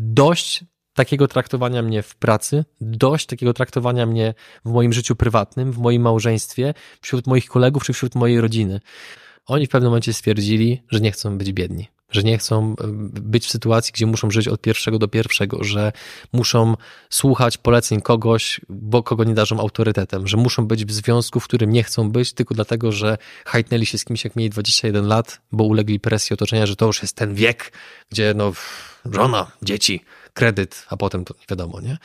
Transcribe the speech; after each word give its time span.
dość 0.00 0.64
takiego 0.94 1.28
traktowania 1.28 1.82
mnie 1.82 2.02
w 2.02 2.16
pracy, 2.16 2.64
dość 2.80 3.26
takiego 3.26 3.52
traktowania 3.52 4.06
mnie 4.06 4.34
w 4.64 4.70
moim 4.70 4.92
życiu 4.92 5.16
prywatnym, 5.16 5.72
w 5.72 5.78
moim 5.78 6.02
małżeństwie, 6.02 6.74
wśród 7.00 7.26
moich 7.26 7.46
kolegów 7.46 7.84
czy 7.84 7.92
wśród 7.92 8.14
mojej 8.14 8.40
rodziny. 8.40 8.80
Oni 9.46 9.66
w 9.66 9.68
pewnym 9.68 9.90
momencie 9.90 10.12
stwierdzili, 10.12 10.82
że 10.88 11.00
nie 11.00 11.12
chcą 11.12 11.38
być 11.38 11.52
biedni 11.52 11.88
że 12.10 12.22
nie 12.22 12.38
chcą 12.38 12.74
e, 12.80 12.86
być 13.20 13.46
w 13.46 13.50
sytuacji, 13.50 13.92
gdzie 13.92 14.06
muszą 14.06 14.30
żyć 14.30 14.48
od 14.48 14.60
pierwszego 14.60 14.98
do 14.98 15.08
pierwszego, 15.08 15.64
że 15.64 15.92
muszą 16.32 16.76
słuchać 17.10 17.58
poleceń 17.58 18.00
kogoś, 18.00 18.60
bo 18.68 19.02
kogo 19.02 19.24
nie 19.24 19.34
darzą 19.34 19.60
autorytetem, 19.60 20.26
że 20.26 20.36
muszą 20.36 20.66
być 20.66 20.84
w 20.84 20.92
związku, 20.92 21.40
w 21.40 21.44
którym 21.44 21.70
nie 21.70 21.82
chcą 21.82 22.10
być, 22.10 22.32
tylko 22.32 22.54
dlatego, 22.54 22.92
że 22.92 23.18
hajtnęli 23.44 23.86
się 23.86 23.98
z 23.98 24.04
kimś, 24.04 24.24
jak 24.24 24.36
mieli 24.36 24.50
21 24.50 25.06
lat, 25.06 25.40
bo 25.52 25.64
ulegli 25.64 26.00
presji 26.00 26.34
otoczenia, 26.34 26.66
że 26.66 26.76
to 26.76 26.86
już 26.86 27.02
jest 27.02 27.16
ten 27.16 27.34
wiek, 27.34 27.72
gdzie 28.10 28.34
no 28.36 28.52
żona, 29.12 29.52
dzieci, 29.62 30.00
kredyt, 30.34 30.86
a 30.88 30.96
potem 30.96 31.24
to 31.24 31.34
nie 31.34 31.46
wiadomo, 31.50 31.80
nie? 31.80 31.98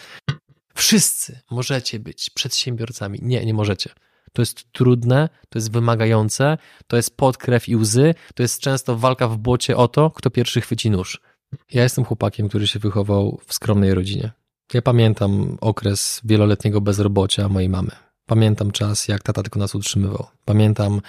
Wszyscy 0.75 1.39
możecie 1.51 1.99
być 1.99 2.29
przedsiębiorcami. 2.29 3.19
Nie, 3.21 3.45
nie 3.45 3.53
możecie. 3.53 3.89
To 4.35 4.41
jest 4.41 4.71
trudne, 4.71 5.29
to 5.49 5.59
jest 5.59 5.71
wymagające, 5.71 6.57
to 6.87 6.95
jest 6.95 7.17
pod 7.17 7.37
krew 7.37 7.69
i 7.69 7.75
łzy, 7.75 8.15
to 8.35 8.43
jest 8.43 8.59
często 8.59 8.97
walka 8.97 9.27
w 9.27 9.37
bocie 9.37 9.77
o 9.77 9.87
to, 9.87 10.11
kto 10.11 10.29
pierwszy 10.29 10.61
chwyci 10.61 10.89
nóż. 10.89 11.21
Ja 11.73 11.83
jestem 11.83 12.05
chłopakiem, 12.05 12.49
który 12.49 12.67
się 12.67 12.79
wychował 12.79 13.39
w 13.45 13.53
skromnej 13.53 13.93
rodzinie. 13.93 14.31
Ja 14.73 14.81
pamiętam 14.81 15.57
okres 15.61 16.21
wieloletniego 16.23 16.81
bezrobocia 16.81 17.49
mojej 17.49 17.69
mamy. 17.69 17.91
Pamiętam 18.25 18.71
czas, 18.71 19.07
jak 19.07 19.23
tata 19.23 19.43
tylko 19.43 19.59
nas 19.59 19.75
utrzymywał. 19.75 20.25
Pamiętam, 20.45 21.01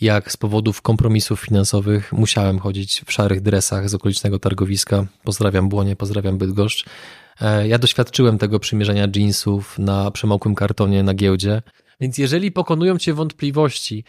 jak 0.00 0.32
z 0.32 0.36
powodów 0.36 0.82
kompromisów 0.82 1.40
finansowych 1.40 2.12
musiałem 2.12 2.58
chodzić 2.58 3.02
w 3.06 3.12
szarych 3.12 3.40
dresach 3.40 3.88
z 3.88 3.94
okolicznego 3.94 4.38
targowiska. 4.38 5.06
Pozdrawiam 5.24 5.68
Błonie, 5.68 5.96
pozdrawiam 5.96 6.38
Bydgoszcz. 6.38 6.84
E, 7.40 7.68
ja 7.68 7.78
doświadczyłem 7.78 8.38
tego 8.38 8.60
przymierzenia 8.60 9.08
jeansów 9.16 9.78
na 9.78 10.10
przemokłym 10.10 10.54
kartonie 10.54 11.02
na 11.02 11.14
giełdzie. 11.14 11.62
Więc 12.00 12.18
jeżeli 12.18 12.52
pokonują 12.52 12.98
cię 12.98 13.14
wątpliwości 13.14 14.04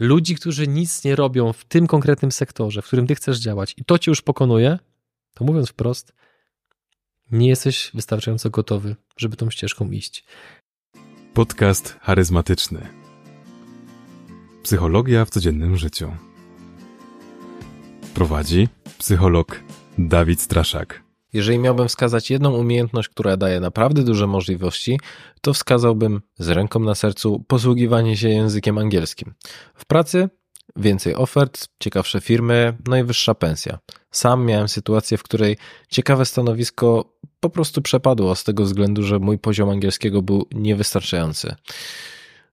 ludzi, 0.00 0.34
którzy 0.34 0.68
nic 0.68 1.04
nie 1.04 1.16
robią 1.16 1.52
w 1.52 1.64
tym 1.64 1.86
konkretnym 1.86 2.32
sektorze, 2.32 2.82
w 2.82 2.86
którym 2.86 3.06
ty 3.06 3.14
chcesz 3.14 3.38
działać 3.38 3.74
i 3.76 3.84
to 3.84 3.98
cię 3.98 4.10
już 4.10 4.22
pokonuje, 4.22 4.78
to 5.34 5.44
mówiąc 5.44 5.68
wprost, 5.68 6.12
nie 7.30 7.48
jesteś 7.48 7.90
wystarczająco 7.94 8.50
gotowy, 8.50 8.96
żeby 9.16 9.36
tą 9.36 9.50
ścieżką 9.50 9.90
iść. 9.90 10.24
Podcast 11.34 11.96
charyzmatyczny. 12.00 12.88
Psychologia 14.62 15.24
w 15.24 15.30
codziennym 15.30 15.76
życiu. 15.76 16.12
Prowadzi 18.14 18.68
psycholog 18.98 19.60
Dawid 19.98 20.40
Straszak. 20.40 21.07
Jeżeli 21.32 21.58
miałbym 21.58 21.88
wskazać 21.88 22.30
jedną 22.30 22.52
umiejętność, 22.52 23.08
która 23.08 23.36
daje 23.36 23.60
naprawdę 23.60 24.02
duże 24.02 24.26
możliwości, 24.26 25.00
to 25.40 25.52
wskazałbym 25.52 26.20
z 26.38 26.48
ręką 26.48 26.80
na 26.80 26.94
sercu 26.94 27.44
posługiwanie 27.48 28.16
się 28.16 28.28
językiem 28.28 28.78
angielskim. 28.78 29.34
W 29.74 29.84
pracy 29.84 30.28
więcej 30.76 31.14
ofert, 31.14 31.68
ciekawsze 31.80 32.20
firmy, 32.20 32.76
najwyższa 32.86 33.34
pensja. 33.34 33.78
Sam 34.10 34.46
miałem 34.46 34.68
sytuację, 34.68 35.18
w 35.18 35.22
której 35.22 35.56
ciekawe 35.88 36.24
stanowisko 36.24 37.14
po 37.40 37.50
prostu 37.50 37.82
przepadło 37.82 38.34
z 38.34 38.44
tego 38.44 38.64
względu, 38.64 39.02
że 39.02 39.18
mój 39.18 39.38
poziom 39.38 39.68
angielskiego 39.68 40.22
był 40.22 40.46
niewystarczający. 40.52 41.54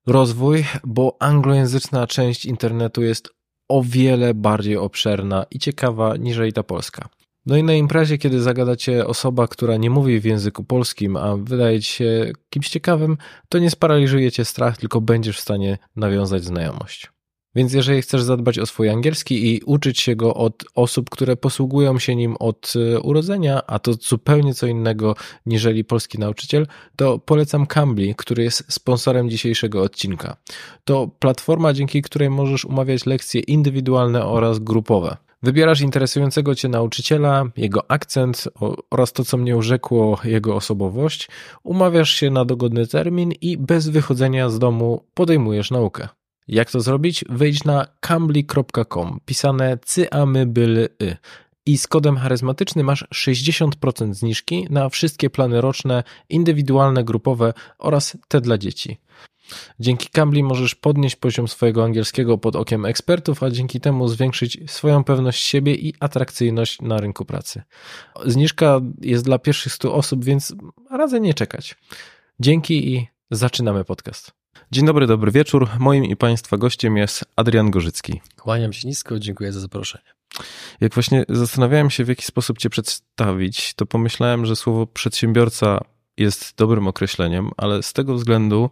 Rozwój, 0.08 0.66
bo 0.84 1.18
anglojęzyczna 1.20 2.08
część 2.08 2.46
internetu 2.46 3.04
jest 3.04 3.30
o 3.68 3.84
wiele 3.84 4.34
bardziej 4.34 4.78
obszerna 4.78 5.46
i 5.52 5.60
ciekawa 5.60 6.18
niżeli 6.18 6.54
ta 6.54 6.64
polska. 6.64 7.10
No 7.46 7.58
i 7.58 7.64
na 7.64 7.74
imprezie, 7.74 8.18
kiedy 8.18 8.42
zagada 8.42 8.76
cię 8.76 9.08
osoba, 9.08 9.48
która 9.48 9.78
nie 9.78 9.90
mówi 9.90 10.20
w 10.20 10.26
języku 10.26 10.64
polskim, 10.64 11.18
a 11.18 11.38
wydaje 11.38 11.82
ci 11.82 11.92
się 11.92 12.32
kimś 12.50 12.70
ciekawym, 12.70 13.18
to 13.50 13.60
nie 13.60 13.70
sparaliżuje 13.70 14.32
cię 14.32 14.46
strach, 14.46 14.78
tylko 14.78 15.02
będziesz 15.02 15.38
w 15.38 15.42
stanie 15.42 15.78
nawiązać 15.96 16.44
znajomość. 16.44 17.12
Więc 17.56 17.74
jeżeli 17.74 18.02
chcesz 18.02 18.22
zadbać 18.22 18.60
o 18.60 18.66
swój 18.66 18.90
angielski 18.90 19.54
i 19.54 19.62
uczyć 19.66 20.00
się 20.00 20.16
go 20.16 20.34
od 20.34 20.64
osób, 20.76 21.10
które 21.10 21.36
posługują 21.36 22.00
się 22.00 22.16
nim 22.16 22.36
od 22.40 22.74
e, 22.76 23.00
urodzenia, 23.00 23.62
a 23.68 23.80
to 23.80 23.94
zupełnie 23.94 24.54
co 24.54 24.68
innego 24.68 25.16
niżeli 25.46 25.84
polski 25.84 26.20
nauczyciel, 26.20 26.68
to 26.96 27.20
polecam 27.20 27.66
Cambly, 27.66 28.16
który 28.16 28.44
jest 28.44 28.74
sponsorem 28.74 29.30
dzisiejszego 29.30 29.82
odcinka. 29.82 30.38
To 30.84 31.08
platforma, 31.20 31.74
dzięki 31.74 32.02
której 32.02 32.30
możesz 32.30 32.66
umawiać 32.66 33.06
lekcje 33.06 33.42
indywidualne 33.42 34.26
oraz 34.26 34.60
grupowe. 34.60 35.18
Wybierasz 35.46 35.82
interesującego 35.82 36.56
cię 36.56 36.70
nauczyciela, 36.70 37.46
jego 37.58 37.92
akcent 37.92 38.48
oraz 38.92 39.14
to, 39.14 39.26
co 39.26 39.38
mnie 39.38 39.58
urzekło, 39.58 40.20
jego 40.24 40.56
osobowość, 40.56 41.30
umawiasz 41.64 42.10
się 42.10 42.30
na 42.30 42.46
dogodny 42.46 42.88
termin 42.88 43.32
i 43.32 43.58
bez 43.58 43.90
wychodzenia 43.90 44.50
z 44.50 44.60
domu 44.60 45.04
podejmujesz 45.14 45.72
naukę. 45.72 46.08
Jak 46.48 46.72
to 46.72 46.82
zrobić? 46.82 47.26
Wejdź 47.30 47.64
na 47.64 47.88
cambly.com, 48.00 49.20
pisane 49.26 49.78
cyamybyly 49.86 50.90
i 51.66 51.78
z 51.78 51.88
kodem 51.88 52.18
charyzmatyczny 52.18 52.84
masz 52.84 53.06
60% 53.14 54.14
zniżki 54.14 54.68
na 54.70 54.90
wszystkie 54.90 55.30
plany 55.30 55.62
roczne, 55.62 56.04
indywidualne, 56.30 57.04
grupowe 57.04 57.54
oraz 57.80 58.18
te 58.28 58.42
dla 58.42 58.58
dzieci. 58.58 58.98
Dzięki 59.80 60.10
Cambly 60.10 60.44
możesz 60.44 60.76
podnieść 60.76 61.16
poziom 61.16 61.48
swojego 61.48 61.84
angielskiego 61.84 62.38
pod 62.38 62.56
okiem 62.56 62.86
ekspertów, 62.86 63.44
a 63.44 63.50
dzięki 63.50 63.80
temu 63.80 64.08
zwiększyć 64.08 64.58
swoją 64.68 65.04
pewność 65.04 65.44
siebie 65.44 65.76
i 65.76 65.94
atrakcyjność 66.00 66.82
na 66.82 66.98
rynku 66.98 67.26
pracy. 67.26 67.64
Zniżka 68.26 68.82
jest 69.02 69.26
dla 69.26 69.40
pierwszych 69.40 69.74
100 69.74 69.94
osób, 69.94 70.26
więc 70.26 70.56
radzę 70.92 71.20
nie 71.20 71.34
czekać. 71.34 71.76
Dzięki 72.40 72.94
i 72.94 73.08
zaczynamy 73.32 73.84
podcast. 73.84 74.32
Dzień 74.72 74.86
dobry, 74.86 75.08
dobry 75.08 75.32
wieczór. 75.32 75.70
Moim 75.80 76.06
i 76.06 76.16
Państwa 76.16 76.58
gościem 76.58 76.98
jest 76.98 77.26
Adrian 77.36 77.72
Gorzycki. 77.72 78.22
Kłaniam 78.38 78.74
się 78.74 78.88
nisko, 78.88 79.20
dziękuję 79.20 79.54
za 79.54 79.60
zaproszenie. 79.60 80.06
Jak 80.82 80.94
właśnie 80.94 81.26
zastanawiałem 81.30 81.90
się, 81.90 82.06
w 82.06 82.08
jaki 82.08 82.26
sposób 82.26 82.58
Cię 82.58 82.70
przedstawić, 82.70 83.74
to 83.74 83.86
pomyślałem, 83.86 84.46
że 84.46 84.56
słowo 84.56 84.88
przedsiębiorca 84.88 85.80
jest 86.18 86.54
dobrym 86.58 86.88
określeniem, 86.88 87.52
ale 87.58 87.84
z 87.84 87.94
tego 87.94 88.16
względu, 88.16 88.70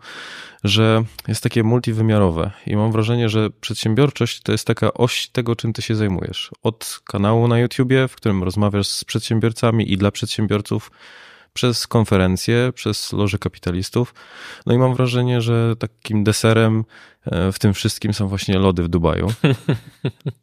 że 0.64 1.04
jest 1.28 1.44
takie 1.44 1.64
multiwymiarowe 1.64 2.52
i 2.68 2.76
mam 2.76 2.92
wrażenie, 2.92 3.30
że 3.30 3.50
przedsiębiorczość 3.50 4.42
to 4.42 4.52
jest 4.52 4.68
taka 4.68 4.94
oś 4.94 5.28
tego, 5.28 5.56
czym 5.56 5.74
ty 5.74 5.82
się 5.82 5.96
zajmujesz. 5.96 6.52
Od 6.64 7.00
kanału 7.06 7.48
na 7.48 7.60
YouTubie, 7.60 8.08
w 8.08 8.16
którym 8.16 8.44
rozmawiasz 8.44 8.88
z 8.88 9.04
przedsiębiorcami 9.04 9.92
i 9.92 9.98
dla 9.98 10.12
przedsiębiorców, 10.12 10.92
przez 11.54 11.88
konferencje, 11.88 12.72
przez 12.76 13.14
loże 13.14 13.38
kapitalistów. 13.38 14.14
No 14.66 14.74
i 14.74 14.78
mam 14.78 14.96
wrażenie, 14.96 15.42
że 15.42 15.76
takim 15.76 16.24
deserem 16.24 16.84
e, 17.26 17.52
w 17.52 17.60
tym 17.60 17.74
wszystkim 17.74 18.14
są 18.14 18.28
właśnie 18.28 18.60
lody 18.60 18.84
w 18.84 18.88
Dubaju. 18.88 19.28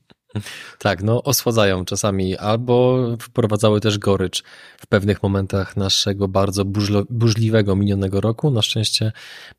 Tak, 0.79 1.03
no 1.03 1.23
osładzają 1.23 1.85
czasami, 1.85 2.37
albo 2.37 3.07
wprowadzały 3.21 3.81
też 3.81 3.99
gorycz 3.99 4.43
w 4.79 4.87
pewnych 4.87 5.23
momentach 5.23 5.77
naszego 5.77 6.29
bardzo 6.29 6.65
burzliwego 7.11 7.77
minionego 7.77 8.21
roku. 8.21 8.51
Na 8.51 8.63
szczęście 8.63 9.13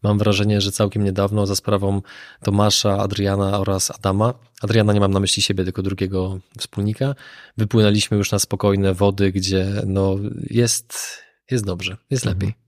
mam 0.04 0.18
wrażenie, 0.18 0.62
że 0.62 0.72
całkiem 0.72 1.04
niedawno 1.04 1.46
za 1.46 1.56
sprawą 1.56 2.02
Tomasza, 2.44 2.98
Adriana 2.98 3.60
oraz 3.60 3.92
Adama, 3.92 4.34
Adriana 4.62 4.94
nie 4.94 5.00
mam 5.00 5.12
na 5.12 5.20
myśli 5.20 5.44
siebie, 5.44 5.64
tylko 5.64 5.82
drugiego 5.82 6.40
wspólnika, 6.60 7.16
wypłynęliśmy 7.58 8.18
już 8.18 8.32
na 8.32 8.40
spokojne 8.40 8.94
wody, 8.94 9.32
gdzie 9.32 9.68
no 9.86 10.16
jest, 10.50 11.18
jest 11.52 11.66
dobrze, 11.66 11.98
jest 12.10 12.26
lepiej. 12.26 12.50
Mhm. 12.50 12.62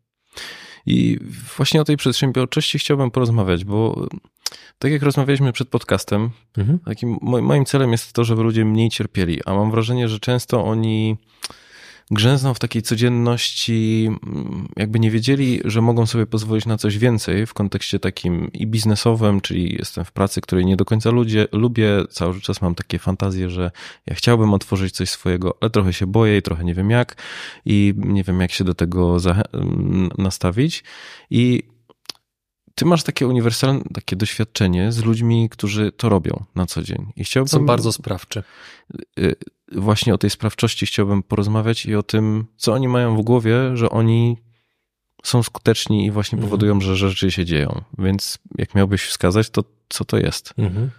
I 0.85 1.19
właśnie 1.57 1.81
o 1.81 1.83
tej 1.83 1.97
przedsiębiorczości 1.97 2.79
chciałbym 2.79 3.11
porozmawiać, 3.11 3.65
bo 3.65 4.07
tak 4.79 4.91
jak 4.91 5.03
rozmawialiśmy 5.03 5.53
przed 5.53 5.69
podcastem, 5.69 6.29
mhm. 6.57 6.79
takim 6.79 7.17
moim 7.21 7.65
celem 7.65 7.91
jest 7.91 8.13
to, 8.13 8.23
żeby 8.23 8.43
ludzie 8.43 8.65
mniej 8.65 8.89
cierpieli, 8.89 9.39
a 9.45 9.53
mam 9.53 9.71
wrażenie, 9.71 10.07
że 10.07 10.19
często 10.19 10.65
oni 10.65 11.17
grzęzną 12.11 12.53
w 12.53 12.59
takiej 12.59 12.81
codzienności, 12.81 14.09
mm, 14.25 14.67
jakby 14.77 14.99
nie 14.99 15.11
wiedzieli, 15.11 15.61
że 15.65 15.81
mogą 15.81 16.05
sobie 16.05 16.25
pozwolić 16.25 16.65
na 16.65 16.77
coś 16.77 16.97
więcej 16.97 17.45
w 17.45 17.53
kontekście 17.53 17.99
takim 17.99 18.51
i 18.53 18.67
biznesowym, 18.67 19.41
czyli 19.41 19.75
jestem 19.75 20.05
w 20.05 20.11
pracy, 20.11 20.41
której 20.41 20.65
nie 20.65 20.75
do 20.75 20.85
końca 20.85 21.09
ludzie, 21.09 21.47
lubię, 21.51 21.87
cały 22.09 22.41
czas 22.41 22.61
mam 22.61 22.75
takie 22.75 22.99
fantazje, 22.99 23.49
że 23.49 23.71
ja 24.05 24.15
chciałbym 24.15 24.53
otworzyć 24.53 24.95
coś 24.95 25.09
swojego, 25.09 25.57
ale 25.61 25.69
trochę 25.69 25.93
się 25.93 26.07
boję 26.07 26.37
i 26.37 26.41
trochę 26.41 26.63
nie 26.63 26.73
wiem 26.73 26.89
jak 26.89 27.15
i 27.65 27.93
nie 27.97 28.23
wiem 28.23 28.41
jak 28.41 28.51
się 28.51 28.63
do 28.63 28.73
tego 28.73 29.17
nastawić 30.17 30.83
i 31.29 31.72
ty 32.75 32.85
masz 32.85 33.03
takie 33.03 33.27
uniwersalne, 33.27 33.83
takie 33.93 34.15
doświadczenie 34.15 34.91
z 34.91 35.03
ludźmi, 35.03 35.49
którzy 35.49 35.91
to 35.91 36.09
robią 36.09 36.43
na 36.55 36.65
co 36.65 36.81
dzień. 36.81 37.11
I 37.15 37.23
chciałbym. 37.23 37.47
Są 37.49 37.65
bardzo 37.65 37.91
sprawcze. 37.91 38.43
Y, 39.19 39.35
właśnie 39.71 40.13
o 40.13 40.17
tej 40.17 40.29
sprawczości 40.29 40.85
chciałbym 40.85 41.23
porozmawiać 41.23 41.85
i 41.85 41.95
o 41.95 42.03
tym, 42.03 42.45
co 42.57 42.73
oni 42.73 42.87
mają 42.87 43.17
w 43.17 43.21
głowie, 43.21 43.77
że 43.77 43.89
oni 43.89 44.37
są 45.23 45.43
skuteczni 45.43 46.05
i 46.05 46.11
właśnie 46.11 46.35
Mhm. 46.35 46.49
powodują, 46.49 46.81
że 46.81 46.95
rzeczy 46.95 47.31
się 47.31 47.45
dzieją. 47.45 47.81
Więc 47.97 48.37
jak 48.57 48.75
miałbyś 48.75 49.03
wskazać, 49.03 49.49
to 49.49 49.63
co 49.89 50.05
to 50.05 50.17
jest? 50.17 50.53
Mhm. 50.57 50.89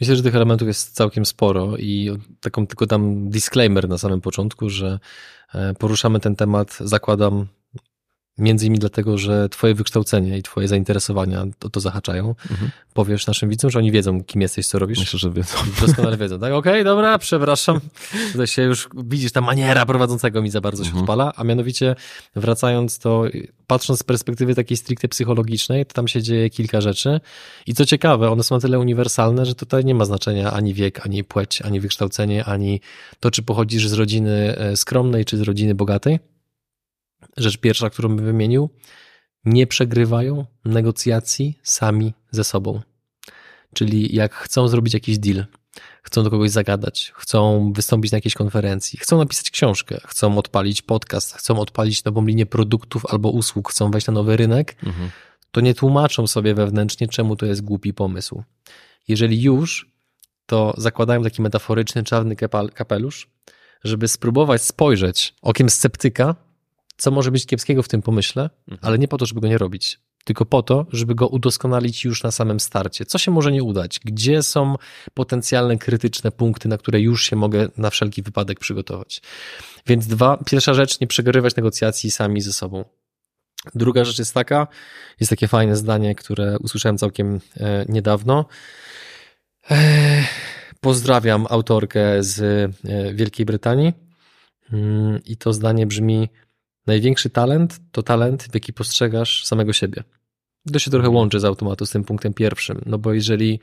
Myślę, 0.00 0.16
że 0.16 0.22
tych 0.22 0.34
elementów 0.34 0.68
jest 0.68 0.94
całkiem 0.94 1.26
sporo 1.26 1.76
i 1.76 2.10
taką 2.40 2.66
tylko 2.66 2.86
dam 2.86 3.30
disclaimer 3.30 3.88
na 3.88 3.98
samym 3.98 4.20
początku, 4.20 4.70
że 4.70 4.98
e, 5.54 5.74
poruszamy 5.74 6.20
ten 6.20 6.36
temat, 6.36 6.78
zakładam 6.80 7.46
między 8.38 8.66
innymi 8.66 8.78
dlatego, 8.78 9.18
że 9.18 9.48
twoje 9.48 9.74
wykształcenie 9.74 10.38
i 10.38 10.42
twoje 10.42 10.68
zainteresowania 10.68 11.44
o 11.64 11.68
to 11.68 11.80
zahaczają. 11.80 12.34
Mhm. 12.50 12.70
Powiesz 12.94 13.26
naszym 13.26 13.48
widzom, 13.48 13.70
że 13.70 13.78
oni 13.78 13.92
wiedzą, 13.92 14.24
kim 14.24 14.40
jesteś, 14.42 14.66
co 14.66 14.78
robisz? 14.78 14.98
Myślę, 14.98 15.18
że 15.18 15.30
wiedzą. 15.30 15.56
Doskonale 15.86 16.16
wiedzą, 16.16 16.38
tak? 16.38 16.52
Okej, 16.52 16.84
dobra, 16.84 17.18
przepraszam. 17.18 17.80
Tutaj 18.32 18.46
się 18.46 18.62
już 18.62 18.88
widzisz, 19.04 19.32
ta 19.32 19.40
maniera 19.40 19.86
prowadzącego 19.86 20.42
mi 20.42 20.50
za 20.50 20.60
bardzo 20.60 20.84
się 20.84 20.88
Mhm. 20.88 21.02
odpala, 21.04 21.32
a 21.36 21.44
mianowicie 21.44 21.96
wracając 22.36 22.98
to, 22.98 23.24
patrząc 23.66 24.00
z 24.00 24.02
perspektywy 24.02 24.54
takiej 24.54 24.76
stricte 24.76 25.08
psychologicznej, 25.08 25.86
to 25.86 25.92
tam 25.92 26.08
się 26.08 26.22
dzieje 26.22 26.50
kilka 26.50 26.80
rzeczy 26.80 27.20
i 27.66 27.74
co 27.74 27.86
ciekawe, 27.86 28.30
one 28.30 28.42
są 28.42 28.54
na 28.54 28.60
tyle 28.60 28.78
uniwersalne, 28.78 29.46
że 29.46 29.54
tutaj 29.54 29.84
nie 29.84 29.94
ma 29.94 30.04
znaczenia 30.04 30.52
ani 30.52 30.74
wiek, 30.74 31.06
ani 31.06 31.24
płeć, 31.24 31.62
ani 31.62 31.80
wykształcenie, 31.80 32.44
ani 32.44 32.80
to, 33.20 33.30
czy 33.30 33.42
pochodzisz 33.42 33.88
z 33.88 33.92
rodziny 33.92 34.56
e, 34.58 34.76
skromnej, 34.76 35.24
czy 35.24 35.36
z 35.36 35.40
rodziny 35.40 35.74
bogatej. 35.74 36.18
Rzecz 37.38 37.58
pierwsza, 37.58 37.90
którą 37.90 38.16
bym 38.16 38.24
wymienił, 38.24 38.70
nie 39.44 39.66
przegrywają 39.66 40.46
negocjacji 40.64 41.58
sami 41.62 42.14
ze 42.30 42.44
sobą. 42.44 42.80
Czyli 43.74 44.14
jak 44.16 44.34
chcą 44.34 44.68
zrobić 44.68 44.94
jakiś 44.94 45.18
deal, 45.18 45.46
chcą 46.02 46.22
do 46.22 46.30
kogoś 46.30 46.50
zagadać, 46.50 47.12
chcą 47.16 47.72
wystąpić 47.72 48.12
na 48.12 48.16
jakiejś 48.16 48.34
konferencji, 48.34 48.98
chcą 48.98 49.18
napisać 49.18 49.50
książkę, 49.50 50.00
chcą 50.06 50.38
odpalić 50.38 50.82
podcast, 50.82 51.34
chcą 51.34 51.58
odpalić 51.58 52.04
nową 52.04 52.26
linię 52.26 52.46
produktów 52.46 53.06
albo 53.06 53.30
usług, 53.30 53.70
chcą 53.70 53.90
wejść 53.90 54.06
na 54.06 54.12
nowy 54.12 54.36
rynek, 54.36 54.76
Mhm. 54.86 55.10
to 55.50 55.60
nie 55.60 55.74
tłumaczą 55.74 56.26
sobie 56.26 56.54
wewnętrznie, 56.54 57.08
czemu 57.08 57.36
to 57.36 57.46
jest 57.46 57.62
głupi 57.64 57.94
pomysł. 57.94 58.42
Jeżeli 59.08 59.42
już, 59.42 59.90
to 60.46 60.74
zakładają 60.76 61.22
taki 61.22 61.42
metaforyczny 61.42 62.04
czarny 62.04 62.36
kapelusz, 62.74 63.30
żeby 63.84 64.08
spróbować 64.08 64.62
spojrzeć 64.62 65.34
okiem 65.42 65.70
sceptyka, 65.70 66.34
co 66.98 67.10
może 67.10 67.30
być 67.30 67.46
kiepskiego 67.46 67.82
w 67.82 67.88
tym 67.88 68.02
pomyśle, 68.02 68.50
ale 68.82 68.98
nie 68.98 69.08
po 69.08 69.18
to, 69.18 69.26
żeby 69.26 69.40
go 69.40 69.48
nie 69.48 69.58
robić, 69.58 70.00
tylko 70.24 70.44
po 70.46 70.62
to, 70.62 70.86
żeby 70.92 71.14
go 71.14 71.28
udoskonalić 71.28 72.04
już 72.04 72.22
na 72.22 72.30
samym 72.30 72.60
starcie. 72.60 73.04
Co 73.04 73.18
się 73.18 73.30
może 73.30 73.52
nie 73.52 73.62
udać? 73.62 74.00
Gdzie 74.04 74.42
są 74.42 74.76
potencjalne 75.14 75.78
krytyczne 75.78 76.32
punkty, 76.32 76.68
na 76.68 76.78
które 76.78 77.00
już 77.00 77.24
się 77.24 77.36
mogę 77.36 77.68
na 77.76 77.90
wszelki 77.90 78.22
wypadek 78.22 78.60
przygotować? 78.60 79.22
Więc 79.86 80.06
dwa, 80.06 80.38
pierwsza 80.46 80.74
rzecz, 80.74 81.00
nie 81.00 81.06
przegarywać 81.06 81.56
negocjacji 81.56 82.10
sami 82.10 82.40
ze 82.40 82.52
sobą. 82.52 82.84
Druga 83.74 84.04
rzecz 84.04 84.18
jest 84.18 84.34
taka, 84.34 84.66
jest 85.20 85.30
takie 85.30 85.48
fajne 85.48 85.76
zdanie, 85.76 86.14
które 86.14 86.58
usłyszałem 86.58 86.98
całkiem 86.98 87.40
e, 87.56 87.84
niedawno. 87.88 88.44
E, 89.70 90.24
pozdrawiam 90.80 91.46
autorkę 91.50 92.22
z 92.22 92.40
e, 92.40 93.14
Wielkiej 93.14 93.46
Brytanii. 93.46 93.92
Mm, 94.72 95.20
I 95.24 95.36
to 95.36 95.52
zdanie 95.52 95.86
brzmi: 95.86 96.28
Największy 96.88 97.30
talent 97.30 97.80
to 97.92 98.02
talent, 98.02 98.42
w 98.42 98.54
jaki 98.54 98.72
postrzegasz 98.72 99.44
samego 99.44 99.72
siebie. 99.72 100.04
To 100.72 100.78
się 100.78 100.90
trochę 100.90 101.08
łączy 101.08 101.40
z 101.40 101.44
automatu 101.44 101.86
z 101.86 101.90
tym 101.90 102.04
punktem 102.04 102.34
pierwszym, 102.34 102.82
no 102.86 102.98
bo 102.98 103.12
jeżeli 103.12 103.60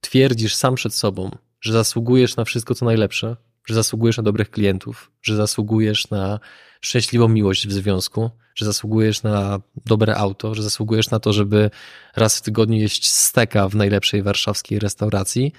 twierdzisz 0.00 0.54
sam 0.54 0.74
przed 0.74 0.94
sobą, 0.94 1.30
że 1.60 1.72
zasługujesz 1.72 2.36
na 2.36 2.44
wszystko, 2.44 2.74
co 2.74 2.84
najlepsze, 2.84 3.36
że 3.66 3.74
zasługujesz 3.74 4.16
na 4.16 4.22
dobrych 4.22 4.50
klientów, 4.50 5.10
że 5.22 5.36
zasługujesz 5.36 6.10
na 6.10 6.40
szczęśliwą 6.80 7.28
miłość 7.28 7.68
w 7.68 7.72
związku, 7.72 8.30
że 8.54 8.64
zasługujesz 8.64 9.22
na 9.22 9.60
dobre 9.86 10.16
auto, 10.16 10.54
że 10.54 10.62
zasługujesz 10.62 11.10
na 11.10 11.20
to, 11.20 11.32
żeby 11.32 11.70
raz 12.16 12.38
w 12.38 12.42
tygodniu 12.42 12.78
jeść 12.78 13.10
steka 13.10 13.68
w 13.68 13.74
najlepszej 13.74 14.22
warszawskiej 14.22 14.78
restauracji, 14.78 15.52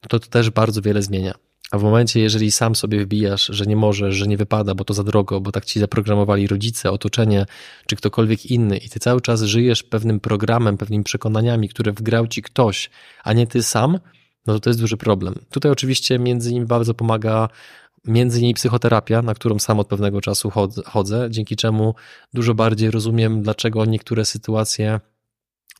to 0.00 0.18
to 0.18 0.28
też 0.28 0.50
bardzo 0.50 0.82
wiele 0.82 1.02
zmienia. 1.02 1.34
A 1.72 1.78
w 1.78 1.82
momencie, 1.82 2.20
jeżeli 2.20 2.52
sam 2.52 2.74
sobie 2.74 3.04
wbijasz, 3.04 3.46
że 3.46 3.66
nie 3.66 3.76
możesz, 3.76 4.14
że 4.14 4.26
nie 4.26 4.36
wypada, 4.36 4.74
bo 4.74 4.84
to 4.84 4.94
za 4.94 5.04
drogo, 5.04 5.40
bo 5.40 5.52
tak 5.52 5.64
ci 5.64 5.80
zaprogramowali 5.80 6.46
rodzice, 6.46 6.90
otoczenie, 6.90 7.46
czy 7.86 7.96
ktokolwiek 7.96 8.46
inny, 8.46 8.76
i 8.76 8.88
ty 8.88 9.00
cały 9.00 9.20
czas 9.20 9.42
żyjesz 9.42 9.82
pewnym 9.82 10.20
programem, 10.20 10.76
pewnymi 10.76 11.04
przekonaniami, 11.04 11.68
które 11.68 11.92
wgrał 11.92 12.26
ci 12.26 12.42
ktoś, 12.42 12.90
a 13.24 13.32
nie 13.32 13.46
ty 13.46 13.62
sam, 13.62 13.98
no 14.46 14.54
to 14.54 14.60
to 14.60 14.70
jest 14.70 14.80
duży 14.80 14.96
problem. 14.96 15.34
Tutaj 15.50 15.72
oczywiście 15.72 16.18
między 16.18 16.50
innymi 16.50 16.66
bardzo 16.66 16.94
pomaga 16.94 17.48
między 18.04 18.38
innymi 18.38 18.54
psychoterapia, 18.54 19.22
na 19.22 19.34
którą 19.34 19.58
sam 19.58 19.80
od 19.80 19.88
pewnego 19.88 20.20
czasu 20.20 20.52
chodzę, 20.86 21.28
dzięki 21.30 21.56
czemu 21.56 21.94
dużo 22.34 22.54
bardziej 22.54 22.90
rozumiem, 22.90 23.42
dlaczego 23.42 23.84
niektóre 23.84 24.24
sytuacje 24.24 25.00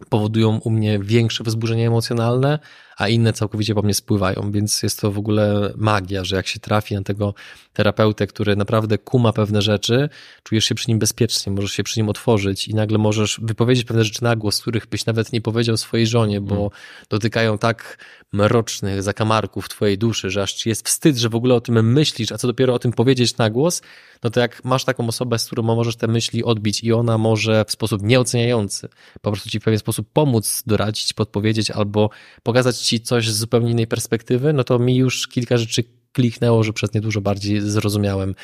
powodują 0.08 0.60
u 0.64 0.70
mnie 0.70 0.98
większe 0.98 1.44
wzburzenie 1.44 1.86
emocjonalne, 1.86 2.58
a 2.96 3.08
inne 3.08 3.32
całkowicie 3.32 3.74
po 3.74 3.82
mnie 3.82 3.94
spływają, 3.94 4.52
więc 4.52 4.82
jest 4.82 5.00
to 5.00 5.10
w 5.10 5.18
ogóle 5.18 5.72
magia, 5.76 6.24
że 6.24 6.36
jak 6.36 6.46
się 6.46 6.60
trafi 6.60 6.94
na 6.94 7.02
tego 7.02 7.34
terapeutę, 7.72 8.26
który 8.26 8.56
naprawdę 8.56 8.98
kuma 8.98 9.32
pewne 9.32 9.62
rzeczy, 9.62 10.08
czujesz 10.42 10.64
się 10.64 10.74
przy 10.74 10.88
nim 10.88 10.98
bezpiecznie, 10.98 11.52
możesz 11.52 11.72
się 11.72 11.82
przy 11.82 12.00
nim 12.00 12.08
otworzyć 12.08 12.68
i 12.68 12.74
nagle 12.74 12.98
możesz 12.98 13.40
wypowiedzieć 13.42 13.84
pewne 13.84 14.04
rzeczy 14.04 14.22
na 14.22 14.36
głos, 14.36 14.60
których 14.60 14.86
byś 14.86 15.06
nawet 15.06 15.32
nie 15.32 15.40
powiedział 15.40 15.76
swojej 15.76 16.06
żonie, 16.06 16.40
bo 16.40 16.54
Mm. 16.54 16.70
dotykają 17.08 17.58
tak 17.58 17.98
mrocznych 18.32 19.02
zakamarków 19.02 19.68
twojej 19.68 19.98
duszy, 19.98 20.30
że 20.30 20.42
aż 20.42 20.52
ci 20.52 20.68
jest 20.68 20.86
wstyd, 20.88 21.16
że 21.16 21.28
w 21.28 21.34
ogóle 21.34 21.54
o 21.54 21.60
tym 21.60 21.92
myślisz, 21.92 22.32
a 22.32 22.38
co 22.38 22.46
dopiero 22.46 22.74
o 22.74 22.78
tym 22.78 22.92
powiedzieć 22.92 23.36
na 23.36 23.50
głos, 23.50 23.82
no 24.22 24.30
to 24.30 24.40
jak 24.40 24.64
masz 24.64 24.84
taką 24.84 25.06
osobę, 25.06 25.38
z 25.38 25.46
którą 25.46 25.62
możesz 25.62 25.96
te 25.96 26.06
myśli 26.06 26.44
odbić 26.44 26.84
i 26.84 26.92
ona 26.92 27.18
może 27.18 27.64
w 27.64 27.72
sposób 27.72 28.02
nieoceniający 28.02 28.88
po 29.20 29.30
prostu 29.30 29.50
ci 29.50 29.60
w 29.60 29.64
pewien 29.64 29.78
sposób 29.78 30.08
pomóc, 30.12 30.62
doradzić, 30.66 31.12
podpowiedzieć 31.12 31.70
albo 31.70 32.10
pokazać 32.42 32.81
ci 32.82 33.00
coś 33.00 33.30
z 33.30 33.36
zupełnie 33.36 33.70
innej 33.70 33.86
perspektywy, 33.86 34.52
no 34.52 34.64
to 34.64 34.78
mi 34.78 34.96
już 34.96 35.28
kilka 35.28 35.56
rzeczy 35.56 35.84
kliknęło, 36.12 36.62
że 36.64 36.72
przez 36.72 36.94
nie 36.94 37.00
dużo 37.00 37.20
bardziej 37.20 37.60
zrozumiałem 37.60 38.34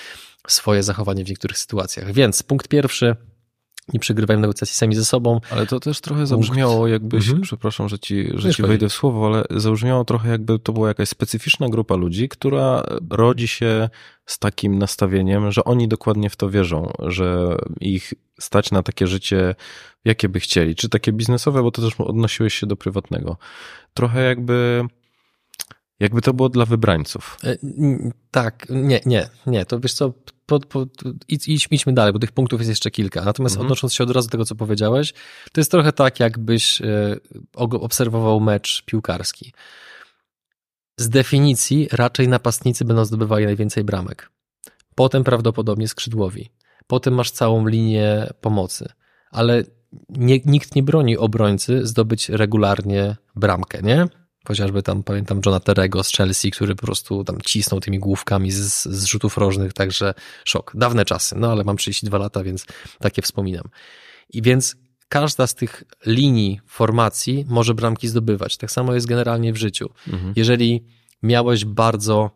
swoje 0.48 0.82
zachowanie 0.82 1.24
w 1.24 1.28
niektórych 1.28 1.58
sytuacjach. 1.58 2.12
Więc 2.12 2.42
punkt 2.42 2.68
pierwszy, 2.68 3.16
nie 3.94 4.00
przegrywajmy 4.00 4.40
negocjacji 4.40 4.76
sami 4.76 4.94
ze 4.94 5.04
sobą. 5.04 5.40
Ale 5.50 5.66
to 5.66 5.80
też 5.80 6.00
trochę 6.00 6.26
zabrzmiało, 6.26 6.88
jakbyś, 6.88 7.24
Mhm. 7.26 7.42
przepraszam, 7.42 7.88
że 7.88 7.98
ci, 7.98 8.28
że 8.34 8.54
ci 8.54 8.62
wejdę 8.62 8.88
w 8.88 8.92
słowo, 8.92 9.26
ale 9.26 9.44
zabrzmiało 9.60 10.04
trochę, 10.04 10.28
jakby 10.30 10.58
to 10.58 10.72
była 10.72 10.88
jakaś 10.88 11.08
specyficzna 11.08 11.68
grupa 11.68 11.96
ludzi, 11.96 12.28
która 12.28 12.82
rodzi 13.10 13.48
się 13.48 13.88
z 14.26 14.38
takim 14.38 14.78
nastawieniem, 14.78 15.52
że 15.52 15.64
oni 15.64 15.88
dokładnie 15.88 16.30
w 16.30 16.36
to 16.36 16.50
wierzą, 16.50 16.92
że 16.98 17.56
ich 17.80 18.14
stać 18.40 18.70
na 18.70 18.82
takie 18.82 19.06
życie, 19.06 19.54
jakie 20.04 20.28
by 20.28 20.40
chcieli. 20.40 20.74
Czy 20.74 20.88
takie 20.88 21.12
biznesowe, 21.12 21.62
bo 21.62 21.70
to 21.70 21.82
też 21.82 22.00
odnosiłeś 22.00 22.54
się 22.54 22.66
do 22.66 22.76
prywatnego. 22.76 23.36
Trochę 23.94 24.24
jakby. 24.24 24.84
Jakby 26.00 26.22
to 26.22 26.32
było 26.34 26.48
dla 26.48 26.64
wybrańców. 26.64 27.38
E, 27.44 27.56
Tak, 28.30 28.66
nie, 28.70 29.00
nie, 29.06 29.28
nie, 29.46 29.64
to 29.66 29.80
wiesz 29.80 29.92
co, 29.92 30.12
po, 30.46 30.60
po, 30.60 30.86
idź, 31.28 31.48
idź, 31.48 31.68
idźmy 31.70 31.92
dalej, 31.92 32.12
bo 32.12 32.18
tych 32.18 32.32
punktów 32.32 32.60
jest 32.60 32.68
jeszcze 32.68 32.90
kilka. 32.90 33.24
Natomiast 33.24 33.54
Mhm. 33.54 33.66
odnosząc 33.66 33.94
się 33.94 34.04
od 34.04 34.10
razu 34.10 34.28
do 34.28 34.32
tego, 34.32 34.44
co 34.44 34.54
powiedziałeś, 34.54 35.12
to 35.52 35.60
jest 35.60 35.70
trochę 35.70 35.92
tak, 35.92 36.20
jakbyś 36.20 36.80
e, 36.82 37.16
obserwował 37.56 38.40
mecz 38.40 38.82
piłkarski. 38.86 39.52
Z 40.96 41.08
definicji 41.08 41.88
raczej 41.92 42.28
napastnicy 42.28 42.84
będą 42.84 43.04
zdobywali 43.04 43.44
najwięcej 43.44 43.84
bramek. 43.84 44.30
Potem 44.94 45.24
prawdopodobnie 45.24 45.88
skrzydłowi. 45.88 46.50
Potem 46.86 47.14
masz 47.14 47.30
całą 47.30 47.66
linię 47.66 48.26
pomocy. 48.40 48.88
Ale 49.30 49.64
nie, 50.08 50.40
nikt 50.44 50.74
nie 50.74 50.82
broni 50.82 51.16
obrońcy 51.16 51.86
zdobyć 51.86 52.28
regularnie 52.28 53.16
bramkę, 53.36 53.82
nie? 53.82 54.06
Chociażby 54.48 54.82
tam 54.82 55.02
pamiętam 55.02 55.40
Johna 55.46 55.60
Terego 55.60 56.04
z 56.04 56.12
Chelsea, 56.12 56.50
który 56.50 56.74
po 56.74 56.86
prostu 56.86 57.24
tam 57.24 57.40
cisnął 57.40 57.80
tymi 57.80 57.98
główkami 57.98 58.50
z, 58.50 58.84
z 58.84 59.04
rzutów 59.04 59.38
rożnych, 59.38 59.72
także 59.72 60.14
szok. 60.44 60.72
Dawne 60.74 61.04
czasy, 61.04 61.34
no 61.38 61.52
ale 61.52 61.64
mam 61.64 61.76
32 61.76 62.18
lata, 62.18 62.44
więc 62.44 62.66
takie 62.98 63.22
wspominam. 63.22 63.64
I 64.30 64.42
więc 64.42 64.76
każda 65.08 65.46
z 65.46 65.54
tych 65.54 65.84
linii 66.06 66.60
formacji 66.66 67.44
może 67.48 67.74
bramki 67.74 68.08
zdobywać. 68.08 68.56
Tak 68.56 68.70
samo 68.70 68.94
jest 68.94 69.06
generalnie 69.06 69.52
w 69.52 69.56
życiu. 69.56 69.90
Mhm. 70.08 70.32
Jeżeli 70.36 70.84
miałeś 71.22 71.64
bardzo, 71.64 72.30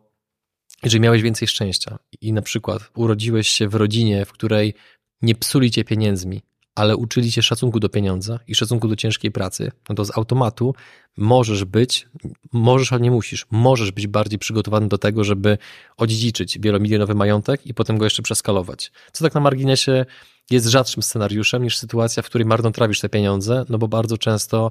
jeżeli 0.83 1.01
miałeś 1.01 1.23
więcej 1.23 1.49
szczęścia 1.49 1.99
i 2.21 2.33
na 2.33 2.43
przykład 2.43 2.91
urodziłeś 2.95 3.49
się 3.49 3.69
w 3.69 3.75
rodzinie, 3.75 4.25
w 4.25 4.33
której 4.33 4.75
nie 5.23 5.35
psuli 5.35 5.71
cię 5.71 5.85
pieniędzmi, 5.85 6.43
ale 6.75 6.97
uczyli 6.97 7.33
cię 7.33 7.43
szacunku 7.43 7.81
do 7.81 7.89
pieniądza 7.89 8.39
i 8.49 8.55
szacunku 8.55 8.89
do 8.89 8.97
ciężkiej 8.97 9.31
pracy, 9.31 9.73
no 9.89 9.95
to 9.95 10.05
z 10.05 10.19
automatu 10.19 10.75
możesz 11.17 11.65
być, 11.65 12.09
możesz, 12.53 12.93
ale 12.93 13.01
nie 13.01 13.11
musisz, 13.11 13.47
możesz 13.51 13.93
być 13.93 14.07
bardziej 14.07 14.39
przygotowany 14.39 14.89
do 14.89 14.99
tego, 14.99 15.25
żeby 15.25 15.59
odziedziczyć 15.97 16.59
wielomilionowy 16.59 17.15
majątek 17.15 17.67
i 17.67 17.75
potem 17.75 17.99
go 17.99 18.05
jeszcze 18.05 18.23
przeskalować. 18.23 18.93
Co 19.13 19.25
tak 19.25 19.35
na 19.35 19.41
marginesie 19.41 20.07
jest 20.51 20.67
rzadszym 20.67 21.03
scenariuszem 21.03 21.63
niż 21.63 21.79
sytuacja, 21.79 22.23
w 22.23 22.27
której 22.27 22.47
marnotrawisz 22.47 23.01
te 23.01 23.09
pieniądze, 23.09 23.65
no 23.69 23.79
bo 23.79 23.89
bardzo 23.89 24.19
często 24.19 24.71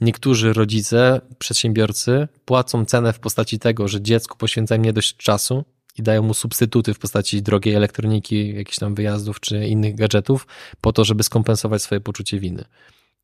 niektórzy 0.00 0.52
rodzice, 0.52 1.20
przedsiębiorcy 1.38 2.28
płacą 2.44 2.84
cenę 2.84 3.12
w 3.12 3.18
postaci 3.18 3.58
tego, 3.58 3.88
że 3.88 4.02
dziecku 4.02 4.38
poświęcają 4.38 4.80
nie 4.80 4.92
dość 4.92 5.16
czasu 5.16 5.64
i 5.98 6.02
dają 6.02 6.22
mu 6.22 6.34
substytuty 6.34 6.94
w 6.94 6.98
postaci 6.98 7.42
drogiej 7.42 7.74
elektroniki, 7.74 8.54
jakichś 8.54 8.78
tam 8.78 8.94
wyjazdów 8.94 9.40
czy 9.40 9.66
innych 9.66 9.94
gadżetów, 9.94 10.46
po 10.80 10.92
to, 10.92 11.04
żeby 11.04 11.22
skompensować 11.22 11.82
swoje 11.82 12.00
poczucie 12.00 12.40
winy. 12.40 12.64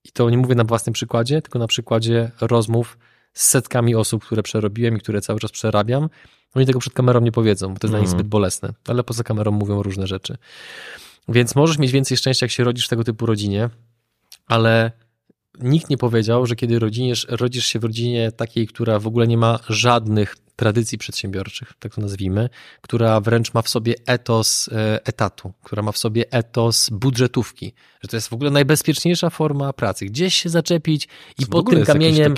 I 0.04 0.12
to 0.12 0.30
nie 0.30 0.38
mówię 0.38 0.54
na 0.54 0.64
własnym 0.64 0.92
przykładzie, 0.92 1.42
tylko 1.42 1.58
na 1.58 1.66
przykładzie 1.66 2.30
rozmów 2.40 2.98
z 3.32 3.48
setkami 3.48 3.94
osób, 3.94 4.24
które 4.24 4.42
przerobiłem 4.42 4.96
i 4.96 5.00
które 5.00 5.20
cały 5.20 5.40
czas 5.40 5.50
przerabiam. 5.50 6.08
Oni 6.54 6.66
tego 6.66 6.78
przed 6.78 6.92
kamerą 6.92 7.20
nie 7.20 7.32
powiedzą, 7.32 7.74
bo 7.74 7.78
to 7.78 7.86
jest 7.86 7.92
dla 7.92 7.98
nich 7.98 8.08
Mhm. 8.08 8.18
zbyt 8.18 8.26
bolesne, 8.28 8.72
ale 8.88 9.04
poza 9.04 9.22
kamerą 9.22 9.50
mówią 9.50 9.82
różne 9.82 10.06
rzeczy. 10.06 10.36
Więc 11.28 11.54
możesz 11.54 11.78
mieć 11.78 11.92
więcej 11.92 12.16
szczęścia, 12.16 12.46
jak 12.46 12.50
się 12.50 12.64
rodzisz 12.64 12.86
w 12.86 12.88
tego 12.88 13.04
typu 13.04 13.26
rodzinie, 13.26 13.70
ale 14.46 14.92
nikt 15.60 15.90
nie 15.90 15.96
powiedział, 15.96 16.46
że 16.46 16.56
kiedy 16.56 16.78
rodziniesz, 16.78 17.26
rodzisz 17.30 17.66
się 17.66 17.78
w 17.78 17.84
rodzinie 17.84 18.32
takiej, 18.32 18.66
która 18.66 18.98
w 18.98 19.06
ogóle 19.06 19.26
nie 19.26 19.38
ma 19.38 19.58
żadnych 19.68 20.36
tradycji 20.56 20.98
przedsiębiorczych, 20.98 21.72
tak 21.78 21.94
to 21.94 22.00
nazwijmy, 22.00 22.48
która 22.80 23.20
wręcz 23.20 23.54
ma 23.54 23.62
w 23.62 23.68
sobie 23.68 23.94
etos 24.06 24.68
e, 24.72 25.06
etatu, 25.06 25.52
która 25.62 25.82
ma 25.82 25.92
w 25.92 25.98
sobie 25.98 26.32
etos 26.32 26.90
budżetówki, 26.90 27.74
że 28.02 28.08
to 28.08 28.16
jest 28.16 28.28
w 28.28 28.32
ogóle 28.32 28.50
najbezpieczniejsza 28.50 29.30
forma 29.30 29.72
pracy. 29.72 30.06
Gdzieś 30.06 30.34
się 30.34 30.48
zaczepić 30.48 31.08
i 31.38 31.46
pod 31.46 31.70
tym 31.70 31.84
kamieniem 31.84 32.34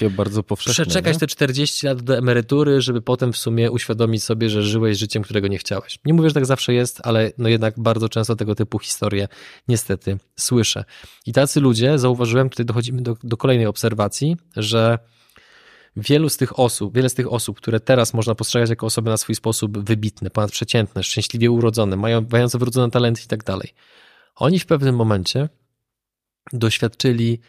przeczekać 0.72 1.14
nie? 1.14 1.20
te 1.20 1.26
40 1.26 1.86
lat 1.86 2.02
do 2.02 2.16
emerytury, 2.18 2.80
żeby 2.80 3.02
potem 3.02 3.32
w 3.32 3.36
sumie 3.36 3.70
uświadomić 3.70 4.24
sobie, 4.24 4.50
że 4.50 4.62
żyłeś 4.62 4.98
życiem, 4.98 5.22
którego 5.22 5.48
nie 5.48 5.58
chciałeś. 5.58 5.98
Nie 6.04 6.14
mówię, 6.14 6.28
że 6.28 6.34
tak 6.34 6.46
zawsze 6.46 6.74
jest, 6.74 7.00
ale 7.04 7.32
no 7.38 7.48
jednak 7.48 7.74
bardzo 7.80 8.08
często 8.08 8.36
tego 8.36 8.54
typu 8.54 8.78
historie 8.78 9.28
niestety 9.68 10.18
słyszę. 10.36 10.84
I 11.26 11.32
tacy 11.32 11.60
ludzie, 11.60 11.98
zauważyłem, 11.98 12.50
tutaj 12.50 12.66
dochodzimy 12.66 13.02
do, 13.02 13.16
do 13.22 13.36
kolejnej 13.36 13.66
obserwacji, 13.66 14.36
że 14.56 14.98
wielu 15.96 16.28
z 16.28 16.36
tych 16.36 16.58
osób, 16.58 16.94
wiele 16.94 17.08
z 17.08 17.14
tych 17.14 17.32
osób, 17.32 17.56
które 17.56 17.80
teraz 17.80 18.14
można 18.14 18.34
postrzegać 18.34 18.70
jako 18.70 18.86
osoby 18.86 19.10
na 19.10 19.16
swój 19.16 19.34
sposób 19.34 19.78
wybitne, 19.78 20.30
ponadprzeciętne, 20.30 21.02
szczęśliwie 21.02 21.50
urodzone, 21.50 21.96
mają, 21.96 22.26
mające 22.32 22.58
wrodzone 22.58 22.90
talenty 22.90 23.22
i 23.24 23.26
tak 23.26 23.44
dalej, 23.44 23.74
oni 24.34 24.58
w 24.58 24.66
pewnym 24.66 24.96
momencie 24.96 25.48
doświadczyli 26.52 27.40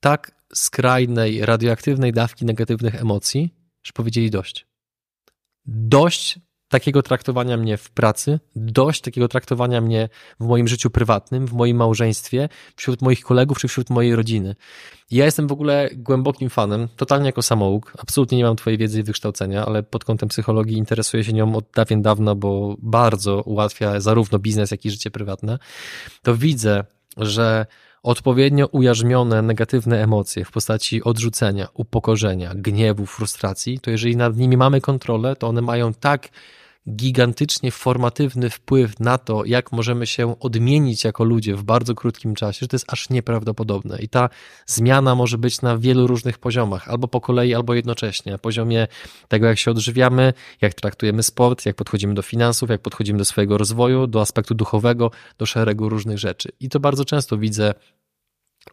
tak 0.00 0.32
skrajnej, 0.54 1.46
radioaktywnej 1.46 2.12
dawki 2.12 2.44
negatywnych 2.44 2.94
emocji, 2.94 3.54
że 3.82 3.92
powiedzieli 3.92 4.30
dość. 4.30 4.66
Dość 5.66 6.38
takiego 6.68 7.02
traktowania 7.02 7.56
mnie 7.56 7.76
w 7.76 7.90
pracy, 7.90 8.40
dość 8.56 9.00
takiego 9.00 9.28
traktowania 9.28 9.80
mnie 9.80 10.08
w 10.40 10.46
moim 10.46 10.68
życiu 10.68 10.90
prywatnym, 10.90 11.46
w 11.46 11.52
moim 11.52 11.76
małżeństwie, 11.76 12.48
wśród 12.76 13.02
moich 13.02 13.20
kolegów 13.20 13.58
czy 13.58 13.68
wśród 13.68 13.90
mojej 13.90 14.16
rodziny. 14.16 14.54
Ja 15.10 15.24
jestem 15.24 15.46
w 15.46 15.52
ogóle 15.52 15.90
głębokim 15.94 16.50
fanem, 16.50 16.88
totalnie 16.96 17.26
jako 17.26 17.42
samouk, 17.42 17.92
absolutnie 17.98 18.38
nie 18.38 18.44
mam 18.44 18.56
twojej 18.56 18.78
wiedzy 18.78 19.00
i 19.00 19.02
wykształcenia, 19.02 19.66
ale 19.66 19.82
pod 19.82 20.04
kątem 20.04 20.28
psychologii 20.28 20.76
interesuję 20.76 21.24
się 21.24 21.32
nią 21.32 21.56
od 21.56 21.64
dawien 21.74 22.02
dawna, 22.02 22.34
bo 22.34 22.76
bardzo 22.78 23.42
ułatwia 23.42 24.00
zarówno 24.00 24.38
biznes, 24.38 24.70
jak 24.70 24.84
i 24.84 24.90
życie 24.90 25.10
prywatne. 25.10 25.58
To 26.22 26.36
widzę, 26.36 26.84
że 27.16 27.66
odpowiednio 28.06 28.66
ujarzmione 28.66 29.42
negatywne 29.42 30.02
emocje 30.02 30.44
w 30.44 30.50
postaci 30.50 31.02
odrzucenia, 31.02 31.68
upokorzenia, 31.74 32.54
gniewu, 32.54 33.06
frustracji, 33.06 33.80
to 33.80 33.90
jeżeli 33.90 34.16
nad 34.16 34.36
nimi 34.36 34.56
mamy 34.56 34.80
kontrolę, 34.80 35.36
to 35.36 35.48
one 35.48 35.62
mają 35.62 35.94
tak 35.94 36.28
gigantycznie 36.88 37.70
formatywny 37.70 38.50
wpływ 38.50 39.00
na 39.00 39.18
to, 39.18 39.44
jak 39.44 39.72
możemy 39.72 40.06
się 40.06 40.40
odmienić 40.40 41.04
jako 41.04 41.24
ludzie 41.24 41.54
w 41.54 41.62
bardzo 41.62 41.94
krótkim 41.94 42.34
czasie, 42.34 42.58
że 42.60 42.68
to 42.68 42.74
jest 42.74 42.92
aż 42.92 43.10
nieprawdopodobne. 43.10 43.98
I 43.98 44.08
ta 44.08 44.28
zmiana 44.66 45.14
może 45.14 45.38
być 45.38 45.62
na 45.62 45.78
wielu 45.78 46.06
różnych 46.06 46.38
poziomach, 46.38 46.88
albo 46.88 47.08
po 47.08 47.20
kolei, 47.20 47.54
albo 47.54 47.74
jednocześnie. 47.74 48.32
Na 48.32 48.38
poziomie 48.38 48.86
tego, 49.28 49.46
jak 49.46 49.58
się 49.58 49.70
odżywiamy, 49.70 50.32
jak 50.60 50.74
traktujemy 50.74 51.22
sport, 51.22 51.66
jak 51.66 51.76
podchodzimy 51.76 52.14
do 52.14 52.22
finansów, 52.22 52.70
jak 52.70 52.80
podchodzimy 52.80 53.18
do 53.18 53.24
swojego 53.24 53.58
rozwoju, 53.58 54.06
do 54.06 54.20
aspektu 54.20 54.54
duchowego, 54.54 55.10
do 55.38 55.46
szeregu 55.46 55.88
różnych 55.88 56.18
rzeczy. 56.18 56.48
I 56.60 56.68
to 56.68 56.80
bardzo 56.80 57.04
często 57.04 57.38
widzę 57.38 57.74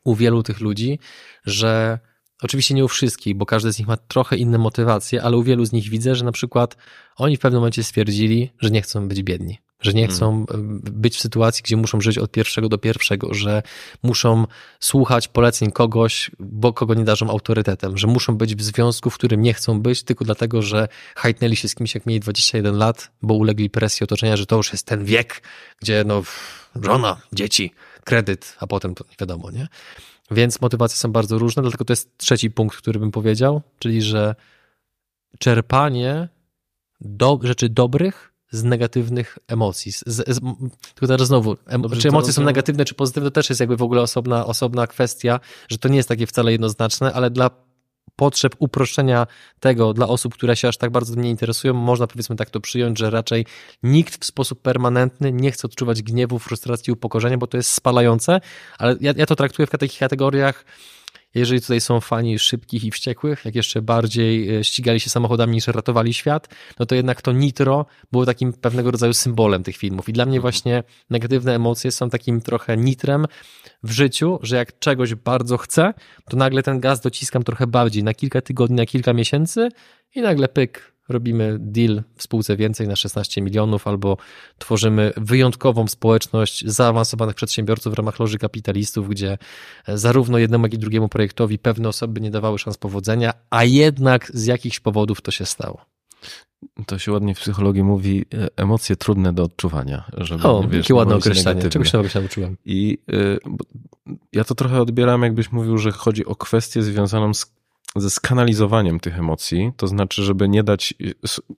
u 0.04 0.16
wielu 0.16 0.44
tych 0.44 0.60
ludzi, 0.60 1.00
że 1.46 2.00
oczywiście 2.42 2.74
nie 2.74 2.86
u 2.86 2.88
wszystkich, 2.88 3.36
bo 3.36 3.46
każdy 3.46 3.74
z 3.74 3.80
nich 3.80 3.88
ma 3.88 3.98
trochę 3.98 4.38
inne 4.38 4.58
motywacje, 4.58 5.24
ale 5.24 5.38
u 5.38 5.44
wielu 5.44 5.66
z 5.66 5.72
nich 5.72 5.90
widzę, 5.90 6.16
że 6.16 6.26
na 6.26 6.32
przykład 6.32 6.78
oni 7.16 7.38
w 7.38 7.40
pewnym 7.40 7.60
momencie 7.60 7.84
stwierdzili, 7.84 8.52
że 8.60 8.72
nie 8.72 8.82
chcą 8.82 9.08
być 9.08 9.24
biedni. 9.24 9.58
Że 9.82 9.94
nie 9.94 10.08
chcą 10.08 10.46
mm. 10.50 10.82
być 10.84 11.16
w 11.16 11.20
sytuacji, 11.22 11.64
gdzie 11.64 11.78
muszą 11.78 12.02
żyć 12.02 12.18
od 12.18 12.32
pierwszego 12.32 12.70
do 12.70 12.78
pierwszego, 12.78 13.34
że 13.34 13.64
muszą 14.04 14.46
słuchać 14.80 15.28
poleceń 15.28 15.72
kogoś, 15.72 16.32
bo 16.40 16.74
kogo 16.74 16.94
nie 16.94 17.04
darzą 17.04 17.30
autorytetem, 17.30 17.98
że 17.98 18.08
muszą 18.08 18.38
być 18.38 18.56
w 18.56 18.62
związku, 18.62 19.10
w 19.10 19.16
którym 19.16 19.42
nie 19.42 19.54
chcą 19.54 19.82
być, 19.82 20.04
tylko 20.04 20.26
dlatego, 20.26 20.62
że 20.62 20.88
hajtnęli 21.16 21.56
się 21.56 21.70
z 21.70 21.76
kimś, 21.76 21.96
jak 21.96 22.06
mieli 22.06 22.20
21 22.20 22.78
lat, 22.78 23.12
bo 23.22 23.34
ulegli 23.34 23.70
presji 23.70 24.04
otoczenia, 24.04 24.38
że 24.38 24.46
to 24.46 24.56
już 24.58 24.72
jest 24.72 24.88
ten 24.88 25.06
wiek, 25.06 25.42
gdzie 25.82 26.04
no 26.08 26.24
żona, 26.84 27.22
dzieci, 27.34 27.72
kredyt, 28.04 28.56
a 28.60 28.68
potem 28.68 28.96
to 28.96 29.04
nie 29.10 29.16
wiadomo, 29.20 29.52
nie? 29.52 29.68
Więc 30.32 30.62
motywacje 30.62 30.98
są 30.98 31.12
bardzo 31.12 31.38
różne, 31.38 31.62
dlatego 31.62 31.86
to 31.86 31.94
jest 31.94 32.18
trzeci 32.18 32.52
punkt, 32.52 32.78
który 32.78 33.00
bym 33.00 33.12
powiedział, 33.12 33.62
czyli 33.80 34.02
że 34.02 34.36
czerpanie 35.40 36.30
do, 37.02 37.40
rzeczy 37.44 37.70
dobrych 37.70 38.34
z 38.52 38.64
negatywnych 38.64 39.38
emocji. 39.48 39.92
Z, 39.92 40.04
z, 40.06 40.40
tylko 40.94 41.08
teraz 41.08 41.28
znowu, 41.28 41.58
em, 41.68 41.82
Dobrze, 41.82 42.02
czy 42.02 42.08
emocje 42.08 42.34
są 42.34 42.44
negatywne, 42.44 42.86
czy 42.86 42.96
pozytywne, 42.96 43.30
to 43.30 43.34
też 43.34 43.50
jest 43.50 43.60
jakby 43.60 43.78
w 43.78 43.82
ogóle 43.82 44.02
osobna, 44.02 44.46
osobna 44.46 44.88
kwestia, 44.88 45.40
że 45.70 45.78
to 45.78 45.90
nie 45.90 45.98
jest 45.98 46.10
takie 46.10 46.28
wcale 46.28 46.52
jednoznaczne, 46.52 47.14
ale 47.14 47.30
dla 47.30 47.50
potrzeb 48.24 48.56
uproszczenia 48.60 49.28
tego 49.60 49.94
dla 49.94 50.08
osób, 50.08 50.34
które 50.34 50.56
się 50.56 50.68
aż 50.68 50.78
tak 50.78 50.92
bardzo 50.92 51.16
nie 51.16 51.30
interesują, 51.30 51.74
można 51.74 52.08
powiedzmy 52.08 52.36
tak 52.36 52.50
to 52.50 52.60
przyjąć, 52.60 53.00
że 53.00 53.10
raczej 53.10 53.46
nikt 53.84 54.22
w 54.22 54.26
sposób 54.26 54.62
permanentny 54.62 55.32
nie 55.32 55.52
chce 55.52 55.68
odczuwać 55.68 56.02
gniewu, 56.02 56.40
frustracji, 56.40 56.94
upokorzenia, 56.94 57.38
bo 57.38 57.48
to 57.48 57.58
jest 57.58 57.70
spalające, 57.70 58.42
ale 58.78 58.96
ja, 59.02 59.14
ja 59.18 59.26
to 59.26 59.36
traktuję 59.36 59.68
w 59.68 59.70
takich 59.70 60.00
kategoriach, 60.00 60.66
jeżeli 61.36 61.62
tutaj 61.62 61.82
są 61.82 62.00
fani 62.00 62.40
szybkich 62.40 62.84
i 62.84 62.92
wściekłych, 62.92 63.46
jak 63.46 63.56
jeszcze 63.56 63.82
bardziej 63.82 64.58
e, 64.58 64.64
ścigali 64.64 65.00
się 65.00 65.10
samochodami 65.10 65.54
niż 65.54 65.68
ratowali 65.68 66.14
świat, 66.14 66.48
no 66.80 66.86
to 66.86 66.96
jednak 66.96 67.22
to 67.22 67.32
nitro 67.32 67.86
było 68.12 68.26
takim 68.26 68.54
pewnego 68.54 68.92
rodzaju 68.92 69.14
symbolem 69.14 69.64
tych 69.64 69.78
filmów. 69.78 70.10
I 70.10 70.14
dla 70.14 70.26
mnie 70.26 70.42
właśnie 70.42 70.84
negatywne 71.10 71.56
emocje 71.56 71.92
są 71.92 72.10
takim 72.10 72.42
trochę 72.42 72.78
nitrem 72.78 73.26
w 73.84 73.92
życiu, 73.92 74.40
że 74.42 74.56
jak 74.56 74.80
czegoś 74.80 75.16
bardzo 75.16 75.58
chcę, 75.58 75.94
to 76.30 76.38
nagle 76.38 76.64
ten 76.64 76.80
gaz 76.80 77.02
dociskam 77.02 77.44
trochę 77.44 77.68
bardziej. 77.68 78.04
Na 78.04 78.14
kilka 78.14 78.42
tygodni, 78.42 78.76
na 78.76 78.86
kilka 78.86 79.14
miesięcy 79.14 79.70
i 80.16 80.22
nagle 80.22 80.48
pyk, 80.48 80.93
robimy 81.14 81.58
deal 81.60 82.04
w 82.16 82.24
spółce 82.24 82.58
więcej 82.58 82.88
na 82.88 82.96
16 82.96 83.42
milionów 83.42 83.88
albo 83.88 84.18
tworzymy 84.58 85.14
wyjątkową 85.18 85.88
społeczność 85.88 86.68
zaawansowanych 86.68 87.36
przedsiębiorców 87.36 87.94
w 87.94 87.98
ramach 87.98 88.20
loży 88.20 88.38
kapitalistów, 88.38 89.10
gdzie 89.10 89.38
zarówno 89.88 90.38
jednemu, 90.38 90.66
jak 90.66 90.74
i 90.74 90.78
drugiemu 90.78 91.10
projektowi 91.10 91.60
pewne 91.60 91.90
osoby 91.90 92.22
nie 92.22 92.32
dawały 92.32 92.60
szans 92.60 92.78
powodzenia, 92.78 93.34
a 93.50 93.64
jednak 93.64 94.32
z 94.34 94.46
jakichś 94.46 94.80
powodów 94.80 95.22
to 95.22 95.32
się 95.32 95.46
stało. 95.46 95.86
To 96.86 97.00
się 97.00 97.12
ładnie 97.12 97.36
w 97.36 97.40
psychologii 97.40 97.84
mówi 97.84 98.26
e, 98.34 98.48
emocje 98.56 98.96
trudne 98.96 99.34
do 99.34 99.44
odczuwania. 99.44 100.04
Żeby, 100.18 100.44
O, 100.44 100.64
wiesz, 100.64 100.78
jakie 100.78 100.96
ładne 100.96 101.16
określenie. 101.16 101.70
Czegoś 101.70 101.94
nowego 101.94 102.10
się 102.10 102.20
nauczyłem. 102.20 102.58
I 102.66 102.98
y, 103.14 103.38
ja 104.34 104.44
to 104.44 104.56
trochę 104.56 104.82
odbieram, 104.82 105.24
jakbyś 105.24 105.52
mówił, 105.52 105.78
że 105.78 105.92
chodzi 105.92 106.26
o 106.26 106.36
kwestię 106.36 106.84
związaną 106.84 107.34
z, 107.34 107.54
ze 107.96 108.10
skanalizowaniem 108.10 109.00
tych 109.00 109.20
emocji. 109.20 109.72
To 109.78 109.88
znaczy, 109.88 110.24
żeby 110.24 110.50
nie 110.50 110.64
dać 110.64 110.94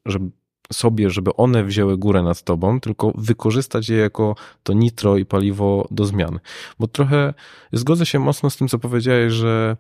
żeby 0.06 0.30
sobie, 0.74 1.10
żeby 1.10 1.36
one 1.36 1.64
wzięły 1.64 1.98
górę 1.98 2.24
nad 2.24 2.44
tobą, 2.44 2.80
tylko 2.80 3.12
wykorzystać 3.16 3.90
je 3.90 3.98
jako 3.98 4.36
to 4.64 4.74
nitro 4.74 5.18
i 5.18 5.26
paliwo 5.26 5.88
do 5.92 6.06
zmian. 6.06 6.40
Bo 6.80 6.88
trochę 6.88 7.34
zgodzę 7.74 8.06
się 8.06 8.20
mocno 8.20 8.50
z 8.50 8.58
tym, 8.58 8.68
co 8.68 8.80
powiedziałeś, 8.80 9.34
że 9.34 9.78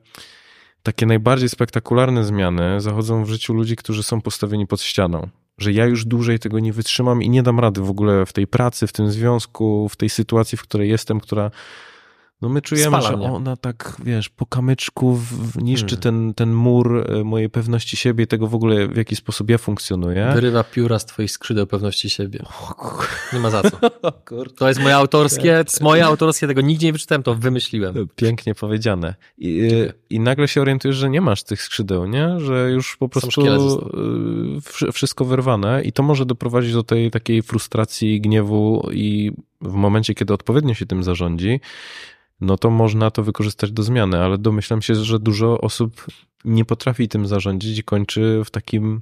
takie 0.83 1.05
najbardziej 1.05 1.49
spektakularne 1.49 2.23
zmiany 2.23 2.81
zachodzą 2.81 3.23
w 3.23 3.29
życiu 3.29 3.53
ludzi, 3.53 3.75
którzy 3.75 4.03
są 4.03 4.21
postawieni 4.21 4.67
pod 4.67 4.81
ścianą. 4.81 5.29
Że 5.57 5.73
ja 5.73 5.85
już 5.85 6.05
dłużej 6.05 6.39
tego 6.39 6.59
nie 6.59 6.73
wytrzymam 6.73 7.23
i 7.23 7.29
nie 7.29 7.43
dam 7.43 7.59
rady 7.59 7.81
w 7.81 7.89
ogóle 7.89 8.25
w 8.25 8.33
tej 8.33 8.47
pracy, 8.47 8.87
w 8.87 8.91
tym 8.91 9.11
związku, 9.11 9.89
w 9.89 9.95
tej 9.95 10.09
sytuacji, 10.09 10.57
w 10.57 10.61
której 10.61 10.89
jestem, 10.89 11.19
która. 11.19 11.51
No 12.45 12.49
my 12.49 12.61
czujemy, 12.61 12.97
Spala 12.97 13.11
że 13.11 13.17
mnie. 13.17 13.31
ona 13.31 13.55
tak, 13.57 13.95
wiesz, 14.03 14.29
po 14.29 14.45
kamyczku 14.45 15.19
niszczy 15.61 15.85
Hmm. 15.95 16.01
ten, 16.01 16.33
ten 16.33 16.53
mur 16.53 17.05
e, 17.11 17.23
mojej 17.23 17.49
pewności 17.49 17.97
siebie 17.97 18.23
i 18.23 18.27
tego 18.27 18.47
w 18.47 18.55
ogóle, 18.55 18.87
w 18.87 18.97
jaki 18.97 19.15
sposób 19.15 19.49
ja 19.49 19.57
funkcjonuję. 19.57 20.31
Wyrywa 20.33 20.63
pióra 20.63 20.99
z 20.99 21.05
twoich 21.05 21.31
skrzydeł 21.31 21.67
pewności 21.67 22.09
siebie. 22.09 22.39
Nie 23.33 23.39
ma 23.39 23.49
za 23.49 23.61
co. 23.63 23.77
To 24.57 24.67
jest 24.67 24.79
moje 24.79 24.95
autorskie, 24.95 25.51
to 25.51 25.57
jest 25.71 25.81
moje 25.81 26.05
autorskie, 26.05 26.47
tego 26.47 26.61
nigdzie 26.61 26.87
nie 26.87 26.93
wyczytałem, 26.93 27.23
to 27.23 27.35
wymyśliłem. 27.35 27.95
Pięknie 28.15 28.55
powiedziane. 28.55 29.15
I, 29.37 29.69
I 30.09 30.19
nagle 30.19 30.47
się 30.47 30.61
orientujesz, 30.61 30.95
że 30.97 31.09
nie 31.09 31.21
masz 31.21 31.43
tych 31.43 31.61
skrzydeł, 31.61 32.05
nie? 32.05 32.39
Że 32.39 32.71
już 32.71 32.97
po 32.97 33.09
prostu 33.09 33.41
wszy- 34.63 34.91
wszystko 34.91 35.25
wyrwane 35.25 35.83
i 35.83 35.91
to 35.91 36.03
może 36.03 36.25
doprowadzić 36.25 36.73
do 36.73 36.83
tej 36.83 37.11
takiej 37.11 37.41
frustracji, 37.41 38.21
gniewu 38.21 38.89
i 38.93 39.31
w 39.61 39.73
momencie, 39.73 40.13
kiedy 40.13 40.33
odpowiednio 40.33 40.73
się 40.73 40.85
tym 40.85 41.03
zarządzi, 41.03 41.59
no 42.41 42.57
to 42.57 42.69
można 42.69 43.11
to 43.11 43.23
wykorzystać 43.23 43.71
do 43.71 43.83
zmiany, 43.83 44.23
ale 44.23 44.37
domyślam 44.37 44.81
się, 44.81 44.95
że 44.95 45.19
dużo 45.19 45.61
osób 45.61 46.05
nie 46.45 46.65
potrafi 46.65 47.07
tym 47.07 47.27
zarządzić 47.27 47.77
i 47.77 47.83
kończy 47.83 48.41
w 48.45 48.51
takim 48.51 49.01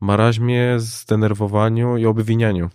Maraźmie, 0.00 0.74
zdenerwowaniu 0.78 1.96
i 1.96 2.06
obwinianiu. 2.06 2.70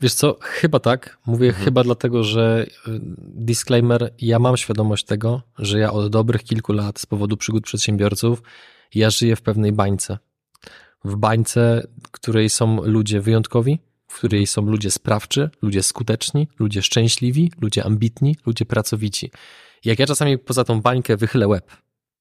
Wiesz 0.00 0.14
co, 0.14 0.36
chyba 0.40 0.80
tak. 0.80 1.18
Mówię 1.26 1.48
mhm. 1.48 1.64
chyba 1.64 1.84
dlatego, 1.84 2.24
że 2.24 2.66
y, 2.66 3.00
disclaimer, 3.18 4.14
ja 4.20 4.38
mam 4.38 4.56
świadomość 4.56 5.04
tego, 5.04 5.42
że 5.58 5.78
ja 5.78 5.92
od 5.92 6.08
dobrych 6.08 6.44
kilku 6.44 6.72
lat 6.72 6.98
z 6.98 7.06
powodu 7.06 7.36
przygód 7.36 7.64
przedsiębiorców, 7.64 8.42
ja 8.94 9.10
żyję 9.10 9.36
w 9.36 9.42
pewnej 9.42 9.72
bańce. 9.72 10.18
W 11.04 11.16
bańce, 11.16 11.86
której 12.10 12.50
są 12.50 12.84
ludzie 12.84 13.20
wyjątkowi, 13.20 13.78
w 14.08 14.14
której 14.14 14.46
są 14.46 14.62
ludzie 14.62 14.90
sprawczy, 14.90 15.50
ludzie 15.62 15.82
skuteczni, 15.82 16.48
ludzie 16.58 16.82
szczęśliwi, 16.82 17.52
ludzie 17.60 17.84
ambitni, 17.84 18.36
ludzie 18.46 18.64
pracowici. 18.64 19.30
Jak 19.84 19.98
ja 19.98 20.06
czasami 20.06 20.38
poza 20.38 20.64
tą 20.64 20.80
bańkę 20.80 21.16
wychylę 21.16 21.48
łeb 21.48 21.70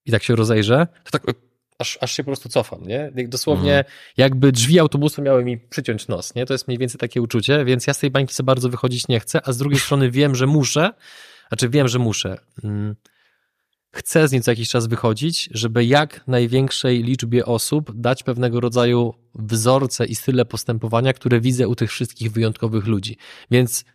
i 0.06 0.12
tak 0.12 0.24
się 0.24 0.36
rozejrzę, 0.36 0.88
to 1.04 1.12
tak 1.12 1.24
aż, 1.80 1.98
aż 2.02 2.12
się 2.12 2.24
po 2.24 2.28
prostu 2.28 2.50
cofam, 2.50 2.88
nie? 2.88 3.12
Dosłownie 3.28 3.78
mhm. 3.78 3.96
jakby 4.18 4.52
drzwi 4.52 4.80
autobusu 4.80 5.22
miały 5.22 5.46
mi 5.46 5.58
przyciąć 5.58 6.08
nos, 6.08 6.36
nie? 6.36 6.46
To 6.46 6.54
jest 6.54 6.68
mniej 6.68 6.78
więcej 6.78 7.00
takie 7.00 7.22
uczucie, 7.22 7.66
więc 7.66 7.88
ja 7.88 7.94
z 7.94 8.00
tej 8.00 8.12
bańki 8.12 8.34
za 8.34 8.44
bardzo 8.44 8.70
wychodzić 8.70 9.08
nie 9.08 9.20
chcę, 9.20 9.42
a 9.48 9.52
z 9.52 9.58
drugiej 9.58 9.80
strony 9.80 10.12
wiem, 10.12 10.36
że 10.36 10.48
muszę, 10.48 10.94
znaczy 11.48 11.70
wiem, 11.70 11.88
że 11.88 12.00
muszę. 12.00 12.38
Mm, 12.64 12.96
chcę 13.96 14.28
z 14.28 14.32
niej 14.32 14.42
co 14.42 14.52
jakiś 14.52 14.70
czas 14.70 14.88
wychodzić, 14.88 15.50
żeby 15.52 15.86
jak 15.86 16.28
największej 16.28 17.04
liczbie 17.04 17.46
osób 17.46 17.92
dać 17.96 18.24
pewnego 18.24 18.60
rodzaju 18.60 19.14
wzorce 19.36 20.06
i 20.06 20.16
style 20.16 20.46
postępowania, 20.46 21.14
które 21.14 21.42
widzę 21.42 21.68
u 21.68 21.76
tych 21.76 21.92
wszystkich 21.92 22.32
wyjątkowych 22.32 22.88
ludzi. 22.88 23.18
Więc 23.52 23.86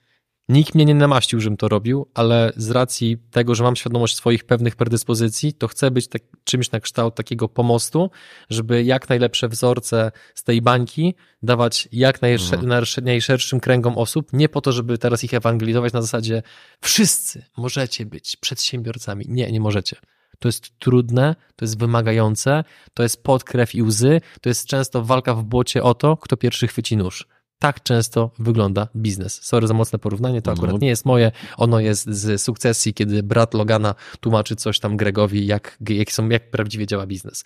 Nikt 0.50 0.74
mnie 0.74 0.84
nie 0.84 0.94
namaścił, 0.94 1.40
żebym 1.40 1.56
to 1.56 1.68
robił, 1.68 2.06
ale 2.14 2.52
z 2.56 2.70
racji 2.70 3.18
tego, 3.30 3.54
że 3.54 3.64
mam 3.64 3.76
świadomość 3.76 4.16
swoich 4.16 4.44
pewnych 4.44 4.76
predyspozycji, 4.76 5.52
to 5.52 5.68
chcę 5.68 5.90
być 5.90 6.08
tak, 6.08 6.22
czymś 6.44 6.70
na 6.70 6.80
kształt 6.80 7.14
takiego 7.14 7.48
pomostu, 7.48 8.10
żeby 8.50 8.84
jak 8.84 9.08
najlepsze 9.08 9.48
wzorce 9.48 10.12
z 10.34 10.42
tej 10.42 10.62
bańki 10.62 11.14
dawać 11.42 11.88
jak 11.92 12.18
mhm. 12.22 12.86
najszerszym 13.02 13.60
kręgom 13.60 13.98
osób, 13.98 14.32
nie 14.32 14.48
po 14.48 14.60
to, 14.60 14.72
żeby 14.72 14.98
teraz 14.98 15.24
ich 15.24 15.34
ewangelizować 15.34 15.92
na 15.92 16.02
zasadzie 16.02 16.42
wszyscy 16.80 17.44
możecie 17.56 18.06
być 18.06 18.36
przedsiębiorcami. 18.36 19.24
Nie, 19.28 19.52
nie 19.52 19.60
możecie. 19.60 19.96
To 20.38 20.48
jest 20.48 20.78
trudne, 20.78 21.36
to 21.56 21.64
jest 21.64 21.78
wymagające, 21.78 22.64
to 22.94 23.02
jest 23.02 23.22
pod 23.22 23.44
krew 23.44 23.74
i 23.74 23.82
łzy, 23.82 24.20
to 24.40 24.48
jest 24.48 24.66
często 24.66 25.04
walka 25.04 25.34
w 25.34 25.44
błocie 25.44 25.82
o 25.82 25.94
to, 25.94 26.16
kto 26.16 26.36
pierwszy 26.36 26.66
chwyci 26.66 26.96
nóż 26.96 27.26
tak 27.60 27.82
często 27.82 28.30
wygląda 28.38 28.88
biznes. 28.96 29.42
Sorry 29.42 29.66
za 29.66 29.74
mocne 29.74 29.98
porównanie, 29.98 30.42
to 30.42 30.52
akurat 30.52 30.72
no. 30.72 30.78
nie 30.78 30.88
jest 30.88 31.04
moje. 31.04 31.32
Ono 31.56 31.80
jest 31.80 32.10
z 32.10 32.42
sukcesji, 32.42 32.94
kiedy 32.94 33.22
brat 33.22 33.54
Logana 33.54 33.94
tłumaczy 34.20 34.56
coś 34.56 34.80
tam 34.80 34.96
Gregowi, 34.96 35.46
jak, 35.46 35.78
jak, 35.88 36.12
są, 36.12 36.28
jak 36.28 36.50
prawdziwie 36.50 36.86
działa 36.86 37.06
biznes. 37.06 37.44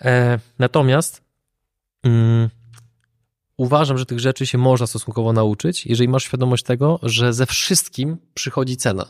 E, 0.00 0.38
natomiast 0.58 1.22
mm, 2.02 2.48
uważam, 3.56 3.98
że 3.98 4.06
tych 4.06 4.20
rzeczy 4.20 4.46
się 4.46 4.58
można 4.58 4.86
stosunkowo 4.86 5.32
nauczyć, 5.32 5.86
jeżeli 5.86 6.08
masz 6.08 6.24
świadomość 6.24 6.64
tego, 6.64 7.00
że 7.02 7.32
ze 7.32 7.46
wszystkim 7.46 8.16
przychodzi 8.34 8.76
cena. 8.76 9.06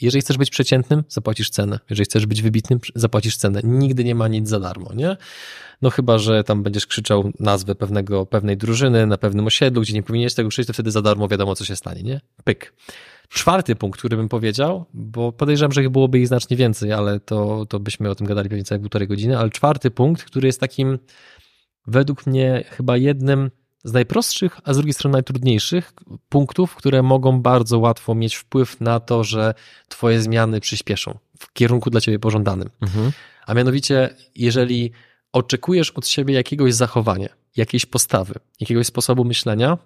Jeżeli 0.00 0.22
chcesz 0.22 0.38
być 0.38 0.50
przeciętnym, 0.50 1.04
zapłacisz 1.08 1.50
cenę. 1.50 1.78
Jeżeli 1.90 2.04
chcesz 2.04 2.26
być 2.26 2.42
wybitnym, 2.42 2.80
zapłacisz 2.94 3.36
cenę. 3.36 3.60
Nigdy 3.64 4.04
nie 4.04 4.14
ma 4.14 4.28
nic 4.28 4.48
za 4.48 4.60
darmo, 4.60 4.94
nie? 4.94 5.16
No 5.82 5.90
chyba, 5.90 6.18
że 6.18 6.44
tam 6.44 6.62
będziesz 6.62 6.86
krzyczał 6.86 7.32
nazwę 7.40 7.74
pewnego, 7.74 8.26
pewnej 8.26 8.56
drużyny 8.56 9.06
na 9.06 9.18
pewnym 9.18 9.46
osiedlu, 9.46 9.82
gdzie 9.82 9.94
nie 9.94 10.02
powinieneś 10.02 10.34
tego 10.34 10.48
krzyczeć, 10.48 10.66
to 10.66 10.72
wtedy 10.72 10.90
za 10.90 11.02
darmo 11.02 11.28
wiadomo, 11.28 11.54
co 11.54 11.64
się 11.64 11.76
stanie, 11.76 12.02
nie? 12.02 12.20
Pyk. 12.44 12.74
Czwarty 13.28 13.76
punkt, 13.76 13.98
który 13.98 14.16
bym 14.16 14.28
powiedział, 14.28 14.86
bo 14.94 15.32
podejrzewam, 15.32 15.72
że 15.72 15.90
byłoby 15.90 16.18
ich 16.18 16.26
znacznie 16.28 16.56
więcej, 16.56 16.92
ale 16.92 17.20
to, 17.20 17.66
to 17.66 17.80
byśmy 17.80 18.10
o 18.10 18.14
tym 18.14 18.26
gadali 18.26 18.48
pewnie 18.48 18.64
całe 18.64 18.80
półtorej 18.80 19.08
godziny, 19.08 19.38
ale 19.38 19.50
czwarty 19.50 19.90
punkt, 19.90 20.24
który 20.24 20.46
jest 20.48 20.60
takim 20.60 20.98
według 21.86 22.26
mnie 22.26 22.64
chyba 22.70 22.96
jednym 22.96 23.50
z 23.84 23.92
najprostszych, 23.92 24.60
a 24.64 24.74
z 24.74 24.76
drugiej 24.76 24.94
strony 24.94 25.12
najtrudniejszych 25.12 25.92
punktów, 26.28 26.74
które 26.74 27.02
mogą 27.02 27.40
bardzo 27.40 27.78
łatwo 27.78 28.14
mieć 28.14 28.34
wpływ 28.34 28.80
na 28.80 29.00
to, 29.00 29.24
że 29.24 29.54
Twoje 29.88 30.22
zmiany 30.22 30.60
przyspieszą 30.60 31.18
w 31.38 31.52
kierunku 31.52 31.90
dla 31.90 32.00
Ciebie 32.00 32.18
pożądanym. 32.18 32.70
Mhm. 32.82 33.12
A 33.46 33.54
mianowicie, 33.54 34.14
jeżeli 34.34 34.92
oczekujesz 35.32 35.90
od 35.90 36.08
siebie 36.08 36.34
jakiegoś 36.34 36.74
zachowania, 36.74 37.28
jakiejś 37.56 37.86
postawy, 37.86 38.34
jakiegoś 38.60 38.86
sposobu 38.86 39.24
myślenia, 39.24 39.78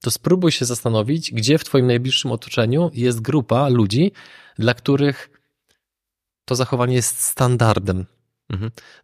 to 0.00 0.10
spróbuj 0.10 0.52
się 0.52 0.64
zastanowić, 0.64 1.32
gdzie 1.32 1.58
w 1.58 1.64
Twoim 1.64 1.86
najbliższym 1.86 2.32
otoczeniu 2.32 2.90
jest 2.94 3.20
grupa 3.20 3.68
ludzi, 3.68 4.12
dla 4.58 4.74
których 4.74 5.30
to 6.44 6.54
zachowanie 6.54 6.94
jest 6.94 7.22
standardem. 7.22 8.06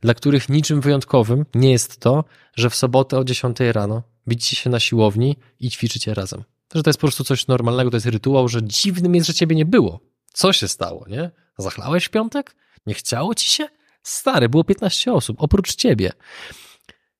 Dla 0.00 0.14
których 0.14 0.48
niczym 0.48 0.80
wyjątkowym 0.80 1.46
nie 1.54 1.72
jest 1.72 2.00
to, 2.00 2.24
że 2.56 2.70
w 2.70 2.74
sobotę 2.74 3.18
o 3.18 3.24
10 3.24 3.56
rano 3.60 4.02
widzicie 4.26 4.56
się 4.56 4.70
na 4.70 4.80
siłowni 4.80 5.36
i 5.60 5.70
ćwiczycie 5.70 6.14
razem. 6.14 6.44
Że 6.74 6.82
to 6.82 6.90
jest 6.90 7.00
po 7.00 7.06
prostu 7.06 7.24
coś 7.24 7.46
normalnego, 7.46 7.90
to 7.90 7.96
jest 7.96 8.06
rytuał, 8.06 8.48
że 8.48 8.62
dziwnym 8.62 9.14
jest, 9.14 9.26
że 9.26 9.34
ciebie 9.34 9.56
nie 9.56 9.64
było. 9.64 10.00
Co 10.32 10.52
się 10.52 10.68
stało, 10.68 11.06
nie? 11.08 11.30
Zachlałeś 11.58 12.04
w 12.04 12.10
piątek? 12.10 12.56
Nie 12.86 12.94
chciało 12.94 13.34
ci 13.34 13.50
się? 13.50 13.68
Stary, 14.02 14.48
było 14.48 14.64
15 14.64 15.12
osób, 15.12 15.36
oprócz 15.40 15.74
ciebie. 15.74 16.12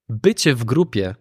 Bycie 0.09 0.55
w 0.55 0.65
grupie 0.65 1.15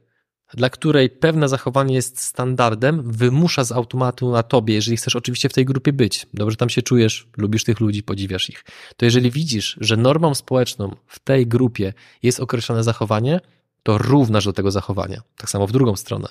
dla 0.54 0.70
której 0.70 1.10
pewne 1.10 1.50
zachowanie 1.50 1.96
jest 1.96 2.22
standardem, 2.22 3.12
wymusza 3.12 3.64
z 3.64 3.72
automatu 3.72 4.32
na 4.32 4.44
tobie, 4.44 4.74
jeżeli 4.74 4.98
chcesz 4.98 5.16
oczywiście 5.16 5.50
w 5.50 5.54
tej 5.54 5.66
grupie 5.66 5.94
być, 5.94 6.28
dobrze 6.34 6.58
tam 6.58 6.70
się 6.70 6.82
czujesz, 6.82 7.28
lubisz 7.38 7.64
tych 7.64 7.80
ludzi, 7.80 8.04
podziwiasz 8.04 8.50
ich, 8.50 8.66
to 8.98 9.06
jeżeli 9.06 9.32
widzisz, 9.32 9.78
że 9.82 9.98
normą 9.98 10.36
społeczną 10.36 10.96
w 11.08 11.20
tej 11.20 11.48
grupie 11.48 11.94
jest 12.24 12.40
określone 12.40 12.84
zachowanie, 12.84 13.40
to 13.84 13.98
równasz 13.98 14.46
do 14.46 14.54
tego 14.54 14.72
zachowania. 14.72 15.22
Tak 15.38 15.50
samo 15.50 15.68
w 15.68 15.72
drugą 15.72 15.96
stronę. 15.96 16.28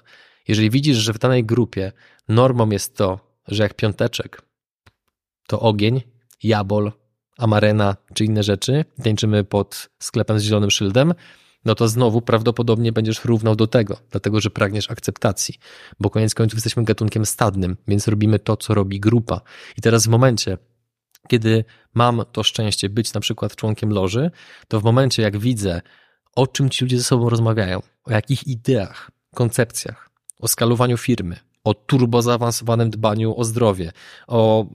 Jeżeli 0.49 0.71
widzisz, 0.71 0.97
że 0.97 1.13
w 1.13 1.19
danej 1.19 1.45
grupie 1.45 1.93
normą 2.29 2.71
jest 2.71 2.97
to, 2.97 3.21
że 3.49 3.63
jak 3.63 3.75
piąteczek 3.75 4.43
to 5.47 5.61
ogień, 5.61 6.01
jabol, 6.43 6.93
amarena 7.39 7.97
czy 8.15 8.25
inne 8.25 8.43
rzeczy, 8.43 8.85
tańczymy 9.03 9.45
pod 9.45 9.91
sklepem 9.99 10.39
z 10.39 10.43
zielonym 10.43 10.71
szyldem, 10.71 11.15
no 11.65 11.75
to 11.75 11.89
znowu 11.89 12.23
prawdopodobnie 12.23 12.93
będziesz 12.93 13.25
równał 13.25 13.57
do 13.57 13.67
tego, 13.67 13.97
dlatego 14.11 14.41
że 14.41 14.51
pragniesz 14.51 14.91
akceptacji, 14.91 15.55
bo 16.01 16.11
koniec 16.11 16.35
końców 16.35 16.57
jesteśmy 16.57 16.85
gatunkiem 16.85 17.27
stadnym, 17.27 17.77
więc 17.89 18.09
robimy 18.09 18.39
to, 18.39 18.57
co 18.57 18.75
robi 18.75 19.01
grupa. 19.01 19.41
I 19.79 19.81
teraz 19.81 20.07
w 20.07 20.09
momencie, 20.09 20.59
kiedy 21.29 21.65
mam 21.95 22.23
to 22.33 22.43
szczęście 22.43 22.89
być 22.89 23.13
na 23.13 23.21
przykład 23.21 23.57
członkiem 23.57 23.91
loży, 23.91 24.31
to 24.69 24.81
w 24.81 24.85
momencie, 24.85 25.23
jak 25.23 25.39
widzę, 25.39 25.83
o 26.37 26.47
czym 26.47 26.71
ci 26.71 26.85
ludzie 26.85 26.99
ze 26.99 27.05
sobą 27.05 27.29
rozmawiają, 27.29 27.83
o 28.05 28.13
jakich 28.13 28.47
ideach, 28.47 29.11
koncepcjach, 29.35 30.11
o 30.39 30.49
skalowaniu 30.49 30.97
firmy, 30.97 31.37
o 31.65 31.75
turbo 31.75 32.23
zaawansowanym 32.23 32.91
dbaniu 32.91 33.35
o 33.37 33.45
zdrowie, 33.45 33.93
o, 34.27 34.67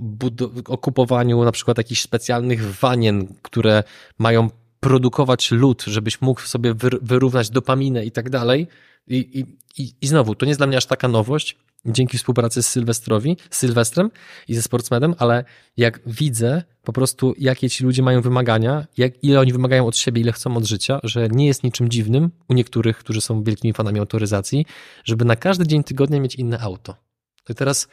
o 0.67 0.77
kupowaniu 0.77 1.43
na 1.43 1.51
przykład 1.51 1.77
jakichś 1.77 2.01
specjalnych 2.01 2.75
wanien, 2.75 3.27
które 3.41 3.83
mają 4.17 4.49
produkować 4.85 5.51
lód, 5.51 5.83
żebyś 5.87 6.21
mógł 6.21 6.41
sobie 6.41 6.73
wyrównać 7.01 7.49
dopaminę 7.49 8.05
i 8.05 8.11
tak 8.11 8.29
dalej. 8.29 8.67
I, 9.07 9.45
i, 9.77 9.93
I 10.01 10.07
znowu, 10.07 10.35
to 10.35 10.45
nie 10.45 10.49
jest 10.49 10.59
dla 10.59 10.67
mnie 10.67 10.77
aż 10.77 10.85
taka 10.85 11.07
nowość, 11.07 11.57
dzięki 11.85 12.17
współpracy 12.17 12.63
z 12.63 12.67
Sylwestrowi, 12.67 13.37
z 13.49 13.57
Sylwestrem 13.57 14.11
i 14.47 14.55
ze 14.55 14.61
Sportsmenem, 14.61 15.15
ale 15.17 15.43
jak 15.77 15.99
widzę 16.05 16.63
po 16.83 16.93
prostu, 16.93 17.33
jakie 17.37 17.69
ci 17.69 17.83
ludzie 17.83 18.03
mają 18.03 18.21
wymagania, 18.21 18.85
jak, 18.97 19.23
ile 19.23 19.39
oni 19.39 19.51
wymagają 19.51 19.87
od 19.87 19.97
siebie, 19.97 20.21
ile 20.21 20.31
chcą 20.31 20.57
od 20.57 20.65
życia, 20.65 20.99
że 21.03 21.29
nie 21.29 21.47
jest 21.47 21.63
niczym 21.63 21.89
dziwnym 21.89 22.31
u 22.49 22.53
niektórych, 22.53 22.97
którzy 22.97 23.21
są 23.21 23.43
wielkimi 23.43 23.73
fanami 23.73 23.99
autoryzacji, 23.99 24.65
żeby 25.03 25.25
na 25.25 25.35
każdy 25.35 25.67
dzień 25.67 25.83
tygodnia 25.83 26.19
mieć 26.19 26.35
inne 26.35 26.59
auto. 26.59 26.95
To 27.43 27.53
teraz, 27.53 27.87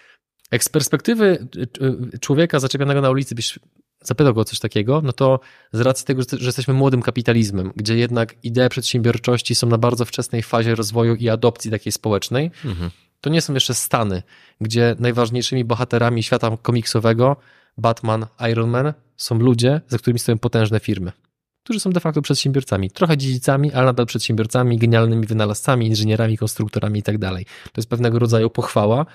jak 0.51 0.65
z 0.65 0.69
perspektywy 0.69 1.47
y, 1.57 1.85
y, 2.15 2.19
człowieka 2.19 2.61
zaczepianego 2.61 3.01
na 3.01 3.11
ulicy 3.11 3.35
byś 3.35 3.59
zapytał 4.03 4.35
go 4.35 4.41
o 4.41 4.45
coś 4.45 4.59
takiego, 4.59 5.01
no 5.05 5.13
to 5.13 5.41
z 5.73 5.81
racji 5.81 6.07
tego, 6.07 6.23
że 6.39 6.47
jesteśmy 6.47 6.75
młodym 6.75 7.03
kapitalizmem, 7.03 7.73
gdzie 7.77 7.97
jednak 7.97 8.35
idee 8.43 8.69
przedsiębiorczości 8.71 9.55
są 9.55 9.67
na 9.67 9.79
bardzo 9.79 10.05
wczesnej 10.05 10.43
fazie 10.43 10.75
rozwoju 10.75 11.15
i 11.15 11.29
adopcji 11.29 11.71
takiej 11.71 11.93
społecznej, 11.93 12.51
mhm. 12.65 12.91
to 13.21 13.31
nie 13.31 13.41
są 13.41 13.55
jeszcze 13.55 13.75
Stany, 13.75 14.23
gdzie 14.61 14.97
najważniejszymi 14.99 15.65
bohaterami 15.65 16.23
świata 16.23 16.57
komiksowego, 16.63 17.37
Batman, 17.79 18.27
Iron 18.51 18.71
Man, 18.71 18.93
są 19.17 19.39
ludzie, 19.39 19.81
za 19.89 19.99
którymi 19.99 20.19
stoją 20.19 20.39
potężne 20.39 20.81
firmy, 20.81 21.13
którzy 21.65 21.81
są 21.81 21.91
de 21.91 22.01
facto 22.01 22.23
przedsiębiorcami, 22.23 22.91
trochę 22.91 23.17
dziedzicami, 23.17 23.73
ale 23.73 23.87
nadal 23.87 24.07
przedsiębiorcami, 24.07 24.79
genialnymi 24.79 25.27
wynalazcami, 25.27 25.87
inżynierami, 25.87 26.39
konstruktorami 26.39 27.01
i 27.01 27.03
tak. 27.03 27.17
To 27.21 27.73
jest 27.77 27.89
pewnego 27.89 28.19
rodzaju 28.19 28.51
pochwała 28.51 29.07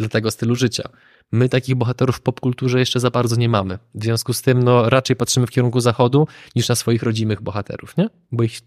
dla 0.00 0.08
tego 0.08 0.30
stylu 0.30 0.54
życia. 0.54 0.88
My 1.32 1.48
takich 1.48 1.74
bohaterów 1.74 2.16
w 2.16 2.20
popkulturze 2.20 2.78
jeszcze 2.78 3.00
za 3.00 3.10
bardzo 3.10 3.36
nie 3.36 3.48
mamy. 3.48 3.78
W 3.94 4.04
związku 4.04 4.32
z 4.32 4.42
tym 4.42 4.62
no, 4.62 4.90
raczej 4.90 5.16
patrzymy 5.16 5.46
w 5.46 5.50
kierunku 5.50 5.80
zachodu 5.80 6.26
niż 6.56 6.68
na 6.68 6.74
swoich 6.74 7.02
rodzimych 7.02 7.42
bohaterów, 7.42 7.96
nie? 7.96 8.08
Bo 8.32 8.42
ich 8.42 8.60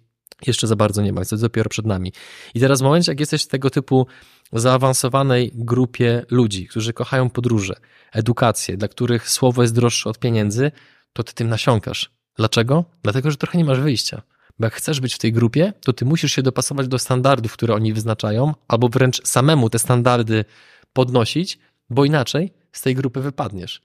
jeszcze 0.48 0.68
za 0.68 0.76
bardzo 0.76 1.02
nie 1.02 1.14
ma, 1.14 1.22
jest 1.22 1.36
dopiero 1.36 1.70
przed 1.70 1.86
nami. 1.86 2.14
I 2.54 2.60
teraz 2.60 2.80
w 2.80 2.84
momencie, 2.84 3.12
jak 3.12 3.20
jesteś 3.20 3.44
w 3.44 3.48
tego 3.48 3.70
typu 3.70 4.08
zaawansowanej 4.54 5.52
grupie 5.56 6.26
ludzi, 6.30 6.68
którzy 6.68 6.94
kochają 6.94 7.30
podróże, 7.30 7.74
edukację, 8.12 8.78
dla 8.78 8.88
których 8.88 9.30
słowo 9.30 9.62
jest 9.62 9.76
droższe 9.76 10.10
od 10.10 10.20
pieniędzy, 10.20 10.72
to 11.14 11.24
ty 11.24 11.34
tym 11.34 11.50
nasiąkasz. 11.50 12.12
Dlaczego? 12.38 12.86
Dlatego, 13.04 13.32
że 13.32 13.38
trochę 13.38 13.58
nie 13.58 13.66
masz 13.66 13.80
wyjścia. 13.80 14.22
Bo 14.60 14.66
jak 14.66 14.74
chcesz 14.74 15.00
być 15.00 15.16
w 15.16 15.18
tej 15.18 15.34
grupie, 15.34 15.74
to 15.86 15.94
ty 15.94 16.06
musisz 16.06 16.32
się 16.32 16.42
dopasować 16.42 16.88
do 16.88 17.00
standardów, 17.00 17.54
które 17.54 17.76
oni 17.76 17.94
wyznaczają, 17.94 18.54
albo 18.68 18.90
wręcz 18.90 19.28
samemu 19.28 19.70
te 19.70 19.80
standardy 19.80 20.46
podnosić, 20.94 21.60
bo 21.90 22.06
inaczej 22.06 22.54
z 22.72 22.82
tej 22.82 22.96
grupy 22.96 23.22
wypadniesz. 23.22 23.82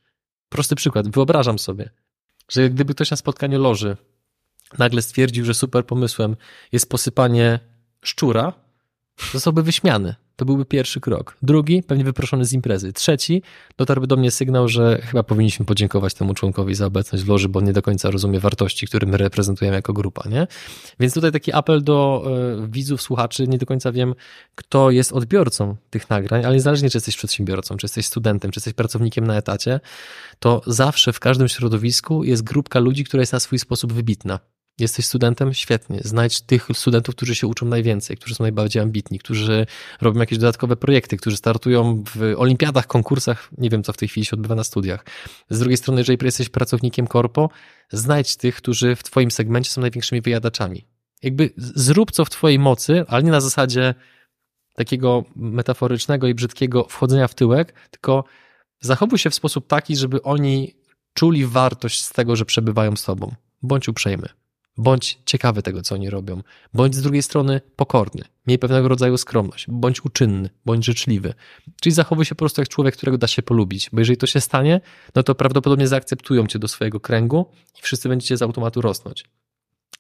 Prosty 0.49 0.77
przykład. 0.77 1.09
Wyobrażam 1.09 1.59
sobie, 1.59 1.91
że 2.49 2.71
gdyby 2.71 2.95
ktoś 2.95 3.11
na 3.11 3.17
spotkaniu 3.17 3.61
loży 3.61 3.97
nagle 4.79 5.03
stwierdził, 5.03 5.45
że 5.45 5.55
super 5.55 5.87
pomysłem 5.87 6.37
jest 6.73 6.89
posypanie 6.89 7.61
szczura, 8.03 8.53
zostałby 9.33 9.63
wyśmiany. 9.63 10.15
To 10.39 10.45
byłby 10.45 10.65
pierwszy 10.65 11.01
krok. 11.01 11.37
Drugi, 11.43 11.83
pewnie 11.83 12.05
wyproszony 12.05 12.45
z 12.45 12.53
imprezy. 12.53 12.93
Trzeci, 12.93 13.43
dotarłby 13.77 14.07
do 14.07 14.17
mnie 14.17 14.31
sygnał, 14.31 14.69
że 14.69 15.01
chyba 15.03 15.23
powinniśmy 15.23 15.67
podziękować 15.67 16.15
temu 16.15 16.35
członkowi 16.35 16.75
za 16.75 16.87
obecność 16.87 17.25
w 17.25 17.29
loży, 17.29 17.49
bo 17.49 17.61
nie 17.61 17.73
do 17.73 17.83
końca 17.83 18.11
rozumie 18.11 18.41
wartości, 18.41 18.87
które 18.87 19.07
my 19.07 19.17
reprezentujemy 19.17 19.77
jako 19.77 19.93
grupa, 19.93 20.29
nie? 20.29 20.47
Więc 21.01 21.15
tutaj 21.15 21.33
taki 21.33 21.53
apel 21.53 21.85
do 21.85 22.25
y, 22.65 22.69
widzów, 22.69 23.03
słuchaczy. 23.03 23.49
Nie 23.49 23.59
do 23.59 23.67
końca 23.67 23.93
wiem, 23.93 24.15
kto 24.55 24.91
jest 24.91 25.13
odbiorcą 25.13 25.77
tych 25.91 26.11
nagrań, 26.11 26.45
ale 26.45 26.55
niezależnie, 26.55 26.91
czy 26.91 26.97
jesteś 26.97 27.17
przedsiębiorcą, 27.17 27.77
czy 27.77 27.85
jesteś 27.85 28.07
studentem, 28.07 28.51
czy 28.51 28.59
jesteś 28.59 28.75
pracownikiem 28.75 29.27
na 29.27 29.37
etacie, 29.37 29.81
to 30.39 30.63
zawsze 30.67 31.13
w 31.13 31.21
każdym 31.21 31.49
środowisku 31.49 32.25
jest 32.25 32.43
grupka 32.43 32.79
ludzi, 32.79 33.05
która 33.05 33.21
jest 33.21 33.33
na 33.33 33.41
swój 33.41 33.59
sposób 33.59 33.93
wybitna. 33.93 34.39
Jesteś 34.79 35.07
studentem? 35.07 35.55
Świetnie. 35.55 36.01
Znajdź 36.05 36.41
tych 36.41 36.69
studentów, 36.73 37.15
którzy 37.15 37.35
się 37.35 37.47
uczą 37.47 37.67
najwięcej, 37.67 38.17
którzy 38.17 38.35
są 38.35 38.45
najbardziej 38.45 38.83
ambitni, 38.83 39.19
którzy 39.19 39.67
robią 40.01 40.21
jakieś 40.21 40.39
dodatkowe 40.39 40.77
projekty, 40.77 41.17
którzy 41.17 41.37
startują 41.37 42.05
w 42.15 42.35
olimpiadach, 42.37 42.87
konkursach, 42.87 43.49
nie 43.59 43.71
wiem 43.71 43.83
co 43.83 43.93
w 43.93 43.97
tej 43.97 44.09
chwili 44.09 44.25
się 44.25 44.37
odbywa 44.37 44.55
na 44.55 44.65
studiach. 44.65 45.05
Z 45.51 45.59
drugiej 45.59 45.77
strony, 45.77 46.01
jeżeli 46.01 46.19
jesteś 46.23 46.49
pracownikiem 46.49 47.07
korpo, 47.07 47.51
znajdź 47.93 48.37
tych, 48.37 48.57
którzy 48.57 48.97
w 48.97 49.03
twoim 49.03 49.31
segmencie 49.31 49.71
są 49.71 49.81
największymi 49.81 50.21
wyjadaczami. 50.21 50.85
Jakby 51.23 51.51
zrób 51.57 52.13
co 52.13 52.25
w 52.25 52.31
twojej 52.31 52.59
mocy, 52.59 53.05
ale 53.09 53.23
nie 53.23 53.31
na 53.31 53.41
zasadzie 53.41 53.95
takiego 54.75 55.25
metaforycznego 55.37 56.27
i 56.27 56.35
brzydkiego 56.35 56.85
wchodzenia 56.85 57.29
w 57.29 57.35
tyłek, 57.35 57.75
tylko 57.91 58.25
zachowuj 58.81 59.19
się 59.19 59.31
w 59.31 59.35
sposób 59.35 59.67
taki, 59.67 59.97
żeby 59.97 60.23
oni 60.23 60.75
czuli 61.15 61.47
wartość 61.47 62.05
z 62.05 62.13
tego, 62.13 62.37
że 62.37 62.45
przebywają 62.45 62.97
z 62.97 63.05
tobą. 63.05 63.35
Bądź 63.63 63.89
uprzejmy. 63.89 64.29
Bądź 64.79 65.19
ciekawy 65.25 65.63
tego, 65.63 65.83
co 65.83 65.95
oni 65.95 66.11
robią. 66.11 66.43
Bądź 66.75 66.95
z 66.95 67.03
drugiej 67.03 67.23
strony 67.23 67.61
pokorny. 67.77 68.25
Miej 68.47 68.59
pewnego 68.59 68.89
rodzaju 68.89 69.17
skromność. 69.17 69.67
Bądź 69.69 70.05
uczynny, 70.05 70.51
bądź 70.67 70.85
życzliwy. 70.85 71.35
Czyli 71.81 71.95
zachowuj 71.95 72.25
się 72.25 72.35
po 72.35 72.39
prostu 72.39 72.61
jak 72.61 72.69
człowiek, 72.69 72.97
którego 72.97 73.19
da 73.19 73.27
się 73.27 73.43
polubić. 73.43 73.91
Bo 73.93 74.01
jeżeli 74.01 74.17
to 74.17 74.27
się 74.27 74.41
stanie, 74.41 74.81
no 75.15 75.23
to 75.23 75.35
prawdopodobnie 75.35 75.89
zaakceptują 75.89 76.47
cię 76.47 76.59
do 76.59 76.69
swojego 76.69 77.01
kręgu 77.01 77.47
i 77.79 77.83
wszyscy 77.83 78.09
będziecie 78.09 78.37
z 78.37 78.43
automatu 78.43 78.81
rosnąć. 78.81 79.25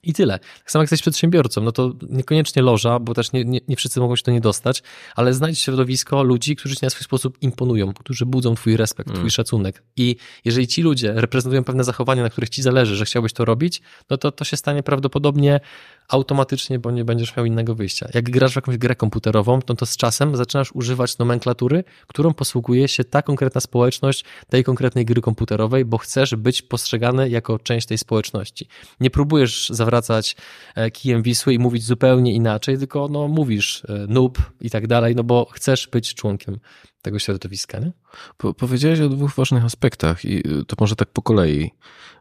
I 0.02 0.12
tyle. 0.12 0.38
Tak 0.38 0.70
samo 0.70 0.82
jak 0.82 0.90
jesteś 0.90 1.00
przedsiębiorcą, 1.00 1.60
no 1.60 1.72
to 1.72 1.92
niekoniecznie 2.10 2.62
loża, 2.62 2.98
bo 2.98 3.14
też 3.14 3.32
nie, 3.32 3.44
nie, 3.44 3.60
nie, 3.68 3.76
wszyscy 3.76 4.00
mogą 4.00 4.16
się 4.16 4.22
to 4.22 4.30
nie 4.30 4.40
dostać, 4.40 4.82
ale 5.16 5.34
znajdź 5.34 5.58
środowisko 5.58 6.22
ludzi, 6.22 6.56
którzy 6.56 6.76
ci 6.76 6.84
na 6.84 6.90
swój 6.90 7.04
sposób 7.04 7.38
imponują, 7.40 7.94
którzy 7.94 8.26
budzą 8.26 8.54
twój 8.54 8.76
respekt, 8.76 9.08
twój 9.08 9.18
mm. 9.18 9.30
szacunek. 9.30 9.82
I 9.96 10.16
jeżeli 10.44 10.66
ci 10.66 10.82
ludzie 10.82 11.12
reprezentują 11.16 11.64
pewne 11.64 11.84
zachowania, 11.84 12.22
na 12.22 12.30
których 12.30 12.50
ci 12.50 12.62
zależy, 12.62 12.96
że 12.96 13.04
chciałbyś 13.04 13.32
to 13.32 13.44
robić, 13.44 13.82
no 14.10 14.16
to 14.16 14.32
to 14.32 14.44
się 14.44 14.56
stanie 14.56 14.82
prawdopodobnie 14.82 15.60
automatycznie, 16.08 16.78
bo 16.78 16.90
nie 16.90 17.04
będziesz 17.04 17.36
miał 17.36 17.46
innego 17.46 17.74
wyjścia. 17.74 18.08
Jak 18.14 18.30
grasz 18.30 18.52
w 18.52 18.56
jakąś 18.56 18.76
grę 18.76 18.94
komputerową, 18.94 19.62
to, 19.62 19.74
to 19.74 19.86
z 19.86 19.96
czasem 19.96 20.36
zaczynasz 20.36 20.72
używać 20.72 21.18
nomenklatury, 21.18 21.84
którą 22.06 22.34
posługuje 22.34 22.88
się 22.88 23.04
ta 23.04 23.22
konkretna 23.22 23.60
społeczność 23.60 24.24
tej 24.48 24.64
konkretnej 24.64 25.04
gry 25.04 25.20
komputerowej, 25.20 25.84
bo 25.84 25.98
chcesz 25.98 26.34
być 26.34 26.62
postrzegany 26.62 27.28
jako 27.28 27.58
część 27.58 27.86
tej 27.86 27.98
społeczności. 27.98 28.68
Nie 29.00 29.10
próbujesz 29.10 29.68
zawracać 29.78 30.36
e, 30.74 30.90
kijem 30.90 31.22
Wisły 31.22 31.54
i 31.54 31.58
mówić 31.58 31.84
zupełnie 31.84 32.32
inaczej, 32.32 32.78
tylko 32.78 33.08
no, 33.08 33.28
mówisz 33.28 33.82
e, 33.88 34.06
noob 34.08 34.38
i 34.60 34.70
tak 34.70 34.86
dalej, 34.86 35.14
no 35.14 35.24
bo 35.24 35.46
chcesz 35.52 35.88
być 35.88 36.14
członkiem 36.14 36.58
tego 37.02 37.18
środowiska. 37.18 37.78
Nie? 37.78 37.92
Po, 38.36 38.54
powiedziałeś 38.54 39.00
o 39.00 39.08
dwóch 39.08 39.34
ważnych 39.34 39.64
aspektach 39.64 40.24
i 40.24 40.38
y, 40.38 40.64
to 40.64 40.76
może 40.80 40.96
tak 40.96 41.08
po 41.08 41.22
kolei. 41.22 41.70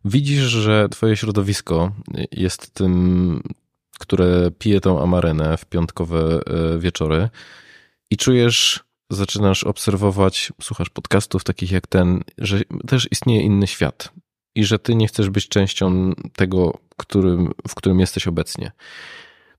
Widzisz, 0.06 0.44
że 0.44 0.90
twoje 0.90 1.18
środowisko 1.18 1.92
jest 2.32 2.74
tym 2.74 3.42
które 4.00 4.52
pije 4.60 4.82
tą 4.82 5.02
amarynę 5.02 5.58
w 5.58 5.66
piątkowe 5.66 6.20
e, 6.20 6.80
wieczory 6.80 7.30
i 8.12 8.18
czujesz, 8.18 8.84
zaczynasz 9.10 9.64
obserwować, 9.64 10.52
słuchasz 10.62 10.90
podcastów 10.90 11.44
takich 11.44 11.72
jak 11.72 11.88
ten, 11.88 12.24
że 12.38 12.62
też 12.88 13.08
istnieje 13.12 13.42
inny 13.42 13.68
świat 13.68 14.12
i 14.58 14.66
że 14.66 14.80
ty 14.80 14.96
nie 14.96 15.08
chcesz 15.08 15.30
być 15.30 15.48
częścią 15.48 16.14
tego, 16.36 16.78
którym, 16.98 17.52
w 17.68 17.76
którym 17.76 18.00
jesteś 18.00 18.28
obecnie. 18.28 18.72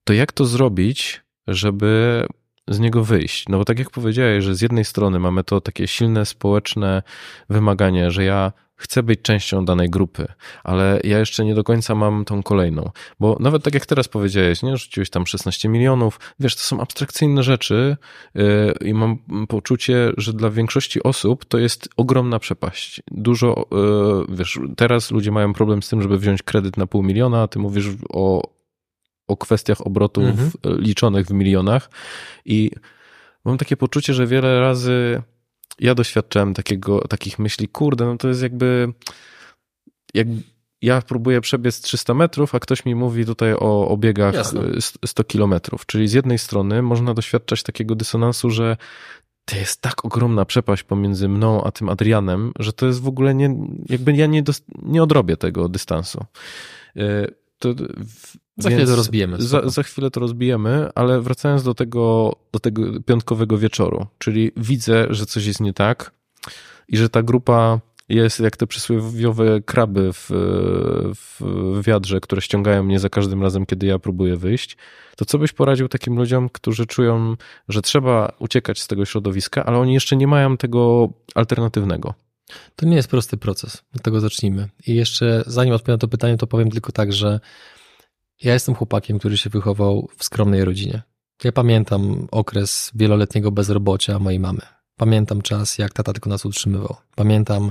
To 0.05 0.13
jak 0.13 0.33
to 0.33 0.45
zrobić, 0.45 1.23
żeby 1.47 2.27
z 2.69 2.79
niego 2.79 3.05
wyjść? 3.05 3.49
No 3.49 3.59
bo 3.59 3.65
tak 3.65 3.79
jak 3.79 3.91
powiedziałeś, 3.91 4.45
że 4.45 4.55
z 4.55 4.61
jednej 4.61 4.85
strony 4.85 5.19
mamy 5.19 5.45
to 5.45 5.61
takie 5.61 5.87
silne 5.87 6.27
społeczne 6.27 7.03
wymaganie, 7.51 8.11
że 8.11 8.25
ja 8.25 8.53
chcę 8.79 9.03
być 9.03 9.23
częścią 9.23 9.65
danej 9.65 9.91
grupy, 9.91 10.27
ale 10.65 11.01
ja 11.05 11.19
jeszcze 11.19 11.45
nie 11.45 11.55
do 11.55 11.65
końca 11.65 11.95
mam 11.95 12.25
tą 12.25 12.43
kolejną. 12.43 12.91
Bo 13.21 13.37
nawet 13.41 13.63
tak 13.63 13.75
jak 13.75 13.87
teraz 13.87 14.09
powiedziałeś, 14.09 14.63
nie, 14.63 14.77
rzuciłeś 14.77 15.11
tam 15.11 15.27
16 15.27 15.69
milionów, 15.69 16.21
wiesz, 16.41 16.57
to 16.57 16.63
są 16.63 16.81
abstrakcyjne 16.81 17.43
rzeczy 17.43 17.97
yy, 18.35 18.75
i 18.85 18.95
mam 18.95 19.19
poczucie, 19.49 20.13
że 20.17 20.33
dla 20.33 20.51
większości 20.51 21.03
osób 21.03 21.45
to 21.45 21.59
jest 21.59 21.89
ogromna 21.97 22.39
przepaść. 22.39 23.03
Dużo, 23.11 23.67
yy, 24.29 24.37
wiesz, 24.37 24.59
teraz 24.77 25.11
ludzie 25.11 25.31
mają 25.31 25.53
problem 25.53 25.83
z 25.83 25.89
tym, 25.89 26.03
żeby 26.03 26.19
wziąć 26.19 26.43
kredyt 26.43 26.77
na 26.77 26.87
pół 26.87 27.03
miliona, 27.03 27.43
a 27.43 27.49
ty 27.49 27.59
mówisz 27.59 27.87
o, 28.09 28.51
o 29.29 29.37
kwestiach 29.37 29.87
obrotów 29.87 30.25
mhm. 30.25 30.51
liczonych 30.65 31.27
w 31.27 31.33
milionach 31.33 31.91
i 32.45 32.71
mam 33.45 33.59
takie 33.59 33.77
poczucie, 33.77 34.15
że 34.15 34.27
wiele 34.27 34.61
razy 34.61 35.23
ja 35.81 35.95
doświadczałem 35.95 36.55
takiego, 36.55 37.01
takich 37.01 37.39
myśli, 37.39 37.69
kurde, 37.69 38.05
no 38.05 38.17
to 38.17 38.29
jest 38.29 38.43
jakby, 38.43 38.93
jak 40.15 40.27
ja 40.83 41.03
próbuję 41.03 41.41
przebiec 41.41 41.81
300 41.81 42.15
metrów, 42.15 42.55
a 42.55 42.61
ktoś 42.61 42.85
mi 42.85 42.95
mówi 42.95 43.27
tutaj 43.27 43.53
o, 43.53 43.89
o 43.89 43.97
biegach 43.97 44.35
Jasne. 44.35 44.63
100 45.07 45.25
kilometrów. 45.25 45.87
Czyli 45.87 46.09
z 46.09 46.13
jednej 46.13 46.39
strony 46.39 46.83
można 46.83 47.15
doświadczać 47.15 47.63
takiego 47.63 47.95
dysonansu, 47.95 48.51
że 48.51 48.77
to 49.45 49.57
jest 49.57 49.81
tak 49.81 50.05
ogromna 50.05 50.45
przepaść 50.45 50.83
pomiędzy 50.83 51.29
mną 51.29 51.65
a 51.65 51.71
tym 51.71 51.89
Adrianem, 51.89 52.53
że 52.59 52.73
to 52.73 52.87
jest 52.87 53.03
w 53.03 53.09
ogóle 53.09 53.35
nie, 53.35 53.57
jakby 53.89 54.13
ja 54.13 54.27
nie, 54.27 54.43
nie 54.83 55.03
odrobię 55.03 55.37
tego 55.37 55.69
dystansu. 55.69 56.25
To 57.59 57.75
za 58.57 58.71
chwilę 58.71 58.87
to 58.87 58.97
rozbijemy. 58.97 59.43
Za, 59.43 59.69
za, 59.69 59.83
chwilę 59.83 60.11
to 60.11 60.21
rozbijemy, 60.21 60.91
ale 60.95 61.21
wracając 61.21 61.63
do 61.63 61.75
tego, 61.75 62.37
do 62.53 62.59
tego 62.59 63.03
piątkowego 63.03 63.59
wieczoru, 63.59 64.07
czyli 64.19 64.51
widzę, 64.57 65.07
że 65.11 65.27
coś 65.27 65.47
jest 65.47 65.61
nie 65.61 65.73
tak 65.73 66.11
i 66.89 66.97
że 66.97 67.09
ta 67.09 67.23
grupa 67.23 67.81
jest 68.09 68.41
jak 68.41 68.57
te 68.57 68.67
przysłowiowe 68.67 69.61
kraby 69.61 70.11
w, 70.13 70.31
w 71.15 71.83
wiadrze, 71.87 72.21
które 72.21 72.43
ściągają 72.43 72.83
mnie 72.83 72.99
za 72.99 73.09
każdym 73.09 73.43
razem, 73.43 73.67
kiedy 73.67 73.87
ja 73.87 73.99
próbuję 73.99 74.37
wyjść, 74.37 74.77
to 75.17 75.25
co 75.25 75.39
byś 75.39 75.53
poradził 75.53 75.89
takim 75.89 76.17
ludziom, 76.17 76.49
którzy 76.49 76.87
czują, 76.87 77.37
że 77.69 77.83
trzeba 77.83 78.33
uciekać 78.39 78.83
z 78.83 78.87
tego 78.87 79.05
środowiska, 79.05 79.65
ale 79.65 79.79
oni 79.79 79.95
jeszcze 79.95 80.17
nie 80.17 80.27
mają 80.27 80.57
tego 80.57 81.09
alternatywnego? 81.35 82.15
To 82.77 82.87
nie 82.87 82.97
jest 82.97 83.09
prosty 83.09 83.37
proces. 83.37 83.83
Od 83.97 84.03
tego 84.03 84.21
zacznijmy. 84.21 84.69
I 84.87 84.95
jeszcze 84.95 85.45
zanim 85.47 85.75
odpowiem 85.75 85.95
na 85.95 85.99
to 85.99 86.09
pytanie, 86.09 86.37
to 86.37 86.47
powiem 86.47 86.71
tylko 86.71 86.93
tak, 86.93 87.13
że 87.13 87.41
ja 88.43 88.53
jestem 88.53 88.75
chłopakiem, 88.75 89.19
który 89.19 89.37
się 89.37 89.51
wychował 89.51 90.09
w 90.17 90.25
skromnej 90.25 90.65
rodzinie. 90.65 91.03
Ja 91.45 91.53
pamiętam 91.53 92.29
okres 92.31 92.91
wieloletniego 92.95 93.53
bezrobocia 93.53 94.19
mojej 94.19 94.41
mamy. 94.41 94.61
Pamiętam 94.97 95.43
czas, 95.43 95.79
jak 95.79 95.93
tata 95.93 96.13
tylko 96.13 96.31
nas 96.31 96.47
utrzymywał. 96.47 96.97
Pamiętam, 97.15 97.71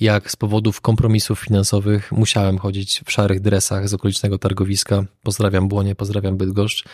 jak 0.00 0.30
z 0.30 0.36
powodów 0.36 0.80
kompromisów 0.80 1.40
finansowych 1.40 2.12
musiałem 2.12 2.58
chodzić 2.58 3.02
w 3.06 3.12
szarych 3.12 3.40
dresach 3.40 3.88
z 3.88 3.94
okolicznego 3.94 4.38
targowiska. 4.38 5.04
Pozdrawiam 5.22 5.68
Błonie, 5.68 5.94
pozdrawiam 5.94 6.36
Bydgoszcz. 6.36 6.84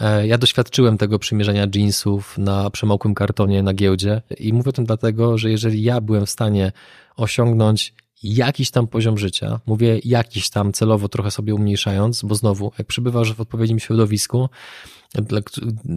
E, 0.00 0.26
ja 0.26 0.38
doświadczyłem 0.38 0.98
tego 0.98 1.18
przymierzenia 1.18 1.66
jeansów 1.74 2.38
na 2.38 2.70
przemokłym 2.70 3.14
kartonie 3.14 3.62
na 3.62 3.74
giełdzie 3.74 4.22
i 4.38 4.52
mówię 4.52 4.68
o 4.68 4.72
tym 4.72 4.84
dlatego, 4.84 5.38
że 5.38 5.50
jeżeli 5.50 5.82
ja 5.82 6.00
byłem 6.00 6.26
w 6.26 6.30
stanie 6.30 6.72
osiągnąć 7.16 7.94
jakiś 8.22 8.70
tam 8.70 8.86
poziom 8.86 9.18
życia, 9.18 9.60
mówię 9.66 10.00
jakiś 10.04 10.50
tam 10.50 10.72
celowo 10.72 11.08
trochę 11.08 11.30
sobie 11.30 11.54
umniejszając, 11.54 12.22
bo 12.22 12.34
znowu, 12.34 12.72
jak 12.78 12.86
przybywasz 12.86 13.34
w 13.34 13.40
odpowiednim 13.40 13.78
środowisku 13.78 14.48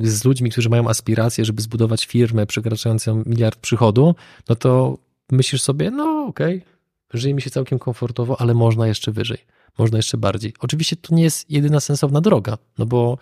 z 0.01 0.25
ludźmi, 0.25 0.49
którzy 0.49 0.69
mają 0.69 0.89
aspiracje, 0.89 1.45
żeby 1.45 1.61
zbudować 1.61 2.05
firmę 2.05 2.45
przekraczającą 2.45 3.23
miliard 3.25 3.59
przychodu, 3.59 4.15
no 4.49 4.55
to 4.55 4.97
myślisz 5.31 5.61
sobie, 5.61 5.91
no 5.91 6.25
okej, 6.29 6.57
okay, 6.57 6.75
żyje 7.13 7.33
mi 7.33 7.41
się 7.41 7.49
całkiem 7.49 7.79
komfortowo, 7.79 8.41
ale 8.41 8.53
można 8.53 8.87
jeszcze 8.87 9.11
wyżej, 9.11 9.37
można 9.77 9.97
jeszcze 9.97 10.17
bardziej. 10.17 10.53
Oczywiście 10.59 10.95
to 10.95 11.15
nie 11.15 11.23
jest 11.23 11.51
jedyna 11.51 11.79
sensowna 11.79 12.21
droga, 12.21 12.57
no 12.77 12.85
bo 12.85 13.17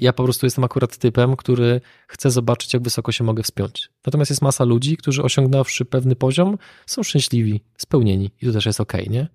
ja 0.00 0.12
po 0.12 0.24
prostu 0.24 0.46
jestem 0.46 0.64
akurat 0.64 0.96
typem, 0.96 1.36
który 1.36 1.80
chce 2.08 2.30
zobaczyć, 2.30 2.74
jak 2.74 2.82
wysoko 2.82 3.12
się 3.12 3.24
mogę 3.24 3.42
wspiąć. 3.42 3.90
Natomiast 4.06 4.30
jest 4.30 4.42
masa 4.42 4.64
ludzi, 4.64 4.96
którzy 4.96 5.22
osiągnąwszy 5.22 5.84
pewny 5.84 6.16
poziom, 6.16 6.58
są 6.86 7.02
szczęśliwi, 7.02 7.60
spełnieni 7.78 8.30
i 8.42 8.46
to 8.46 8.52
też 8.52 8.66
jest 8.66 8.80
ok, 8.80 8.92
nie? 9.10 9.28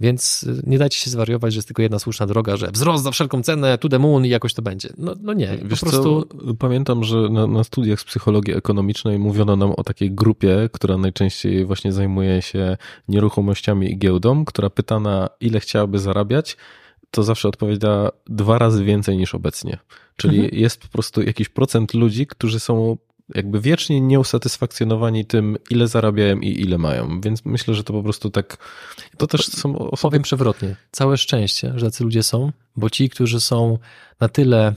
Więc 0.00 0.42
y, 0.42 0.62
nie 0.66 0.78
dajcie 0.78 0.98
się 0.98 1.10
zwariować, 1.10 1.52
że 1.52 1.58
jest 1.58 1.68
tylko 1.68 1.82
jedna 1.82 1.98
słuszna 1.98 2.26
droga, 2.26 2.56
że 2.56 2.70
wzrost 2.70 3.04
za 3.04 3.10
wszelką 3.10 3.42
cenę, 3.42 3.78
to 3.78 3.88
the 3.88 3.98
moon 3.98 4.26
i 4.26 4.28
jakoś 4.28 4.54
to 4.54 4.62
będzie. 4.62 4.88
No, 4.98 5.14
no 5.20 5.32
nie, 5.32 5.58
Wiesz 5.64 5.80
po 5.80 5.86
prostu... 5.86 6.22
Co? 6.22 6.54
Pamiętam, 6.54 7.04
że 7.04 7.16
na, 7.16 7.46
na, 7.46 7.64
studiach 7.64 8.00
z 8.00 8.04
psychologii 8.04 8.54
ekonomicznej 8.54 9.18
mówiono 9.18 9.56
nam 9.56 9.72
o 9.76 9.84
takiej 9.84 10.12
grupie, 10.12 10.68
która 10.72 10.98
najczęściej 10.98 11.64
właśnie 11.64 11.92
zajmuje 11.92 12.42
się 12.42 12.76
nieruchomościami 13.08 13.92
i 13.92 13.98
giełdą, 13.98 14.44
która 14.44 14.70
pyta 14.70 15.00
na 15.00 15.28
ile 15.40 15.60
chciałaby 15.60 15.98
zarabiać, 15.98 16.56
to 17.12 17.22
zawsze 17.22 17.48
odpowiada 17.48 18.10
dwa 18.26 18.58
razy 18.58 18.84
więcej 18.84 19.16
niż 19.16 19.34
obecnie. 19.34 19.78
Czyli 20.16 20.40
mhm. 20.40 20.60
jest 20.60 20.80
po 20.80 20.88
prostu 20.88 21.22
jakiś 21.22 21.48
procent 21.48 21.94
ludzi, 21.94 22.26
którzy 22.26 22.60
są 22.60 22.96
jakby 23.34 23.60
wiecznie 23.60 24.00
nieusatysfakcjonowani 24.00 25.24
tym, 25.24 25.56
ile 25.70 25.88
zarabiają 25.88 26.40
i 26.40 26.60
ile 26.60 26.78
mają. 26.78 27.20
Więc 27.20 27.44
myślę, 27.44 27.74
że 27.74 27.84
to 27.84 27.92
po 27.92 28.02
prostu 28.02 28.30
tak. 28.30 28.56
To 29.16 29.26
też 29.26 29.46
są 29.46 29.78
osoby. 29.78 30.10
Powiem 30.10 30.22
przewrotnie. 30.22 30.76
Całe 30.90 31.16
szczęście, 31.16 31.72
że 31.76 31.86
tacy 31.86 32.04
ludzie 32.04 32.22
są, 32.22 32.52
bo 32.76 32.90
ci, 32.90 33.10
którzy 33.10 33.40
są 33.40 33.78
na 34.20 34.28
tyle, 34.28 34.74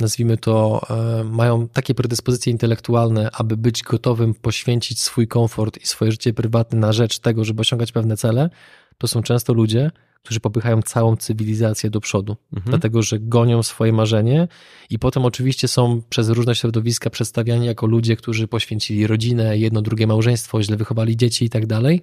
nazwijmy 0.00 0.36
to, 0.36 0.86
e, 1.20 1.24
mają 1.24 1.68
takie 1.68 1.94
predyspozycje 1.94 2.52
intelektualne, 2.52 3.30
aby 3.32 3.56
być 3.56 3.82
gotowym 3.82 4.34
poświęcić 4.34 5.00
swój 5.00 5.28
komfort 5.28 5.78
i 5.78 5.86
swoje 5.86 6.10
życie 6.10 6.32
prywatne 6.32 6.78
na 6.78 6.92
rzecz 6.92 7.18
tego, 7.18 7.44
żeby 7.44 7.60
osiągać 7.60 7.92
pewne 7.92 8.16
cele, 8.16 8.50
to 8.98 9.08
są 9.08 9.22
często 9.22 9.52
ludzie, 9.52 9.90
którzy 10.24 10.40
popychają 10.40 10.82
całą 10.82 11.16
cywilizację 11.16 11.90
do 11.90 12.00
przodu, 12.00 12.36
mhm. 12.52 12.70
dlatego 12.70 13.02
że 13.02 13.18
gonią 13.20 13.62
swoje 13.62 13.92
marzenie 13.92 14.48
i 14.90 14.98
potem 14.98 15.24
oczywiście 15.24 15.68
są 15.68 16.02
przez 16.08 16.28
różne 16.28 16.54
środowiska 16.54 17.10
przedstawiani 17.10 17.66
jako 17.66 17.86
ludzie, 17.86 18.16
którzy 18.16 18.48
poświęcili 18.48 19.06
rodzinę, 19.06 19.58
jedno, 19.58 19.82
drugie 19.82 20.06
małżeństwo, 20.06 20.62
źle 20.62 20.76
wychowali 20.76 21.16
dzieci 21.16 21.44
i 21.44 21.50
tak 21.50 21.66
dalej. 21.66 22.02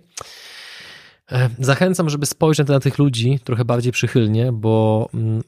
E, 1.31 1.49
zachęcam, 1.59 2.09
żeby 2.09 2.25
spojrzeć 2.25 2.67
na 2.67 2.79
tych 2.79 2.97
ludzi 2.97 3.39
trochę 3.43 3.65
bardziej 3.65 3.91
przychylnie, 3.91 4.51
bo 4.51 5.09
mm, 5.13 5.43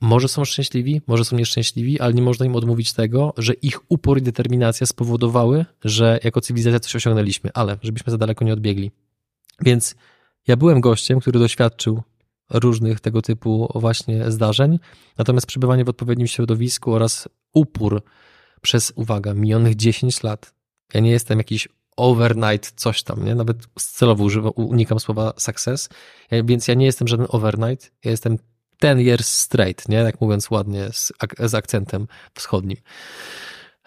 może 0.00 0.28
są 0.28 0.44
szczęśliwi, 0.44 1.02
może 1.06 1.24
są 1.24 1.36
nieszczęśliwi, 1.36 2.00
ale 2.00 2.14
nie 2.14 2.22
można 2.22 2.46
im 2.46 2.56
odmówić 2.56 2.92
tego, 2.92 3.34
że 3.36 3.52
ich 3.52 3.80
upór 3.88 4.18
i 4.18 4.22
determinacja 4.22 4.86
spowodowały, 4.86 5.64
że 5.84 6.18
jako 6.24 6.40
cywilizacja 6.40 6.80
coś 6.80 6.96
osiągnęliśmy, 6.96 7.50
ale 7.54 7.78
żebyśmy 7.82 8.10
za 8.10 8.18
daleko 8.18 8.44
nie 8.44 8.52
odbiegli. 8.52 8.90
Więc 9.60 9.94
ja 10.46 10.56
byłem 10.56 10.80
gościem, 10.80 11.20
który 11.20 11.38
doświadczył 11.38 12.02
różnych 12.50 13.00
tego 13.00 13.22
typu 13.22 13.72
właśnie 13.74 14.30
zdarzeń, 14.30 14.78
natomiast 15.18 15.46
przebywanie 15.46 15.84
w 15.84 15.88
odpowiednim 15.88 16.26
środowisku 16.26 16.92
oraz 16.92 17.28
upór 17.52 18.02
przez, 18.62 18.92
uwaga, 18.96 19.34
minionych 19.34 19.76
10 19.76 20.22
lat. 20.22 20.54
Ja 20.94 21.00
nie 21.00 21.10
jestem 21.10 21.38
jakiś 21.38 21.68
overnight 21.96 22.72
coś 22.76 23.02
tam, 23.02 23.24
nie? 23.24 23.34
Nawet 23.34 23.56
celowo 23.74 24.24
używam, 24.24 24.52
unikam 24.54 25.00
słowa 25.00 25.32
success, 25.36 25.88
więc 26.44 26.68
ja 26.68 26.74
nie 26.74 26.86
jestem 26.86 27.08
żaden 27.08 27.26
overnight, 27.28 27.92
ja 28.04 28.10
jestem 28.10 28.38
ten 28.78 29.00
years 29.00 29.34
straight, 29.34 29.88
nie? 29.88 29.96
Jak 29.96 30.20
mówiąc 30.20 30.50
ładnie, 30.50 30.88
z, 30.92 31.12
z 31.38 31.54
akcentem 31.54 32.06
wschodnim. 32.34 32.76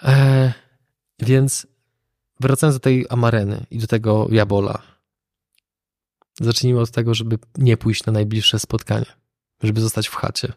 E, 0.04 0.54
więc 1.20 1.68
wracając 2.40 2.76
do 2.76 2.80
tej 2.80 3.06
Amareny 3.10 3.66
i 3.72 3.78
do 3.78 3.88
tego 3.88 4.28
Jabola, 4.32 4.82
Zacznijmy 6.40 6.80
od 6.80 6.92
tego, 6.92 7.14
żeby 7.14 7.38
nie 7.58 7.78
pójść 7.78 8.06
na 8.06 8.14
najbliższe 8.14 8.60
spotkanie, 8.60 9.06
żeby 9.64 9.82
zostać 9.82 10.08
w 10.08 10.16
chacie, 10.16 10.54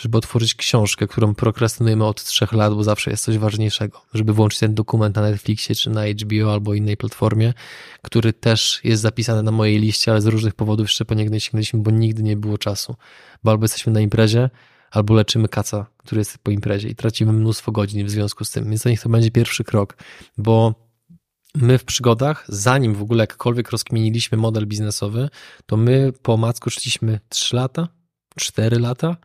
żeby 0.00 0.18
otworzyć 0.18 0.54
książkę, 0.54 1.06
którą 1.06 1.34
prokrastynujemy 1.34 2.04
od 2.04 2.24
trzech 2.24 2.52
lat, 2.52 2.74
bo 2.74 2.84
zawsze 2.84 3.10
jest 3.10 3.24
coś 3.24 3.38
ważniejszego, 3.38 4.02
żeby 4.14 4.32
włączyć 4.32 4.60
ten 4.60 4.74
dokument 4.74 5.16
na 5.16 5.22
Netflixie 5.22 5.74
czy 5.74 5.90
na 5.90 6.02
HBO 6.06 6.52
albo 6.52 6.74
innej 6.74 6.96
platformie, 6.96 7.54
który 8.02 8.32
też 8.32 8.80
jest 8.84 9.02
zapisany 9.02 9.42
na 9.42 9.50
mojej 9.50 9.80
liście, 9.80 10.10
ale 10.10 10.20
z 10.20 10.26
różnych 10.26 10.54
powodów 10.54 10.86
jeszcze 10.86 11.04
po 11.04 11.14
niego 11.14 11.30
nie 11.30 11.40
sięgnęliśmy, 11.40 11.80
bo 11.80 11.90
nigdy 11.90 12.22
nie 12.22 12.36
było 12.36 12.58
czasu. 12.58 12.96
Bo 13.44 13.50
albo 13.50 13.64
jesteśmy 13.64 13.92
na 13.92 14.00
imprezie, 14.00 14.50
albo 14.90 15.14
leczymy 15.14 15.48
kaca, 15.48 15.86
który 15.96 16.18
jest 16.18 16.38
po 16.38 16.50
imprezie 16.50 16.88
i 16.88 16.94
tracimy 16.94 17.32
mnóstwo 17.32 17.72
godzin 17.72 18.06
w 18.06 18.10
związku 18.10 18.44
z 18.44 18.50
tym. 18.50 18.70
Więc 18.70 18.82
to 18.82 18.88
niech 18.88 19.02
to 19.02 19.08
będzie 19.08 19.30
pierwszy 19.30 19.64
krok, 19.64 19.96
bo 20.38 20.87
my 21.54 21.78
w 21.78 21.84
przygodach, 21.84 22.44
zanim 22.48 22.94
w 22.94 23.02
ogóle 23.02 23.22
jakkolwiek 23.22 23.70
rozkminiliśmy 23.70 24.38
model 24.38 24.66
biznesowy, 24.66 25.28
to 25.66 25.76
my 25.76 26.12
po 26.22 26.36
macku 26.36 26.70
szliśmy 26.70 27.20
3 27.28 27.56
lata, 27.56 27.88
4 28.36 28.78
lata 28.78 29.16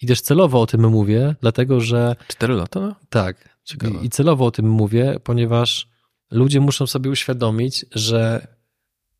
i 0.00 0.06
też 0.06 0.20
celowo 0.20 0.60
o 0.60 0.66
tym 0.66 0.88
mówię, 0.88 1.34
dlatego 1.40 1.80
że... 1.80 2.16
4 2.28 2.54
lata? 2.54 2.96
Tak. 3.08 3.58
Ciekawe. 3.64 3.98
I 4.02 4.10
celowo 4.10 4.46
o 4.46 4.50
tym 4.50 4.68
mówię, 4.68 5.16
ponieważ 5.24 5.88
ludzie 6.30 6.60
muszą 6.60 6.86
sobie 6.86 7.10
uświadomić, 7.10 7.86
że 7.94 8.46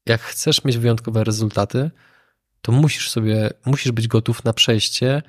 jak 0.06 0.20
chcesz 0.20 0.64
mieć 0.64 0.78
wyjątkowe 0.78 1.24
rezultaty, 1.24 1.90
to 2.62 2.72
musisz 2.72 3.10
sobie, 3.10 3.50
musisz 3.66 3.92
być 3.92 4.08
gotów 4.08 4.44
na 4.44 4.52
przejście 4.52 5.22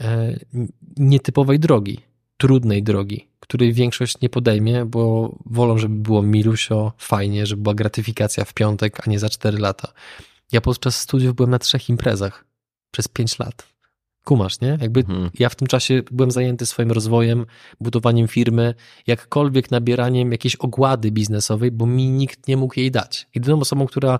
e, 0.00 0.38
nietypowej 0.96 1.58
drogi 1.58 2.00
trudnej 2.38 2.82
drogi, 2.82 3.28
której 3.48 3.72
większość 3.72 4.20
nie 4.20 4.28
podejmie, 4.28 4.84
bo 4.84 5.34
wolą, 5.46 5.78
żeby 5.78 5.94
było 5.94 6.22
milusio, 6.22 6.92
fajnie, 6.98 7.46
żeby 7.46 7.62
była 7.62 7.74
gratyfikacja 7.74 8.44
w 8.44 8.54
piątek, 8.54 9.06
a 9.06 9.10
nie 9.10 9.18
za 9.18 9.28
cztery 9.28 9.58
lata. 9.58 9.92
Ja 10.52 10.60
podczas 10.60 11.00
studiów 11.00 11.34
byłem 11.34 11.50
na 11.50 11.58
trzech 11.58 11.88
imprezach 11.88 12.44
przez 12.90 13.08
pięć 13.08 13.38
lat. 13.38 13.66
Kumasz, 14.24 14.60
nie? 14.60 14.78
Jakby 14.80 15.04
hmm. 15.04 15.30
ja 15.38 15.48
w 15.48 15.54
tym 15.54 15.68
czasie 15.68 16.02
byłem 16.10 16.30
zajęty 16.30 16.66
swoim 16.66 16.92
rozwojem, 16.92 17.46
budowaniem 17.80 18.28
firmy, 18.28 18.74
jakkolwiek 19.06 19.70
nabieraniem 19.70 20.32
jakiejś 20.32 20.56
ogłady 20.56 21.10
biznesowej, 21.10 21.70
bo 21.70 21.86
mi 21.86 22.10
nikt 22.10 22.48
nie 22.48 22.56
mógł 22.56 22.80
jej 22.80 22.90
dać. 22.90 23.26
Jedyną 23.34 23.60
osobą, 23.60 23.86
która 23.86 24.18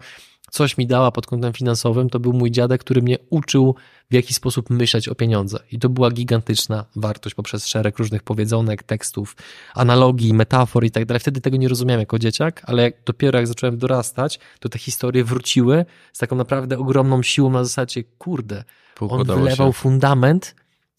coś 0.50 0.78
mi 0.78 0.86
dała 0.86 1.12
pod 1.12 1.26
kątem 1.26 1.52
finansowym, 1.52 2.10
to 2.10 2.20
był 2.20 2.32
mój 2.32 2.50
dziadek, 2.50 2.80
który 2.80 3.02
mnie 3.02 3.16
uczył 3.30 3.74
w 4.10 4.14
jaki 4.14 4.34
sposób 4.34 4.70
myśleć 4.70 5.08
o 5.08 5.14
pieniądze. 5.14 5.58
I 5.72 5.78
to 5.78 5.88
była 5.88 6.10
gigantyczna 6.10 6.84
wartość 6.96 7.34
poprzez 7.34 7.66
szereg 7.66 7.98
różnych 7.98 8.22
powiedzonek, 8.22 8.82
tekstów, 8.82 9.36
analogii, 9.74 10.34
metafor 10.34 10.84
i 10.84 10.90
tak 10.90 11.04
dalej. 11.04 11.20
Wtedy 11.20 11.40
tego 11.40 11.56
nie 11.56 11.68
rozumiałem 11.68 12.00
jako 12.00 12.18
dzieciak, 12.18 12.62
ale 12.64 12.82
jak, 12.82 12.94
dopiero 13.06 13.38
jak 13.38 13.46
zacząłem 13.46 13.78
dorastać, 13.78 14.38
to 14.60 14.68
te 14.68 14.78
historie 14.78 15.24
wróciły 15.24 15.84
z 16.12 16.18
taką 16.18 16.36
naprawdę 16.36 16.78
ogromną 16.78 17.22
siłą 17.22 17.50
na 17.50 17.64
zasadzie, 17.64 18.04
kurde, 18.18 18.64
on 19.00 19.24
wylewał 19.24 19.68
się. 19.68 19.78
fundament 19.78 20.54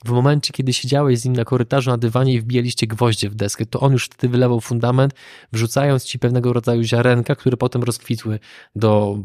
w 0.06 0.10
momencie, 0.10 0.54
kiedy 0.54 0.74
siedziałeś 0.74 1.20
z 1.20 1.26
nim 1.26 1.36
na 1.36 1.46
korytarzu 1.46 1.90
na 1.90 1.98
dywanie 1.98 2.34
i 2.34 2.42
wbijaliście 2.42 2.88
gwoździe 2.88 3.30
w 3.30 3.36
deskę, 3.36 3.66
to 3.66 3.80
on 3.80 3.92
już 3.94 4.06
wtedy 4.06 4.32
wylewał 4.32 4.62
fundament, 4.62 5.14
wrzucając 5.54 6.04
ci 6.04 6.20
pewnego 6.20 6.54
rodzaju 6.54 6.84
ziarenka, 6.84 7.36
które 7.36 7.58
potem 7.58 7.84
rozkwitły 7.84 8.40
do 8.76 9.18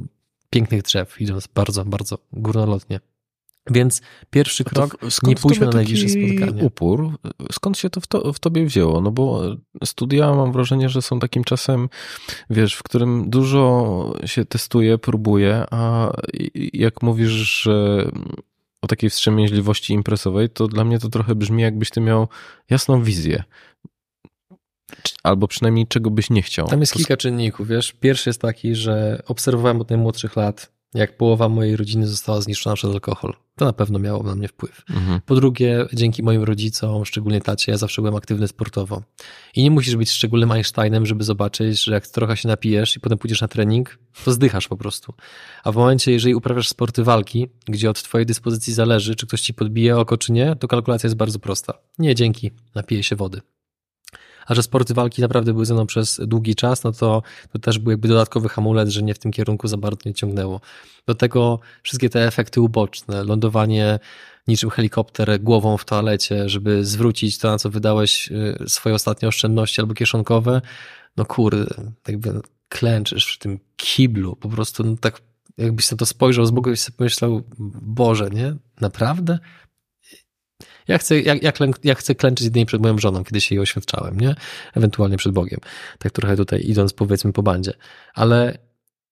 pięknych 0.54 0.82
drzew, 0.82 1.20
idąc 1.20 1.46
bardzo, 1.46 1.84
bardzo 1.84 2.18
górnolotnie. 2.32 3.00
Więc 3.70 4.00
pierwszy 4.30 4.64
krok, 4.64 4.96
nie 5.22 5.34
pójdźmy 5.34 5.66
na 5.66 5.72
najbliższe 5.72 6.08
spotkanie. 6.08 6.62
upór, 6.62 7.18
skąd 7.52 7.78
się 7.78 7.90
to 7.90 8.00
w, 8.00 8.06
to 8.06 8.32
w 8.32 8.38
tobie 8.38 8.66
wzięło? 8.66 9.00
No 9.00 9.10
bo 9.10 9.42
studia 9.84 10.34
mam 10.34 10.52
wrażenie, 10.52 10.88
że 10.88 11.02
są 11.02 11.18
takim 11.18 11.44
czasem, 11.44 11.88
wiesz, 12.50 12.74
w 12.74 12.82
którym 12.82 13.30
dużo 13.30 14.14
się 14.24 14.44
testuje, 14.44 14.98
próbuje, 14.98 15.64
a 15.70 16.12
jak 16.72 17.02
mówisz, 17.02 17.32
że 17.32 18.04
o 18.82 18.86
takiej 18.86 19.10
wstrzemięźliwości 19.10 19.92
impresowej, 19.92 20.50
to 20.50 20.68
dla 20.68 20.84
mnie 20.84 20.98
to 20.98 21.08
trochę 21.08 21.34
brzmi, 21.34 21.62
jakbyś 21.62 21.90
ty 21.90 22.00
miał 22.00 22.28
jasną 22.70 23.02
wizję. 23.02 23.44
Albo 25.22 25.48
przynajmniej 25.48 25.86
czego 25.86 26.10
byś 26.10 26.30
nie 26.30 26.42
chciał. 26.42 26.68
Tam 26.68 26.80
jest 26.80 26.92
kilka 26.92 27.16
czynników, 27.16 27.68
wiesz. 27.68 27.92
Pierwszy 27.92 28.28
jest 28.28 28.40
taki, 28.40 28.74
że 28.74 29.22
obserwowałem 29.26 29.80
od 29.80 29.90
najmłodszych 29.90 30.36
lat 30.36 30.74
jak 30.94 31.16
połowa 31.16 31.48
mojej 31.48 31.76
rodziny 31.76 32.06
została 32.06 32.40
zniszczona 32.40 32.76
przez 32.76 32.90
alkohol. 32.90 33.34
To 33.56 33.64
na 33.64 33.72
pewno 33.72 33.98
miało 33.98 34.22
na 34.22 34.34
mnie 34.34 34.48
wpływ. 34.48 34.82
Mhm. 34.90 35.20
Po 35.26 35.34
drugie, 35.34 35.86
dzięki 35.92 36.22
moim 36.22 36.42
rodzicom, 36.42 37.04
szczególnie 37.04 37.40
tacie, 37.40 37.72
ja 37.72 37.78
zawsze 37.78 38.02
byłem 38.02 38.14
aktywny 38.14 38.48
sportowo. 38.48 39.02
I 39.54 39.62
nie 39.62 39.70
musisz 39.70 39.96
być 39.96 40.10
szczególnym 40.10 40.52
Einsteinem, 40.52 41.06
żeby 41.06 41.24
zobaczyć, 41.24 41.84
że 41.84 41.92
jak 41.92 42.06
trochę 42.06 42.36
się 42.36 42.48
napijesz 42.48 42.96
i 42.96 43.00
potem 43.00 43.18
pójdziesz 43.18 43.40
na 43.40 43.48
trening, 43.48 43.98
to 44.24 44.32
zdychasz 44.32 44.68
po 44.68 44.76
prostu. 44.76 45.14
A 45.64 45.72
w 45.72 45.76
momencie, 45.76 46.12
jeżeli 46.12 46.34
uprawiasz 46.34 46.68
sporty 46.68 47.04
walki, 47.04 47.48
gdzie 47.66 47.90
od 47.90 48.02
twojej 48.02 48.26
dyspozycji 48.26 48.72
zależy, 48.72 49.14
czy 49.14 49.26
ktoś 49.26 49.40
ci 49.40 49.54
podbije 49.54 49.96
oko, 49.96 50.16
czy 50.16 50.32
nie, 50.32 50.56
to 50.56 50.68
kalkulacja 50.68 51.06
jest 51.06 51.16
bardzo 51.16 51.38
prosta. 51.38 51.74
Nie 51.98 52.14
dzięki, 52.14 52.50
napiję 52.74 53.02
się 53.02 53.16
wody 53.16 53.40
a 54.46 54.54
że 54.54 54.62
sporty 54.62 54.94
walki 54.94 55.22
naprawdę 55.22 55.52
były 55.52 55.66
ze 55.66 55.74
mną 55.74 55.87
przez 55.87 56.20
długi 56.26 56.54
czas, 56.54 56.85
no 56.85 56.92
to, 56.92 57.22
to 57.52 57.59
też 57.59 57.78
był 57.78 57.90
jakby 57.90 58.09
dodatkowy 58.09 58.48
hamulec, 58.48 58.88
że 58.88 59.02
nie 59.02 59.14
w 59.14 59.18
tym 59.18 59.33
kierunku 59.33 59.68
za 59.68 59.76
bardzo 59.76 60.00
nie 60.07 60.14
ciągnęło. 60.14 60.61
Do 61.07 61.14
tego 61.14 61.61
wszystkie 61.83 62.11
te 62.11 62.26
efekty 62.26 62.61
uboczne, 62.61 63.24
lądowanie 63.24 63.98
niczym 64.48 64.70
helikopter 64.70 65.40
głową 65.40 65.76
w 65.76 65.85
toalecie, 65.85 66.48
żeby 66.48 66.85
zwrócić 66.85 67.38
to, 67.38 67.50
na 67.50 67.59
co 67.59 67.70
wydałeś 67.70 68.30
y, 68.30 68.64
swoje 68.68 68.94
ostatnie 68.94 69.28
oszczędności 69.28 69.80
albo 69.80 69.94
kieszonkowe, 69.94 70.61
no 71.16 71.24
kurde, 71.24 71.66
jakby 72.09 72.40
klęczysz 72.68 73.35
w 73.35 73.38
tym 73.38 73.59
kiblu, 73.76 74.37
po 74.37 74.48
prostu 74.48 74.85
no 74.85 74.96
tak 75.00 75.20
jakbyś 75.59 75.90
na 75.90 75.96
to 75.96 76.07
spojrzał 76.07 76.46
z 76.46 76.50
boku 76.50 76.70
i 76.70 76.76
sobie 76.76 76.96
pomyślał, 76.96 77.42
Boże, 77.83 78.30
nie? 78.30 78.54
Naprawdę? 78.80 79.38
Ja 80.88 80.98
chcę, 80.98 81.20
ja, 81.20 81.34
ja, 81.42 81.52
ja 81.84 81.94
chcę 81.94 82.14
klęczyć 82.14 82.44
jedynie 82.44 82.66
przed 82.66 82.82
moją 82.82 82.98
żoną, 82.98 83.24
kiedy 83.24 83.40
się 83.40 83.54
jej 83.54 83.62
oświadczałem, 83.62 84.20
nie? 84.20 84.34
Ewentualnie 84.74 85.16
przed 85.16 85.32
Bogiem. 85.32 85.60
Tak 85.98 86.12
trochę 86.12 86.36
tutaj 86.36 86.62
idąc 86.66 86.92
powiedzmy 86.92 87.32
po 87.32 87.42
bandzie. 87.42 87.72
Ale 88.14 88.58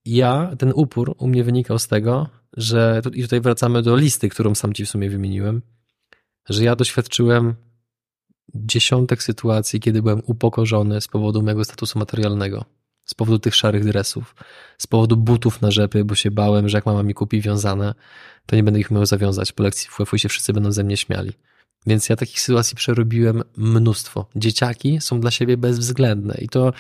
ja, 0.05 0.51
ten 0.59 0.73
upór 0.75 1.15
u 1.19 1.29
mnie 1.29 1.45
wynikał 1.45 1.79
z 1.79 1.89
tego, 1.89 2.29
że, 2.57 3.03
i 3.13 3.23
tutaj 3.23 3.41
wracamy 3.41 3.83
do 3.83 3.97
listy, 3.97 4.29
którą 4.29 4.55
sam 4.55 4.73
ci 4.73 4.87
w 4.87 4.89
sumie 4.89 5.11
wymieniłem, 5.11 5.63
że 6.49 6.65
ja 6.65 6.77
doświadczyłem 6.77 7.55
dziesiątek 8.55 9.23
sytuacji, 9.23 9.81
kiedy 9.81 10.03
byłem 10.03 10.23
upokorzony 10.27 11.01
z 11.01 11.09
powodu 11.09 11.43
mojego 11.43 11.65
statusu 11.65 11.99
materialnego, 11.99 12.65
z 13.05 13.15
powodu 13.15 13.39
tych 13.39 13.55
szarych 13.55 13.85
dresów, 13.85 14.35
z 14.79 14.87
powodu 14.87 15.17
butów 15.17 15.61
na 15.61 15.71
rzepy, 15.71 16.05
bo 16.05 16.15
się 16.15 16.31
bałem, 16.31 16.69
że 16.69 16.79
jak 16.79 16.87
mama 16.87 17.03
mi 17.03 17.15
kupi 17.15 17.41
wiązane, 17.41 17.95
to 18.47 18.57
nie 18.57 18.63
będę 18.63 18.81
ich 18.81 18.91
miał 18.91 19.07
zawiązać. 19.07 19.53
Po 19.53 19.63
lekcji 19.63 19.89
WF 19.99 20.21
się 20.21 20.29
wszyscy 20.29 20.53
będą 20.53 20.73
ze 20.73 20.85
mnie 20.85 20.97
śmiali. 20.97 21.33
Więc 21.87 22.09
ja 22.09 22.17
takich 22.17 22.41
sytuacji 22.41 22.77
przerobiłem 22.77 23.43
mnóstwo. 23.57 24.27
Dzieciaki 24.37 25.01
są 25.01 25.21
dla 25.21 25.31
siebie 25.31 25.57
bezwzględne 25.57 26.39
i 26.41 26.49
to 26.49 26.73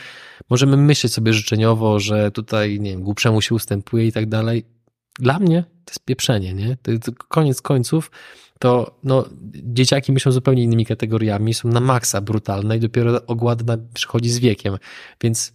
możemy 0.51 0.77
myśleć 0.77 1.13
sobie 1.13 1.33
życzeniowo, 1.33 2.01
że 2.01 2.31
tutaj, 2.31 2.81
nie 2.81 2.91
wiem, 2.91 3.03
głupszemu 3.03 3.41
się 3.41 3.55
ustępuje 3.55 4.07
i 4.07 4.13
tak 4.13 4.29
dalej. 4.29 4.65
Dla 5.19 5.39
mnie 5.39 5.65
to 5.85 5.91
jest 5.91 6.05
pieprzenie, 6.05 6.55
nie? 6.55 6.77
To, 6.83 6.93
to 6.99 7.13
koniec 7.29 7.63
końców 7.63 8.11
to 8.63 8.99
no, 9.05 9.25
dzieciaki 9.55 10.13
myślą 10.13 10.33
zupełnie 10.33 10.63
innymi 10.63 10.87
kategoriami, 10.87 11.55
są 11.55 11.69
na 11.69 11.81
maksa 11.81 12.21
brutalne 12.21 12.77
i 12.77 12.81
dopiero 12.81 13.27
ogłada 13.27 13.77
przychodzi 13.95 14.31
z 14.31 14.39
wiekiem. 14.39 14.79
Więc 15.23 15.53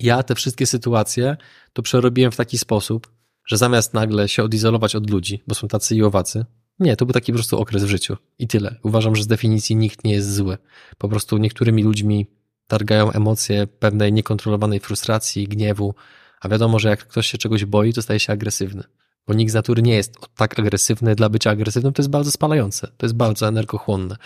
ja 0.00 0.22
te 0.22 0.34
wszystkie 0.34 0.66
sytuacje 0.66 1.36
to 1.72 1.82
przerobiłem 1.82 2.32
w 2.32 2.36
taki 2.36 2.58
sposób, 2.58 3.12
że 3.46 3.56
zamiast 3.56 3.94
nagle 3.94 4.28
się 4.28 4.42
odizolować 4.42 4.96
od 4.96 5.10
ludzi, 5.10 5.42
bo 5.46 5.54
są 5.54 5.68
tacy 5.68 5.96
i 5.96 6.02
owacy, 6.02 6.44
nie, 6.80 6.96
to 6.96 7.06
był 7.06 7.12
taki 7.12 7.32
po 7.32 7.36
prostu 7.36 7.58
okres 7.58 7.84
w 7.84 7.88
życiu 7.88 8.16
i 8.38 8.48
tyle. 8.48 8.76
Uważam, 8.82 9.16
że 9.16 9.22
z 9.22 9.26
definicji 9.26 9.76
nikt 9.76 10.04
nie 10.04 10.12
jest 10.12 10.34
zły. 10.34 10.58
Po 10.98 11.08
prostu 11.08 11.38
niektórymi 11.38 11.82
ludźmi 11.82 12.26
targają 12.66 13.12
emocje 13.12 13.66
pewnej 13.66 14.12
niekontrolowanej 14.12 14.80
frustracji, 14.80 15.48
gniewu, 15.48 15.94
a 16.40 16.48
wiadomo, 16.48 16.78
że 16.78 16.88
jak 16.88 17.06
ktoś 17.06 17.26
się 17.26 17.38
czegoś 17.38 17.64
boi, 17.64 17.92
to 17.92 18.02
staje 18.02 18.20
się 18.20 18.32
agresywny. 18.32 18.84
Bo 19.26 19.34
nikt 19.34 19.52
z 19.52 19.54
natury 19.54 19.82
nie 19.82 19.94
jest 19.94 20.14
tak 20.36 20.58
agresywny 20.58 21.14
dla 21.14 21.28
bycia 21.28 21.50
agresywnym, 21.50 21.92
to 21.92 22.02
jest 22.02 22.10
bardzo 22.10 22.30
spalające, 22.30 22.88
to 22.96 23.06
jest 23.06 23.16
bardzo 23.16 23.48
energochłonne. 23.48 24.16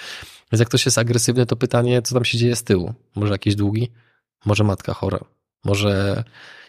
Więc 0.52 0.58
jak 0.58 0.68
ktoś 0.68 0.84
jest 0.84 0.98
agresywny, 0.98 1.46
to 1.46 1.56
pytanie, 1.56 2.02
co 2.02 2.14
tam 2.14 2.24
się 2.24 2.38
dzieje 2.38 2.56
z 2.56 2.62
tyłu? 2.62 2.94
Może 3.14 3.32
jakieś 3.32 3.54
długi? 3.54 3.90
Może 4.44 4.64
matka 4.64 4.94
chora? 4.94 5.18
Może 5.64 6.24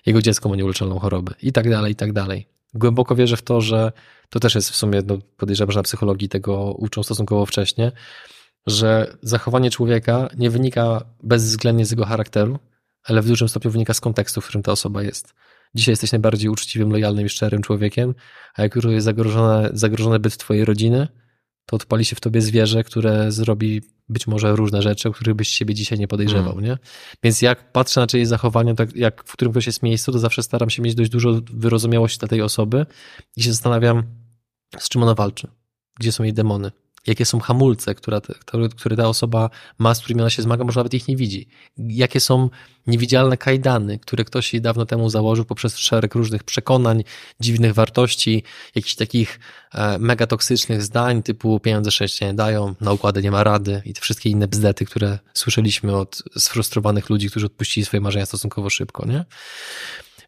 jego 0.05 0.21
dziecko 0.21 0.49
ma 0.49 0.55
nieuleczalną 0.55 0.99
chorobę? 0.99 1.33
I 1.41 1.51
tak 1.51 1.69
dalej, 1.69 1.91
i 1.91 1.95
tak 1.95 2.13
dalej. 2.13 2.47
Głęboko 2.73 3.15
wierzę 3.15 3.37
w 3.37 3.41
to, 3.41 3.61
że 3.61 3.91
to 4.29 4.39
też 4.39 4.55
jest 4.55 4.69
w 4.69 4.75
sumie, 4.75 5.01
no 5.07 5.17
podejrzewam, 5.37 5.71
że 5.71 5.79
na 5.79 5.83
psychologii 5.83 6.29
tego 6.29 6.73
uczą 6.73 7.03
stosunkowo 7.03 7.45
wcześnie, 7.45 7.91
że 8.67 9.17
zachowanie 9.21 9.71
człowieka 9.71 10.29
nie 10.37 10.49
wynika 10.49 11.01
bezwzględnie 11.23 11.85
z 11.85 11.91
jego 11.91 12.05
charakteru, 12.05 12.59
ale 13.03 13.21
w 13.21 13.27
dużym 13.27 13.49
stopniu 13.49 13.71
wynika 13.71 13.93
z 13.93 14.01
kontekstu, 14.01 14.41
w 14.41 14.45
którym 14.45 14.63
ta 14.63 14.71
osoba 14.71 15.03
jest. 15.03 15.33
Dzisiaj 15.75 15.91
jesteś 15.91 16.11
najbardziej 16.11 16.49
uczciwym, 16.49 16.91
lojalnym 16.91 17.25
i 17.25 17.29
szczerym 17.29 17.61
człowiekiem, 17.61 18.15
a 18.55 18.61
jak 18.61 18.75
już 18.75 18.85
jest 18.85 19.05
zagrożone, 19.05 19.69
zagrożony 19.73 20.19
byt 20.19 20.37
twojej 20.37 20.65
rodziny, 20.65 21.07
to 21.65 21.75
odpali 21.75 22.05
się 22.05 22.15
w 22.15 22.19
tobie 22.19 22.41
zwierzę, 22.41 22.83
które 22.83 23.31
zrobi 23.31 23.81
być 24.09 24.27
może 24.27 24.55
różne 24.55 24.81
rzeczy, 24.81 25.09
o 25.09 25.11
których 25.11 25.35
byś 25.35 25.47
siebie 25.47 25.73
dzisiaj 25.73 25.99
nie 25.99 26.07
podejrzewał, 26.07 26.53
mm. 26.53 26.65
nie? 26.65 26.77
Więc 27.23 27.41
jak 27.41 27.71
patrzę 27.71 28.01
na 28.01 28.07
czyjeś 28.07 28.27
zachowania, 28.27 28.73
tak 28.73 28.95
jak 28.95 29.23
w 29.25 29.33
którym 29.33 29.51
ktoś 29.51 29.65
jest 29.65 29.83
miejscu, 29.83 30.11
to 30.11 30.19
zawsze 30.19 30.43
staram 30.43 30.69
się 30.69 30.81
mieć 30.81 30.95
dość 30.95 31.09
dużo 31.09 31.41
wyrozumiałości 31.53 32.19
dla 32.19 32.27
tej 32.27 32.41
osoby 32.41 32.85
i 33.35 33.43
się 33.43 33.51
zastanawiam, 33.51 34.03
z 34.77 34.89
czym 34.89 35.03
ona 35.03 35.13
walczy, 35.13 35.47
gdzie 35.99 36.11
są 36.11 36.23
jej 36.23 36.33
demony, 36.33 36.71
jakie 37.07 37.25
są 37.25 37.39
hamulce, 37.39 37.95
które, 37.95 38.21
które 38.77 38.95
ta 38.95 39.07
osoba 39.07 39.49
ma, 39.77 39.95
z 39.95 39.99
którymi 39.99 40.21
ona 40.21 40.29
się 40.29 40.41
zmaga, 40.41 40.63
może 40.63 40.79
nawet 40.79 40.93
ich 40.93 41.07
nie 41.07 41.15
widzi. 41.15 41.47
Jakie 41.77 42.19
są 42.19 42.49
niewidzialne 42.87 43.37
kajdany, 43.37 43.99
które 43.99 44.25
ktoś 44.25 44.53
jej 44.53 44.61
dawno 44.61 44.85
temu 44.85 45.09
założył 45.09 45.45
poprzez 45.45 45.77
szereg 45.77 46.15
różnych 46.15 46.43
przekonań, 46.43 47.03
dziwnych 47.39 47.73
wartości, 47.73 48.43
jakichś 48.75 48.95
takich 48.95 49.39
e, 49.73 49.97
mega 49.97 50.27
toksycznych 50.27 50.81
zdań 50.81 51.23
typu 51.23 51.59
pieniądze 51.59 51.91
szczęścia 51.91 52.27
nie 52.27 52.33
dają, 52.33 52.75
na 52.81 52.91
układy 52.91 53.23
nie 53.23 53.31
ma 53.31 53.43
rady 53.43 53.81
i 53.85 53.93
te 53.93 54.01
wszystkie 54.01 54.29
inne 54.29 54.47
bzdety, 54.47 54.85
które 54.85 55.19
słyszeliśmy 55.33 55.95
od 55.95 56.23
sfrustrowanych 56.37 57.09
ludzi, 57.09 57.29
którzy 57.29 57.45
odpuścili 57.45 57.85
swoje 57.85 58.01
marzenia 58.01 58.25
stosunkowo 58.25 58.69
szybko, 58.69 59.05
nie? 59.05 59.25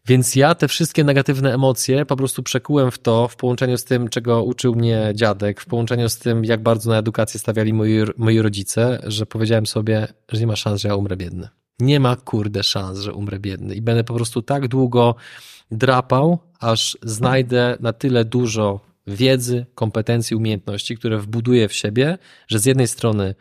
Więc 0.08 0.36
ja 0.36 0.54
te 0.54 0.68
wszystkie 0.68 1.04
negatywne 1.04 1.54
emocje 1.54 2.06
po 2.06 2.16
prostu 2.16 2.42
przekułem 2.42 2.90
w 2.90 2.98
to, 2.98 3.28
w 3.28 3.36
połączeniu 3.36 3.78
z 3.78 3.84
tym, 3.84 4.08
czego 4.08 4.42
uczył 4.42 4.74
mnie 4.74 5.12
dziadek, 5.14 5.60
w 5.60 5.66
połączeniu 5.66 6.08
z 6.08 6.18
tym, 6.18 6.44
jak 6.44 6.62
bardzo 6.62 6.90
na 6.90 6.98
edukację 6.98 7.40
stawiali 7.40 7.72
moi, 7.72 7.98
moi 8.16 8.40
rodzice, 8.40 8.98
że 9.06 9.26
powiedziałem 9.26 9.66
sobie, 9.66 10.08
że 10.28 10.40
nie 10.40 10.46
ma 10.46 10.56
szans, 10.56 10.80
że 10.80 10.88
ja 10.88 10.96
umrę 10.96 11.16
biedny. 11.16 11.48
Nie 11.78 12.00
ma 12.00 12.16
kurde 12.16 12.62
szans, 12.62 12.98
że 12.98 13.12
umrę 13.12 13.38
biedny. 13.38 13.74
I 13.74 13.82
będę 13.82 14.04
po 14.04 14.14
prostu 14.14 14.42
tak 14.42 14.68
długo 14.68 15.14
drapał, 15.70 16.38
aż 16.60 16.98
znajdę 17.02 17.76
na 17.80 17.92
tyle 17.92 18.24
dużo 18.24 18.80
wiedzy, 19.06 19.66
kompetencji, 19.74 20.36
umiejętności, 20.36 20.96
które 20.96 21.18
wbuduję 21.18 21.68
w 21.68 21.72
siebie, 21.72 22.18
że 22.48 22.58
z 22.58 22.64
jednej 22.64 22.88
strony 22.88 23.34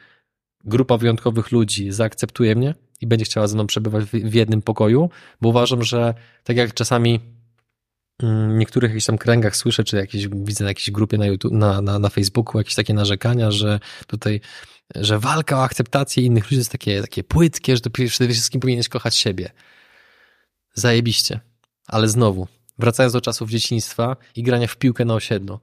grupa 0.63 0.97
wyjątkowych 0.97 1.51
ludzi 1.51 1.91
zaakceptuje 1.91 2.55
mnie, 2.55 2.75
i 3.03 3.07
będzie 3.07 3.25
chciała 3.25 3.47
ze 3.47 3.55
mną 3.55 3.67
przebywać 3.67 4.05
w 4.05 4.33
jednym 4.33 4.61
pokoju, 4.61 5.09
bo 5.41 5.49
uważam, 5.49 5.83
że 5.83 6.13
tak 6.43 6.57
jak 6.57 6.73
czasami 6.73 7.19
mm, 8.23 8.53
w 8.55 8.57
niektórych 8.57 8.91
jakichś 8.91 9.05
tam 9.05 9.17
kręgach 9.17 9.55
słyszę, 9.55 9.83
czy 9.83 9.95
jakieś, 9.95 10.27
widzę 10.27 10.63
na 10.63 10.69
jakiejś 10.69 10.91
grupie 10.91 11.17
na, 11.17 11.25
YouTube, 11.25 11.53
na, 11.53 11.81
na, 11.81 11.99
na 11.99 12.09
Facebooku 12.09 12.57
jakieś 12.57 12.75
takie 12.75 12.93
narzekania, 12.93 13.51
że 13.51 13.79
tutaj, 14.07 14.41
że 14.95 15.19
walka 15.19 15.57
o 15.57 15.63
akceptację 15.63 16.23
innych 16.23 16.43
ludzi 16.43 16.55
jest 16.55 16.71
takie, 16.71 17.01
takie 17.01 17.23
płytkie, 17.23 17.75
że 17.75 17.81
to 17.81 17.89
przede 17.89 18.33
wszystkim 18.33 18.61
powinieneś 18.61 18.89
kochać 18.89 19.15
siebie. 19.15 19.49
Zajebiście. 20.73 21.39
Ale 21.87 22.07
znowu, 22.07 22.47
wracając 22.79 23.13
do 23.13 23.21
czasów 23.21 23.49
dzieciństwa 23.49 24.15
i 24.35 24.43
grania 24.43 24.67
w 24.67 24.77
piłkę 24.77 25.05
na 25.05 25.13
osiedlu. 25.13 25.59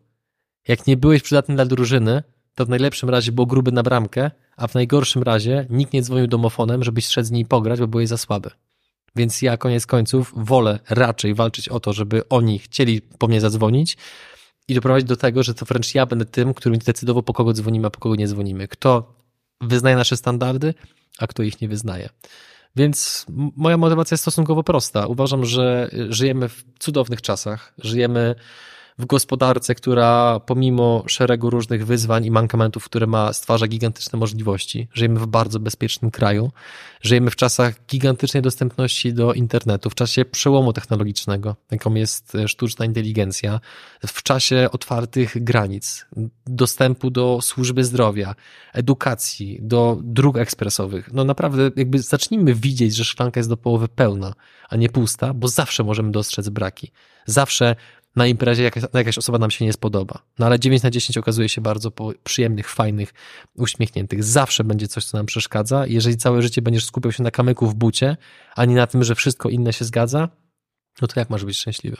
Jak 0.68 0.86
nie 0.86 0.96
byłeś 0.96 1.22
przydatny 1.22 1.54
dla 1.54 1.64
drużyny, 1.64 2.22
to 2.54 2.66
w 2.66 2.68
najlepszym 2.68 3.10
razie 3.10 3.32
było 3.32 3.46
gruby 3.46 3.72
na 3.72 3.82
bramkę, 3.82 4.30
a 4.60 4.68
w 4.68 4.74
najgorszym 4.74 5.22
razie 5.22 5.66
nikt 5.70 5.92
nie 5.92 6.02
dzwonił 6.02 6.26
domofonem, 6.26 6.84
żebyś 6.84 7.06
szedł 7.06 7.28
z 7.28 7.30
niej 7.30 7.44
pograć, 7.44 7.80
bo 7.80 7.86
byłeś 7.86 8.08
za 8.08 8.16
słaby. 8.16 8.50
Więc 9.16 9.42
ja 9.42 9.56
koniec 9.56 9.86
końców 9.86 10.32
wolę 10.36 10.78
raczej 10.90 11.34
walczyć 11.34 11.68
o 11.68 11.80
to, 11.80 11.92
żeby 11.92 12.28
oni 12.28 12.58
chcieli 12.58 13.00
po 13.02 13.28
mnie 13.28 13.40
zadzwonić 13.40 13.96
i 14.68 14.74
doprowadzić 14.74 15.08
do 15.08 15.16
tego, 15.16 15.42
że 15.42 15.54
to 15.54 15.66
wręcz 15.66 15.94
ja 15.94 16.06
będę 16.06 16.24
tym, 16.24 16.54
który 16.54 16.78
decydował, 16.78 17.22
po 17.22 17.32
kogo 17.32 17.52
dzwonimy, 17.52 17.86
a 17.86 17.90
po 17.90 18.00
kogo 18.00 18.14
nie 18.14 18.28
dzwonimy. 18.28 18.68
Kto 18.68 19.14
wyznaje 19.60 19.96
nasze 19.96 20.16
standardy, 20.16 20.74
a 21.18 21.26
kto 21.26 21.42
ich 21.42 21.60
nie 21.60 21.68
wyznaje. 21.68 22.08
Więc 22.76 23.26
moja 23.56 23.76
motywacja 23.76 24.14
jest 24.14 24.24
stosunkowo 24.24 24.62
prosta. 24.62 25.06
Uważam, 25.06 25.44
że 25.44 25.90
żyjemy 26.08 26.48
w 26.48 26.64
cudownych 26.78 27.22
czasach. 27.22 27.74
Żyjemy 27.78 28.34
w 28.98 29.06
gospodarce, 29.06 29.74
która 29.74 30.40
pomimo 30.40 31.04
szeregu 31.06 31.50
różnych 31.50 31.86
wyzwań 31.86 32.24
i 32.24 32.30
mankamentów, 32.30 32.84
które 32.84 33.06
ma, 33.06 33.32
stwarza 33.32 33.66
gigantyczne 33.66 34.18
możliwości. 34.18 34.88
Żyjemy 34.94 35.20
w 35.20 35.26
bardzo 35.26 35.60
bezpiecznym 35.60 36.10
kraju. 36.10 36.52
Żyjemy 37.02 37.30
w 37.30 37.36
czasach 37.36 37.86
gigantycznej 37.86 38.42
dostępności 38.42 39.14
do 39.14 39.32
internetu, 39.32 39.90
w 39.90 39.94
czasie 39.94 40.24
przełomu 40.24 40.72
technologicznego, 40.72 41.56
jaką 41.70 41.94
jest 41.94 42.34
e, 42.34 42.48
sztuczna 42.48 42.84
inteligencja, 42.84 43.60
w 44.06 44.22
czasie 44.22 44.68
otwartych 44.72 45.44
granic, 45.44 46.06
dostępu 46.46 47.10
do 47.10 47.38
służby 47.42 47.84
zdrowia, 47.84 48.34
edukacji, 48.72 49.58
do 49.62 49.98
dróg 50.02 50.38
ekspresowych. 50.38 51.12
No 51.12 51.24
naprawdę, 51.24 51.70
jakby 51.76 51.98
zacznijmy 51.98 52.54
widzieć, 52.54 52.94
że 52.94 53.04
szklanka 53.04 53.40
jest 53.40 53.50
do 53.50 53.56
połowy 53.56 53.88
pełna, 53.88 54.32
a 54.68 54.76
nie 54.76 54.88
pusta, 54.88 55.34
bo 55.34 55.48
zawsze 55.48 55.84
możemy 55.84 56.10
dostrzec 56.10 56.48
braki. 56.48 56.92
Zawsze 57.26 57.76
na 58.16 58.26
imprezie 58.26 58.62
jakaś, 58.62 58.82
jakaś 58.94 59.18
osoba 59.18 59.38
nam 59.38 59.50
się 59.50 59.64
nie 59.64 59.72
spodoba. 59.72 60.22
No 60.38 60.46
ale 60.46 60.58
9 60.58 60.82
na 60.82 60.90
10 60.90 61.18
okazuje 61.18 61.48
się 61.48 61.60
bardzo 61.60 61.92
przyjemnych, 62.24 62.68
fajnych, 62.68 63.14
uśmiechniętych. 63.54 64.24
Zawsze 64.24 64.64
będzie 64.64 64.88
coś, 64.88 65.04
co 65.04 65.16
nam 65.16 65.26
przeszkadza. 65.26 65.86
Jeżeli 65.86 66.16
całe 66.16 66.42
życie 66.42 66.62
będziesz 66.62 66.84
skupiał 66.84 67.12
się 67.12 67.22
na 67.22 67.30
kamyku 67.30 67.66
w 67.66 67.74
bucie, 67.74 68.16
a 68.56 68.64
nie 68.64 68.74
na 68.74 68.86
tym, 68.86 69.04
że 69.04 69.14
wszystko 69.14 69.48
inne 69.48 69.72
się 69.72 69.84
zgadza, 69.84 70.28
no 71.02 71.08
to 71.08 71.20
jak 71.20 71.30
masz 71.30 71.44
być 71.44 71.56
szczęśliwy? 71.56 71.96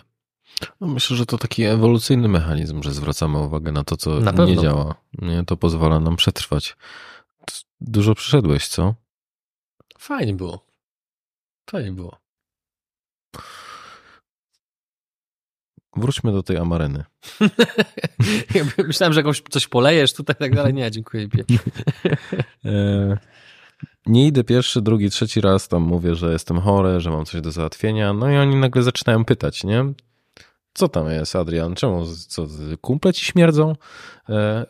No 0.81 0.87
myślę, 0.87 1.16
że 1.16 1.27
to 1.27 1.38
taki 1.38 1.64
ewolucyjny 1.64 2.29
mechanizm, 2.29 2.83
że 2.83 2.92
zwracamy 2.92 3.38
uwagę 3.38 3.73
na 3.73 3.85
to, 3.85 3.96
co 3.96 4.20
na 4.20 4.44
nie 4.44 4.57
działa. 4.57 4.94
Nie, 5.18 5.44
to 5.44 5.57
pozwala 5.57 6.01
nam 6.01 6.16
przetrwać. 6.16 6.77
Dużo 7.81 8.14
przyszedłeś, 8.14 8.68
co? 8.68 8.94
Fajnie 9.99 10.35
było. 10.35 10.66
Fajnie 11.70 11.92
było. 11.92 12.20
Wróćmy 15.96 16.33
do 16.33 16.42
tej 16.42 16.57
amareny. 16.57 17.05
Myślałem, 18.88 19.12
że 19.12 19.20
jakoś 19.20 19.42
coś 19.50 19.66
polejesz 19.66 20.12
tutaj 20.12 20.37
tak 20.37 20.54
dalej. 20.54 20.75
Nie, 20.75 20.90
dziękuję. 20.90 21.29
E, 22.64 23.17
nie 24.06 24.27
idę 24.27 24.44
pierwszy, 24.44 24.83
drugi, 24.83 25.10
trzeci 25.10 25.40
raz, 25.40 25.69
tam 25.69 25.83
mówię, 25.83 26.14
że 26.14 26.33
jestem 26.33 26.60
chory, 26.60 27.00
że 27.00 27.10
mam 27.10 27.25
coś 27.25 27.40
do 27.40 27.52
załatwienia. 27.52 28.12
No 28.12 28.31
i 28.31 28.37
oni 28.37 28.56
nagle 28.56 28.83
zaczynają 28.83 29.25
pytać, 29.25 29.64
nie? 29.64 29.85
Co 30.75 30.88
tam 30.88 31.10
jest, 31.10 31.37
Adrian? 31.37 31.75
Czemu? 31.75 32.06
Co, 32.29 32.46
kumple 32.81 33.12
ci 33.12 33.25
śmierdzą? 33.25 33.77
E, 34.29 34.67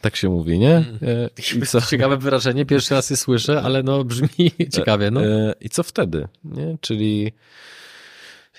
tak 0.00 0.16
się 0.16 0.28
mówi, 0.28 0.58
nie? 0.58 0.76
Mm. 0.76 0.98
E, 1.02 1.28
I 1.62 1.66
co? 1.66 1.80
Ciekawe 1.80 2.16
wyrażenie, 2.16 2.66
pierwszy 2.66 2.94
raz 2.94 3.10
je 3.10 3.16
słyszę, 3.16 3.62
ale 3.62 3.82
no 3.82 4.04
brzmi 4.04 4.52
ciekawie. 4.72 5.10
No. 5.10 5.20
I 5.60 5.68
co 5.68 5.82
wtedy? 5.82 6.28
Nie? 6.44 6.78
Czyli 6.80 7.32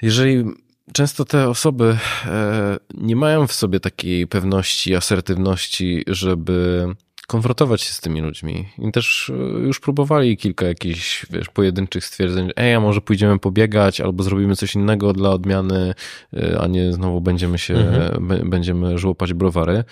jeżeli 0.02 0.46
często 0.94 1.26
te 1.26 1.50
osoby 1.50 1.98
e, 2.26 2.78
nie 2.94 3.16
mają 3.16 3.48
w 3.48 3.54
sobie 3.54 3.80
takiej 3.80 4.28
pewności, 4.28 4.96
asertywności, 4.96 6.04
żeby 6.08 6.86
konfrontować 7.28 7.82
się 7.82 7.94
z 7.94 8.02
tymi 8.02 8.22
ludźmi. 8.22 8.70
I 8.78 8.92
też 8.92 9.30
e, 9.30 9.34
już 9.60 9.80
próbowali 9.80 10.38
kilka 10.38 10.66
jakichś, 10.66 11.26
wiesz, 11.30 11.50
pojedynczych 11.50 12.06
stwierdzeń, 12.06 12.52
ej, 12.56 12.74
a 12.74 12.80
może 12.80 13.02
pójdziemy 13.02 13.40
pobiegać, 13.40 14.02
albo 14.02 14.24
zrobimy 14.24 14.56
coś 14.56 14.76
innego 14.76 15.14
dla 15.14 15.30
odmiany, 15.30 15.94
e, 16.34 16.60
a 16.60 16.68
nie 16.68 16.94
znowu 16.94 17.22
będziemy 17.22 17.58
się, 17.58 17.76
mhm. 17.76 18.50
będziemy 18.50 18.98
żłopać 18.98 19.34
browary. 19.34 19.84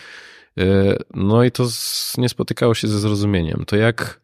No 1.13 1.43
i 1.43 1.51
to 1.51 1.67
nie 2.17 2.29
spotykało 2.29 2.75
się 2.75 2.87
ze 2.87 2.99
zrozumieniem. 2.99 3.63
To 3.67 3.75
jak, 3.75 4.21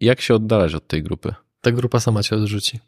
jak 0.00 0.20
się 0.20 0.34
oddalać 0.34 0.74
od 0.74 0.86
tej 0.86 1.02
grupy? 1.02 1.34
Ta 1.60 1.72
grupa 1.72 2.00
sama 2.00 2.22
cię 2.22 2.36
odrzuci 2.36 2.80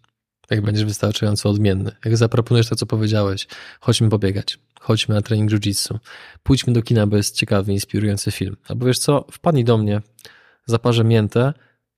jak 0.51 0.61
będziesz 0.61 0.85
wystarczająco 0.85 1.51
odmienny. 1.51 1.93
Jak 2.05 2.17
zaproponujesz 2.17 2.69
to, 2.69 2.77
co 2.77 2.87
powiedziałeś, 2.87 3.47
chodźmy 3.81 4.09
pobiegać, 4.09 4.59
chodźmy 4.81 5.15
na 5.15 5.23
trening 5.23 5.51
jiu-jitsu, 5.51 5.99
pójdźmy 6.43 6.73
do 6.73 6.83
kina, 6.83 7.07
bo 7.07 7.17
jest 7.17 7.37
ciekawy, 7.37 7.73
inspirujący 7.73 8.31
film. 8.31 8.57
Albo 8.69 8.87
wiesz 8.87 8.99
co, 8.99 9.25
wpadnij 9.33 9.65
do 9.65 9.79
mnie, 9.79 10.03
zaparzę 10.67 11.05
miętę, 11.05 11.53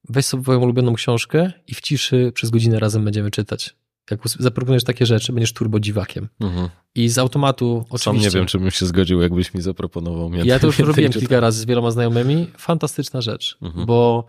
weź 0.08 0.26
sobie 0.26 0.42
twoją 0.42 0.60
ulubioną 0.60 0.94
książkę 0.94 1.52
i 1.66 1.74
w 1.74 1.80
ciszy 1.80 2.32
przez 2.34 2.50
godzinę 2.50 2.78
razem 2.78 3.04
będziemy 3.04 3.30
czytać. 3.30 3.76
Jak 4.10 4.20
zaproponujesz 4.38 4.84
takie 4.84 5.06
rzeczy, 5.06 5.32
będziesz 5.32 5.52
turbo 5.52 5.80
dziwakiem. 5.80 6.28
Mhm. 6.40 6.68
I 6.94 7.08
z 7.08 7.18
automatu 7.18 7.84
oczywiście... 7.90 8.04
Sam 8.04 8.16
nie 8.16 8.30
wiem, 8.30 8.46
czy 8.46 8.58
bym 8.58 8.70
się 8.70 8.86
zgodził, 8.86 9.20
jakbyś 9.20 9.54
mi 9.54 9.62
zaproponował 9.62 10.30
miętę. 10.30 10.48
Ja 10.48 10.58
to 10.58 10.66
już 10.66 10.78
robiłem 10.78 11.12
kilka 11.12 11.40
razy 11.40 11.60
z 11.60 11.64
wieloma 11.64 11.90
znajomymi. 11.90 12.50
Fantastyczna 12.58 13.20
rzecz, 13.20 13.58
mhm. 13.62 13.86
bo 13.86 14.26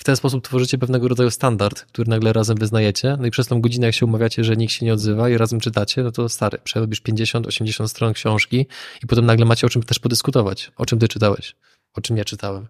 w 0.00 0.04
ten 0.04 0.16
sposób 0.16 0.44
tworzycie 0.44 0.78
pewnego 0.78 1.08
rodzaju 1.08 1.30
standard, 1.30 1.80
który 1.80 2.10
nagle 2.10 2.32
razem 2.32 2.56
wyznajecie, 2.56 3.16
no 3.20 3.26
i 3.26 3.30
przez 3.30 3.46
tą 3.46 3.60
godzinę, 3.60 3.86
jak 3.86 3.94
się 3.94 4.06
umawiacie, 4.06 4.44
że 4.44 4.56
nikt 4.56 4.72
się 4.72 4.86
nie 4.86 4.92
odzywa 4.92 5.28
i 5.28 5.36
razem 5.36 5.60
czytacie, 5.60 6.02
no 6.02 6.10
to 6.10 6.28
stary, 6.28 6.58
przerobisz 6.64 7.00
50, 7.00 7.46
80 7.46 7.90
stron 7.90 8.12
książki 8.12 8.66
i 9.02 9.06
potem 9.06 9.26
nagle 9.26 9.44
macie 9.46 9.66
o 9.66 9.70
czym 9.70 9.82
też 9.82 9.98
podyskutować. 9.98 10.72
O 10.76 10.86
czym 10.86 10.98
ty 10.98 11.08
czytałeś? 11.08 11.56
O 11.94 12.00
czym 12.00 12.16
ja 12.16 12.24
czytałem? 12.24 12.66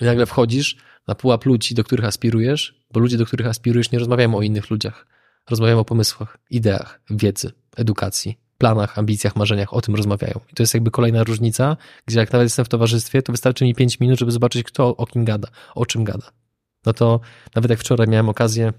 I 0.00 0.04
nagle 0.04 0.26
wchodzisz 0.26 0.76
na 1.06 1.14
pułap 1.14 1.44
ludzi, 1.44 1.74
do 1.74 1.84
których 1.84 2.04
aspirujesz, 2.04 2.74
bo 2.92 3.00
ludzie, 3.00 3.16
do 3.16 3.26
których 3.26 3.46
aspirujesz, 3.46 3.90
nie 3.90 3.98
rozmawiają 3.98 4.36
o 4.36 4.42
innych 4.42 4.70
ludziach. 4.70 5.06
Rozmawiają 5.50 5.78
o 5.78 5.84
pomysłach, 5.84 6.38
ideach, 6.50 7.00
wiedzy, 7.10 7.52
edukacji, 7.76 8.38
planach, 8.58 8.98
ambicjach, 8.98 9.36
marzeniach, 9.36 9.74
o 9.74 9.80
tym 9.80 9.94
rozmawiają. 9.94 10.40
I 10.52 10.54
to 10.54 10.62
jest 10.62 10.74
jakby 10.74 10.90
kolejna 10.90 11.24
różnica, 11.24 11.76
gdzie 12.06 12.18
jak 12.18 12.32
nawet 12.32 12.46
jestem 12.46 12.64
w 12.64 12.68
towarzystwie, 12.68 13.22
to 13.22 13.32
wystarczy 13.32 13.64
mi 13.64 13.74
5 13.74 14.00
minut, 14.00 14.18
żeby 14.18 14.32
zobaczyć, 14.32 14.62
kto 14.66 14.96
o 14.96 15.06
kim 15.06 15.24
gada, 15.24 15.48
o 15.74 15.86
czym 15.86 16.04
gada 16.04 16.39
no 16.86 16.92
to 16.92 17.20
nawet 17.54 17.70
jak 17.70 17.80
wczoraj 17.80 18.08
miałem 18.08 18.28
okazję, 18.28 18.72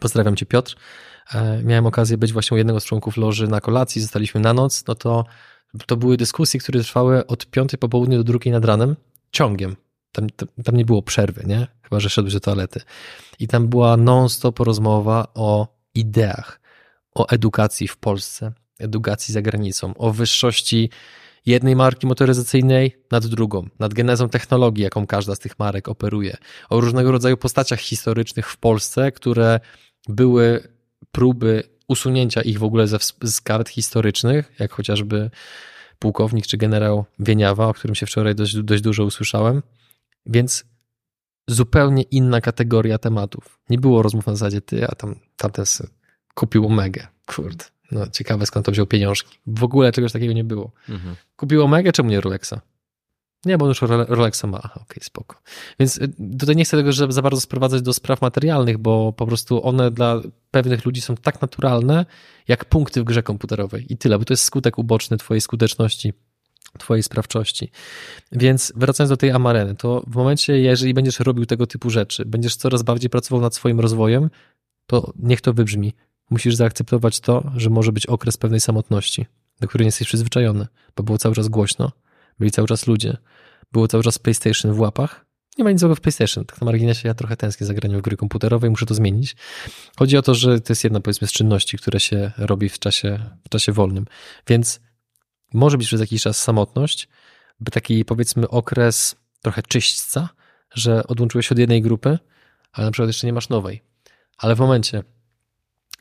pozdrawiam 0.00 0.36
cię 0.36 0.46
Piotr, 0.46 0.76
e, 1.34 1.62
miałem 1.62 1.86
okazję 1.86 2.18
być 2.18 2.32
właśnie 2.32 2.54
u 2.54 2.58
jednego 2.58 2.80
z 2.80 2.84
członków 2.84 3.16
loży 3.16 3.48
na 3.48 3.60
kolacji, 3.60 4.02
zostaliśmy 4.02 4.40
na 4.40 4.52
noc, 4.52 4.84
no 4.86 4.94
to 4.94 5.24
to 5.86 5.96
były 5.96 6.16
dyskusje, 6.16 6.60
które 6.60 6.80
trwały 6.80 7.26
od 7.26 7.46
piątej 7.46 7.78
po 7.78 7.88
południu 7.88 8.18
do 8.18 8.24
drugiej 8.24 8.52
nad 8.52 8.64
ranem, 8.64 8.96
ciągiem. 9.30 9.76
Tam, 10.12 10.30
tam, 10.30 10.48
tam 10.64 10.76
nie 10.76 10.84
było 10.84 11.02
przerwy, 11.02 11.44
nie? 11.46 11.66
Chyba, 11.82 12.00
że 12.00 12.10
szedłeś 12.10 12.34
do 12.34 12.40
toalety. 12.40 12.80
I 13.38 13.48
tam 13.48 13.68
była 13.68 13.96
non-stop 13.96 14.60
rozmowa 14.60 15.26
o 15.34 15.68
ideach, 15.94 16.60
o 17.14 17.28
edukacji 17.28 17.88
w 17.88 17.96
Polsce, 17.96 18.52
edukacji 18.78 19.34
za 19.34 19.42
granicą, 19.42 19.94
o 19.94 20.12
wyższości 20.12 20.90
jednej 21.46 21.76
marki 21.76 22.06
motoryzacyjnej 22.06 22.96
nad 23.10 23.26
drugą, 23.26 23.68
nad 23.78 23.94
genezą 23.94 24.28
technologii, 24.28 24.84
jaką 24.84 25.06
każda 25.06 25.34
z 25.34 25.38
tych 25.38 25.58
marek 25.58 25.88
operuje, 25.88 26.36
o 26.70 26.80
różnego 26.80 27.12
rodzaju 27.12 27.36
postaciach 27.36 27.80
historycznych 27.80 28.48
w 28.50 28.56
Polsce, 28.56 29.12
które 29.12 29.60
były 30.08 30.68
próby 31.12 31.62
usunięcia 31.88 32.42
ich 32.42 32.58
w 32.58 32.64
ogóle 32.64 32.86
ze, 32.86 32.98
z 33.24 33.40
kart 33.40 33.68
historycznych, 33.68 34.52
jak 34.58 34.72
chociażby 34.72 35.30
pułkownik 35.98 36.46
czy 36.46 36.56
generał 36.56 37.04
Wieniawa, 37.18 37.66
o 37.66 37.74
którym 37.74 37.94
się 37.94 38.06
wczoraj 38.06 38.34
dość, 38.34 38.56
dość 38.56 38.82
dużo 38.82 39.04
usłyszałem. 39.04 39.62
Więc 40.26 40.64
zupełnie 41.48 42.02
inna 42.02 42.40
kategoria 42.40 42.98
tematów. 42.98 43.58
Nie 43.70 43.78
było 43.78 44.02
rozmów 44.02 44.26
na 44.26 44.34
zasadzie 44.36 44.60
ty, 44.60 44.86
a 44.86 44.94
tam 44.94 45.14
tamten 45.36 45.64
kupił 46.34 46.66
Omegę. 46.66 47.06
Kurde. 47.26 47.64
No, 47.92 48.06
ciekawe 48.06 48.46
skąd 48.46 48.66
to 48.66 48.72
wziął 48.72 48.86
pieniążki. 48.86 49.38
W 49.46 49.64
ogóle 49.64 49.92
czegoś 49.92 50.12
takiego 50.12 50.32
nie 50.32 50.44
było. 50.44 50.72
Mhm. 50.88 51.16
Kupił 51.36 51.64
Omega, 51.64 51.92
czemu 51.92 52.10
nie 52.10 52.20
Rolexa? 52.20 52.54
Nie, 53.44 53.58
bo 53.58 53.64
on 53.64 53.68
już 53.68 53.82
Rolexa 54.08 54.44
ma. 54.46 54.58
Okej, 54.58 54.72
okay, 54.74 55.04
spoko. 55.04 55.36
Więc 55.78 55.98
y, 55.98 56.12
tutaj 56.38 56.56
nie 56.56 56.64
chcę 56.64 56.76
tego 56.76 56.92
za 56.92 57.22
bardzo 57.22 57.40
sprowadzać 57.40 57.82
do 57.82 57.92
spraw 57.92 58.22
materialnych, 58.22 58.78
bo 58.78 59.12
po 59.12 59.26
prostu 59.26 59.66
one 59.66 59.90
dla 59.90 60.20
pewnych 60.50 60.84
ludzi 60.84 61.00
są 61.00 61.16
tak 61.16 61.42
naturalne, 61.42 62.06
jak 62.48 62.64
punkty 62.64 63.00
w 63.00 63.04
grze 63.04 63.22
komputerowej. 63.22 63.86
I 63.92 63.96
tyle, 63.96 64.18
bo 64.18 64.24
to 64.24 64.32
jest 64.32 64.44
skutek 64.44 64.78
uboczny 64.78 65.16
twojej 65.16 65.40
skuteczności, 65.40 66.12
twojej 66.78 67.02
sprawczości. 67.02 67.70
Więc 68.32 68.72
wracając 68.76 69.10
do 69.10 69.16
tej 69.16 69.30
amareny, 69.30 69.74
to 69.74 70.02
w 70.06 70.16
momencie, 70.16 70.58
jeżeli 70.58 70.94
będziesz 70.94 71.20
robił 71.20 71.46
tego 71.46 71.66
typu 71.66 71.90
rzeczy, 71.90 72.24
będziesz 72.24 72.56
coraz 72.56 72.82
bardziej 72.82 73.10
pracował 73.10 73.42
nad 73.42 73.54
swoim 73.54 73.80
rozwojem, 73.80 74.30
to 74.86 75.12
niech 75.18 75.40
to 75.40 75.52
wybrzmi 75.52 75.94
musisz 76.32 76.54
zaakceptować 76.54 77.20
to, 77.20 77.52
że 77.56 77.70
może 77.70 77.92
być 77.92 78.06
okres 78.06 78.36
pewnej 78.36 78.60
samotności, 78.60 79.26
do 79.60 79.68
której 79.68 79.84
nie 79.84 79.88
jesteś 79.88 80.08
przyzwyczajony, 80.08 80.66
bo 80.96 81.02
było 81.02 81.18
cały 81.18 81.34
czas 81.34 81.48
głośno, 81.48 81.92
byli 82.38 82.50
cały 82.50 82.68
czas 82.68 82.86
ludzie, 82.86 83.16
było 83.72 83.88
cały 83.88 84.02
czas 84.02 84.18
PlayStation 84.18 84.72
w 84.72 84.80
łapach. 84.80 85.26
Nie 85.58 85.64
ma 85.64 85.70
nic 85.70 85.80
złego 85.80 85.94
w 85.94 86.00
PlayStation. 86.00 86.44
Tak 86.44 86.60
na 86.60 86.64
marginesie 86.64 87.08
ja 87.08 87.14
trochę 87.14 87.36
tęsknię 87.36 87.66
za 87.66 87.74
graniem 87.74 87.98
w 87.98 88.02
gry 88.02 88.16
komputerowe 88.16 88.66
i 88.66 88.70
muszę 88.70 88.86
to 88.86 88.94
zmienić. 88.94 89.36
Chodzi 89.96 90.16
o 90.16 90.22
to, 90.22 90.34
że 90.34 90.60
to 90.60 90.72
jest 90.72 90.84
jedna 90.84 91.00
powiedzmy 91.00 91.28
z 91.28 91.32
czynności, 91.32 91.78
które 91.78 92.00
się 92.00 92.32
robi 92.38 92.68
w 92.68 92.78
czasie, 92.78 93.18
w 93.44 93.48
czasie 93.48 93.72
wolnym. 93.72 94.06
Więc 94.48 94.80
może 95.54 95.78
być 95.78 95.86
przez 95.86 96.00
jakiś 96.00 96.22
czas 96.22 96.42
samotność, 96.42 97.08
by 97.60 97.70
taki 97.70 98.04
powiedzmy 98.04 98.48
okres 98.48 99.16
trochę 99.42 99.62
czyśćca, 99.62 100.28
że 100.74 101.06
odłączyłeś 101.06 101.52
od 101.52 101.58
jednej 101.58 101.82
grupy, 101.82 102.18
ale 102.72 102.86
na 102.86 102.90
przykład 102.90 103.08
jeszcze 103.08 103.26
nie 103.26 103.32
masz 103.32 103.48
nowej. 103.48 103.82
Ale 104.38 104.54
w 104.54 104.58
momencie, 104.58 105.02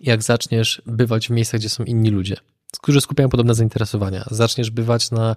jak 0.01 0.23
zaczniesz 0.23 0.81
bywać 0.85 1.27
w 1.27 1.31
miejscach, 1.31 1.59
gdzie 1.59 1.69
są 1.69 1.83
inni 1.83 2.09
ludzie, 2.09 2.35
którzy 2.81 3.01
skupiają 3.01 3.29
podobne 3.29 3.53
zainteresowania, 3.53 4.25
zaczniesz 4.31 4.71
bywać 4.71 5.11
na 5.11 5.35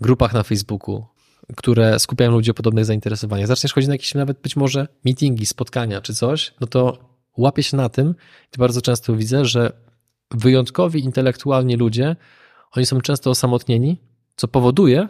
grupach 0.00 0.34
na 0.34 0.42
Facebooku, 0.42 1.04
które 1.56 1.98
skupiają 1.98 2.30
ludzi 2.30 2.50
o 2.50 2.54
podobnych 2.54 2.84
zainteresowaniach, 2.84 3.46
zaczniesz 3.46 3.72
chodzić 3.72 3.88
na 3.88 3.94
jakieś 3.94 4.14
nawet 4.14 4.40
być 4.40 4.56
może 4.56 4.88
meetingi, 5.04 5.46
spotkania 5.46 6.00
czy 6.00 6.14
coś, 6.14 6.54
no 6.60 6.66
to 6.66 6.98
łapię 7.36 7.62
się 7.62 7.76
na 7.76 7.88
tym, 7.88 8.14
i 8.56 8.58
bardzo 8.58 8.82
często 8.82 9.16
widzę, 9.16 9.44
że 9.44 9.72
wyjątkowi 10.30 11.04
intelektualni 11.04 11.76
ludzie, 11.76 12.16
oni 12.72 12.86
są 12.86 13.00
często 13.00 13.30
osamotnieni, 13.30 14.00
co 14.36 14.48
powoduje, 14.48 15.08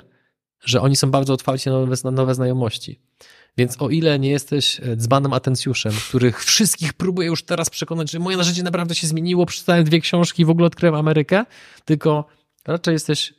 że 0.64 0.80
oni 0.80 0.96
są 0.96 1.10
bardzo 1.10 1.34
otwarci 1.34 1.70
na 1.70 1.78
nowe, 1.78 1.96
na 2.04 2.10
nowe 2.10 2.34
znajomości. 2.34 3.00
Więc 3.56 3.82
o 3.82 3.90
ile 3.90 4.18
nie 4.18 4.30
jesteś 4.30 4.80
e, 4.80 4.96
dzbanem 4.96 5.32
atencjuszem, 5.32 5.92
których 6.08 6.44
wszystkich 6.44 6.92
próbuję 6.92 7.28
już 7.28 7.42
teraz 7.42 7.70
przekonać, 7.70 8.10
że 8.10 8.18
moje 8.18 8.44
życie 8.44 8.62
naprawdę 8.62 8.94
się 8.94 9.06
zmieniło, 9.06 9.46
przeczytałem 9.46 9.84
dwie 9.84 10.00
książki 10.00 10.42
i 10.42 10.44
w 10.44 10.50
ogóle 10.50 10.66
odkryłem 10.66 10.94
Amerykę, 10.94 11.44
tylko 11.84 12.26
raczej 12.66 12.92
jesteś 12.92 13.34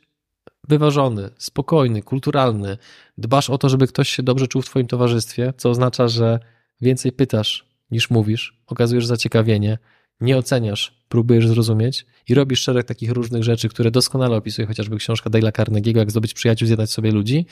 wyważony, 0.68 1.30
spokojny, 1.38 2.02
kulturalny, 2.02 2.78
dbasz 3.18 3.50
o 3.50 3.58
to, 3.58 3.68
żeby 3.68 3.86
ktoś 3.86 4.08
się 4.08 4.22
dobrze 4.22 4.48
czuł 4.48 4.62
w 4.62 4.66
twoim 4.66 4.86
towarzystwie, 4.86 5.52
co 5.56 5.70
oznacza, 5.70 6.08
że 6.08 6.38
więcej 6.80 7.12
pytasz 7.12 7.66
niż 7.90 8.10
mówisz, 8.10 8.58
okazujesz 8.66 9.06
zaciekawienie, 9.06 9.78
nie 10.20 10.36
oceniasz, 10.36 11.04
próbujesz 11.08 11.48
zrozumieć 11.48 12.06
i 12.28 12.34
robisz 12.34 12.62
szereg 12.62 12.86
takich 12.86 13.10
różnych 13.10 13.44
rzeczy, 13.44 13.68
które 13.68 13.90
doskonale 13.90 14.36
opisuje 14.36 14.66
chociażby 14.66 14.96
książka 14.96 15.30
Dale'a 15.30 15.52
Carnegie'ego, 15.52 15.96
jak 15.96 16.10
zdobyć 16.10 16.34
przyjaciół, 16.34 16.66
zjadać 16.66 16.90
sobie 16.90 17.10
ludzi, 17.10 17.46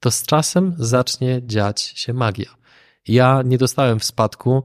to 0.00 0.10
z 0.10 0.22
czasem 0.22 0.74
zacznie 0.78 1.40
dziać 1.46 1.82
się 1.82 2.12
magia. 2.12 2.56
Ja 3.08 3.42
nie 3.44 3.58
dostałem 3.58 3.98
w 3.98 4.04
spadku 4.04 4.64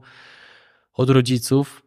od 0.94 1.10
rodziców 1.10 1.82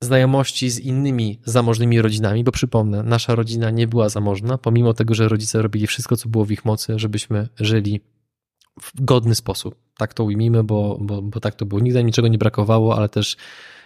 znajomości 0.00 0.70
z 0.70 0.78
innymi 0.78 1.40
zamożnymi 1.44 2.02
rodzinami, 2.02 2.44
bo 2.44 2.52
przypomnę, 2.52 3.02
nasza 3.02 3.34
rodzina 3.34 3.70
nie 3.70 3.86
była 3.86 4.08
zamożna, 4.08 4.58
pomimo 4.58 4.94
tego, 4.94 5.14
że 5.14 5.28
rodzice 5.28 5.62
robili 5.62 5.86
wszystko, 5.86 6.16
co 6.16 6.28
było 6.28 6.44
w 6.44 6.50
ich 6.50 6.64
mocy, 6.64 6.98
żebyśmy 6.98 7.48
żyli 7.60 8.00
w 8.80 9.04
godny 9.04 9.34
sposób. 9.34 9.74
Tak 9.96 10.14
to 10.14 10.24
ujmijmy, 10.24 10.64
bo, 10.64 10.98
bo, 11.00 11.22
bo 11.22 11.40
tak 11.40 11.54
to 11.54 11.66
było. 11.66 11.80
Nigdy 11.80 12.04
niczego 12.04 12.28
nie 12.28 12.38
brakowało, 12.38 12.96
ale 12.96 13.08
też 13.08 13.36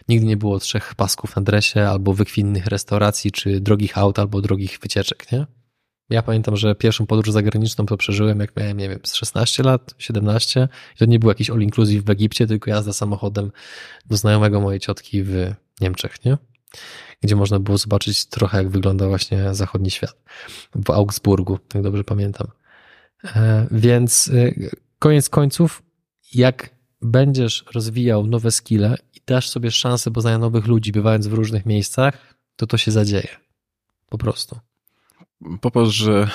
nigdy 0.09 0.27
nie 0.27 0.37
było 0.37 0.59
trzech 0.59 0.95
pasków 0.95 1.37
na 1.37 1.43
dresie, 1.43 1.83
albo 1.83 2.15
wykwinnych 2.15 2.67
restauracji, 2.67 3.33
czy 3.33 3.61
drogich 3.61 3.99
aut, 3.99 4.19
albo 4.19 4.41
drogich 4.41 4.79
wycieczek, 4.83 5.33
nie? 5.33 5.47
Ja 6.13 6.23
pamiętam, 6.23 6.57
że 6.57 6.75
pierwszą 6.75 7.07
podróż 7.07 7.33
zagraniczną 7.33 7.87
to 7.87 7.97
przeżyłem, 7.97 8.41
jak 8.41 8.57
miałem, 8.57 8.77
nie 8.77 8.89
wiem, 8.89 8.99
z 9.05 9.15
16 9.15 9.63
lat, 9.63 9.95
17. 9.99 10.69
I 10.97 10.99
to 10.99 11.05
nie 11.05 11.19
był 11.19 11.29
jakiś 11.29 11.51
all 11.51 11.61
inclusive 11.61 12.05
w 12.05 12.11
Egipcie, 12.11 12.47
tylko 12.47 12.71
jazda 12.71 12.93
samochodem 12.93 13.53
do 14.07 14.17
znajomego 14.17 14.61
mojej 14.61 14.81
ciotki 14.81 15.23
w 15.23 15.53
Niemczech, 15.81 16.25
nie? 16.25 16.39
Gdzie 17.21 17.37
można 17.37 17.59
było 17.59 17.79
zobaczyć 17.79 18.27
trochę, 18.27 18.59
jak 18.59 18.69
wygląda 18.69 19.09
właśnie 19.09 19.55
zachodni 19.55 19.91
świat. 19.91 20.17
W 20.75 20.91
Augsburgu, 20.91 21.59
tak 21.59 21.83
dobrze 21.83 22.05
pamiętam. 22.05 22.47
E, 23.25 23.67
więc 23.71 24.31
e, 24.35 24.53
koniec 24.99 25.29
końców, 25.29 25.83
jak 26.35 26.71
będziesz 27.03 27.65
rozwijał 27.75 28.27
nowe 28.27 28.51
skille 28.51 28.97
i 29.15 29.21
dasz 29.27 29.49
sobie 29.49 29.71
szansę 29.71 30.11
poznania 30.11 30.39
nowych 30.39 30.67
ludzi, 30.67 30.93
bywając 30.93 31.27
w 31.27 31.33
różnych 31.33 31.67
miejscach, 31.67 32.35
to 32.57 32.67
to 32.67 32.77
się 32.77 32.91
zadzieje. 32.91 33.29
Po 34.09 34.19
prostu. 34.19 34.72
Popatrz, 35.61 35.95
że 35.95 36.29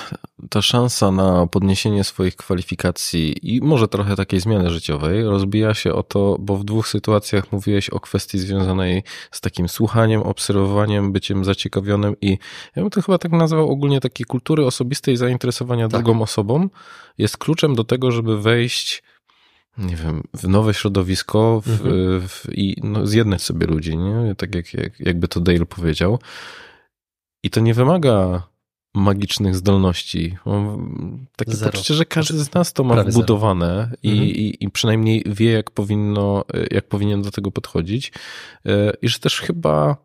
ta 0.50 0.62
szansa 0.62 1.10
na 1.10 1.46
podniesienie 1.46 2.04
swoich 2.04 2.36
kwalifikacji 2.36 3.54
i 3.56 3.60
może 3.60 3.88
trochę 3.88 4.16
takiej 4.16 4.40
zmiany 4.40 4.70
życiowej 4.70 5.24
rozbija 5.24 5.74
się 5.74 5.94
o 5.94 6.02
to, 6.02 6.36
bo 6.40 6.56
w 6.56 6.64
dwóch 6.64 6.88
sytuacjach 6.88 7.52
mówiłeś 7.52 7.90
o 7.90 8.00
kwestii 8.00 8.38
związanej 8.38 9.02
z 9.30 9.40
takim 9.40 9.68
słuchaniem, 9.68 10.22
obserwowaniem, 10.22 11.12
byciem 11.12 11.44
zaciekawionym 11.44 12.14
i 12.20 12.38
ja 12.76 12.82
bym 12.82 12.90
to 12.90 13.02
chyba 13.02 13.18
tak 13.18 13.32
nazwał 13.32 13.70
ogólnie 13.70 14.00
takiej 14.00 14.26
kultury 14.26 14.66
osobistej 14.66 15.16
zainteresowania 15.16 15.88
tak. 15.88 16.02
drugą 16.02 16.22
osobą 16.22 16.68
jest 17.18 17.36
kluczem 17.36 17.74
do 17.74 17.84
tego, 17.84 18.10
żeby 18.10 18.40
wejść 18.40 19.02
nie 19.78 19.96
wiem, 19.96 20.22
w 20.34 20.48
nowe 20.48 20.74
środowisko 20.74 21.62
w, 21.66 21.68
mhm. 21.68 22.28
w, 22.28 22.46
i 22.52 22.80
no, 22.82 23.06
zjednać 23.06 23.42
sobie 23.42 23.66
ludzi, 23.66 23.96
nie? 23.96 24.34
Tak 24.34 24.54
jak, 24.54 24.74
jak, 24.74 25.00
jakby 25.00 25.28
to 25.28 25.40
Dale 25.40 25.66
powiedział. 25.66 26.18
I 27.42 27.50
to 27.50 27.60
nie 27.60 27.74
wymaga 27.74 28.42
magicznych 28.94 29.56
zdolności. 29.56 30.36
Takie 31.36 31.52
Zero. 31.52 31.72
poczucie, 31.72 31.94
że 31.94 32.04
każdy 32.04 32.38
z 32.38 32.54
nas 32.54 32.72
to 32.72 32.84
ma 32.84 32.94
Prawie 32.94 33.10
wbudowane 33.10 33.92
i, 34.02 34.10
mhm. 34.10 34.28
i, 34.28 34.56
i, 34.60 34.70
przynajmniej 34.70 35.24
wie, 35.26 35.50
jak 35.50 35.70
powinno, 35.70 36.44
jak 36.70 36.88
powinien 36.88 37.22
do 37.22 37.30
tego 37.30 37.50
podchodzić. 37.50 38.12
E, 38.66 38.92
I 39.02 39.08
że 39.08 39.18
też 39.18 39.40
chyba 39.40 39.96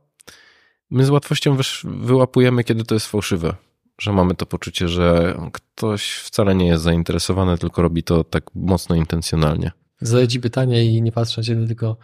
my 0.89 1.05
z 1.05 1.09
łatwością 1.09 1.57
wyłapujemy, 1.83 2.63
kiedy 2.63 2.83
to 2.83 2.95
jest 2.95 3.07
fałszywe. 3.07 3.55
Że 4.01 4.13
mamy 4.13 4.35
to 4.35 4.45
poczucie, 4.45 4.87
że 4.87 5.37
ktoś 5.53 6.11
wcale 6.11 6.55
nie 6.55 6.67
jest 6.67 6.83
zainteresowany, 6.83 7.57
tylko 7.57 7.81
robi 7.81 8.03
to 8.03 8.23
tak 8.23 8.43
mocno 8.55 8.95
intencjonalnie. 8.95 9.71
Zadaję 10.01 10.27
ci 10.27 10.39
pytanie 10.39 10.85
i 10.85 11.01
nie 11.01 11.11
patrzę 11.11 11.41
na 11.41 11.45
ciebie, 11.45 11.67
tylko 11.67 11.97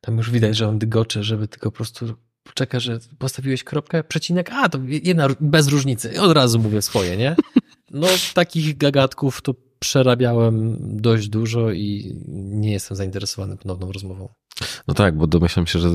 tam 0.00 0.16
już 0.16 0.30
widać, 0.30 0.56
że 0.56 0.68
on 0.68 0.78
dygocze, 0.78 1.22
żeby 1.22 1.48
tylko 1.48 1.70
po 1.70 1.76
prostu 1.76 2.14
czeka, 2.54 2.80
że 2.80 2.98
postawiłeś 3.18 3.64
kropkę, 3.64 4.04
przecinek, 4.04 4.50
a 4.52 4.68
to 4.68 4.78
jedna, 4.88 5.28
bez 5.40 5.68
różnicy. 5.68 6.20
Od 6.20 6.32
razu 6.32 6.58
mówię 6.58 6.82
swoje, 6.82 7.16
nie? 7.16 7.36
No, 7.90 8.06
takich 8.34 8.76
gagatków 8.76 9.42
to 9.42 9.54
przerabiałem 9.78 10.76
dość 10.80 11.28
dużo 11.28 11.72
i 11.72 12.16
nie 12.28 12.72
jestem 12.72 12.96
zainteresowany 12.96 13.56
ponowną 13.56 13.92
rozmową. 13.92 14.28
No 14.88 14.94
tak, 14.94 15.16
bo 15.16 15.26
domyślam 15.26 15.66
się, 15.66 15.78
że 15.78 15.90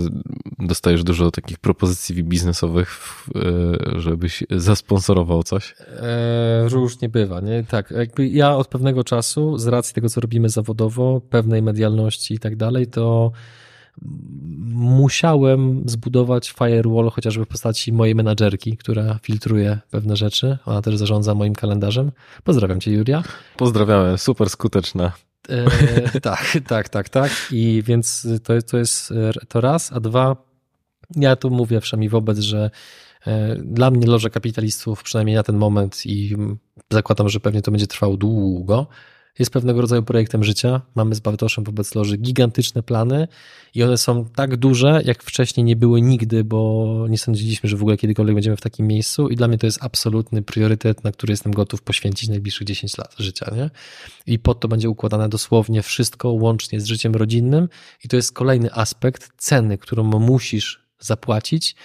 dostajesz 0.60 1.04
dużo 1.04 1.32
takich 1.32 1.60
propozycji 1.60 2.24
biznesowych, 2.24 3.00
e, 3.36 4.00
żebyś 4.00 4.44
zasponsorował 4.52 5.44
coś. 5.44 5.76
E, 5.88 6.70
różnie 6.70 7.10
bywa, 7.10 7.42
nie? 7.42 7.64
Tak, 7.64 7.92
jakby 7.92 8.28
ja 8.28 8.56
od 8.56 8.68
pewnego 8.68 9.04
czasu, 9.04 9.58
z 9.58 9.68
racji 9.68 9.96
tego, 9.96 10.10
co 10.10 10.22
robimy 10.22 10.50
zawodowo, 10.50 11.22
pewnej 11.30 11.62
medialności 11.62 12.34
i 12.34 12.40
tak 12.40 12.56
dalej, 12.56 12.88
to 12.88 13.32
musiałem 14.74 15.84
zbudować 15.86 16.52
firewall 16.52 17.10
chociażby 17.10 17.46
w 17.46 17.48
postaci 17.48 17.94
mojej 17.94 18.16
menadżerki, 18.16 18.78
która 18.78 19.20
filtruje 19.24 19.80
pewne 19.92 20.16
rzeczy. 20.16 20.58
Ona 20.66 20.82
też 20.82 20.98
zarządza 20.98 21.36
moim 21.36 21.56
kalendarzem. 21.56 22.12
Pozdrawiam 22.44 22.80
cię, 22.80 22.92
Julia. 22.92 23.24
Pozdrawiamy, 23.58 24.18
super 24.18 24.50
skuteczna. 24.50 25.12
E, 25.50 26.20
tak, 26.20 26.58
tak, 26.68 26.90
tak, 26.90 27.10
tak. 27.10 27.32
I 27.52 27.84
więc 27.86 28.28
to, 28.44 28.62
to 28.62 28.78
jest 28.78 29.14
to 29.48 29.62
raz, 29.62 29.92
a 29.94 30.00
dwa, 30.00 30.36
ja 31.16 31.36
tu 31.36 31.50
mówię 31.50 31.82
wszemi 31.82 32.10
wobec, 32.10 32.40
że 32.40 32.72
e, 33.28 33.56
dla 33.56 33.92
mnie 33.92 34.08
loże 34.08 34.30
kapitalistów, 34.30 35.04
przynajmniej 35.04 35.36
na 35.36 35.44
ten 35.44 35.58
moment 35.58 36.06
i 36.06 36.38
zakładam, 36.90 37.30
że 37.30 37.40
pewnie 37.40 37.62
to 37.62 37.72
będzie 37.72 37.88
trwało 37.88 38.18
długo, 38.18 38.88
jest 39.40 39.52
pewnego 39.52 39.82
rodzaju 39.82 40.04
projektem 40.04 40.44
życia. 40.44 40.82
Mamy 40.96 41.16
z 41.16 41.20
Bartoszem 41.20 41.64
wobec 41.64 41.96
Loży 41.96 42.18
gigantyczne 42.18 42.84
plany 42.84 43.28
i 43.76 43.84
one 43.84 43.98
są 43.98 44.26
tak 44.26 44.58
duże, 44.58 45.02
jak 45.06 45.24
wcześniej 45.24 45.64
nie 45.64 45.76
były 45.76 46.02
nigdy, 46.02 46.44
bo 46.44 47.06
nie 47.10 47.18
sądziliśmy, 47.18 47.70
że 47.70 47.78
w 47.78 47.82
ogóle 47.82 47.98
kiedykolwiek 47.98 48.36
będziemy 48.36 48.58
w 48.58 48.62
takim 48.62 48.88
miejscu 48.88 49.30
i 49.30 49.36
dla 49.36 49.48
mnie 49.48 49.58
to 49.58 49.66
jest 49.66 49.84
absolutny 49.84 50.42
priorytet, 50.42 51.04
na 51.04 51.12
który 51.12 51.34
jestem 51.34 51.52
gotów 51.52 51.82
poświęcić 51.82 52.30
najbliższych 52.30 52.68
10 52.68 52.98
lat 52.98 53.16
życia. 53.20 53.52
Nie? 53.56 53.70
I 54.26 54.40
pod 54.40 54.60
to 54.60 54.68
będzie 54.68 54.90
układane 54.90 55.30
dosłownie 55.30 55.82
wszystko, 55.82 56.30
łącznie 56.30 56.82
z 56.82 56.86
życiem 56.86 57.16
rodzinnym 57.16 57.70
i 58.04 58.08
to 58.08 58.16
jest 58.16 58.34
kolejny 58.34 58.74
aspekt 58.74 59.32
ceny, 59.38 59.78
którą 59.78 60.04
musisz 60.04 60.82
zapłacić, 61.00 61.76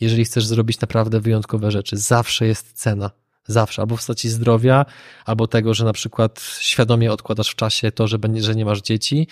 jeżeli 0.00 0.24
chcesz 0.24 0.46
zrobić 0.46 0.80
naprawdę 0.80 1.20
wyjątkowe 1.20 1.70
rzeczy. 1.70 1.96
Zawsze 1.96 2.46
jest 2.46 2.72
cena 2.72 3.10
Zawsze, 3.46 3.82
albo 3.82 3.96
w 3.96 3.98
postaci 3.98 4.28
zdrowia, 4.28 4.86
albo 5.24 5.46
tego, 5.46 5.74
że 5.74 5.84
na 5.84 5.92
przykład 5.92 6.42
świadomie 6.60 7.12
odkładasz 7.12 7.50
w 7.50 7.54
czasie 7.54 7.92
to, 7.92 8.08
że, 8.08 8.18
że 8.36 8.54
nie 8.54 8.64
masz 8.64 8.82
dzieci, 8.82 9.26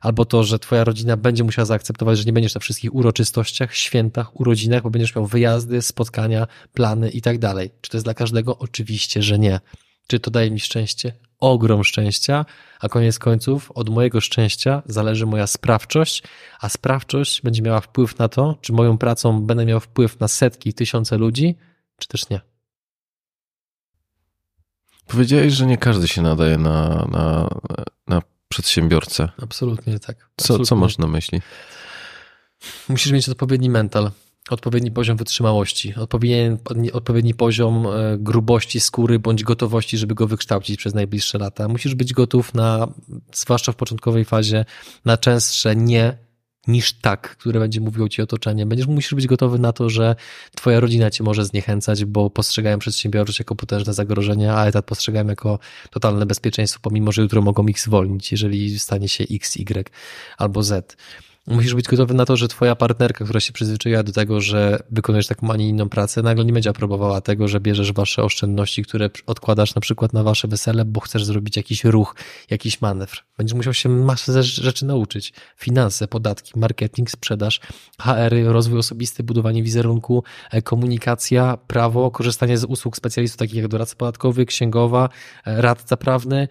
albo 0.00 0.24
to, 0.24 0.44
że 0.44 0.58
twoja 0.58 0.84
rodzina 0.84 1.16
będzie 1.16 1.44
musiała 1.44 1.66
zaakceptować, 1.66 2.18
że 2.18 2.24
nie 2.24 2.32
będziesz 2.32 2.54
na 2.54 2.60
wszystkich 2.60 2.94
uroczystościach, 2.94 3.74
świętach, 3.74 4.40
urodzinach, 4.40 4.82
bo 4.82 4.90
będziesz 4.90 5.16
miał 5.16 5.26
wyjazdy, 5.26 5.82
spotkania, 5.82 6.46
plany 6.72 7.10
i 7.10 7.20
tak 7.22 7.38
dalej. 7.38 7.70
Czy 7.80 7.90
to 7.90 7.96
jest 7.96 8.06
dla 8.06 8.14
każdego? 8.14 8.58
Oczywiście, 8.58 9.22
że 9.22 9.38
nie. 9.38 9.60
Czy 10.06 10.20
to 10.20 10.30
daje 10.30 10.50
mi 10.50 10.60
szczęście? 10.60 11.12
Ogrom 11.40 11.84
szczęścia, 11.84 12.46
a 12.80 12.88
koniec 12.88 13.18
końców 13.18 13.72
od 13.72 13.88
mojego 13.88 14.20
szczęścia 14.20 14.82
zależy 14.86 15.26
moja 15.26 15.46
sprawczość, 15.46 16.22
a 16.60 16.68
sprawczość 16.68 17.42
będzie 17.42 17.62
miała 17.62 17.80
wpływ 17.80 18.18
na 18.18 18.28
to, 18.28 18.58
czy 18.60 18.72
moją 18.72 18.98
pracą 18.98 19.42
będę 19.42 19.66
miał 19.66 19.80
wpływ 19.80 20.20
na 20.20 20.28
setki, 20.28 20.74
tysiące 20.74 21.18
ludzi, 21.18 21.56
czy 21.98 22.08
też 22.08 22.30
nie. 22.30 22.49
Powiedziałeś, 25.10 25.52
że 25.52 25.66
nie 25.66 25.78
każdy 25.78 26.08
się 26.08 26.22
nadaje 26.22 26.58
na, 26.58 27.06
na, 27.10 27.48
na 28.08 28.22
przedsiębiorcę. 28.48 29.28
Absolutnie 29.42 29.98
tak. 29.98 30.30
Co, 30.36 30.58
co 30.58 30.76
masz 30.76 30.98
na 30.98 31.06
myśli? 31.06 31.40
Musisz 32.88 33.12
mieć 33.12 33.28
odpowiedni 33.28 33.70
mental, 33.70 34.10
odpowiedni 34.50 34.90
poziom 34.90 35.16
wytrzymałości, 35.16 35.94
odpowiedni, 35.94 36.92
odpowiedni 36.92 37.34
poziom 37.34 37.86
e, 37.86 38.18
grubości 38.18 38.80
skóry 38.80 39.18
bądź 39.18 39.44
gotowości, 39.44 39.98
żeby 39.98 40.14
go 40.14 40.26
wykształcić 40.26 40.76
przez 40.76 40.94
najbliższe 40.94 41.38
lata. 41.38 41.68
Musisz 41.68 41.94
być 41.94 42.12
gotów 42.12 42.54
na, 42.54 42.88
zwłaszcza 43.32 43.72
w 43.72 43.76
początkowej 43.76 44.24
fazie, 44.24 44.64
na 45.04 45.16
częstsze 45.16 45.76
nie 45.76 46.18
niż 46.66 46.92
tak, 46.92 47.36
które 47.36 47.60
będzie 47.60 47.80
mówiło 47.80 48.08
ci 48.08 48.22
otoczenie. 48.22 48.66
Będziesz, 48.66 48.86
musisz 48.86 49.14
być 49.14 49.26
gotowy 49.26 49.58
na 49.58 49.72
to, 49.72 49.90
że 49.90 50.16
twoja 50.56 50.80
rodzina 50.80 51.10
cię 51.10 51.24
może 51.24 51.44
zniechęcać, 51.44 52.04
bo 52.04 52.30
postrzegają 52.30 52.78
przedsiębiorczość 52.78 53.38
jako 53.38 53.54
potężne 53.54 53.94
zagrożenie, 53.94 54.52
a 54.52 54.66
etat 54.66 54.84
postrzegają 54.84 55.26
jako 55.26 55.58
totalne 55.90 56.26
bezpieczeństwo, 56.26 56.80
pomimo, 56.82 57.12
że 57.12 57.22
jutro 57.22 57.42
mogą 57.42 57.66
ich 57.66 57.80
zwolnić, 57.80 58.32
jeżeli 58.32 58.78
stanie 58.78 59.08
się 59.08 59.24
X, 59.30 59.56
Y 59.56 59.90
albo 60.38 60.62
Z. 60.62 60.96
Musisz 61.46 61.74
być 61.74 61.86
gotowy 61.86 62.14
na 62.14 62.26
to, 62.26 62.36
że 62.36 62.48
twoja 62.48 62.76
partnerka, 62.76 63.24
która 63.24 63.40
się 63.40 63.52
przyzwyczaiła 63.52 64.02
do 64.02 64.12
tego, 64.12 64.40
że 64.40 64.78
wykonujesz 64.90 65.26
taką, 65.26 65.52
a 65.52 65.56
nie 65.56 65.68
inną 65.68 65.88
pracę, 65.88 66.22
nagle 66.22 66.44
nie 66.44 66.52
będzie 66.52 66.70
aprobowała 66.70 67.20
tego, 67.20 67.48
że 67.48 67.60
bierzesz 67.60 67.92
wasze 67.92 68.22
oszczędności, 68.22 68.82
które 68.82 69.10
odkładasz 69.26 69.74
na 69.74 69.80
przykład 69.80 70.12
na 70.12 70.22
wasze 70.22 70.48
wesele, 70.48 70.84
bo 70.84 71.00
chcesz 71.00 71.24
zrobić 71.24 71.56
jakiś 71.56 71.84
ruch, 71.84 72.14
jakiś 72.50 72.80
manewr. 72.80 73.24
Będziesz 73.38 73.54
musiał 73.54 73.74
się 73.74 73.88
masę 73.88 74.42
rzeczy 74.42 74.86
nauczyć. 74.86 75.32
Finanse, 75.56 76.08
podatki, 76.08 76.58
marketing, 76.58 77.10
sprzedaż, 77.10 77.60
HR, 78.00 78.44
rozwój 78.44 78.78
osobisty, 78.78 79.22
budowanie 79.22 79.62
wizerunku, 79.62 80.24
e, 80.50 80.62
komunikacja, 80.62 81.58
prawo, 81.66 82.10
korzystanie 82.10 82.58
z 82.58 82.64
usług 82.64 82.96
specjalistów 82.96 83.38
takich 83.38 83.56
jak 83.56 83.68
doradca 83.68 83.96
podatkowy, 83.96 84.46
księgowa, 84.46 85.08
e, 85.46 85.62
radca 85.62 85.96
prawny, 85.96 86.48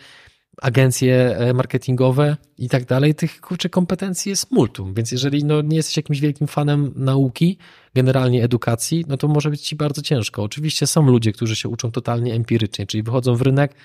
agencje 0.61 1.37
e, 1.37 1.53
marketingowe 1.53 2.37
i 2.57 2.69
tak 2.69 2.85
dalej, 2.85 3.15
tych 3.15 3.41
kurczę 3.41 3.69
kompetencji 3.69 4.29
jest 4.29 4.51
multum, 4.51 4.93
więc 4.93 5.11
jeżeli 5.11 5.43
no, 5.43 5.61
nie 5.61 5.77
jesteś 5.77 5.97
jakimś 5.97 6.19
wielkim 6.19 6.47
fanem 6.47 6.93
nauki, 6.95 7.57
generalnie 7.95 8.43
edukacji, 8.43 9.05
no 9.07 9.17
to 9.17 9.27
może 9.27 9.49
być 9.49 9.61
ci 9.61 9.75
bardzo 9.75 10.01
ciężko. 10.01 10.43
Oczywiście 10.43 10.87
są 10.87 11.05
ludzie, 11.05 11.31
którzy 11.31 11.55
się 11.55 11.69
uczą 11.69 11.91
totalnie 11.91 12.33
empirycznie, 12.33 12.87
czyli 12.87 13.03
wychodzą 13.03 13.35
w 13.35 13.41
rynek, 13.41 13.75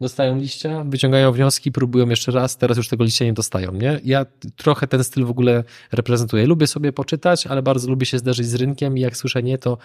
dostają 0.00 0.38
liścia, 0.38 0.84
wyciągają 0.84 1.32
wnioski, 1.32 1.72
próbują 1.72 2.08
jeszcze 2.08 2.32
raz, 2.32 2.56
teraz 2.56 2.76
już 2.76 2.88
tego 2.88 3.04
liścia 3.04 3.24
nie 3.24 3.32
dostają, 3.32 3.72
nie? 3.72 4.00
Ja 4.04 4.26
trochę 4.56 4.86
ten 4.86 5.04
styl 5.04 5.24
w 5.24 5.30
ogóle 5.30 5.64
reprezentuję. 5.92 6.46
Lubię 6.46 6.66
sobie 6.66 6.92
poczytać, 6.92 7.46
ale 7.46 7.62
bardzo 7.62 7.90
lubię 7.90 8.06
się 8.06 8.18
zderzyć 8.18 8.46
z 8.46 8.54
rynkiem 8.54 8.98
i 8.98 9.00
jak 9.00 9.16
słyszę 9.16 9.42
nie, 9.42 9.58
to 9.58 9.78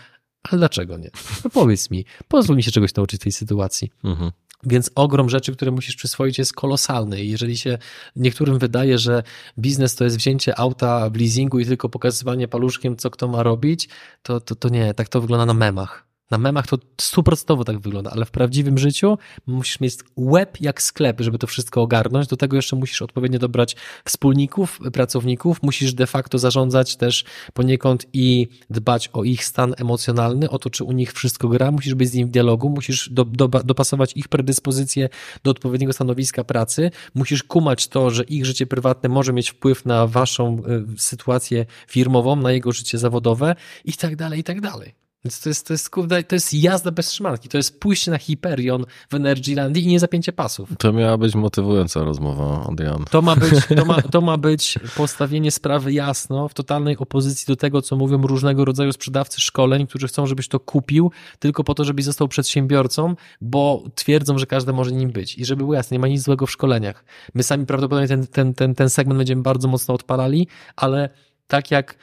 ale 0.43 0.59
dlaczego 0.59 0.97
nie? 0.97 1.09
No 1.43 1.49
powiedz 1.49 1.91
mi, 1.91 2.05
pozwól 2.27 2.55
mi 2.55 2.63
się 2.63 2.71
czegoś 2.71 2.95
nauczyć 2.95 3.21
w 3.21 3.23
tej 3.23 3.31
sytuacji. 3.31 3.91
Mhm. 4.03 4.31
Więc 4.63 4.91
ogrom 4.95 5.29
rzeczy, 5.29 5.55
które 5.55 5.71
musisz 5.71 5.95
przyswoić, 5.95 6.37
jest 6.37 6.53
kolosalny. 6.53 7.23
I 7.23 7.29
jeżeli 7.29 7.57
się 7.57 7.77
niektórym 8.15 8.59
wydaje, 8.59 8.97
że 8.97 9.23
biznes 9.59 9.95
to 9.95 10.03
jest 10.03 10.17
wzięcie 10.17 10.59
auta 10.59 11.09
w 11.09 11.15
leasingu 11.15 11.59
i 11.59 11.65
tylko 11.65 11.89
pokazywanie 11.89 12.47
paluszkiem, 12.47 12.97
co 12.97 13.09
kto 13.09 13.27
ma 13.27 13.43
robić, 13.43 13.89
to, 14.23 14.41
to, 14.41 14.55
to 14.55 14.69
nie, 14.69 14.93
tak 14.93 15.09
to 15.09 15.21
wygląda 15.21 15.45
na 15.45 15.53
memach. 15.53 16.14
Na 16.31 16.37
memach 16.37 16.67
to 16.67 16.77
stuprocentowo 17.01 17.63
tak 17.63 17.79
wygląda, 17.79 18.11
ale 18.11 18.25
w 18.25 18.31
prawdziwym 18.31 18.77
życiu 18.77 19.17
musisz 19.45 19.79
mieć 19.79 19.95
łeb 20.17 20.61
jak 20.61 20.81
sklep, 20.81 21.21
żeby 21.21 21.37
to 21.37 21.47
wszystko 21.47 21.81
ogarnąć. 21.81 22.27
Do 22.27 22.37
tego 22.37 22.55
jeszcze 22.55 22.75
musisz 22.75 23.01
odpowiednio 23.01 23.39
dobrać 23.39 23.75
wspólników, 24.05 24.79
pracowników, 24.93 25.63
musisz 25.63 25.93
de 25.93 26.07
facto 26.07 26.39
zarządzać 26.39 26.95
też 26.95 27.25
poniekąd 27.53 28.05
i 28.13 28.47
dbać 28.69 29.09
o 29.13 29.23
ich 29.23 29.45
stan 29.45 29.73
emocjonalny, 29.77 30.49
o 30.49 30.59
to, 30.59 30.69
czy 30.69 30.83
u 30.83 30.91
nich 30.91 31.13
wszystko 31.13 31.47
gra, 31.47 31.71
musisz 31.71 31.93
być 31.93 32.09
z 32.09 32.13
nim 32.13 32.27
w 32.27 32.31
dialogu, 32.31 32.69
musisz 32.69 33.09
do, 33.09 33.25
do, 33.25 33.47
dopasować 33.47 34.11
ich 34.15 34.27
predyspozycje 34.27 35.09
do 35.43 35.51
odpowiedniego 35.51 35.93
stanowiska 35.93 36.43
pracy, 36.43 36.91
musisz 37.15 37.43
kumać 37.43 37.87
to, 37.87 38.09
że 38.09 38.23
ich 38.23 38.45
życie 38.45 38.67
prywatne 38.67 39.09
może 39.09 39.33
mieć 39.33 39.49
wpływ 39.49 39.85
na 39.85 40.07
waszą 40.07 40.63
y, 40.95 40.99
sytuację 40.99 41.65
firmową, 41.87 42.35
na 42.35 42.51
jego 42.51 42.71
życie 42.71 42.97
zawodowe 42.97 43.55
i 43.85 43.93
tak 43.93 44.15
dalej, 44.15 44.39
i 44.39 44.43
tak 44.43 44.61
dalej. 44.61 45.04
Więc 45.25 45.39
to 45.39 45.49
jest, 45.49 45.67
to 45.67 45.73
jest, 45.73 45.89
kurde, 45.89 46.23
to 46.23 46.35
jest 46.35 46.53
jazda 46.53 46.91
bez 46.91 47.07
trzymanki. 47.07 47.49
To 47.49 47.57
jest 47.57 47.79
pójście 47.79 48.11
na 48.11 48.17
Hyperion 48.17 48.85
w 49.09 49.13
Energylandii 49.13 49.83
i 49.83 49.87
nie 49.87 49.99
zapięcie 49.99 50.33
pasów. 50.33 50.69
To 50.79 50.93
miała 50.93 51.17
być 51.17 51.35
motywująca 51.35 52.03
rozmowa, 52.03 52.67
Adrian. 52.71 53.05
To 53.11 53.21
ma 53.21 53.35
być, 53.35 53.53
to 53.77 53.85
ma, 53.85 54.01
to 54.13 54.21
ma 54.21 54.37
być 54.37 54.79
postawienie 54.97 55.51
sprawy 55.51 55.93
jasno, 55.93 56.47
w 56.47 56.53
totalnej 56.53 56.97
opozycji 56.97 57.45
do 57.47 57.55
tego, 57.55 57.81
co 57.81 57.95
mówią 57.95 58.21
różnego 58.21 58.65
rodzaju 58.65 58.93
sprzedawcy 58.93 59.41
szkoleń, 59.41 59.87
którzy 59.87 60.07
chcą, 60.07 60.27
żebyś 60.27 60.47
to 60.47 60.59
kupił 60.59 61.11
tylko 61.39 61.63
po 61.63 61.73
to, 61.73 61.83
żebyś 61.83 62.05
został 62.05 62.27
przedsiębiorcą, 62.27 63.15
bo 63.41 63.83
twierdzą, 63.95 64.37
że 64.37 64.45
każdy 64.45 64.73
może 64.73 64.91
nim 64.91 65.11
być. 65.11 65.37
I 65.37 65.45
żeby 65.45 65.57
było 65.63 65.73
jasne, 65.73 65.95
nie 65.95 65.99
ma 65.99 66.07
nic 66.07 66.21
złego 66.21 66.45
w 66.45 66.51
szkoleniach. 66.51 67.05
My 67.33 67.43
sami 67.43 67.65
prawdopodobnie 67.65 68.07
ten, 68.07 68.27
ten, 68.27 68.53
ten, 68.53 68.75
ten 68.75 68.89
segment 68.89 69.17
będziemy 69.17 69.41
bardzo 69.41 69.67
mocno 69.67 69.93
odpalali, 69.93 70.47
ale 70.75 71.09
tak 71.47 71.71
jak 71.71 71.95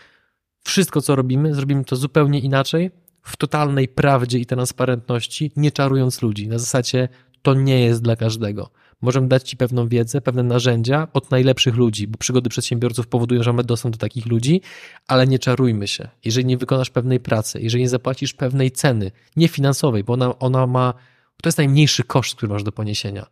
wszystko, 0.64 1.00
co 1.00 1.16
robimy, 1.16 1.54
zrobimy 1.54 1.84
to 1.84 1.96
zupełnie 1.96 2.38
inaczej, 2.38 2.90
w 3.22 3.36
totalnej 3.36 3.88
prawdzie 3.88 4.38
i 4.38 4.46
transparentności, 4.46 5.52
nie 5.56 5.70
czarując 5.70 6.22
ludzi. 6.22 6.48
Na 6.48 6.58
zasadzie 6.58 7.08
to 7.42 7.54
nie 7.54 7.80
jest 7.80 8.02
dla 8.02 8.16
każdego. 8.16 8.70
Możemy 9.02 9.28
dać 9.28 9.50
Ci 9.50 9.56
pewną 9.56 9.88
wiedzę, 9.88 10.20
pewne 10.20 10.42
narzędzia 10.42 11.08
od 11.12 11.30
najlepszych 11.30 11.74
ludzi, 11.74 12.08
bo 12.08 12.18
przygody 12.18 12.50
przedsiębiorców 12.50 13.06
powodują, 13.06 13.42
że 13.42 13.52
mamy 13.52 13.64
dostęp 13.64 13.96
do 13.96 13.98
takich 13.98 14.26
ludzi, 14.26 14.60
ale 15.08 15.26
nie 15.26 15.38
czarujmy 15.38 15.88
się. 15.88 16.08
Jeżeli 16.24 16.46
nie 16.46 16.58
wykonasz 16.58 16.90
pewnej 16.90 17.20
pracy, 17.20 17.60
jeżeli 17.60 17.82
nie 17.82 17.88
zapłacisz 17.88 18.34
pewnej 18.34 18.70
ceny, 18.70 19.10
nie 19.36 19.48
finansowej, 19.48 20.04
bo 20.04 20.12
ona, 20.12 20.38
ona 20.38 20.66
ma, 20.66 20.94
to 21.42 21.48
jest 21.48 21.58
najmniejszy 21.58 22.04
koszt, 22.04 22.34
który 22.34 22.52
masz 22.52 22.62
do 22.62 22.72
poniesienia. 22.72 23.26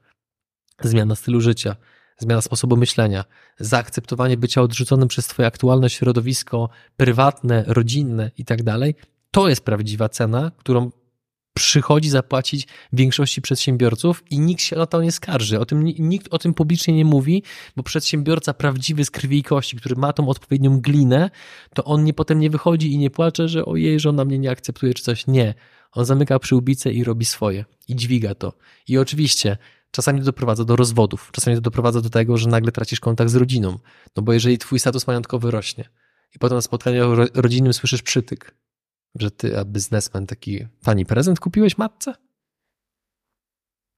Zmiana 0.80 1.14
stylu 1.14 1.40
życia, 1.40 1.76
zmiana 2.18 2.40
sposobu 2.40 2.76
myślenia, 2.76 3.24
zaakceptowanie 3.58 4.36
bycia 4.36 4.62
odrzuconym 4.62 5.08
przez 5.08 5.26
Twoje 5.26 5.46
aktualne 5.46 5.90
środowisko 5.90 6.68
prywatne, 6.96 7.64
rodzinne 7.66 8.30
i 8.38 8.44
tak 8.44 8.62
dalej, 8.62 8.94
to 9.30 9.48
jest 9.48 9.64
prawdziwa 9.64 10.08
cena, 10.08 10.50
którą 10.56 10.90
przychodzi 11.54 12.10
zapłacić 12.10 12.68
większości 12.92 13.42
przedsiębiorców 13.42 14.24
i 14.30 14.38
nikt 14.38 14.62
się 14.62 14.76
na 14.76 14.86
to 14.86 15.02
nie 15.02 15.12
skarży. 15.12 15.60
O 15.60 15.66
tym, 15.66 15.84
nikt 15.84 16.34
o 16.34 16.38
tym 16.38 16.54
publicznie 16.54 16.94
nie 16.94 17.04
mówi, 17.04 17.42
bo 17.76 17.82
przedsiębiorca 17.82 18.54
prawdziwy 18.54 19.04
z 19.04 19.10
krwi 19.10 19.38
i 19.38 19.42
kości, 19.42 19.76
który 19.76 19.96
ma 19.96 20.12
tą 20.12 20.28
odpowiednią 20.28 20.80
glinę, 20.80 21.30
to 21.74 21.84
on 21.84 22.04
nie, 22.04 22.14
potem 22.14 22.40
nie 22.40 22.50
wychodzi 22.50 22.92
i 22.92 22.98
nie 22.98 23.10
płacze, 23.10 23.48
że 23.48 23.64
ojej, 23.64 24.00
żona 24.00 24.24
mnie 24.24 24.38
nie 24.38 24.50
akceptuje 24.50 24.94
czy 24.94 25.02
coś. 25.02 25.26
Nie. 25.26 25.54
On 25.92 26.04
zamyka 26.04 26.38
przyłbicę 26.38 26.92
i 26.92 27.04
robi 27.04 27.24
swoje. 27.24 27.64
I 27.88 27.96
dźwiga 27.96 28.34
to. 28.34 28.52
I 28.88 28.98
oczywiście 28.98 29.56
czasami 29.90 30.18
to 30.18 30.24
doprowadza 30.24 30.64
do 30.64 30.76
rozwodów. 30.76 31.30
Czasami 31.32 31.56
to 31.56 31.60
doprowadza 31.60 32.00
do 32.00 32.10
tego, 32.10 32.36
że 32.36 32.48
nagle 32.48 32.72
tracisz 32.72 33.00
kontakt 33.00 33.30
z 33.30 33.34
rodziną. 33.34 33.78
No 34.16 34.22
bo 34.22 34.32
jeżeli 34.32 34.58
twój 34.58 34.78
status 34.78 35.06
majątkowy 35.06 35.50
rośnie 35.50 35.84
i 36.34 36.38
potem 36.38 36.56
na 36.56 36.62
spotkaniu 36.62 37.14
rodzinnym 37.34 37.72
słyszysz 37.72 38.02
przytyk, 38.02 38.54
że 39.14 39.30
ty, 39.30 39.58
a 39.58 39.64
biznesmen, 39.64 40.26
taki 40.26 40.66
tani 40.82 41.06
prezent 41.06 41.40
kupiłeś 41.40 41.78
matce? 41.78 42.14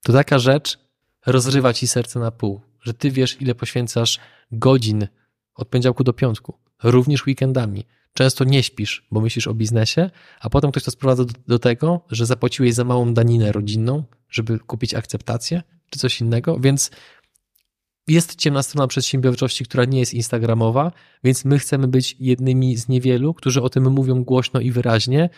To 0.03 0.13
taka 0.13 0.39
rzecz 0.39 0.79
rozrywa 1.25 1.73
ci 1.73 1.87
serce 1.87 2.19
na 2.19 2.31
pół, 2.31 2.61
że 2.81 2.93
ty 2.93 3.11
wiesz, 3.11 3.41
ile 3.41 3.55
poświęcasz 3.55 4.19
godzin 4.51 5.07
od 5.55 5.67
poniedziałku 5.67 6.03
do 6.03 6.13
piątku, 6.13 6.57
również 6.83 7.25
weekendami. 7.25 7.85
Często 8.13 8.43
nie 8.43 8.63
śpisz, 8.63 9.07
bo 9.11 9.21
myślisz 9.21 9.47
o 9.47 9.53
biznesie, 9.53 10.09
a 10.39 10.49
potem 10.49 10.71
ktoś 10.71 10.83
to 10.83 10.91
sprowadza 10.91 11.25
do, 11.25 11.33
do 11.47 11.59
tego, 11.59 12.05
że 12.09 12.25
zapłaciłeś 12.25 12.73
za 12.73 12.83
małą 12.83 13.13
daninę 13.13 13.51
rodzinną, 13.51 14.03
żeby 14.29 14.59
kupić 14.59 14.93
akceptację 14.93 15.63
czy 15.89 15.99
coś 15.99 16.21
innego, 16.21 16.59
więc 16.59 16.91
jest 18.07 18.35
ciemna 18.35 18.63
strona 18.63 18.87
przedsiębiorczości, 18.87 19.65
która 19.65 19.85
nie 19.85 19.99
jest 19.99 20.13
instagramowa, 20.13 20.91
więc 21.23 21.45
my 21.45 21.59
chcemy 21.59 21.87
być 21.87 22.15
jednymi 22.19 22.77
z 22.77 22.87
niewielu, 22.87 23.33
którzy 23.33 23.61
o 23.61 23.69
tym 23.69 23.91
mówią 23.91 24.23
głośno 24.23 24.59
i 24.59 24.71
wyraźnie, 24.71 25.29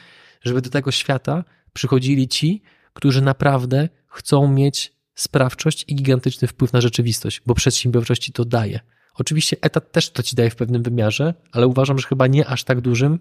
żeby 0.41 0.61
do 0.61 0.69
tego 0.69 0.91
świata 0.91 1.43
przychodzili 1.73 2.27
ci, 2.27 2.61
którzy 2.93 3.21
naprawdę 3.21 3.89
chcą 4.07 4.47
mieć 4.47 4.93
sprawczość 5.15 5.85
i 5.87 5.95
gigantyczny 5.95 6.47
wpływ 6.47 6.73
na 6.73 6.81
rzeczywistość, 6.81 7.41
bo 7.45 7.55
przedsiębiorczości 7.55 8.31
to 8.31 8.45
daje. 8.45 8.79
Oczywiście 9.15 9.57
etat 9.61 9.91
też 9.91 10.09
to 10.09 10.23
ci 10.23 10.35
daje 10.35 10.49
w 10.49 10.55
pewnym 10.55 10.83
wymiarze, 10.83 11.33
ale 11.51 11.67
uważam, 11.67 11.99
że 11.99 12.07
chyba 12.07 12.27
nie 12.27 12.47
aż 12.47 12.63
tak 12.63 12.81
dużym, 12.81 13.19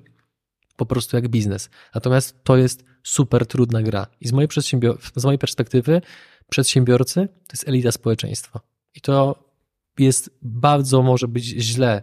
po 0.76 0.86
prostu 0.86 1.16
jak 1.16 1.28
biznes. 1.28 1.70
Natomiast 1.94 2.44
to 2.44 2.56
jest 2.56 2.84
super 3.02 3.46
trudna 3.46 3.82
gra. 3.82 4.06
I 4.20 4.28
z 4.28 4.32
mojej, 4.32 4.48
z 5.16 5.24
mojej 5.24 5.38
perspektywy 5.38 6.02
przedsiębiorcy 6.50 7.28
to 7.28 7.52
jest 7.52 7.68
elita 7.68 7.92
społeczeństwa. 7.92 8.73
I 8.94 9.00
to 9.00 9.44
jest 9.98 10.30
bardzo 10.42 11.02
może 11.02 11.28
być 11.28 11.44
źle 11.44 12.02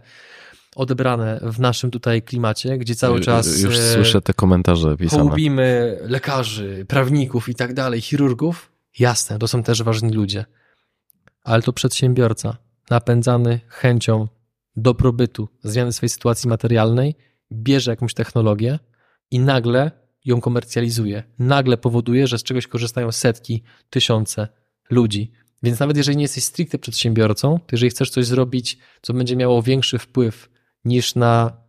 odebrane 0.76 1.40
w 1.42 1.60
naszym 1.60 1.90
tutaj 1.90 2.22
klimacie, 2.22 2.78
gdzie 2.78 2.94
cały 2.94 3.20
czas 3.20 3.60
już 3.60 3.78
e, 3.78 3.92
słyszę 3.92 4.22
te 4.22 4.34
komentarze 4.34 4.96
pisane. 4.96 5.22
Hołbimy 5.22 5.98
lekarzy, 6.02 6.86
prawników 6.88 7.48
i 7.48 7.54
tak 7.54 7.74
dalej, 7.74 8.00
chirurgów. 8.00 8.72
Jasne, 8.98 9.38
to 9.38 9.48
są 9.48 9.62
też 9.62 9.82
ważni 9.82 10.12
ludzie. 10.12 10.44
Ale 11.44 11.62
to 11.62 11.72
przedsiębiorca 11.72 12.56
napędzany 12.90 13.60
chęcią 13.68 14.28
dobrobytu, 14.76 15.48
zmiany 15.62 15.92
swojej 15.92 16.10
sytuacji 16.10 16.48
materialnej, 16.48 17.14
bierze 17.52 17.90
jakąś 17.90 18.14
technologię 18.14 18.78
i 19.30 19.40
nagle 19.40 19.90
ją 20.24 20.40
komercjalizuje. 20.40 21.22
Nagle 21.38 21.76
powoduje, 21.76 22.26
że 22.26 22.38
z 22.38 22.42
czegoś 22.42 22.66
korzystają 22.66 23.12
setki, 23.12 23.62
tysiące 23.90 24.48
ludzi. 24.90 25.32
Więc 25.62 25.80
nawet 25.80 25.96
jeżeli 25.96 26.16
nie 26.16 26.24
jesteś 26.24 26.44
stricte 26.44 26.78
przedsiębiorcą, 26.78 27.58
to 27.58 27.66
jeżeli 27.72 27.90
chcesz 27.90 28.10
coś 28.10 28.26
zrobić, 28.26 28.78
co 29.02 29.14
będzie 29.14 29.36
miało 29.36 29.62
większy 29.62 29.98
wpływ 29.98 30.48
niż 30.84 31.14
na 31.14 31.62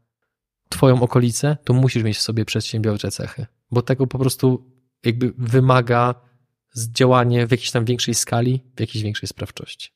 twoją 0.70 1.02
okolicę, 1.02 1.58
to 1.64 1.74
musisz 1.74 2.04
mieć 2.04 2.18
w 2.18 2.22
sobie 2.22 2.46
przedsiębiorcze 2.46 3.12
cechy, 3.12 3.46
bo 3.72 3.82
tego 3.82 4.08
po 4.08 4.20
prostu 4.20 4.72
jakby 5.04 5.34
wymaga 5.38 6.16
działanie 6.76 7.48
w 7.48 7.52
jakiejś 7.52 7.72
tam 7.72 7.86
większej 7.86 8.14
skali, 8.14 8.64
w 8.76 8.80
jakiejś 8.80 9.04
większej 9.04 9.28
sprawczości. 9.28 9.90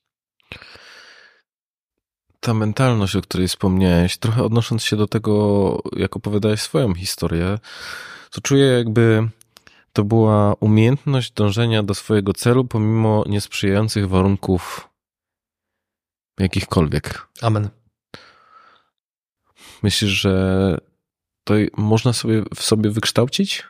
Ta 2.40 2.54
mentalność, 2.54 3.16
o 3.16 3.22
której 3.22 3.48
wspomniałeś, 3.48 4.18
trochę 4.18 4.44
odnosząc 4.44 4.84
się 4.84 4.96
do 4.96 5.08
tego, 5.08 5.82
jak 5.96 6.16
opowiadałeś 6.16 6.62
swoją 6.62 6.94
historię, 6.94 7.60
to 8.32 8.42
czuję 8.42 8.66
jakby 8.66 9.30
to 9.98 10.04
była 10.04 10.54
umiejętność 10.54 11.32
dążenia 11.32 11.84
do 11.84 11.94
swojego 11.94 12.34
celu 12.34 12.66
pomimo 12.66 13.24
niesprzyjających 13.28 14.10
warunków 14.10 14.90
jakichkolwiek. 16.40 17.28
Amen. 17.42 17.70
Myślisz, 19.84 20.12
że 20.12 20.78
to 21.44 21.54
można 21.78 22.14
sobie 22.14 22.44
w 22.56 22.62
sobie 22.62 22.90
wykształcić? 22.90 23.64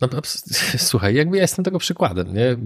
No, 0.00 0.08
słuchaj, 0.78 1.14
jakby 1.14 1.36
ja 1.36 1.42
jestem 1.42 1.64
tego 1.64 1.78
przykładem, 1.78 2.34
nie? 2.34 2.56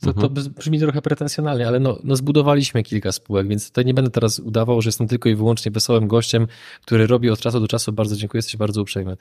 To, 0.00 0.12
to 0.12 0.26
mhm. 0.26 0.54
brzmi 0.58 0.78
trochę 0.78 1.02
pretensjonalnie, 1.02 1.68
ale 1.68 1.80
no, 1.80 1.98
no 2.04 2.16
zbudowaliśmy 2.16 2.82
kilka 2.82 3.12
spółek, 3.12 3.48
więc 3.48 3.70
to 3.70 3.82
nie 3.82 3.94
będę 3.94 4.10
teraz 4.10 4.38
udawał, 4.38 4.82
że 4.82 4.88
jestem 4.88 5.08
tylko 5.08 5.28
i 5.28 5.34
wyłącznie 5.34 5.72
wesołym 5.72 6.08
gościem, 6.08 6.46
który 6.82 7.06
robi 7.06 7.30
od 7.30 7.40
czasu 7.40 7.60
do 7.60 7.68
czasu, 7.68 7.92
bardzo 7.92 8.16
dziękuję, 8.16 8.38
jesteś 8.38 8.56
bardzo 8.56 8.82
uprzejmy. 8.82 9.16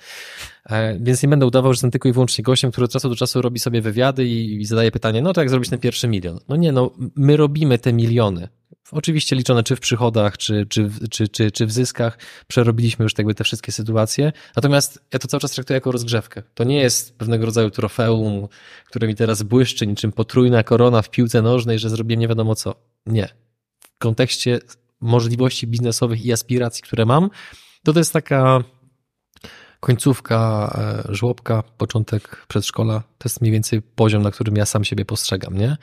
E, 0.65 0.99
więc 0.99 1.23
nie 1.23 1.29
będę 1.29 1.45
udawał, 1.45 1.73
że 1.73 1.75
jestem 1.75 1.91
tylko 1.91 2.09
i 2.09 2.13
wyłącznie 2.13 2.43
gościem, 2.43 2.71
który 2.71 2.85
od 2.85 2.91
czasu 2.91 3.09
do 3.09 3.15
czasu 3.15 3.41
robi 3.41 3.59
sobie 3.59 3.81
wywiady 3.81 4.25
i, 4.25 4.61
i 4.61 4.65
zadaje 4.65 4.91
pytanie, 4.91 5.21
no 5.21 5.33
to 5.33 5.41
jak 5.41 5.49
zrobić 5.49 5.69
ten 5.69 5.79
pierwszy 5.79 6.07
milion? 6.07 6.39
No 6.49 6.55
nie, 6.55 6.71
no 6.71 6.91
my 7.15 7.37
robimy 7.37 7.79
te 7.79 7.93
miliony. 7.93 8.47
Oczywiście 8.91 9.35
liczone 9.35 9.63
czy 9.63 9.75
w 9.75 9.79
przychodach, 9.79 10.37
czy, 10.37 10.65
czy, 10.69 10.89
czy, 11.09 11.27
czy, 11.27 11.51
czy 11.51 11.65
w 11.65 11.71
zyskach. 11.71 12.17
Przerobiliśmy 12.47 13.03
już 13.03 13.17
jakby 13.17 13.35
te 13.35 13.43
wszystkie 13.43 13.71
sytuacje. 13.71 14.31
Natomiast 14.55 14.99
ja 15.13 15.19
to 15.19 15.27
cały 15.27 15.41
czas 15.41 15.51
traktuję 15.51 15.75
jako 15.75 15.91
rozgrzewkę. 15.91 16.43
To 16.53 16.63
nie 16.63 16.77
jest 16.81 17.17
pewnego 17.17 17.45
rodzaju 17.45 17.69
trofeum, 17.69 18.47
które 18.85 19.07
mi 19.07 19.15
teraz 19.15 19.43
błyszczy 19.43 19.87
niczym 19.87 20.11
potrójna 20.11 20.63
korona 20.63 21.01
w 21.01 21.09
piłce 21.09 21.41
nożnej, 21.41 21.79
że 21.79 21.89
zrobiłem 21.89 22.19
nie 22.19 22.27
wiadomo 22.27 22.55
co. 22.55 22.75
Nie. 23.05 23.29
W 23.79 23.97
kontekście 23.97 24.59
możliwości 25.01 25.67
biznesowych 25.67 26.25
i 26.25 26.33
aspiracji, 26.33 26.83
które 26.83 27.05
mam, 27.05 27.29
to 27.83 27.93
to 27.93 27.99
jest 27.99 28.13
taka 28.13 28.63
końcówka 29.79 30.71
e, 31.09 31.15
żłobka, 31.15 31.63
początek 31.77 32.45
przedszkola. 32.47 32.99
To 32.99 33.29
jest 33.29 33.41
mniej 33.41 33.53
więcej 33.53 33.81
poziom, 33.81 34.23
na 34.23 34.31
którym 34.31 34.55
ja 34.55 34.65
sam 34.65 34.83
siebie 34.83 35.05
postrzegam, 35.05 35.57
nie? 35.57 35.77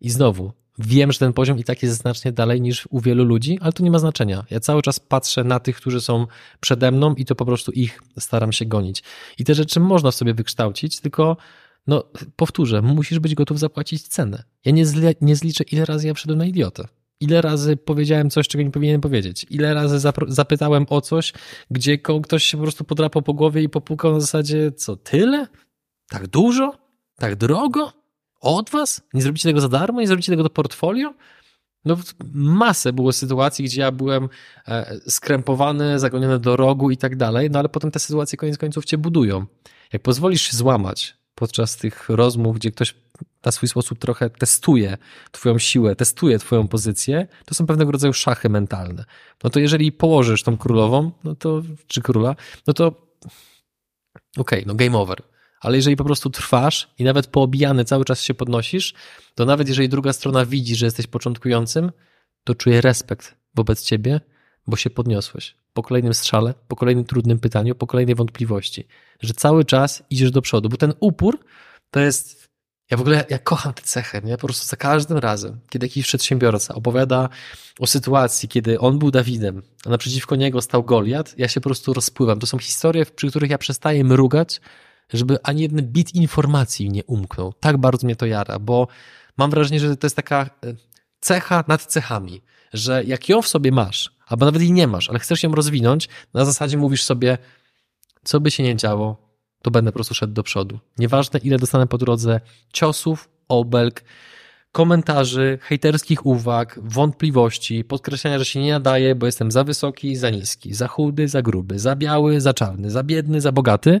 I 0.00 0.10
znowu, 0.10 0.52
Wiem, 0.78 1.12
że 1.12 1.18
ten 1.18 1.32
poziom 1.32 1.58
i 1.58 1.64
tak 1.64 1.82
jest 1.82 1.96
znacznie 1.96 2.32
dalej 2.32 2.60
niż 2.60 2.88
u 2.90 3.00
wielu 3.00 3.24
ludzi, 3.24 3.58
ale 3.60 3.72
to 3.72 3.82
nie 3.82 3.90
ma 3.90 3.98
znaczenia. 3.98 4.44
Ja 4.50 4.60
cały 4.60 4.82
czas 4.82 5.00
patrzę 5.00 5.44
na 5.44 5.60
tych, 5.60 5.76
którzy 5.76 6.00
są 6.00 6.26
przede 6.60 6.90
mną 6.90 7.14
i 7.14 7.24
to 7.24 7.34
po 7.34 7.44
prostu 7.44 7.72
ich 7.72 8.02
staram 8.18 8.52
się 8.52 8.64
gonić. 8.64 9.02
I 9.38 9.44
te 9.44 9.54
rzeczy 9.54 9.80
można 9.80 10.10
w 10.10 10.14
sobie 10.14 10.34
wykształcić, 10.34 11.00
tylko 11.00 11.36
no 11.86 12.04
powtórzę, 12.36 12.82
musisz 12.82 13.18
być 13.18 13.34
gotów 13.34 13.58
zapłacić 13.58 14.08
cenę. 14.08 14.44
Ja 14.64 14.72
nie, 14.72 14.84
nie 15.20 15.36
zliczę, 15.36 15.64
ile 15.64 15.84
razy 15.84 16.06
ja 16.06 16.14
wszedłem 16.14 16.38
na 16.38 16.46
idiotę. 16.46 16.88
Ile 17.20 17.42
razy 17.42 17.76
powiedziałem 17.76 18.30
coś, 18.30 18.48
czego 18.48 18.64
nie 18.64 18.70
powinienem 18.70 19.00
powiedzieć? 19.00 19.46
Ile 19.50 19.74
razy 19.74 20.10
zapytałem 20.28 20.86
o 20.88 21.00
coś, 21.00 21.32
gdzie 21.70 21.98
ktoś 21.98 22.44
się 22.44 22.56
po 22.56 22.62
prostu 22.62 22.84
podrapał 22.84 23.22
po 23.22 23.34
głowie 23.34 23.62
i 23.62 23.68
popukał 23.68 24.12
na 24.12 24.20
zasadzie, 24.20 24.72
co, 24.72 24.96
tyle? 24.96 25.46
Tak 26.08 26.26
dużo? 26.26 26.74
Tak 27.16 27.36
drogo? 27.36 28.01
Od 28.42 28.70
was? 28.70 29.02
Nie 29.14 29.22
zrobicie 29.22 29.48
tego 29.48 29.60
za 29.60 29.68
darmo? 29.68 30.00
Nie 30.00 30.06
zrobicie 30.06 30.32
tego 30.32 30.42
do 30.42 30.50
portfolio? 30.50 31.14
No, 31.84 31.96
masę 32.34 32.92
było 32.92 33.12
sytuacji, 33.12 33.64
gdzie 33.64 33.80
ja 33.80 33.92
byłem 33.92 34.28
e, 34.68 34.96
skrępowany, 35.10 35.98
zagoniony 35.98 36.38
do 36.38 36.56
rogu 36.56 36.90
i 36.90 36.96
tak 36.96 37.16
dalej, 37.16 37.50
no 37.50 37.58
ale 37.58 37.68
potem 37.68 37.90
te 37.90 37.98
sytuacje 37.98 38.38
koniec 38.38 38.58
końców 38.58 38.84
cię 38.84 38.98
budują. 38.98 39.46
Jak 39.92 40.02
pozwolisz 40.02 40.42
się 40.42 40.56
złamać 40.56 41.16
podczas 41.34 41.76
tych 41.76 42.08
rozmów, 42.08 42.56
gdzie 42.56 42.70
ktoś 42.70 42.94
na 43.44 43.52
swój 43.52 43.68
sposób 43.68 43.98
trochę 43.98 44.30
testuje 44.30 44.98
twoją 45.30 45.58
siłę, 45.58 45.96
testuje 45.96 46.38
twoją 46.38 46.68
pozycję, 46.68 47.26
to 47.44 47.54
są 47.54 47.66
pewnego 47.66 47.92
rodzaju 47.92 48.12
szachy 48.12 48.48
mentalne. 48.48 49.04
No 49.44 49.50
to 49.50 49.60
jeżeli 49.60 49.92
położysz 49.92 50.42
tą 50.42 50.56
królową, 50.56 51.10
no 51.24 51.34
to, 51.34 51.62
czy 51.86 52.02
króla, 52.02 52.36
no 52.66 52.72
to 52.72 52.86
okej, 52.86 52.98
okay, 54.36 54.62
no 54.66 54.74
game 54.74 54.98
over. 54.98 55.31
Ale 55.62 55.76
jeżeli 55.76 55.96
po 55.96 56.04
prostu 56.04 56.30
trwasz 56.30 56.90
i 56.98 57.04
nawet 57.04 57.26
poobijany 57.26 57.84
cały 57.84 58.04
czas 58.04 58.22
się 58.22 58.34
podnosisz, 58.34 58.94
to 59.34 59.44
nawet 59.44 59.68
jeżeli 59.68 59.88
druga 59.88 60.12
strona 60.12 60.46
widzi, 60.46 60.76
że 60.76 60.86
jesteś 60.86 61.06
początkującym, 61.06 61.92
to 62.44 62.54
czuje 62.54 62.80
respekt 62.80 63.34
wobec 63.54 63.82
ciebie, 63.82 64.20
bo 64.66 64.76
się 64.76 64.90
podniosłeś. 64.90 65.56
Po 65.72 65.82
kolejnym 65.82 66.14
strzale, 66.14 66.54
po 66.68 66.76
kolejnym 66.76 67.04
trudnym 67.04 67.38
pytaniu, 67.38 67.74
po 67.74 67.86
kolejnej 67.86 68.14
wątpliwości, 68.14 68.86
że 69.20 69.34
cały 69.34 69.64
czas 69.64 70.02
idziesz 70.10 70.30
do 70.30 70.42
przodu, 70.42 70.68
bo 70.68 70.76
ten 70.76 70.92
upór 71.00 71.38
to 71.90 72.00
jest. 72.00 72.42
Ja 72.90 72.96
w 72.96 73.00
ogóle 73.00 73.24
ja 73.30 73.38
kocham 73.38 73.74
tę 73.74 73.82
cechę, 73.82 74.20
nie? 74.24 74.36
Po 74.36 74.46
prostu 74.46 74.66
za 74.66 74.76
każdym 74.76 75.18
razem, 75.18 75.60
kiedy 75.70 75.86
jakiś 75.86 76.06
przedsiębiorca 76.06 76.74
opowiada 76.74 77.28
o 77.80 77.86
sytuacji, 77.86 78.48
kiedy 78.48 78.80
on 78.80 78.98
był 78.98 79.10
Dawidem, 79.10 79.62
a 79.86 79.90
naprzeciwko 79.90 80.36
niego 80.36 80.62
stał 80.62 80.84
Goliat, 80.84 81.34
ja 81.38 81.48
się 81.48 81.60
po 81.60 81.68
prostu 81.68 81.92
rozpływam. 81.92 82.38
To 82.38 82.46
są 82.46 82.58
historie, 82.58 83.06
przy 83.06 83.30
których 83.30 83.50
ja 83.50 83.58
przestaję 83.58 84.04
mrugać, 84.04 84.60
żeby 85.12 85.42
ani 85.42 85.62
jeden 85.62 85.82
bit 85.82 86.14
informacji 86.14 86.90
nie 86.90 87.04
umknął. 87.04 87.52
Tak 87.52 87.76
bardzo 87.76 88.06
mnie 88.06 88.16
to 88.16 88.26
jara, 88.26 88.58
bo 88.58 88.88
mam 89.36 89.50
wrażenie, 89.50 89.80
że 89.80 89.96
to 89.96 90.06
jest 90.06 90.16
taka 90.16 90.42
e, 90.42 90.74
cecha 91.20 91.64
nad 91.68 91.86
cechami, 91.86 92.42
że 92.72 93.04
jak 93.04 93.28
ją 93.28 93.42
w 93.42 93.48
sobie 93.48 93.72
masz, 93.72 94.10
albo 94.26 94.46
nawet 94.46 94.62
jej 94.62 94.72
nie 94.72 94.86
masz, 94.86 95.10
ale 95.10 95.18
chcesz 95.18 95.42
ją 95.42 95.52
rozwinąć, 95.52 96.08
na 96.34 96.44
zasadzie 96.44 96.78
mówisz 96.78 97.04
sobie, 97.04 97.38
co 98.24 98.40
by 98.40 98.50
się 98.50 98.62
nie 98.62 98.76
działo, 98.76 99.16
to 99.62 99.70
będę 99.70 99.92
po 99.92 99.94
prostu 99.94 100.14
szedł 100.14 100.32
do 100.32 100.42
przodu. 100.42 100.78
Nieważne, 100.98 101.40
ile 101.40 101.58
dostanę 101.58 101.86
po 101.86 101.98
drodze 101.98 102.40
ciosów, 102.72 103.28
obelg, 103.48 104.04
komentarzy, 104.72 105.58
hejterskich 105.62 106.26
uwag, 106.26 106.80
wątpliwości, 106.82 107.84
podkreślania, 107.84 108.38
że 108.38 108.44
się 108.44 108.60
nie 108.60 108.72
nadaje, 108.72 109.14
bo 109.14 109.26
jestem 109.26 109.50
za 109.50 109.64
wysoki, 109.64 110.16
za 110.16 110.30
niski, 110.30 110.74
za 110.74 110.88
chudy, 110.88 111.28
za 111.28 111.42
gruby, 111.42 111.78
za 111.78 111.96
biały, 111.96 112.40
za 112.40 112.54
czarny, 112.54 112.90
za 112.90 113.02
biedny, 113.02 113.40
za 113.40 113.52
bogaty, 113.52 114.00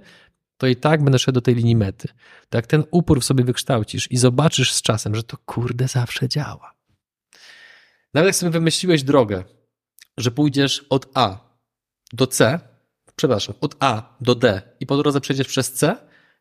to 0.62 0.66
i 0.66 0.76
tak 0.76 1.04
będę 1.04 1.18
szedł 1.18 1.34
do 1.34 1.40
tej 1.40 1.54
linii 1.54 1.76
mety. 1.76 2.08
To 2.48 2.58
jak 2.58 2.66
ten 2.66 2.84
upór 2.90 3.20
w 3.20 3.24
sobie 3.24 3.44
wykształcisz 3.44 4.10
i 4.10 4.16
zobaczysz 4.16 4.72
z 4.72 4.82
czasem, 4.82 5.14
że 5.14 5.22
to 5.22 5.36
kurde 5.36 5.88
zawsze 5.88 6.28
działa. 6.28 6.74
Nawet 8.14 8.26
jak 8.26 8.36
sobie 8.36 8.50
wymyśliłeś 8.50 9.02
drogę, 9.02 9.44
że 10.16 10.30
pójdziesz 10.30 10.86
od 10.90 11.08
A 11.14 11.38
do 12.12 12.26
C, 12.26 12.60
przepraszam, 13.16 13.54
od 13.60 13.76
A 13.80 14.16
do 14.20 14.34
D 14.34 14.62
i 14.80 14.86
po 14.86 14.96
drodze 14.96 15.20
przejdziesz 15.20 15.46
przez 15.46 15.72
C 15.72 15.96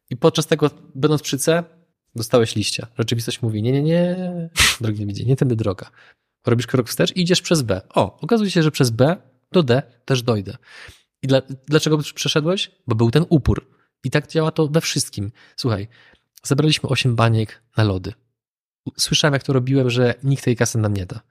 i 0.10 0.18
podczas 0.18 0.48
tego, 0.48 0.70
będąc 0.96 1.22
przy 1.22 1.38
C, 1.38 1.64
dostałeś 2.16 2.56
liścia. 2.56 2.88
Rzeczywistość 2.98 3.42
mówi, 3.42 3.62
nie, 3.62 3.72
nie, 3.72 3.82
nie, 3.82 4.16
drogi 4.82 5.06
widzę, 5.06 5.24
nie 5.24 5.36
tędy 5.36 5.56
droga. 5.56 5.92
Robisz 6.48 6.68
krok 6.68 6.90
wstecz 6.90 7.16
i 7.16 7.22
idziesz 7.22 7.42
przez 7.42 7.62
B. 7.62 7.82
O, 7.90 8.20
okazuje 8.20 8.52
się, 8.52 8.64
że 8.64 8.72
przez 8.72 8.90
B 8.90 9.18
do 9.52 9.64
D 9.64 9.84
też 10.06 10.24
dojdę. 10.24 10.58
I 11.22 11.28
dla, 11.28 11.42
dlaczego 11.68 11.98
przeszedłeś? 12.16 12.72
Bo 12.88 12.96
był 12.96 13.12
ten 13.12 13.26
upór. 13.30 13.81
I 14.04 14.12
tak 14.12 14.28
działa 14.28 14.52
to 14.52 14.68
we 14.68 14.82
wszystkim. 14.82 15.32
Słuchaj, 15.56 15.88
zebraliśmy 16.44 16.90
8 16.90 17.16
baniek 17.16 17.62
na 17.78 17.84
lody. 17.84 18.14
Słyszałem, 18.98 19.34
jak 19.34 19.44
to 19.44 19.54
robiłem, 19.54 19.90
że 19.90 20.16
nikt 20.24 20.44
tej 20.44 20.56
kasy 20.56 20.78
nam 20.78 20.94
nie 20.94 21.06
da. 21.06 21.22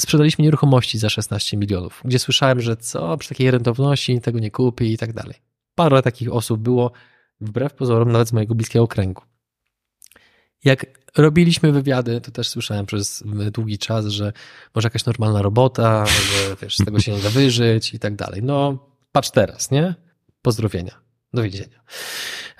Sprzedaliśmy 0.00 0.44
nieruchomości 0.44 0.98
za 0.98 1.10
16 1.10 1.56
milionów, 1.56 2.00
gdzie 2.04 2.18
słyszałem, 2.18 2.60
że 2.60 2.76
co, 2.76 3.16
przy 3.16 3.28
takiej 3.28 3.50
rentowności 3.50 4.12
nikt 4.12 4.24
tego 4.24 4.38
nie 4.38 4.50
kupi 4.50 4.92
i 4.92 4.98
tak 4.98 5.12
dalej. 5.12 5.34
Parę 5.74 6.02
takich 6.02 6.32
osób 6.32 6.60
było, 6.60 6.92
wbrew 7.40 7.74
pozorom, 7.74 8.12
nawet 8.12 8.28
z 8.28 8.32
mojego 8.32 8.54
bliskiego 8.54 8.88
kręgu. 8.88 9.22
Jak 10.64 10.86
robiliśmy 11.16 11.72
wywiady, 11.72 12.20
to 12.20 12.30
też 12.30 12.48
słyszałem 12.48 12.86
przez 12.86 13.24
długi 13.52 13.78
czas, 13.78 14.06
że 14.06 14.32
może 14.74 14.86
jakaś 14.86 15.04
normalna 15.04 15.42
robota, 15.42 16.06
że 16.06 16.56
wiesz, 16.62 16.76
z 16.76 16.84
tego 16.84 17.00
się 17.00 17.12
nie 17.12 17.22
da 17.22 17.30
wyżyć 17.30 17.94
i 17.94 17.98
tak 17.98 18.16
dalej. 18.16 18.42
No, 18.42 18.86
patrz 19.12 19.30
teraz, 19.30 19.70
nie? 19.70 19.94
Pozdrowienia. 20.42 21.07
Do 21.34 21.42
widzenia. 21.42 21.80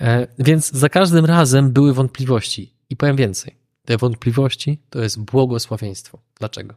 E, 0.00 0.26
więc 0.38 0.70
za 0.70 0.88
każdym 0.88 1.24
razem 1.24 1.72
były 1.72 1.94
wątpliwości. 1.94 2.74
I 2.90 2.96
powiem 2.96 3.16
więcej. 3.16 3.56
Te 3.84 3.96
wątpliwości 3.96 4.82
to 4.90 5.02
jest 5.02 5.20
błogosławieństwo. 5.20 6.18
Dlaczego? 6.38 6.74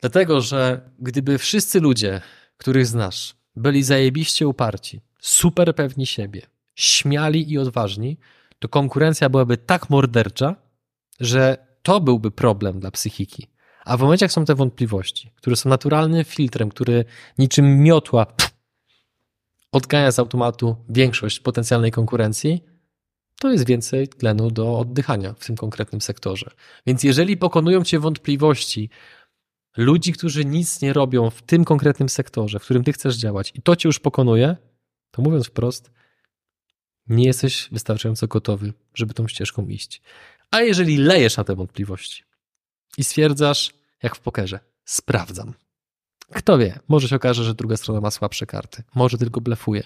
Dlatego, 0.00 0.40
że 0.40 0.90
gdyby 0.98 1.38
wszyscy 1.38 1.80
ludzie, 1.80 2.20
których 2.56 2.86
znasz, 2.86 3.34
byli 3.56 3.82
zajebiście 3.82 4.48
uparci, 4.48 5.00
super 5.20 5.74
pewni 5.74 6.06
siebie, 6.06 6.42
śmiali 6.74 7.52
i 7.52 7.58
odważni, 7.58 8.18
to 8.58 8.68
konkurencja 8.68 9.28
byłaby 9.28 9.56
tak 9.56 9.90
mordercza, 9.90 10.56
że 11.20 11.66
to 11.82 12.00
byłby 12.00 12.30
problem 12.30 12.80
dla 12.80 12.90
psychiki. 12.90 13.46
A 13.84 13.96
w 13.96 14.00
momencie, 14.00 14.24
jak 14.24 14.32
są 14.32 14.44
te 14.44 14.54
wątpliwości, 14.54 15.32
które 15.36 15.56
są 15.56 15.68
naturalnym 15.70 16.24
filtrem, 16.24 16.68
który 16.68 17.04
niczym 17.38 17.82
miotła 17.82 18.26
odgania 19.72 20.12
z 20.12 20.18
automatu 20.18 20.76
większość 20.88 21.40
potencjalnej 21.40 21.90
konkurencji, 21.90 22.64
to 23.40 23.52
jest 23.52 23.66
więcej 23.66 24.08
tlenu 24.08 24.50
do 24.50 24.78
oddychania 24.78 25.34
w 25.38 25.46
tym 25.46 25.56
konkretnym 25.56 26.00
sektorze. 26.00 26.50
Więc 26.86 27.02
jeżeli 27.04 27.36
pokonują 27.36 27.84
cię 27.84 27.98
wątpliwości 27.98 28.90
ludzi, 29.76 30.12
którzy 30.12 30.44
nic 30.44 30.82
nie 30.82 30.92
robią 30.92 31.30
w 31.30 31.42
tym 31.42 31.64
konkretnym 31.64 32.08
sektorze, 32.08 32.58
w 32.58 32.62
którym 32.62 32.84
ty 32.84 32.92
chcesz 32.92 33.16
działać 33.16 33.52
i 33.54 33.62
to 33.62 33.76
cię 33.76 33.88
już 33.88 33.98
pokonuje, 33.98 34.56
to 35.10 35.22
mówiąc 35.22 35.46
wprost, 35.46 35.90
nie 37.06 37.24
jesteś 37.24 37.68
wystarczająco 37.72 38.26
gotowy, 38.26 38.72
żeby 38.94 39.14
tą 39.14 39.28
ścieżką 39.28 39.68
iść. 39.68 40.02
A 40.50 40.60
jeżeli 40.60 40.96
lejesz 40.96 41.36
na 41.36 41.44
te 41.44 41.54
wątpliwości 41.54 42.24
i 42.98 43.04
stwierdzasz, 43.04 43.70
jak 44.02 44.16
w 44.16 44.20
pokerze, 44.20 44.60
sprawdzam, 44.84 45.54
kto 46.34 46.58
wie, 46.58 46.78
może 46.88 47.08
się 47.08 47.16
okaże, 47.16 47.44
że 47.44 47.54
druga 47.54 47.76
strona 47.76 48.00
ma 48.00 48.10
słabsze 48.10 48.46
karty. 48.46 48.82
Może 48.94 49.18
tylko 49.18 49.40
blefuje. 49.40 49.82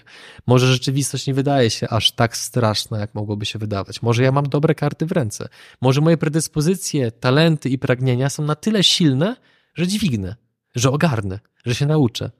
Może 0.47 0.67
rzeczywistość 0.67 1.27
nie 1.27 1.33
wydaje 1.33 1.69
się 1.69 1.89
aż 1.89 2.11
tak 2.11 2.37
straszna, 2.37 2.99
jak 2.99 3.15
mogłoby 3.15 3.45
się 3.45 3.59
wydawać. 3.59 4.01
Może 4.01 4.23
ja 4.23 4.31
mam 4.31 4.49
dobre 4.49 4.75
karty 4.75 5.05
w 5.05 5.11
ręce. 5.11 5.49
Może 5.81 6.01
moje 6.01 6.17
predyspozycje, 6.17 7.11
talenty 7.11 7.69
i 7.69 7.77
pragnienia 7.77 8.29
są 8.29 8.43
na 8.43 8.55
tyle 8.55 8.83
silne, 8.83 9.35
że 9.75 9.87
dźwignę, 9.87 10.35
że 10.75 10.91
ogarnę, 10.91 11.39
że 11.65 11.75
się 11.75 11.85
nauczę. 11.85 12.31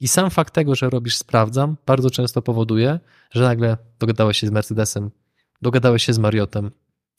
I 0.00 0.08
sam 0.08 0.30
fakt 0.30 0.54
tego, 0.54 0.74
że 0.74 0.90
robisz 0.90 1.16
sprawdzam, 1.16 1.76
bardzo 1.86 2.10
często 2.10 2.42
powoduje, 2.42 3.00
że 3.30 3.42
nagle 3.42 3.76
dogadałeś 3.98 4.38
się 4.38 4.46
z 4.46 4.50
Mercedesem, 4.50 5.10
dogadałeś 5.62 6.04
się 6.04 6.12
z 6.12 6.18
Mariotem, 6.18 6.70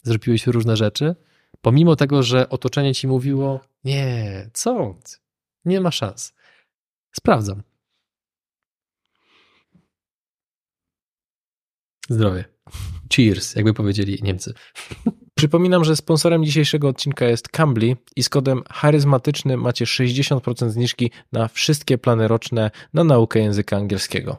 zrobiłeś 0.03 0.47
różne 0.47 0.78
rzeczy, 0.78 1.16
pomimo 1.62 1.95
tego, 1.95 2.24
że 2.24 2.49
otoczenie 2.49 2.95
ci 2.95 3.08
mówiło, 3.08 3.60
nie, 3.84 4.49
co? 4.53 4.95
Nie 5.66 5.82
ma 5.82 5.91
szans. 5.91 6.34
Sprawdzam. 7.11 7.63
Zdrowie. 12.09 12.45
Cheers, 13.16 13.55
jakby 13.55 13.74
powiedzieli 13.74 14.20
Niemcy. 14.24 14.53
Przypominam, 15.38 15.86
że 15.86 15.95
sponsorem 15.95 16.45
dzisiejszego 16.45 16.88
odcinka 16.88 17.26
jest 17.26 17.49
Cambly 17.49 17.97
i 18.16 18.24
z 18.24 18.30
kodem 18.30 18.63
charyzmatyczny 18.72 19.57
macie 19.57 19.86
60% 19.86 20.70
zniżki 20.70 21.11
na 21.32 21.47
wszystkie 21.47 21.97
plany 21.97 22.28
roczne 22.28 22.72
na 22.93 23.03
naukę 23.03 23.39
języka 23.39 23.78
angielskiego. 23.78 24.38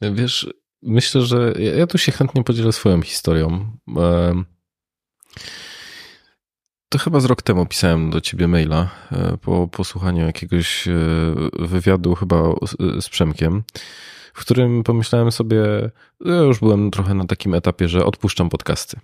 Wiesz, 0.00 0.54
myślę, 0.82 1.22
że 1.22 1.52
ja 1.76 1.86
tu 1.86 1.98
się 1.98 2.12
chętnie 2.12 2.44
podzielę 2.44 2.72
swoją 2.72 3.02
historią 3.02 3.76
to 6.94 6.98
chyba 6.98 7.20
z 7.20 7.24
rok 7.24 7.42
temu 7.42 7.66
pisałem 7.66 8.10
do 8.10 8.20
ciebie 8.20 8.48
maila 8.48 8.88
e, 9.12 9.36
po 9.36 9.68
posłuchaniu 9.68 10.26
jakiegoś 10.26 10.88
e, 10.88 10.92
wywiadu 11.52 12.14
chyba 12.14 12.42
z 13.00 13.08
Przemkiem, 13.08 13.62
w 14.34 14.40
którym 14.40 14.82
pomyślałem 14.82 15.32
sobie, 15.32 15.56
ja 16.24 16.36
już 16.36 16.58
byłem 16.58 16.90
trochę 16.90 17.14
na 17.14 17.26
takim 17.26 17.54
etapie, 17.54 17.88
że 17.88 18.04
odpuszczam 18.04 18.48
podcasty. 18.48 18.96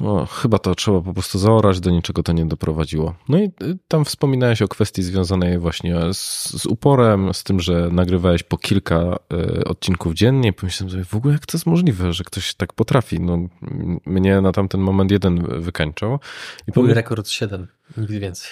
O, 0.00 0.26
chyba 0.26 0.58
to 0.58 0.74
trzeba 0.74 1.00
po 1.00 1.12
prostu 1.12 1.38
zaorać, 1.38 1.80
do 1.80 1.90
niczego 1.90 2.22
to 2.22 2.32
nie 2.32 2.46
doprowadziło. 2.46 3.14
No 3.28 3.38
i 3.38 3.44
y, 3.44 3.78
tam 3.88 4.04
wspominałeś 4.04 4.62
o 4.62 4.68
kwestii 4.68 5.02
związanej 5.02 5.58
właśnie 5.58 5.96
z, 6.12 6.50
z 6.62 6.66
uporem, 6.66 7.34
z 7.34 7.44
tym, 7.44 7.60
że 7.60 7.88
nagrywałeś 7.92 8.42
po 8.42 8.58
kilka 8.58 9.18
y, 9.32 9.64
odcinków 9.64 10.14
dziennie. 10.14 10.52
Pomyślałem 10.52 10.90
sobie, 10.90 11.04
w 11.04 11.14
ogóle 11.14 11.32
jak 11.34 11.46
to 11.46 11.56
jest 11.56 11.66
możliwe, 11.66 12.12
że 12.12 12.24
ktoś 12.24 12.54
tak 12.54 12.72
potrafi. 12.72 13.20
No, 13.20 13.38
mnie 14.06 14.40
na 14.40 14.52
tamten 14.52 14.80
moment 14.80 15.10
jeden 15.10 15.60
wykańczał. 15.60 16.18
I 16.68 16.80
Mój 16.80 16.94
rekord 16.94 17.28
7, 17.28 17.66
nigdy 17.96 18.20
więcej. 18.20 18.50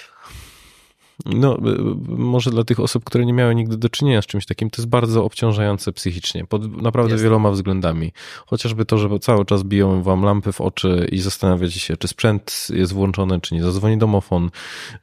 No, 1.25 1.57
y, 1.57 1.69
y, 1.69 1.95
może 2.07 2.51
dla 2.51 2.63
tych 2.63 2.79
osób, 2.79 3.03
które 3.03 3.25
nie 3.25 3.33
miały 3.33 3.55
nigdy 3.55 3.77
do 3.77 3.89
czynienia 3.89 4.21
z 4.21 4.25
czymś 4.25 4.45
takim, 4.45 4.69
to 4.69 4.81
jest 4.81 4.89
bardzo 4.89 5.25
obciążające 5.25 5.93
psychicznie, 5.93 6.45
pod 6.45 6.81
naprawdę 6.81 7.11
jest. 7.11 7.23
wieloma 7.23 7.51
względami. 7.51 8.11
Chociażby 8.45 8.85
to, 8.85 8.97
że 8.97 9.19
cały 9.19 9.45
czas 9.45 9.63
biją 9.63 10.03
wam 10.03 10.23
lampy 10.23 10.51
w 10.51 10.61
oczy 10.61 11.07
i 11.11 11.19
zastanawiacie 11.19 11.79
się, 11.79 11.97
czy 11.97 12.07
sprzęt 12.07 12.67
jest 12.73 12.93
włączony, 12.93 13.41
czy 13.41 13.55
nie 13.55 13.63
zadzwoni 13.63 13.97
domofon, 13.97 14.49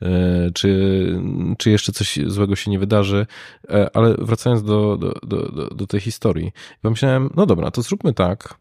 y, 0.03 0.07
czy, 0.55 1.21
czy 1.59 1.71
jeszcze 1.71 1.93
coś 1.93 2.19
złego 2.27 2.57
się 2.57 2.71
nie 2.71 2.79
wydarzy. 2.79 3.27
E, 3.71 3.97
ale 3.97 4.15
wracając 4.19 4.63
do, 4.63 4.97
do, 4.97 5.13
do, 5.23 5.69
do 5.75 5.87
tej 5.87 6.01
historii, 6.01 6.53
pomyślałem, 6.83 7.31
no 7.35 7.47
dobra, 7.47 7.71
to 7.71 7.83
zróbmy 7.83 8.15
tak, 8.15 8.59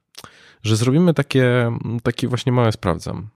że 0.63 0.75
zrobimy 0.75 1.13
takie, 1.13 1.71
takie 2.03 2.27
właśnie 2.27 2.51
małe 2.51 2.71
sprawdzam. 2.71 3.29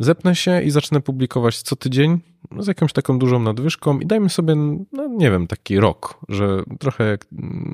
Zepnę 0.00 0.34
się 0.34 0.62
i 0.62 0.70
zacznę 0.70 1.00
publikować 1.00 1.62
co 1.62 1.76
tydzień 1.76 2.20
z 2.58 2.66
jakąś 2.66 2.92
taką 2.92 3.18
dużą 3.18 3.38
nadwyżką 3.38 4.00
i 4.00 4.06
dajmy 4.06 4.28
sobie, 4.28 4.54
no 4.92 5.08
nie 5.08 5.30
wiem, 5.30 5.46
taki 5.46 5.80
rok, 5.80 6.20
że 6.28 6.62
trochę 6.78 7.04
jak 7.04 7.26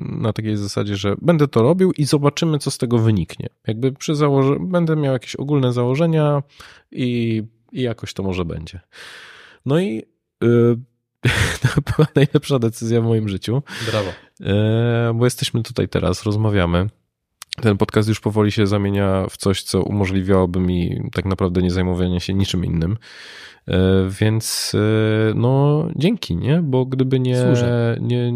na 0.09 0.33
takiej 0.33 0.57
zasadzie, 0.57 0.95
że 0.95 1.15
będę 1.21 1.47
to 1.47 1.61
robił 1.61 1.91
i 1.91 2.05
zobaczymy, 2.05 2.59
co 2.59 2.71
z 2.71 2.77
tego 2.77 2.97
wyniknie. 2.97 3.49
Jakby 3.67 3.91
przy 3.91 4.15
założeniu, 4.15 4.67
będę 4.67 4.95
miał 4.95 5.13
jakieś 5.13 5.35
ogólne 5.35 5.73
założenia 5.73 6.43
i, 6.91 7.43
i 7.71 7.81
jakoś 7.81 8.13
to 8.13 8.23
może 8.23 8.45
będzie. 8.45 8.79
No 9.65 9.79
i 9.79 10.03
yy, 10.41 10.79
to 11.61 11.67
była 11.95 12.07
najlepsza 12.15 12.59
decyzja 12.59 13.01
w 13.01 13.05
moim 13.05 13.29
życiu. 13.29 13.63
Brawo. 13.91 14.09
Yy, 14.39 15.13
bo 15.13 15.25
jesteśmy 15.25 15.63
tutaj 15.63 15.89
teraz, 15.89 16.23
rozmawiamy 16.23 16.89
ten 17.61 17.77
podcast 17.77 18.09
już 18.09 18.19
powoli 18.19 18.51
się 18.51 18.67
zamienia 18.67 19.25
w 19.29 19.37
coś, 19.37 19.63
co 19.63 19.83
umożliwiałoby 19.83 20.59
mi 20.59 21.01
tak 21.13 21.25
naprawdę 21.25 21.61
nie 21.61 21.71
zajmowanie 21.71 22.19
się 22.19 22.33
niczym 22.33 22.65
innym. 22.65 22.97
E, 23.67 24.09
więc 24.19 24.75
e, 24.75 25.33
no 25.35 25.83
dzięki, 25.95 26.35
nie? 26.35 26.61
Bo 26.63 26.85
gdyby 26.85 27.19
nie, 27.19 27.45
nie, 28.01 28.33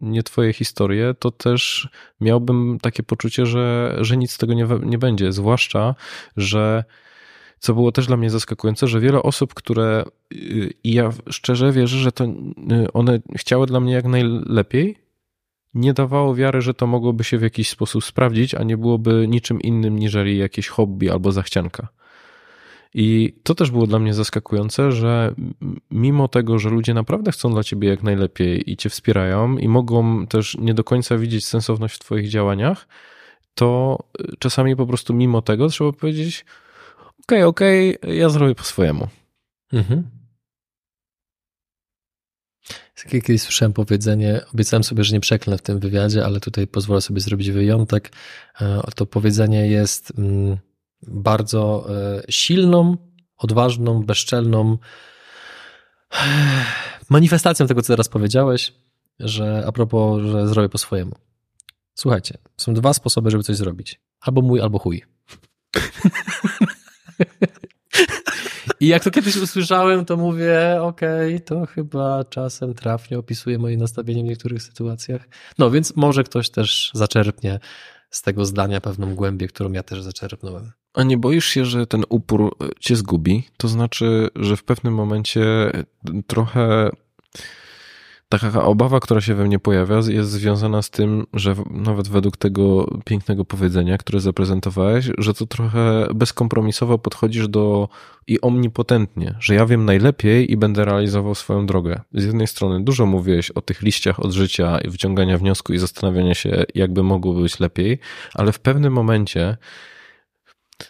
nie 0.00 0.22
twoje 0.22 0.52
historie, 0.52 1.14
to 1.18 1.30
też 1.30 1.88
miałbym 2.20 2.78
takie 2.82 3.02
poczucie, 3.02 3.46
że, 3.46 3.96
że 4.00 4.16
nic 4.16 4.32
z 4.32 4.38
tego 4.38 4.54
nie, 4.54 4.66
nie 4.82 4.98
będzie. 4.98 5.32
Zwłaszcza, 5.32 5.94
że 6.36 6.84
co 7.58 7.74
było 7.74 7.92
też 7.92 8.06
dla 8.06 8.16
mnie 8.16 8.30
zaskakujące, 8.30 8.86
że 8.86 9.00
wiele 9.00 9.22
osób, 9.22 9.54
które 9.54 10.04
i 10.84 10.94
ja 10.94 11.10
szczerze 11.30 11.72
wierzę, 11.72 11.98
że 11.98 12.12
to 12.12 12.24
one 12.92 13.20
chciały 13.36 13.66
dla 13.66 13.80
mnie 13.80 13.92
jak 13.92 14.04
najlepiej, 14.04 15.07
nie 15.74 15.92
dawało 15.92 16.34
wiary, 16.34 16.60
że 16.60 16.74
to 16.74 16.86
mogłoby 16.86 17.24
się 17.24 17.38
w 17.38 17.42
jakiś 17.42 17.68
sposób 17.68 18.04
sprawdzić, 18.04 18.54
a 18.54 18.62
nie 18.62 18.76
byłoby 18.76 19.28
niczym 19.28 19.60
innym 19.60 19.98
niżeli 19.98 20.38
jakieś 20.38 20.68
hobby 20.68 21.10
albo 21.10 21.32
zachcianka. 21.32 21.88
I 22.94 23.36
to 23.42 23.54
też 23.54 23.70
było 23.70 23.86
dla 23.86 23.98
mnie 23.98 24.14
zaskakujące, 24.14 24.92
że 24.92 25.34
mimo 25.90 26.28
tego, 26.28 26.58
że 26.58 26.70
ludzie 26.70 26.94
naprawdę 26.94 27.32
chcą 27.32 27.50
dla 27.50 27.64
ciebie 27.64 27.88
jak 27.88 28.02
najlepiej 28.02 28.70
i 28.70 28.76
cię 28.76 28.90
wspierają 28.90 29.58
i 29.58 29.68
mogą 29.68 30.26
też 30.26 30.56
nie 30.60 30.74
do 30.74 30.84
końca 30.84 31.18
widzieć 31.18 31.46
sensowność 31.46 31.94
w 31.94 31.98
twoich 31.98 32.28
działaniach, 32.28 32.88
to 33.54 33.98
czasami 34.38 34.76
po 34.76 34.86
prostu 34.86 35.14
mimo 35.14 35.42
tego 35.42 35.68
trzeba 35.68 35.92
powiedzieć: 35.92 36.44
okej, 37.22 37.42
okay, 37.42 37.98
ja 38.14 38.28
zrobię 38.28 38.54
po 38.54 38.64
swojemu. 38.64 39.08
Mhm. 39.72 40.17
Kiedyś 43.08 43.42
słyszałem 43.42 43.72
powiedzenie, 43.72 44.40
obiecałem 44.54 44.84
sobie, 44.84 45.04
że 45.04 45.14
nie 45.14 45.20
przeklnę 45.20 45.58
w 45.58 45.62
tym 45.62 45.80
wywiadzie, 45.80 46.24
ale 46.24 46.40
tutaj 46.40 46.66
pozwolę 46.66 47.00
sobie 47.00 47.20
zrobić 47.20 47.50
wyjątek. 47.50 48.12
E, 48.60 48.82
to 48.94 49.06
powiedzenie 49.06 49.68
jest 49.68 50.12
mm, 50.18 50.56
bardzo 51.02 51.86
e, 51.90 52.22
silną, 52.28 52.96
odważną, 53.36 54.02
bezczelną 54.02 54.78
e, 56.12 56.16
manifestacją 57.08 57.66
tego, 57.66 57.82
co 57.82 57.92
teraz 57.92 58.08
powiedziałeś, 58.08 58.72
że 59.20 59.64
a 59.66 59.72
propos, 59.72 60.22
że 60.22 60.48
zrobię 60.48 60.68
po 60.68 60.78
swojemu. 60.78 61.14
Słuchajcie, 61.94 62.38
są 62.56 62.74
dwa 62.74 62.92
sposoby, 62.92 63.30
żeby 63.30 63.44
coś 63.44 63.56
zrobić. 63.56 64.00
Albo 64.20 64.42
mój, 64.42 64.60
albo 64.60 64.78
chuj. 64.78 65.02
I 68.80 68.86
jak 68.86 69.04
to 69.04 69.10
kiedyś 69.10 69.36
usłyszałem, 69.36 70.04
to 70.04 70.16
mówię, 70.16 70.78
okej, 70.80 71.34
okay, 71.34 71.40
to 71.40 71.66
chyba 71.66 72.24
czasem 72.24 72.74
trafnie 72.74 73.18
opisuje 73.18 73.58
moje 73.58 73.76
nastawienie 73.76 74.22
w 74.22 74.26
niektórych 74.26 74.62
sytuacjach. 74.62 75.28
No 75.58 75.70
więc 75.70 75.96
może 75.96 76.24
ktoś 76.24 76.50
też 76.50 76.90
zaczerpnie 76.94 77.60
z 78.10 78.22
tego 78.22 78.44
zdania 78.44 78.80
pewną 78.80 79.14
głębię, 79.14 79.48
którą 79.48 79.72
ja 79.72 79.82
też 79.82 80.02
zaczerpnąłem. 80.02 80.72
A 80.94 81.02
nie 81.02 81.18
boisz 81.18 81.46
się, 81.46 81.64
że 81.64 81.86
ten 81.86 82.04
upór 82.08 82.56
cię 82.80 82.96
zgubi? 82.96 83.44
To 83.56 83.68
znaczy, 83.68 84.28
że 84.36 84.56
w 84.56 84.64
pewnym 84.64 84.94
momencie 84.94 85.72
trochę 86.26 86.90
taka 88.28 88.64
obawa, 88.64 89.00
która 89.00 89.20
się 89.20 89.34
we 89.34 89.44
mnie 89.44 89.58
pojawia, 89.58 89.96
jest 89.96 90.30
związana 90.30 90.82
z 90.82 90.90
tym, 90.90 91.26
że 91.34 91.54
nawet 91.70 92.08
według 92.08 92.36
tego 92.36 92.90
pięknego 93.04 93.44
powiedzenia, 93.44 93.98
które 93.98 94.20
zaprezentowałeś, 94.20 95.10
że 95.18 95.34
to 95.34 95.46
trochę 95.46 96.08
bezkompromisowo 96.14 96.98
podchodzisz 96.98 97.48
do 97.48 97.88
i 98.26 98.40
omnipotentnie, 98.40 99.34
że 99.40 99.54
ja 99.54 99.66
wiem 99.66 99.84
najlepiej 99.84 100.52
i 100.52 100.56
będę 100.56 100.84
realizował 100.84 101.34
swoją 101.34 101.66
drogę. 101.66 102.00
Z 102.12 102.24
jednej 102.24 102.46
strony 102.46 102.84
dużo 102.84 103.06
mówiłeś 103.06 103.50
o 103.50 103.60
tych 103.60 103.82
liściach 103.82 104.20
od 104.20 104.32
życia 104.32 104.78
i 104.78 104.88
wyciągania 104.90 105.38
wniosku 105.38 105.72
i 105.72 105.78
zastanawiania 105.78 106.34
się, 106.34 106.64
jakby 106.74 107.02
mogło 107.02 107.34
być 107.34 107.60
lepiej, 107.60 107.98
ale 108.34 108.52
w 108.52 108.60
pewnym 108.60 108.92
momencie 108.92 109.56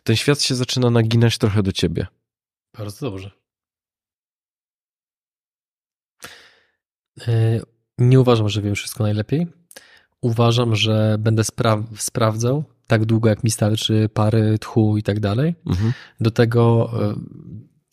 ten 0.02 0.16
świat 0.16 0.42
się 0.42 0.54
zaczyna 0.54 0.90
naginać 0.90 1.38
trochę 1.38 1.62
do 1.62 1.72
ciebie. 1.72 2.06
Bardzo 2.78 3.10
dobrze. 3.10 3.37
Nie 7.98 8.20
uważam, 8.20 8.48
że 8.48 8.62
wiem 8.62 8.74
wszystko 8.74 9.04
najlepiej. 9.04 9.46
Uważam, 10.20 10.76
że 10.76 11.16
będę 11.18 11.44
spra 11.44 11.82
sprawdzał 11.96 12.64
tak 12.88 13.04
długo, 13.04 13.28
jak 13.28 13.44
mi 13.44 13.50
starczy 13.50 14.08
pary, 14.14 14.58
tchu 14.58 14.96
i 14.96 15.02
tak 15.02 15.20
dalej. 15.20 15.54
Mhm. 15.66 15.92
Do 16.20 16.30
tego 16.30 16.90
e, 17.02 17.14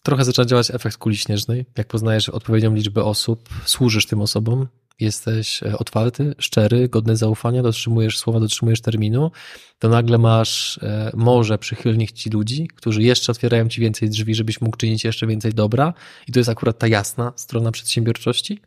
trochę 0.03 0.25
zaczyna 0.25 0.45
działać 0.45 0.71
efekt 0.71 0.97
kuli 0.97 1.17
śnieżnej. 1.17 1.65
Jak 1.77 1.87
poznajesz 1.87 2.29
odpowiednią 2.29 2.73
liczbę 2.73 3.03
osób, 3.03 3.49
służysz 3.65 4.05
tym 4.07 4.21
osobom, 4.21 4.67
jesteś 4.99 5.63
e, 5.63 5.77
otwarty, 5.77 6.35
szczery, 6.39 6.89
godny 6.89 7.15
zaufania, 7.15 7.63
dotrzymujesz 7.63 8.17
słowa, 8.17 8.39
dotrzymujesz 8.39 8.81
terminu, 8.81 9.31
to 9.79 9.89
nagle 9.89 10.17
masz 10.17 10.79
może 11.13 11.57
przychylnych 11.57 12.11
ci 12.11 12.29
ludzi, 12.29 12.67
którzy 12.75 13.03
jeszcze 13.03 13.31
otwierają 13.31 13.69
ci 13.69 13.81
więcej 13.81 14.09
drzwi, 14.09 14.35
żebyś 14.35 14.61
mógł 14.61 14.77
czynić 14.77 15.03
jeszcze 15.03 15.27
więcej 15.27 15.53
dobra. 15.53 15.93
I 16.27 16.31
to 16.31 16.39
jest 16.39 16.49
akurat 16.49 16.77
ta 16.77 16.87
jasna 16.87 17.33
strona 17.35 17.71
przedsiębiorczości. 17.71 18.59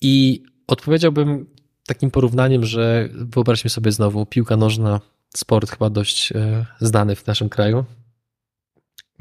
I 0.00 0.42
odpowiedziałbym 0.66 1.46
takim 1.86 2.10
porównaniem, 2.10 2.64
że 2.64 3.08
wyobraźmy 3.12 3.70
sobie 3.70 3.92
znowu 3.92 4.26
piłka 4.26 4.56
nożna, 4.56 5.00
sport 5.36 5.70
chyba 5.70 5.90
dość 5.90 6.32
e, 6.32 6.66
znany 6.80 7.16
w 7.16 7.26
naszym 7.26 7.48
kraju. 7.48 7.84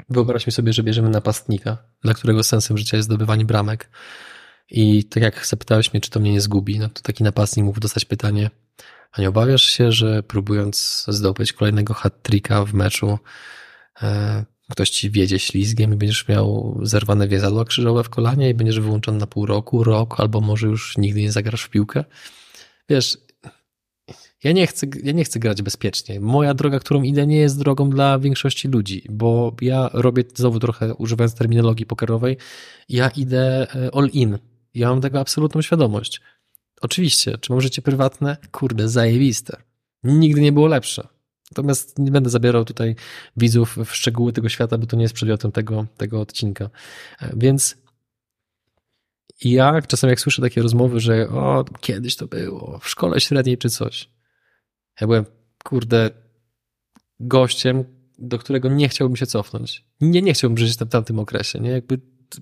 Wyobraźmy 0.10 0.52
sobie, 0.52 0.74
że 0.74 0.84
bierzemy 0.84 1.10
napastnika, 1.10 1.78
dla 2.02 2.14
którego 2.14 2.44
sensem 2.44 2.78
życia 2.78 2.98
jest 2.98 3.10
zdobywanie 3.10 3.46
bramek. 3.46 3.90
I 4.70 5.04
tak 5.04 5.24
jak 5.24 5.46
zapytałeś 5.46 5.94
mnie, 5.94 6.02
czy 6.02 6.10
to 6.10 6.20
mnie 6.20 6.32
nie 6.32 6.42
zgubi, 6.42 6.80
no 6.80 6.90
to 6.90 7.02
taki 7.02 7.24
napastnik 7.24 7.66
mógł 7.66 7.80
dostać 7.80 8.06
pytanie, 8.06 8.50
a 9.12 9.22
nie 9.22 9.30
obawiasz 9.30 9.64
się, 9.64 9.92
że 9.92 10.24
próbując 10.24 11.06
zdobyć 11.08 11.54
kolejnego 11.54 11.94
hat-tricka 11.94 12.66
w 12.66 12.74
meczu, 12.74 13.20
e, 14.02 14.46
ktoś 14.72 14.90
ci 14.90 15.12
wiedzie 15.12 15.40
ślizgiem 15.40 15.94
i 15.94 15.96
będziesz 15.96 16.28
miał 16.28 16.80
zerwane 16.84 17.28
więzadła 17.28 17.66
krzyżowe 17.66 18.04
w 18.04 18.10
kolanie 18.10 18.50
i 18.50 18.54
będziesz 18.54 18.80
wyłączony 18.80 19.18
na 19.18 19.28
pół 19.28 19.46
roku, 19.46 19.84
rok, 19.84 20.20
albo 20.20 20.42
może 20.42 20.68
już 20.68 20.98
nigdy 20.98 21.22
nie 21.22 21.32
zagrasz 21.32 21.64
w 21.64 21.70
piłkę. 21.70 22.04
Wiesz, 22.90 23.18
ja 24.44 24.52
nie 24.52 24.68
chcę, 24.68 24.88
ja 25.04 25.12
nie 25.12 25.24
chcę 25.24 25.40
grać 25.40 25.62
bezpiecznie. 25.62 26.20
Moja 26.20 26.54
droga, 26.54 26.80
którą 26.80 27.02
idę, 27.02 27.28
nie 27.28 27.38
jest 27.38 27.60
drogą 27.60 27.90
dla 27.90 28.20
większości 28.20 28.68
ludzi, 28.68 29.04
bo 29.10 29.56
ja 29.62 29.90
robię, 29.94 30.24
znowu 30.36 30.60
trochę 30.60 30.96
używając 30.96 31.36
terminologii 31.36 31.86
pokerowej, 31.86 32.38
ja 32.90 33.10
idę 33.10 33.68
e, 33.76 33.96
all 33.96 34.10
in. 34.14 34.38
Ja 34.76 34.90
mam 34.90 35.02
tego 35.02 35.20
absolutną 35.20 35.62
świadomość. 35.62 36.22
Oczywiście, 36.82 37.38
czy 37.38 37.52
mam 37.52 37.62
życie 37.62 37.82
prywatne? 37.82 38.38
Kurde, 38.52 38.90
zajebiste. 38.90 39.62
Nigdy 40.04 40.42
nie 40.42 40.52
było 40.52 40.68
lepsze. 40.68 41.08
Natomiast 41.52 42.00
nie 42.00 42.12
będę 42.12 42.30
zabierał 42.30 42.66
tutaj 42.66 42.96
widzów 43.38 43.78
w 43.86 43.96
szczegóły 43.96 44.34
tego 44.34 44.50
świata, 44.50 44.78
bo 44.78 44.86
to 44.86 44.96
nie 44.96 45.02
jest 45.02 45.16
przedmiotem 45.16 45.52
tego, 45.52 45.86
tego 45.98 46.22
odcinka. 46.22 46.70
E, 47.22 47.34
więc 47.38 47.78
ja 49.42 49.82
czasem 49.82 50.10
jak 50.10 50.20
słyszę 50.20 50.42
takie 50.42 50.62
rozmowy, 50.62 51.00
że 51.00 51.30
o, 51.30 51.66
kiedyś 51.82 52.16
to 52.16 52.28
było, 52.28 52.80
w 52.80 52.90
szkole 52.90 53.20
średniej 53.20 53.58
czy 53.58 53.70
coś. 53.70 54.10
Ja 55.02 55.08
byłem, 55.08 55.26
kurde, 55.64 56.10
gościem, 57.20 57.84
do 58.20 58.40
którego 58.40 58.70
nie 58.70 58.90
chciałbym 58.90 59.16
się 59.16 59.26
cofnąć. 59.26 59.86
Nie, 60.02 60.22
nie 60.22 60.34
chciałbym 60.34 60.58
żyć 60.58 60.78
w 60.78 60.90
tamtym 60.90 61.20
okresie, 61.20 61.60
nie? 61.60 61.70
Jakby 61.70 62.00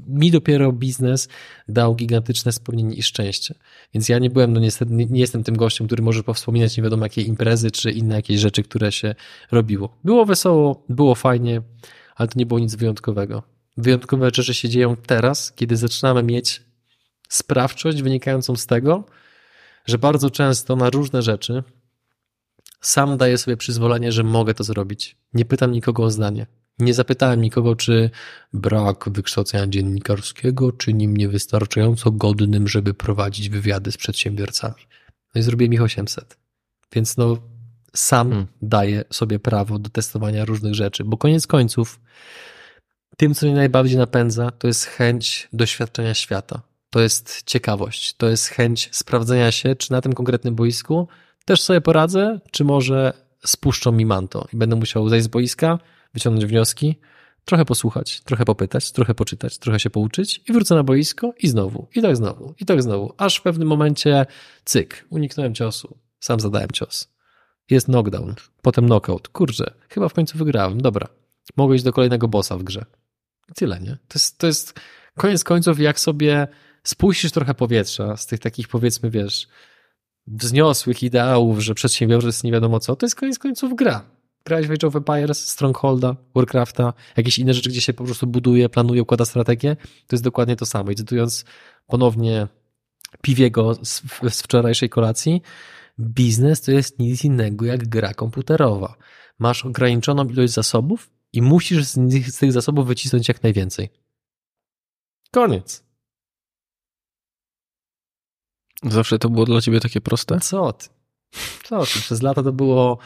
mi 0.07 0.31
dopiero 0.31 0.71
biznes 0.71 1.27
dał 1.67 1.95
gigantyczne 1.95 2.51
spełnienie 2.51 2.95
i 2.95 3.03
szczęście. 3.03 3.55
Więc 3.93 4.09
ja 4.09 4.19
nie 4.19 4.29
byłem, 4.29 4.53
no 4.53 4.59
niestety, 4.59 4.93
nie, 4.93 5.19
jestem 5.19 5.43
tym 5.43 5.57
gościem, 5.57 5.87
który 5.87 6.03
może 6.03 6.23
powspominać 6.23 6.77
nie 6.77 6.83
wiadomo 6.83 7.05
jakie 7.05 7.21
imprezy, 7.21 7.71
czy 7.71 7.91
inne 7.91 8.15
jakieś 8.15 8.39
rzeczy, 8.39 8.63
które 8.63 8.91
się 8.91 9.15
robiło. 9.51 9.97
Było 10.03 10.25
wesoło, 10.25 10.83
było 10.89 11.15
fajnie, 11.15 11.61
ale 12.15 12.29
to 12.29 12.39
nie 12.39 12.45
było 12.45 12.59
nic 12.59 12.75
wyjątkowego. 12.75 13.43
Wyjątkowe 13.77 14.31
rzeczy 14.33 14.53
się 14.53 14.69
dzieją 14.69 14.95
teraz, 14.95 15.51
kiedy 15.51 15.77
zaczynamy 15.77 16.23
mieć 16.23 16.61
sprawczość 17.29 18.01
wynikającą 18.01 18.55
z 18.55 18.65
tego, 18.65 19.05
że 19.85 19.97
bardzo 19.97 20.29
często 20.29 20.75
na 20.75 20.89
różne 20.89 21.21
rzeczy 21.21 21.63
sam 22.81 23.17
daję 23.17 23.37
sobie 23.37 23.57
przyzwolenie, 23.57 24.11
że 24.11 24.23
mogę 24.23 24.53
to 24.53 24.63
zrobić. 24.63 25.15
Nie 25.33 25.45
pytam 25.45 25.71
nikogo 25.71 26.03
o 26.03 26.11
zdanie. 26.11 26.47
Nie 26.79 26.93
zapytałem 26.93 27.41
nikogo, 27.41 27.75
czy 27.75 28.09
brak 28.53 29.09
wykształcenia 29.09 29.67
dziennikarskiego 29.67 30.71
czyni 30.71 31.07
mnie 31.07 31.29
wystarczająco 31.29 32.11
godnym, 32.11 32.67
żeby 32.67 32.93
prowadzić 32.93 33.49
wywiady 33.49 33.91
z 33.91 33.97
przedsiębiorcami. 33.97 34.81
No 35.35 35.39
i 35.39 35.43
zrobiłem 35.43 35.73
ich 35.73 35.81
800. 35.81 36.37
Więc 36.93 37.17
no, 37.17 37.37
sam 37.95 38.29
hmm. 38.29 38.47
daję 38.61 39.03
sobie 39.11 39.39
prawo 39.39 39.79
do 39.79 39.89
testowania 39.89 40.45
różnych 40.45 40.73
rzeczy, 40.75 41.03
bo 41.03 41.17
koniec 41.17 41.47
końców 41.47 41.99
tym, 43.17 43.33
co 43.33 43.45
mnie 43.45 43.55
najbardziej 43.55 43.97
napędza, 43.97 44.51
to 44.51 44.67
jest 44.67 44.85
chęć 44.85 45.49
doświadczenia 45.53 46.13
świata. 46.13 46.61
To 46.89 46.99
jest 46.99 47.43
ciekawość, 47.45 48.13
to 48.13 48.29
jest 48.29 48.47
chęć 48.47 48.89
sprawdzenia 48.91 49.51
się, 49.51 49.75
czy 49.75 49.91
na 49.91 50.01
tym 50.01 50.13
konkretnym 50.13 50.55
boisku 50.55 51.07
też 51.45 51.61
sobie 51.61 51.81
poradzę, 51.81 52.39
czy 52.51 52.63
może 52.63 53.13
spuszczą 53.45 53.91
mi 53.91 54.05
manto 54.05 54.47
i 54.53 54.57
będę 54.57 54.75
musiał 54.75 55.09
zejść 55.09 55.25
z 55.25 55.27
boiska, 55.27 55.79
wyciągnąć 56.13 56.45
wnioski, 56.45 56.99
trochę 57.45 57.65
posłuchać, 57.65 58.21
trochę 58.21 58.45
popytać, 58.45 58.91
trochę 58.91 59.15
poczytać, 59.15 59.57
trochę 59.57 59.79
się 59.79 59.89
pouczyć 59.89 60.41
i 60.49 60.53
wrócę 60.53 60.75
na 60.75 60.83
boisko 60.83 61.33
i 61.39 61.47
znowu, 61.47 61.87
i 61.95 62.01
tak 62.01 62.15
znowu, 62.15 62.53
i 62.59 62.65
tak 62.65 62.83
znowu, 62.83 63.13
aż 63.17 63.37
w 63.37 63.41
pewnym 63.41 63.67
momencie 63.67 64.25
cyk, 64.65 65.05
uniknąłem 65.09 65.55
ciosu, 65.55 65.97
sam 66.19 66.39
zadałem 66.39 66.71
cios. 66.73 67.13
Jest 67.69 67.85
knockdown, 67.85 68.35
potem 68.61 68.85
knockout, 68.85 69.27
kurczę, 69.27 69.73
chyba 69.89 70.09
w 70.09 70.13
końcu 70.13 70.37
wygrałem, 70.37 70.81
dobra, 70.81 71.07
mogę 71.57 71.75
iść 71.75 71.83
do 71.83 71.93
kolejnego 71.93 72.27
bossa 72.27 72.57
w 72.57 72.63
grze. 72.63 72.85
Tyle, 73.55 73.79
nie? 73.79 73.97
To 74.07 74.15
jest, 74.15 74.37
to 74.37 74.47
jest 74.47 74.79
koniec 75.17 75.43
końców, 75.43 75.79
jak 75.79 75.99
sobie 75.99 76.47
spuścisz 76.83 77.31
trochę 77.31 77.53
powietrza 77.53 78.17
z 78.17 78.27
tych 78.27 78.39
takich, 78.39 78.67
powiedzmy, 78.67 79.09
wiesz, 79.09 79.47
wzniosłych 80.27 81.03
ideałów, 81.03 81.59
że 81.59 81.75
przedsiębiorstwo 81.75 82.47
nie 82.47 82.51
wiadomo 82.51 82.79
co, 82.79 82.95
to 82.95 83.05
jest 83.05 83.15
koniec 83.15 83.39
końców 83.39 83.75
gra. 83.75 84.12
Grałeś 84.45 84.67
w 84.67 84.71
Age 84.71 84.87
of 84.87 84.95
Empires, 84.95 85.49
Strongholda, 85.49 86.15
Warcrafta, 86.35 86.93
jakieś 87.17 87.39
inne 87.39 87.53
rzeczy, 87.53 87.69
gdzie 87.69 87.81
się 87.81 87.93
po 87.93 88.03
prostu 88.03 88.27
buduje, 88.27 88.69
planuje, 88.69 89.01
układa 89.01 89.25
strategię, 89.25 89.75
to 89.75 90.15
jest 90.15 90.23
dokładnie 90.23 90.55
to 90.55 90.65
samo. 90.65 90.91
I 90.91 90.95
cytując 90.95 91.45
ponownie 91.87 92.47
Piwiego 93.21 93.75
z, 93.85 94.01
z 94.29 94.41
wczorajszej 94.41 94.89
kolacji, 94.89 95.41
biznes 95.99 96.61
to 96.61 96.71
jest 96.71 96.99
nic 96.99 97.25
innego 97.25 97.65
jak 97.65 97.87
gra 97.87 98.13
komputerowa. 98.13 98.95
Masz 99.39 99.65
ograniczoną 99.65 100.25
ilość 100.25 100.53
zasobów 100.53 101.09
i 101.33 101.41
musisz 101.41 101.83
z, 101.83 101.93
tych, 102.11 102.31
z 102.31 102.37
tych 102.37 102.51
zasobów 102.51 102.87
wycisnąć 102.87 103.27
jak 103.27 103.43
najwięcej. 103.43 103.89
Koniec. 105.31 105.83
Zawsze 108.83 109.19
to 109.19 109.29
było 109.29 109.45
dla 109.45 109.61
ciebie 109.61 109.79
takie 109.79 110.01
proste? 110.01 110.39
Co 110.39 110.73
ty? 110.73 110.87
Co 111.63 111.85
ty? 111.85 111.99
Przez 111.99 112.21
lata 112.21 112.43
to 112.43 112.53
było, 112.53 112.97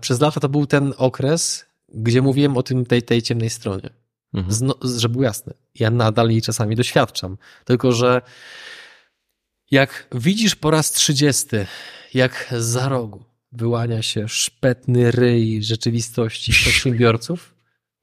przez 0.00 0.20
lata 0.20 0.40
to 0.40 0.48
był 0.48 0.66
ten 0.66 0.94
okres, 0.96 1.66
gdzie 1.88 2.22
mówiłem 2.22 2.56
o 2.56 2.62
tym 2.62 2.86
tej, 2.86 3.02
tej 3.02 3.22
ciemnej 3.22 3.50
stronie. 3.50 3.90
Mhm. 4.34 4.54
Zno, 4.54 4.74
żeby 4.98 5.12
było 5.12 5.24
jasne. 5.24 5.54
Ja 5.74 5.90
nadal 5.90 6.30
jej 6.30 6.42
czasami 6.42 6.76
doświadczam. 6.76 7.36
Tylko, 7.64 7.92
że 7.92 8.22
jak 9.70 10.08
widzisz 10.12 10.54
po 10.54 10.70
raz 10.70 10.92
trzydziesty, 10.92 11.66
jak 12.14 12.54
za 12.58 12.88
rogu 12.88 13.24
wyłania 13.52 14.02
się 14.02 14.28
szpetny 14.28 15.10
ryj 15.10 15.62
rzeczywistości 15.62 16.52
przedsiębiorców, 16.52 17.54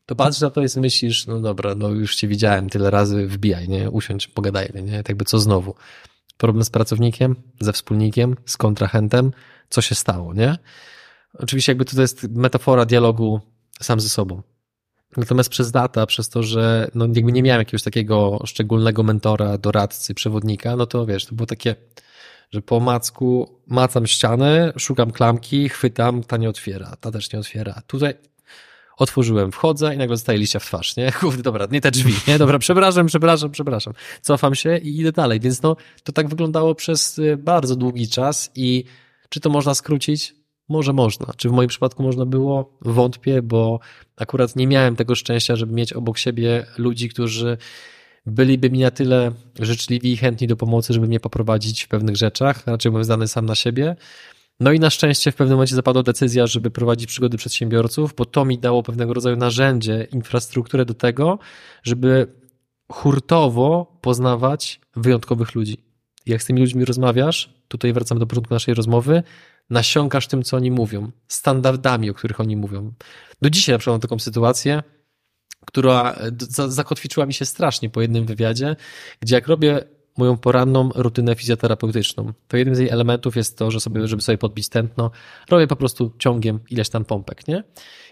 to 0.05 0.15
patrzysz 0.15 0.41
na 0.41 0.49
to 0.49 0.61
i 0.61 0.67
myślisz, 0.77 1.27
no 1.27 1.39
dobra, 1.39 1.75
no 1.75 1.89
już 1.89 2.15
cię 2.15 2.27
widziałem 2.27 2.69
tyle 2.69 2.89
razy, 2.89 3.27
wbijaj, 3.27 3.69
nie? 3.69 3.89
Usiądź, 3.89 4.27
pogadajmy, 4.27 4.81
nie? 4.81 5.03
Tak 5.03 5.15
by 5.15 5.25
co 5.25 5.39
znowu? 5.39 5.75
problem 6.41 6.65
z 6.65 6.69
pracownikiem, 6.69 7.35
ze 7.59 7.73
wspólnikiem, 7.73 8.35
z 8.45 8.57
kontrahentem, 8.57 9.31
co 9.69 9.81
się 9.81 9.95
stało, 9.95 10.33
nie? 10.33 10.57
Oczywiście 11.41 11.71
jakby 11.71 11.85
to 11.85 12.01
jest 12.01 12.27
metafora 12.29 12.85
dialogu 12.85 13.41
sam 13.81 13.99
ze 13.99 14.09
sobą. 14.09 14.41
Natomiast 15.17 15.49
przez 15.49 15.73
lata, 15.73 16.05
przez 16.05 16.29
to, 16.29 16.43
że 16.43 16.91
no 16.95 17.07
jakby 17.15 17.31
nie 17.31 17.43
miałem 17.43 17.59
jakiegoś 17.59 17.83
takiego 17.83 18.39
szczególnego 18.45 19.03
mentora, 19.03 19.57
doradcy, 19.57 20.13
przewodnika, 20.13 20.75
no 20.75 20.85
to 20.85 21.05
wiesz, 21.05 21.25
to 21.25 21.35
było 21.35 21.45
takie, 21.45 21.75
że 22.51 22.61
po 22.61 22.79
macku 22.79 23.59
macam 23.67 24.07
ścianę, 24.07 24.73
szukam 24.77 25.11
klamki, 25.11 25.69
chwytam, 25.69 26.23
ta 26.23 26.37
nie 26.37 26.49
otwiera, 26.49 26.95
ta 26.99 27.11
też 27.11 27.33
nie 27.33 27.39
otwiera. 27.39 27.81
Tutaj 27.87 28.13
Otworzyłem, 29.01 29.51
wchodzę 29.51 29.95
i 29.95 29.97
nagle 29.97 30.13
dostaję 30.13 30.39
liścia 30.39 30.59
w 30.59 30.65
twarz, 30.65 30.95
nie? 30.95 31.11
Kurde, 31.19 31.43
dobra, 31.43 31.67
nie 31.71 31.81
te 31.81 31.91
drzwi, 31.91 32.13
nie? 32.27 32.37
Dobra, 32.37 32.59
przepraszam, 32.59 33.05
przepraszam, 33.05 33.51
przepraszam. 33.51 33.93
Cofam 34.21 34.55
się 34.55 34.77
i 34.77 34.99
idę 34.99 35.11
dalej, 35.11 35.39
więc 35.39 35.61
no, 35.61 35.75
to 36.03 36.11
tak 36.11 36.29
wyglądało 36.29 36.75
przez 36.75 37.19
y, 37.19 37.37
bardzo 37.37 37.75
długi 37.75 38.07
czas 38.07 38.51
i 38.55 38.83
czy 39.29 39.39
to 39.39 39.49
można 39.49 39.75
skrócić? 39.75 40.35
Może 40.71 40.93
można. 40.93 41.33
Czy 41.37 41.49
w 41.49 41.51
moim 41.51 41.69
przypadku 41.69 42.03
można 42.03 42.25
było? 42.25 42.77
Wątpię, 42.81 43.41
bo 43.41 43.79
akurat 44.17 44.55
nie 44.55 44.67
miałem 44.67 44.95
tego 44.95 45.15
szczęścia, 45.15 45.55
żeby 45.55 45.73
mieć 45.73 45.93
obok 45.93 46.17
siebie 46.17 46.65
ludzi, 46.77 47.09
którzy 47.09 47.57
byliby 48.25 48.69
mi 48.69 48.79
na 48.79 48.91
tyle 48.91 49.31
życzliwi 49.59 50.11
i 50.11 50.17
chętni 50.17 50.47
do 50.47 50.55
pomocy, 50.55 50.93
żeby 50.93 51.07
mnie 51.07 51.19
poprowadzić 51.19 51.83
w 51.83 51.87
pewnych 51.87 52.15
rzeczach. 52.17 52.67
Raczej 52.67 52.91
byłem 52.91 53.03
zdany 53.03 53.27
sam 53.27 53.45
na 53.45 53.55
siebie. 53.55 53.95
No 54.59 54.71
i 54.71 54.79
na 54.79 54.89
szczęście 54.89 55.31
w 55.31 55.35
pewnym 55.35 55.55
momencie 55.55 55.75
zapadła 55.75 56.03
decyzja, 56.03 56.47
żeby 56.47 56.71
prowadzić 56.71 57.07
przygody 57.07 57.37
przedsiębiorców, 57.37 58.13
bo 58.17 58.25
to 58.25 58.45
mi 58.45 58.59
dało 58.59 58.83
pewnego 58.83 59.13
rodzaju 59.13 59.35
narzędzie, 59.35 60.07
infrastrukturę 60.11 60.85
do 60.85 60.93
tego, 60.93 61.39
żeby 61.83 62.27
hurtowo 62.91 63.97
poznawać 64.01 64.81
wyjątkowych 64.95 65.55
ludzi. 65.55 65.77
Jak 66.25 66.43
z 66.43 66.45
tymi 66.45 66.61
ludźmi 66.61 66.85
rozmawiasz, 66.85 67.53
tutaj 67.67 67.93
wracamy 67.93 68.19
do 68.19 68.27
początku 68.27 68.53
naszej 68.53 68.73
rozmowy, 68.73 69.23
nasiąkasz 69.71 70.27
tym, 70.27 70.43
co 70.43 70.57
oni 70.57 70.71
mówią, 70.71 71.11
standardami, 71.27 72.09
o 72.09 72.13
których 72.13 72.39
oni 72.39 72.55
mówią. 72.55 72.93
Do 73.41 73.49
dzisiaj 73.49 73.75
na 73.75 73.79
przykład 73.79 73.93
mam 73.93 74.01
taką 74.01 74.19
sytuację, 74.19 74.83
która 75.65 76.15
zakotwiczyła 76.67 77.25
mi 77.25 77.33
się 77.33 77.45
strasznie 77.45 77.89
po 77.89 78.01
jednym 78.01 78.25
wywiadzie, 78.25 78.75
gdzie 79.19 79.35
jak 79.35 79.47
robię 79.47 79.83
moją 80.17 80.37
poranną 80.37 80.89
rutynę 80.95 81.35
fizjoterapeutyczną. 81.35 82.33
To 82.47 82.57
jednym 82.57 82.75
z 82.75 82.79
jej 82.79 82.89
elementów 82.89 83.35
jest 83.35 83.57
to, 83.57 83.71
że 83.71 83.79
sobie, 83.79 84.07
żeby 84.07 84.21
sobie 84.21 84.37
podbić 84.37 84.69
tętno, 84.69 85.11
robię 85.49 85.67
po 85.67 85.75
prostu 85.75 86.13
ciągiem 86.19 86.59
ileś 86.69 86.89
tam 86.89 87.05
pompek, 87.05 87.47
nie? 87.47 87.63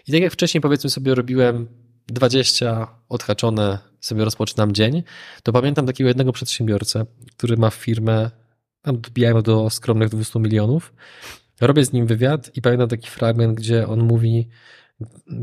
I 0.06 0.12
tak 0.12 0.20
jak 0.20 0.32
wcześniej 0.32 0.60
powiedzmy 0.60 0.90
sobie 0.90 1.14
robiłem 1.14 1.68
20 2.06 2.86
odhaczone, 3.08 3.78
sobie 4.00 4.24
rozpoczynam 4.24 4.72
dzień, 4.72 5.02
to 5.42 5.52
pamiętam 5.52 5.86
takiego 5.86 6.08
jednego 6.08 6.32
przedsiębiorcę, 6.32 7.06
który 7.36 7.56
ma 7.56 7.70
firmę, 7.70 8.30
tam 8.82 9.00
dobijałem 9.00 9.42
do 9.42 9.70
skromnych 9.70 10.08
200 10.08 10.38
milionów. 10.38 10.92
Robię 11.60 11.84
z 11.84 11.92
nim 11.92 12.06
wywiad 12.06 12.56
i 12.56 12.62
pamiętam 12.62 12.88
taki 12.88 13.10
fragment, 13.10 13.58
gdzie 13.58 13.88
on 13.88 14.00
mówi, 14.00 14.48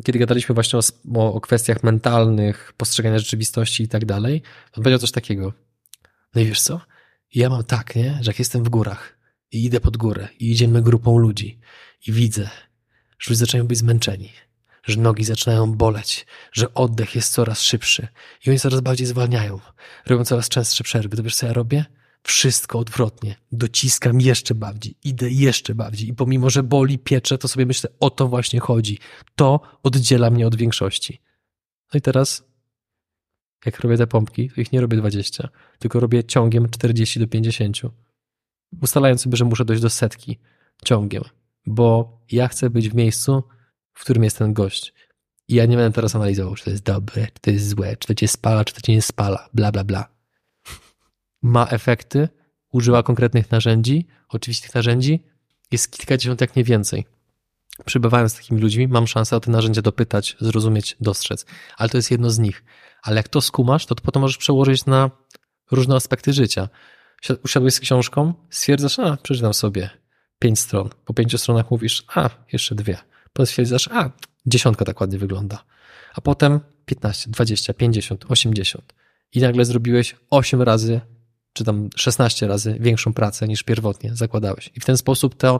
kiedy 0.03 0.19
gadaliśmy 0.19 0.55
właśnie 0.55 0.79
o, 1.15 1.33
o 1.33 1.41
kwestiach 1.41 1.83
mentalnych, 1.83 2.73
postrzegania 2.77 3.19
rzeczywistości 3.19 3.83
i 3.83 3.87
tak 3.87 4.05
dalej, 4.05 4.41
on 4.77 4.83
powiedział 4.83 4.99
coś 4.99 5.11
takiego– 5.11 5.53
no 6.35 6.41
i 6.41 6.45
wiesz 6.45 6.61
co? 6.61 6.81
Ja 7.35 7.49
mam 7.49 7.63
tak, 7.63 7.95
nie? 7.95 8.17
że 8.21 8.29
jak 8.29 8.39
jestem 8.39 8.63
w 8.63 8.69
górach 8.69 9.17
i 9.51 9.65
idę 9.65 9.79
pod 9.79 9.97
górę 9.97 10.27
i 10.39 10.51
idziemy 10.51 10.81
grupą 10.81 11.17
ludzi 11.17 11.59
i 12.07 12.11
widzę, 12.11 12.49
że 13.19 13.29
ludzie 13.29 13.39
zaczynają 13.39 13.67
być 13.67 13.77
zmęczeni, 13.77 14.31
że 14.83 14.99
nogi 14.99 15.23
zaczynają 15.23 15.73
boleć, 15.73 16.25
że 16.51 16.73
oddech 16.73 17.15
jest 17.15 17.33
coraz 17.33 17.61
szybszy 17.61 18.07
i 18.45 18.49
oni 18.49 18.59
coraz 18.59 18.81
bardziej 18.81 19.07
zwalniają, 19.07 19.59
robią 20.05 20.25
coraz 20.25 20.49
częstsze 20.49 20.83
przerwy. 20.83 21.17
To 21.17 21.23
wiesz 21.23 21.35
co 21.35 21.47
ja 21.47 21.53
robię? 21.53 21.85
Wszystko 22.27 22.79
odwrotnie. 22.79 23.35
Dociskam 23.51 24.21
jeszcze 24.21 24.55
bardziej, 24.55 24.95
idę 25.03 25.29
jeszcze 25.29 25.75
bardziej 25.75 26.09
i 26.09 26.13
pomimo, 26.13 26.49
że 26.49 26.63
boli, 26.63 26.99
piecze, 26.99 27.37
to 27.37 27.47
sobie 27.47 27.65
myślę, 27.65 27.89
o 27.99 28.09
to 28.09 28.27
właśnie 28.27 28.59
chodzi. 28.59 28.99
To 29.35 29.59
oddziela 29.83 30.29
mnie 30.29 30.47
od 30.47 30.55
większości. 30.55 31.21
No 31.93 31.97
i 31.97 32.01
teraz 32.01 32.43
jak 33.65 33.79
robię 33.79 33.97
te 33.97 34.07
pompki, 34.07 34.49
to 34.49 34.61
ich 34.61 34.71
nie 34.71 34.81
robię 34.81 34.97
20, 34.97 35.49
tylko 35.79 35.99
robię 35.99 36.23
ciągiem 36.23 36.69
40 36.69 37.19
do 37.19 37.27
50. 37.27 37.77
Ustalając 38.81 39.21
sobie, 39.21 39.37
że 39.37 39.45
muszę 39.45 39.65
dojść 39.65 39.81
do 39.81 39.89
setki 39.89 40.39
ciągiem, 40.85 41.23
bo 41.65 42.19
ja 42.31 42.47
chcę 42.47 42.69
być 42.69 42.89
w 42.89 42.95
miejscu, 42.95 43.43
w 43.93 44.01
którym 44.01 44.23
jest 44.23 44.37
ten 44.37 44.53
gość. 44.53 44.93
I 45.47 45.55
ja 45.55 45.65
nie 45.65 45.77
będę 45.77 45.95
teraz 45.95 46.15
analizował, 46.15 46.55
czy 46.55 46.63
to 46.63 46.69
jest 46.69 46.83
dobre, 46.83 47.27
czy 47.33 47.41
to 47.41 47.51
jest 47.51 47.69
złe, 47.69 47.97
czy 47.97 48.07
to 48.07 48.15
cię 48.15 48.27
spala, 48.27 48.65
czy 48.65 48.73
to 48.73 48.81
cię 48.81 48.93
nie 48.93 49.01
spala, 49.01 49.49
bla, 49.53 49.71
bla, 49.71 49.83
bla. 49.83 50.16
Ma 51.41 51.67
efekty, 51.67 52.29
używa 52.71 53.03
konkretnych 53.03 53.51
narzędzi. 53.51 54.07
Oczywiście 54.29 54.65
tych 54.65 54.75
narzędzi 54.75 55.23
jest 55.71 55.91
kilkadziesiąt, 55.91 56.41
jak 56.41 56.55
nie 56.55 56.63
więcej. 56.63 57.05
przybywając 57.85 58.33
z 58.33 58.35
takimi 58.35 58.61
ludźmi, 58.61 58.87
mam 58.87 59.07
szansę 59.07 59.35
o 59.35 59.39
te 59.39 59.51
narzędzia 59.51 59.81
dopytać, 59.81 60.35
zrozumieć, 60.39 60.97
dostrzec. 61.01 61.45
Ale 61.77 61.89
to 61.89 61.97
jest 61.97 62.11
jedno 62.11 62.29
z 62.29 62.39
nich. 62.39 62.63
Ale 63.03 63.15
jak 63.15 63.27
to 63.27 63.41
skumasz, 63.41 63.85
to, 63.85 63.95
potem 63.95 64.21
możesz 64.21 64.37
przełożyć 64.37 64.85
na 64.85 65.11
różne 65.71 65.95
aspekty 65.95 66.33
życia. 66.33 66.69
Usiadłeś 67.43 67.73
z 67.73 67.79
książką, 67.79 68.33
stwierdzasz, 68.49 68.99
a 68.99 69.17
przeczytam 69.17 69.53
sobie 69.53 69.89
pięć 70.39 70.59
stron. 70.59 70.89
Po 71.05 71.13
pięciu 71.13 71.37
stronach 71.37 71.71
mówisz, 71.71 72.03
a 72.15 72.29
jeszcze 72.53 72.75
dwie. 72.75 72.97
Potem 73.33 73.45
stwierdzasz, 73.45 73.87
a 73.87 74.11
dziesiątka 74.45 74.85
tak 74.85 75.01
ładnie 75.01 75.17
wygląda. 75.17 75.63
A 76.15 76.21
potem 76.21 76.59
15, 76.85 77.31
20, 77.31 77.73
50, 77.73 78.25
80. 78.29 78.93
I 79.33 79.39
nagle 79.39 79.65
zrobiłeś 79.65 80.15
8 80.29 80.61
razy, 80.61 81.01
czy 81.57 81.63
tam 81.63 81.89
16 81.95 82.47
razy 82.47 82.77
większą 82.79 83.13
pracę 83.13 83.47
niż 83.47 83.63
pierwotnie 83.63 84.15
zakładałeś. 84.15 84.71
I 84.75 84.79
w 84.79 84.85
ten 84.85 84.97
sposób 84.97 85.35
to 85.35 85.59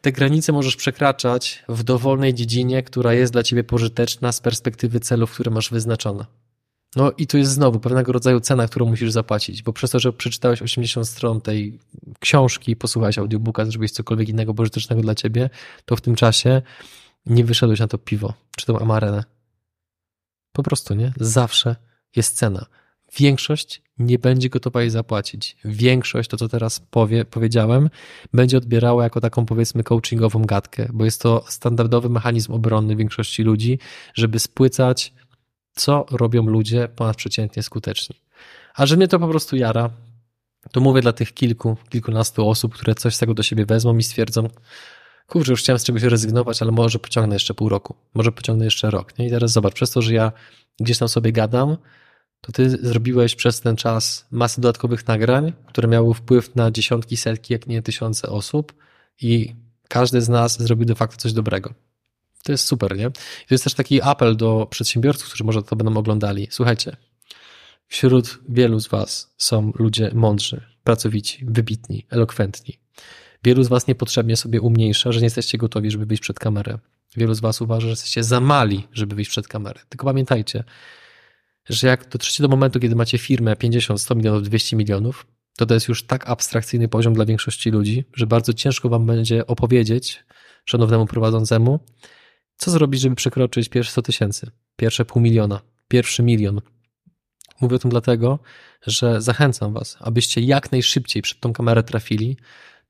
te 0.00 0.12
granice 0.12 0.52
możesz 0.52 0.76
przekraczać 0.76 1.64
w 1.68 1.82
dowolnej 1.82 2.34
dziedzinie, 2.34 2.82
która 2.82 3.14
jest 3.14 3.32
dla 3.32 3.42
ciebie 3.42 3.64
pożyteczna 3.64 4.32
z 4.32 4.40
perspektywy 4.40 5.00
celów, 5.00 5.32
które 5.32 5.50
masz 5.50 5.70
wyznaczone. 5.70 6.26
No 6.96 7.12
i 7.18 7.26
tu 7.26 7.38
jest 7.38 7.52
znowu 7.52 7.80
pewnego 7.80 8.12
rodzaju 8.12 8.40
cena, 8.40 8.68
którą 8.68 8.86
musisz 8.86 9.12
zapłacić, 9.12 9.62
bo 9.62 9.72
przez 9.72 9.90
to, 9.90 9.98
że 9.98 10.12
przeczytałeś 10.12 10.62
80 10.62 11.08
stron 11.08 11.40
tej 11.40 11.78
książki, 12.20 12.76
posłuchałeś 12.76 13.18
audiobooka, 13.18 13.64
zrobiłeś 13.64 13.90
cokolwiek 13.90 14.28
innego 14.28 14.54
pożytecznego 14.54 15.02
dla 15.02 15.14
ciebie, 15.14 15.50
to 15.84 15.96
w 15.96 16.00
tym 16.00 16.14
czasie 16.14 16.62
nie 17.26 17.44
wyszedłeś 17.44 17.80
na 17.80 17.88
to 17.88 17.98
piwo, 17.98 18.34
czy 18.56 18.66
tą 18.66 18.78
amarenę. 18.78 19.24
Po 20.52 20.62
prostu, 20.62 20.94
nie? 20.94 21.12
Zawsze 21.20 21.76
jest 22.16 22.36
cena. 22.36 22.66
Większość 23.18 23.82
nie 23.98 24.18
będzie 24.18 24.48
gotowa 24.48 24.80
jej 24.80 24.90
zapłacić. 24.90 25.56
Większość, 25.64 26.30
to 26.30 26.36
co 26.36 26.48
teraz 26.48 26.80
powie, 26.80 27.24
powiedziałem, 27.24 27.90
będzie 28.32 28.56
odbierała 28.58 29.04
jako 29.04 29.20
taką 29.20 29.46
powiedzmy 29.46 29.82
coachingową 29.82 30.42
gadkę, 30.42 30.88
bo 30.92 31.04
jest 31.04 31.22
to 31.22 31.44
standardowy 31.48 32.08
mechanizm 32.08 32.52
obronny 32.52 32.96
większości 32.96 33.42
ludzi, 33.42 33.78
żeby 34.14 34.38
spłycać, 34.38 35.12
co 35.74 36.06
robią 36.10 36.46
ludzie 36.46 36.88
ponadprzeciętnie 36.96 37.62
skuteczni. 37.62 38.16
A 38.74 38.86
że 38.86 38.96
mnie 38.96 39.08
to 39.08 39.18
po 39.18 39.28
prostu 39.28 39.56
jara, 39.56 39.90
to 40.72 40.80
mówię 40.80 41.02
dla 41.02 41.12
tych 41.12 41.34
kilku, 41.34 41.76
kilkunastu 41.88 42.48
osób, 42.48 42.74
które 42.74 42.94
coś 42.94 43.14
z 43.14 43.18
tego 43.18 43.34
do 43.34 43.42
siebie 43.42 43.66
wezmą 43.66 43.98
i 43.98 44.02
stwierdzą, 44.02 44.48
kurczę, 45.26 45.50
już 45.50 45.60
chciałem 45.60 45.78
z 45.78 45.84
czegoś 45.84 46.02
rezygnować, 46.02 46.62
ale 46.62 46.72
może 46.72 46.98
pociągnę 46.98 47.34
jeszcze 47.34 47.54
pół 47.54 47.68
roku, 47.68 47.94
może 48.14 48.32
pociągnę 48.32 48.64
jeszcze 48.64 48.90
rok. 48.90 49.18
Nie? 49.18 49.26
I 49.26 49.30
teraz 49.30 49.52
zobacz, 49.52 49.74
przez 49.74 49.90
to, 49.90 50.02
że 50.02 50.14
ja 50.14 50.32
gdzieś 50.80 50.98
tam 50.98 51.08
sobie 51.08 51.32
gadam, 51.32 51.76
to 52.42 52.52
ty 52.52 52.70
zrobiłeś 52.70 53.34
przez 53.34 53.60
ten 53.60 53.76
czas 53.76 54.26
masę 54.30 54.60
dodatkowych 54.60 55.06
nagrań, 55.06 55.52
które 55.66 55.88
miały 55.88 56.14
wpływ 56.14 56.54
na 56.54 56.70
dziesiątki, 56.70 57.16
setki, 57.16 57.52
jak 57.52 57.66
nie 57.66 57.82
tysiące 57.82 58.28
osób 58.28 58.72
i 59.20 59.54
każdy 59.88 60.20
z 60.20 60.28
nas 60.28 60.62
zrobił 60.62 60.84
de 60.86 60.94
facto 60.94 61.16
coś 61.16 61.32
dobrego. 61.32 61.74
To 62.42 62.52
jest 62.52 62.64
super, 62.64 62.96
nie? 62.96 63.06
I 63.06 63.46
to 63.48 63.54
jest 63.54 63.64
też 63.64 63.74
taki 63.74 64.02
apel 64.02 64.36
do 64.36 64.66
przedsiębiorców, 64.70 65.28
którzy 65.28 65.44
może 65.44 65.62
to 65.62 65.76
będą 65.76 65.96
oglądali. 65.96 66.48
Słuchajcie, 66.50 66.96
wśród 67.86 68.38
wielu 68.48 68.80
z 68.80 68.88
was 68.88 69.34
są 69.38 69.72
ludzie 69.74 70.10
mądrzy, 70.14 70.60
pracowici, 70.84 71.44
wybitni, 71.48 72.06
elokwentni. 72.10 72.78
Wielu 73.44 73.62
z 73.62 73.68
was 73.68 73.86
niepotrzebnie 73.86 74.36
sobie 74.36 74.60
umniejsza, 74.60 75.12
że 75.12 75.20
nie 75.20 75.26
jesteście 75.26 75.58
gotowi, 75.58 75.90
żeby 75.90 76.06
wyjść 76.06 76.22
przed 76.22 76.38
kamerę. 76.38 76.78
Wielu 77.16 77.34
z 77.34 77.40
was 77.40 77.60
uważa, 77.60 77.80
że 77.80 77.90
jesteście 77.90 78.24
za 78.24 78.40
mali, 78.40 78.88
żeby 78.92 79.14
wyjść 79.14 79.30
przed 79.30 79.48
kamerę. 79.48 79.80
Tylko 79.88 80.06
pamiętajcie, 80.06 80.64
że 81.68 81.86
jak 81.86 82.08
dotrzecie 82.08 82.42
do 82.42 82.48
momentu, 82.48 82.80
kiedy 82.80 82.96
macie 82.96 83.18
firmę 83.18 83.56
50, 83.56 84.00
100 84.00 84.14
milionów, 84.14 84.42
200 84.42 84.76
milionów, 84.76 85.26
to 85.56 85.66
to 85.66 85.74
jest 85.74 85.88
już 85.88 86.06
tak 86.06 86.30
abstrakcyjny 86.30 86.88
poziom 86.88 87.14
dla 87.14 87.24
większości 87.24 87.70
ludzi, 87.70 88.04
że 88.14 88.26
bardzo 88.26 88.52
ciężko 88.52 88.88
wam 88.88 89.06
będzie 89.06 89.46
opowiedzieć 89.46 90.24
szanownemu 90.64 91.06
prowadzącemu, 91.06 91.80
co 92.56 92.70
zrobić, 92.70 93.00
żeby 93.00 93.16
przekroczyć 93.16 93.68
pierwsze 93.68 93.92
100 93.92 94.02
tysięcy, 94.02 94.50
pierwsze 94.76 95.04
pół 95.04 95.22
miliona, 95.22 95.60
pierwszy 95.88 96.22
milion. 96.22 96.60
Mówię 97.60 97.76
o 97.76 97.78
tym 97.78 97.90
dlatego, 97.90 98.38
że 98.86 99.20
zachęcam 99.20 99.72
was, 99.72 99.96
abyście 100.00 100.40
jak 100.40 100.72
najszybciej 100.72 101.22
przed 101.22 101.40
tą 101.40 101.52
kamerę 101.52 101.82
trafili, 101.82 102.36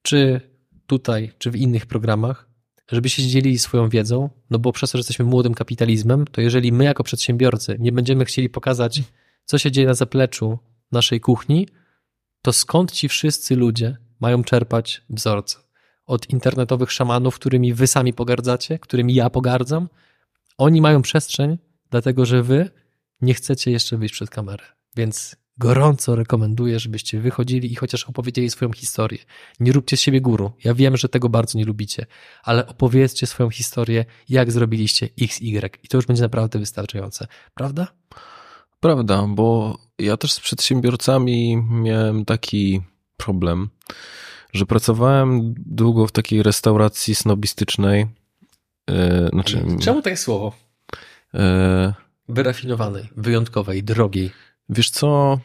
czy 0.02 0.40
tutaj, 0.86 1.32
czy 1.38 1.50
w 1.50 1.56
innych 1.56 1.86
programach, 1.86 2.51
żeby 2.90 3.08
się 3.08 3.22
dzielili 3.22 3.58
swoją 3.58 3.88
wiedzą, 3.88 4.30
no 4.50 4.58
bo 4.58 4.72
przez 4.72 4.90
to, 4.90 4.98
że 4.98 5.00
jesteśmy 5.00 5.24
młodym 5.24 5.54
kapitalizmem, 5.54 6.26
to 6.26 6.40
jeżeli 6.40 6.72
my 6.72 6.84
jako 6.84 7.04
przedsiębiorcy 7.04 7.76
nie 7.78 7.92
będziemy 7.92 8.24
chcieli 8.24 8.48
pokazać, 8.48 9.02
co 9.44 9.58
się 9.58 9.70
dzieje 9.70 9.86
na 9.86 9.94
zapleczu 9.94 10.58
naszej 10.92 11.20
kuchni, 11.20 11.68
to 12.42 12.52
skąd 12.52 12.92
ci 12.92 13.08
wszyscy 13.08 13.56
ludzie 13.56 13.96
mają 14.20 14.44
czerpać 14.44 15.02
wzorce? 15.10 15.58
Od 16.06 16.30
internetowych 16.30 16.92
szamanów, 16.92 17.34
którymi 17.34 17.74
wy 17.74 17.86
sami 17.86 18.12
pogardzacie, 18.12 18.78
którymi 18.78 19.14
ja 19.14 19.30
pogardzam? 19.30 19.88
Oni 20.58 20.80
mają 20.80 21.02
przestrzeń, 21.02 21.58
dlatego 21.90 22.26
że 22.26 22.42
wy 22.42 22.70
nie 23.20 23.34
chcecie 23.34 23.70
jeszcze 23.70 23.96
wyjść 23.96 24.14
przed 24.14 24.30
kamerę. 24.30 24.64
Więc 24.96 25.36
gorąco 25.62 26.16
rekomenduję, 26.16 26.78
żebyście 26.78 27.20
wychodzili 27.20 27.72
i 27.72 27.74
chociaż 27.74 28.04
opowiedzieli 28.04 28.50
swoją 28.50 28.72
historię. 28.72 29.18
Nie 29.60 29.72
róbcie 29.72 29.96
z 29.96 30.00
siebie 30.00 30.20
guru. 30.20 30.52
Ja 30.64 30.74
wiem, 30.74 30.96
że 30.96 31.08
tego 31.08 31.28
bardzo 31.28 31.58
nie 31.58 31.64
lubicie, 31.64 32.06
ale 32.42 32.66
opowiedzcie 32.66 33.26
swoją 33.26 33.50
historię, 33.50 34.04
jak 34.28 34.52
zrobiliście 34.52 35.08
X, 35.20 35.40
Y 35.40 35.78
i 35.82 35.88
to 35.88 35.98
już 35.98 36.06
będzie 36.06 36.22
naprawdę 36.22 36.58
wystarczające. 36.58 37.26
Prawda? 37.54 37.86
Prawda, 38.80 39.26
bo 39.28 39.78
ja 39.98 40.16
też 40.16 40.32
z 40.32 40.40
przedsiębiorcami 40.40 41.56
miałem 41.70 42.24
taki 42.24 42.80
problem, 43.16 43.70
że 44.52 44.66
pracowałem 44.66 45.54
długo 45.56 46.06
w 46.06 46.12
takiej 46.12 46.42
restauracji 46.42 47.14
snobistycznej. 47.14 48.06
Yy, 48.90 49.28
znaczy, 49.32 49.64
Czemu 49.80 50.02
takie 50.02 50.16
słowo? 50.16 50.52
Yy, 51.34 51.40
Wyrafinowanej, 52.28 53.08
wyjątkowej, 53.16 53.82
drogiej. 53.82 54.30
Wiesz 54.68 54.90
co? 54.90 55.38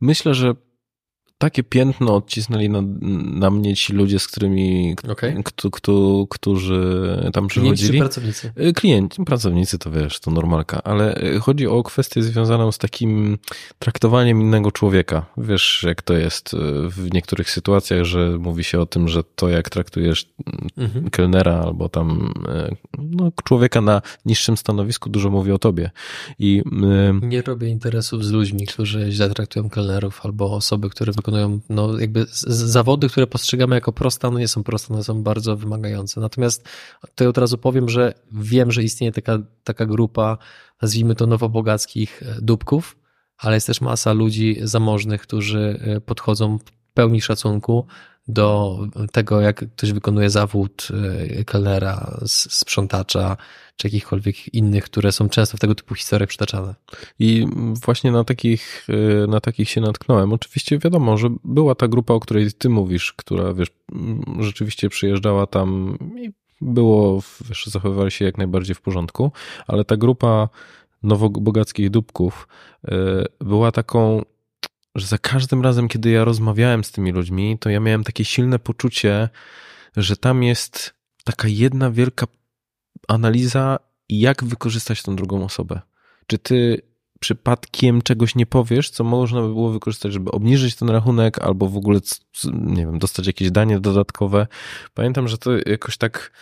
Myślę, 0.00 0.34
że 0.34 0.54
takie 1.38 1.62
piętno 1.62 2.16
odcisnęli 2.16 2.68
na, 2.68 2.82
na 3.40 3.50
mnie 3.50 3.76
ci 3.76 3.92
ludzie, 3.92 4.18
z 4.18 4.26
którymi, 4.26 4.96
okay. 5.08 5.42
którzy 6.30 7.30
tam 7.32 7.48
przychodzili. 7.48 7.88
Klienci 7.88 7.98
pracownicy? 7.98 8.52
Y, 8.60 8.72
klienci, 8.72 9.24
pracownicy 9.24 9.78
to 9.78 9.90
wiesz, 9.90 10.20
to 10.20 10.30
normalka, 10.30 10.82
ale 10.82 11.22
y, 11.22 11.40
chodzi 11.40 11.66
o 11.66 11.82
kwestię 11.82 12.22
związaną 12.22 12.72
z 12.72 12.78
takim 12.78 13.38
traktowaniem 13.78 14.40
innego 14.40 14.72
człowieka. 14.72 15.26
Wiesz, 15.38 15.84
jak 15.86 16.02
to 16.02 16.14
jest 16.14 16.54
y, 16.54 16.58
w 16.88 17.14
niektórych 17.14 17.50
sytuacjach, 17.50 18.04
że 18.04 18.38
mówi 18.38 18.64
się 18.64 18.80
o 18.80 18.86
tym, 18.86 19.08
że 19.08 19.24
to 19.24 19.48
jak 19.48 19.70
traktujesz 19.70 20.26
mhm. 20.76 21.10
kelnera 21.10 21.54
albo 21.54 21.88
tam 21.88 22.32
no, 22.98 23.32
człowieka 23.44 23.80
na 23.80 24.02
niższym 24.26 24.56
stanowisku 24.56 25.10
dużo 25.10 25.30
mówi 25.30 25.52
o 25.52 25.58
tobie. 25.58 25.90
I, 26.38 26.62
Nie 27.22 27.42
robię 27.42 27.68
interesów 27.68 28.24
z 28.24 28.30
ludźmi, 28.30 28.66
którzy 28.66 29.10
źle 29.10 29.30
traktują 29.30 29.70
kelnerów 29.70 30.20
albo 30.26 30.52
osoby, 30.52 30.90
które 30.90 31.12
wykonują 31.26 31.60
no, 31.68 31.98
jakby 31.98 32.26
zawody, 32.46 33.08
które 33.08 33.26
postrzegamy 33.26 33.74
jako 33.74 33.92
proste, 33.92 34.28
one 34.28 34.40
nie 34.40 34.48
są 34.48 34.62
proste, 34.62 34.94
one 34.94 35.04
są 35.04 35.22
bardzo 35.22 35.56
wymagające. 35.56 36.20
Natomiast 36.20 36.68
tutaj 37.00 37.28
od 37.28 37.38
razu 37.38 37.58
powiem, 37.58 37.88
że 37.88 38.14
wiem, 38.32 38.72
że 38.72 38.82
istnieje 38.82 39.12
taka, 39.12 39.38
taka 39.64 39.86
grupa, 39.86 40.38
nazwijmy 40.82 41.14
to 41.14 41.26
nowobogackich 41.26 42.22
dupków, 42.42 42.96
ale 43.38 43.56
jest 43.56 43.66
też 43.66 43.80
masa 43.80 44.12
ludzi 44.12 44.56
zamożnych, 44.62 45.22
którzy 45.22 45.80
e, 45.82 46.00
podchodzą 46.00 46.58
pełni 46.96 47.20
szacunku 47.20 47.86
do 48.28 48.78
tego, 49.12 49.40
jak 49.40 49.70
ktoś 49.70 49.92
wykonuje 49.92 50.30
zawód 50.30 50.88
e, 51.38 51.44
kelnera, 51.44 52.16
sprzątacza, 52.26 53.36
czy 53.76 53.86
jakichkolwiek 53.86 54.54
innych, 54.54 54.84
które 54.84 55.12
są 55.12 55.28
często 55.28 55.56
w 55.56 55.60
tego 55.60 55.74
typu 55.74 55.94
historiach 55.94 56.28
przytaczane. 56.28 56.74
I 57.18 57.46
właśnie 57.84 58.12
na 58.12 58.24
takich, 58.24 58.86
e, 58.88 59.26
na 59.26 59.40
takich 59.40 59.70
się 59.70 59.80
natknąłem. 59.80 60.32
Oczywiście 60.32 60.78
wiadomo, 60.78 61.16
że 61.18 61.28
była 61.44 61.74
ta 61.74 61.88
grupa, 61.88 62.14
o 62.14 62.20
której 62.20 62.52
ty 62.52 62.68
mówisz, 62.68 63.12
która 63.12 63.54
wiesz, 63.54 63.68
rzeczywiście 64.40 64.88
przyjeżdżała 64.88 65.46
tam 65.46 65.98
i 66.18 66.30
było, 66.60 67.22
wiesz, 67.48 67.66
zachowywali 67.66 68.10
się 68.10 68.24
jak 68.24 68.38
najbardziej 68.38 68.74
w 68.74 68.80
porządku, 68.80 69.32
ale 69.66 69.84
ta 69.84 69.96
grupa 69.96 70.48
nowobogackich 71.02 71.90
dupków 71.90 72.48
e, 72.84 73.24
była 73.40 73.72
taką 73.72 74.22
że 74.96 75.06
za 75.06 75.18
każdym 75.18 75.62
razem, 75.62 75.88
kiedy 75.88 76.10
ja 76.10 76.24
rozmawiałem 76.24 76.84
z 76.84 76.90
tymi 76.90 77.12
ludźmi, 77.12 77.58
to 77.58 77.70
ja 77.70 77.80
miałem 77.80 78.04
takie 78.04 78.24
silne 78.24 78.58
poczucie, 78.58 79.28
że 79.96 80.16
tam 80.16 80.42
jest 80.42 80.94
taka 81.24 81.48
jedna 81.48 81.90
wielka 81.90 82.26
analiza, 83.08 83.78
jak 84.08 84.44
wykorzystać 84.44 85.02
tą 85.02 85.16
drugą 85.16 85.44
osobę. 85.44 85.80
Czy 86.26 86.38
ty 86.38 86.82
przypadkiem 87.20 88.02
czegoś 88.02 88.34
nie 88.34 88.46
powiesz, 88.46 88.90
co 88.90 89.04
można 89.04 89.40
by 89.40 89.48
było 89.48 89.70
wykorzystać, 89.70 90.12
żeby 90.12 90.30
obniżyć 90.30 90.76
ten 90.76 90.90
rachunek, 90.90 91.38
albo 91.38 91.68
w 91.68 91.76
ogóle, 91.76 92.00
nie 92.52 92.86
wiem, 92.86 92.98
dostać 92.98 93.26
jakieś 93.26 93.50
danie 93.50 93.80
dodatkowe. 93.80 94.46
Pamiętam, 94.94 95.28
że 95.28 95.38
to 95.38 95.50
jakoś 95.66 95.96
tak 95.96 96.32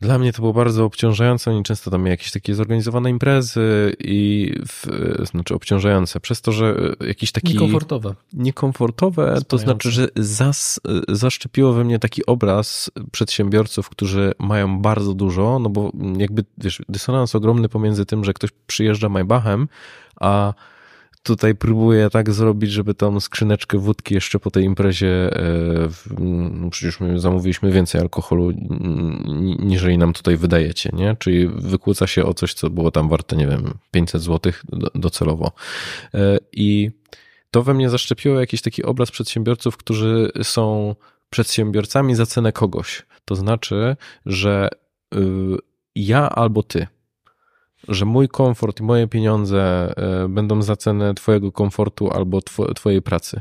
Dla 0.00 0.18
mnie 0.18 0.32
to 0.32 0.42
było 0.42 0.52
bardzo 0.52 0.84
obciążające. 0.84 1.50
Oni 1.50 1.62
często 1.62 1.90
tam 1.90 2.00
mieli 2.00 2.10
jakieś 2.10 2.32
takie 2.32 2.54
zorganizowane 2.54 3.10
imprezy 3.10 3.96
i 3.98 4.52
w, 4.66 4.86
znaczy 5.32 5.54
obciążające 5.54 6.20
przez 6.20 6.42
to, 6.42 6.52
że 6.52 6.76
jakiś 7.00 7.32
taki. 7.32 7.52
Niekomfortowe. 7.52 8.14
Niekomfortowe, 8.32 9.38
to 9.48 9.58
znaczy, 9.58 9.90
że 9.90 10.08
zas, 10.16 10.80
zaszczepiło 11.08 11.72
we 11.72 11.84
mnie 11.84 11.98
taki 11.98 12.26
obraz 12.26 12.90
przedsiębiorców, 13.12 13.88
którzy 13.88 14.32
mają 14.38 14.78
bardzo 14.78 15.14
dużo, 15.14 15.58
no 15.58 15.70
bo 15.70 15.92
jakby 16.16 16.44
wiesz, 16.58 16.82
dysonans 16.88 17.34
ogromny 17.34 17.68
pomiędzy 17.68 18.06
tym, 18.06 18.24
że 18.24 18.32
ktoś 18.32 18.50
przyjeżdża 18.66 19.08
Maybachem, 19.08 19.68
a 20.20 20.54
tutaj 21.22 21.54
próbuję 21.54 22.10
tak 22.10 22.32
zrobić, 22.32 22.70
żeby 22.70 22.94
tą 22.94 23.20
skrzyneczkę 23.20 23.78
wódki 23.78 24.14
jeszcze 24.14 24.38
po 24.38 24.50
tej 24.50 24.64
imprezie, 24.64 25.36
e, 25.36 25.88
no 26.50 26.70
przecież 26.70 27.00
my 27.00 27.20
zamówiliśmy 27.20 27.72
więcej 27.72 28.00
alkoholu 28.00 28.52
niżeli 29.58 29.98
nam 29.98 30.12
tutaj 30.12 30.36
wydajecie, 30.36 30.90
nie? 30.92 31.16
Czyli 31.18 31.48
wykłóca 31.48 32.06
się 32.06 32.24
o 32.24 32.34
coś, 32.34 32.54
co 32.54 32.70
było 32.70 32.90
tam 32.90 33.08
warte, 33.08 33.36
nie 33.36 33.46
wiem, 33.46 33.74
500 33.90 34.22
zł 34.22 34.52
docelowo. 34.94 35.52
E, 36.14 36.38
I 36.52 36.90
to 37.50 37.62
we 37.62 37.74
mnie 37.74 37.90
zaszczepiło 37.90 38.40
jakiś 38.40 38.62
taki 38.62 38.84
obraz 38.84 39.10
przedsiębiorców, 39.10 39.76
którzy 39.76 40.30
są 40.42 40.94
przedsiębiorcami 41.30 42.14
za 42.14 42.26
cenę 42.26 42.52
kogoś. 42.52 43.02
To 43.24 43.36
znaczy, 43.36 43.96
że 44.26 44.68
y, 45.14 45.18
ja 45.94 46.30
albo 46.30 46.62
ty 46.62 46.86
że 47.88 48.04
mój 48.04 48.28
komfort 48.28 48.80
i 48.80 48.82
moje 48.82 49.06
pieniądze 49.06 49.92
e, 49.96 50.28
będą 50.28 50.62
za 50.62 50.76
cenę 50.76 51.14
Twojego 51.14 51.52
komfortu 51.52 52.10
albo 52.10 52.40
Twojej 52.74 53.02
pracy. 53.02 53.40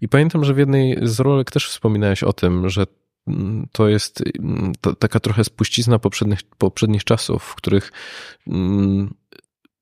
I 0.00 0.08
pamiętam, 0.08 0.44
że 0.44 0.54
w 0.54 0.58
jednej 0.58 0.98
z 1.02 1.20
rolek 1.20 1.50
też 1.50 1.68
wspominałeś 1.68 2.22
o 2.22 2.32
tym, 2.32 2.68
że 2.68 2.86
mm, 3.26 3.66
to 3.72 3.88
jest 3.88 4.22
mm, 4.38 4.72
taka 4.98 5.20
trochę 5.20 5.44
spuścizna 5.44 5.98
poprzednich, 5.98 6.42
poprzednich 6.58 7.04
czasów, 7.04 7.42
w 7.42 7.54
których 7.54 7.92
mm, 8.46 9.14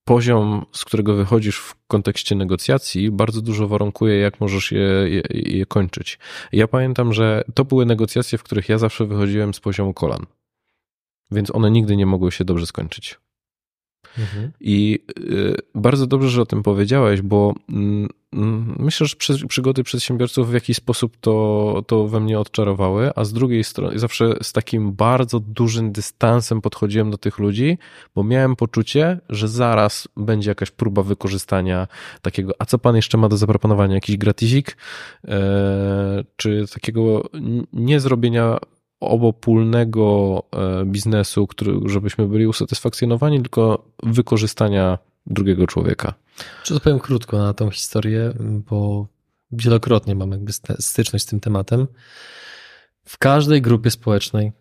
poziom, 0.05 0.67
z 0.73 0.85
którego 0.85 1.15
wychodzisz 1.15 1.59
w 1.59 1.75
kontekście 1.87 2.35
negocjacji, 2.35 3.11
bardzo 3.11 3.43
dużo 3.43 3.69
warunkuje, 3.69 4.19
jak 4.19 4.41
możesz 4.41 4.73
je, 4.73 4.81
je, 4.81 5.23
je 5.33 5.67
kończyć. 5.67 6.19
Ja 6.53 6.69
pamiętam, 6.69 7.13
że 7.13 7.45
to 7.55 7.65
były 7.65 7.87
negocjacje, 7.87 8.39
w 8.39 8.43
których 8.43 8.69
ja 8.69 8.79
zawsze 8.79 9.07
wychodziłem 9.07 9.55
z 9.55 9.61
poziomu 9.61 9.95
kolan. 9.95 10.27
Więc 11.31 11.55
one 11.55 11.71
nigdy 11.71 11.97
nie 11.97 12.07
mogły 12.07 12.33
się 12.33 12.45
dobrze 12.45 12.67
skończyć. 12.67 13.19
Mhm. 14.19 14.51
I 14.61 14.99
y, 15.19 15.57
bardzo 15.75 16.07
dobrze, 16.07 16.29
że 16.29 16.43
o 16.43 16.47
tym 16.47 16.63
powiedziałeś, 16.63 17.23
bo 17.23 17.55
mm, 17.69 18.09
mm, 18.33 18.77
myślę, 18.79 19.07
że 19.07 19.47
przygody 19.49 19.83
przedsiębiorców 19.83 20.51
w 20.51 20.55
jakiś 20.55 20.77
sposób 20.77 21.17
to, 21.21 21.85
to 21.87 22.09
we 22.09 22.21
mnie 22.21 22.39
odczarowały, 22.39 23.11
a 23.17 23.25
z 23.25 23.33
drugiej 23.33 23.65
strony 23.65 23.99
zawsze 23.99 24.35
z 24.43 24.53
takim 24.53 24.93
bardzo 24.93 25.41
dużym 25.41 25.93
dystansem 25.93 26.61
podchodziłem 26.61 27.11
do 27.11 27.19
tych 27.19 27.39
ludzi, 27.39 27.79
bo 28.15 28.25
miałem 28.25 28.57
poczucie, 28.57 29.21
że 29.29 29.49
zaraz 29.49 30.09
będzie 30.17 30.51
jakaś 30.51 30.71
próba 30.71 31.03
wykorzystania 31.03 31.89
takiego, 32.23 32.53
a 32.59 32.65
co 32.65 32.79
pan 32.79 32.97
jeszcze 32.97 33.19
ma 33.19 33.29
do 33.29 33.37
zaproponowania? 33.37 33.95
Jakiś 33.95 34.17
gratizik? 34.17 34.77
E, 35.29 36.25
czy 36.37 36.65
takiego 36.75 37.23
niezrobienia 37.73 38.59
obopólnego 39.03 40.43
e, 40.53 40.85
biznesu, 40.85 41.47
który, 41.47 41.81
żebyśmy 41.87 42.27
byli 42.27 42.47
usatysfakcjonowani, 42.47 43.43
tylko 43.43 43.85
wykorzystania 44.03 44.99
drugiego 45.27 45.67
człowieka. 45.67 46.15
Czy 46.63 46.75
to 46.75 46.81
powiem 46.81 46.99
krótko 46.99 47.39
na 47.39 47.55
tą 47.55 47.71
historię, 47.71 48.33
bo 48.41 49.07
wielokrotnie 49.53 50.15
mam 50.15 50.31
jakby 50.31 50.53
styczność 50.79 51.25
z 51.25 51.27
tym 51.27 51.41
tematem. 51.41 51.87
W 53.05 53.19
każdej 53.19 53.63
grupie 53.63 53.91
społecznej 53.91 54.53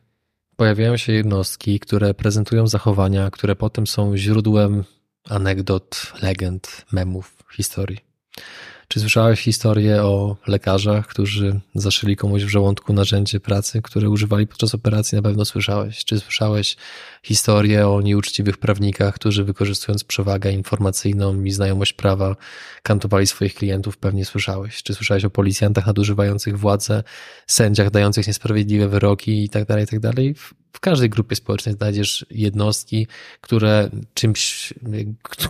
pojawiają 0.55 0.97
się 0.97 1.13
jednostki, 1.13 1.80
które 1.80 2.13
prezentują 2.13 2.68
zachowania, 2.68 3.31
które 3.31 3.55
potem 3.55 3.88
są 3.88 4.18
źródłem 4.18 4.84
anegdot, 5.30 6.13
legend, 6.22 6.85
memów, 6.91 7.43
historii. 7.55 7.99
Czy 8.91 8.99
słyszałeś 8.99 9.41
historię 9.41 10.03
o 10.03 10.38
lekarzach, 10.47 11.07
którzy 11.07 11.59
zaszyli 11.76 12.15
komuś 12.15 12.43
w 12.43 12.49
żołądku 12.49 12.93
narzędzie 12.93 13.39
pracy, 13.39 13.81
które 13.81 14.09
używali 14.09 14.47
podczas 14.47 14.76
operacji? 14.76 15.15
Na 15.15 15.22
pewno 15.22 15.45
słyszałeś. 15.45 16.05
Czy 16.05 16.19
słyszałeś 16.19 16.77
historię 17.23 17.88
o 17.88 18.01
nieuczciwych 18.01 18.57
prawnikach, 18.57 19.15
którzy 19.15 19.43
wykorzystując 19.43 20.03
przewagę 20.03 20.51
informacyjną 20.51 21.43
i 21.43 21.51
znajomość 21.51 21.93
prawa 21.93 22.35
kantowali 22.84 23.27
swoich 23.27 23.55
klientów? 23.55 23.97
Pewnie 23.97 24.26
słyszałeś. 24.26 24.84
Czy 24.84 24.93
słyszałeś 24.93 25.26
o 25.26 25.30
policjantach 25.30 25.88
nadużywających 25.88 26.59
władzę, 26.59 27.03
sędziach 27.47 27.91
dających 27.91 28.27
niesprawiedliwe 28.27 28.88
wyroki 28.88 29.43
i 29.43 29.49
tak 29.49 29.68
dalej, 29.68 29.84
i 29.84 29.88
tak 29.88 29.99
w 30.73 30.80
każdej 30.80 31.09
grupie 31.09 31.35
społecznej 31.35 31.76
znajdziesz 31.76 32.26
jednostki, 32.31 33.07
które 33.41 33.89
czymś, 34.13 34.73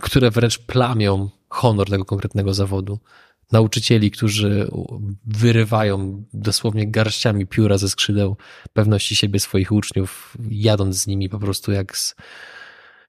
które 0.00 0.30
wręcz 0.30 0.58
plamią 0.58 1.28
honor 1.48 1.90
tego 1.90 2.04
konkretnego 2.04 2.54
zawodu 2.54 2.98
nauczycieli, 3.52 4.10
którzy 4.10 4.70
wyrywają 5.26 6.24
dosłownie 6.34 6.90
garściami 6.90 7.46
pióra 7.46 7.78
ze 7.78 7.88
skrzydeł 7.88 8.36
pewności 8.72 9.16
siebie 9.16 9.40
swoich 9.40 9.72
uczniów, 9.72 10.36
jadąc 10.50 10.96
z 10.96 11.06
nimi 11.06 11.28
po 11.28 11.38
prostu 11.38 11.72
jak 11.72 11.96
z, 11.96 12.14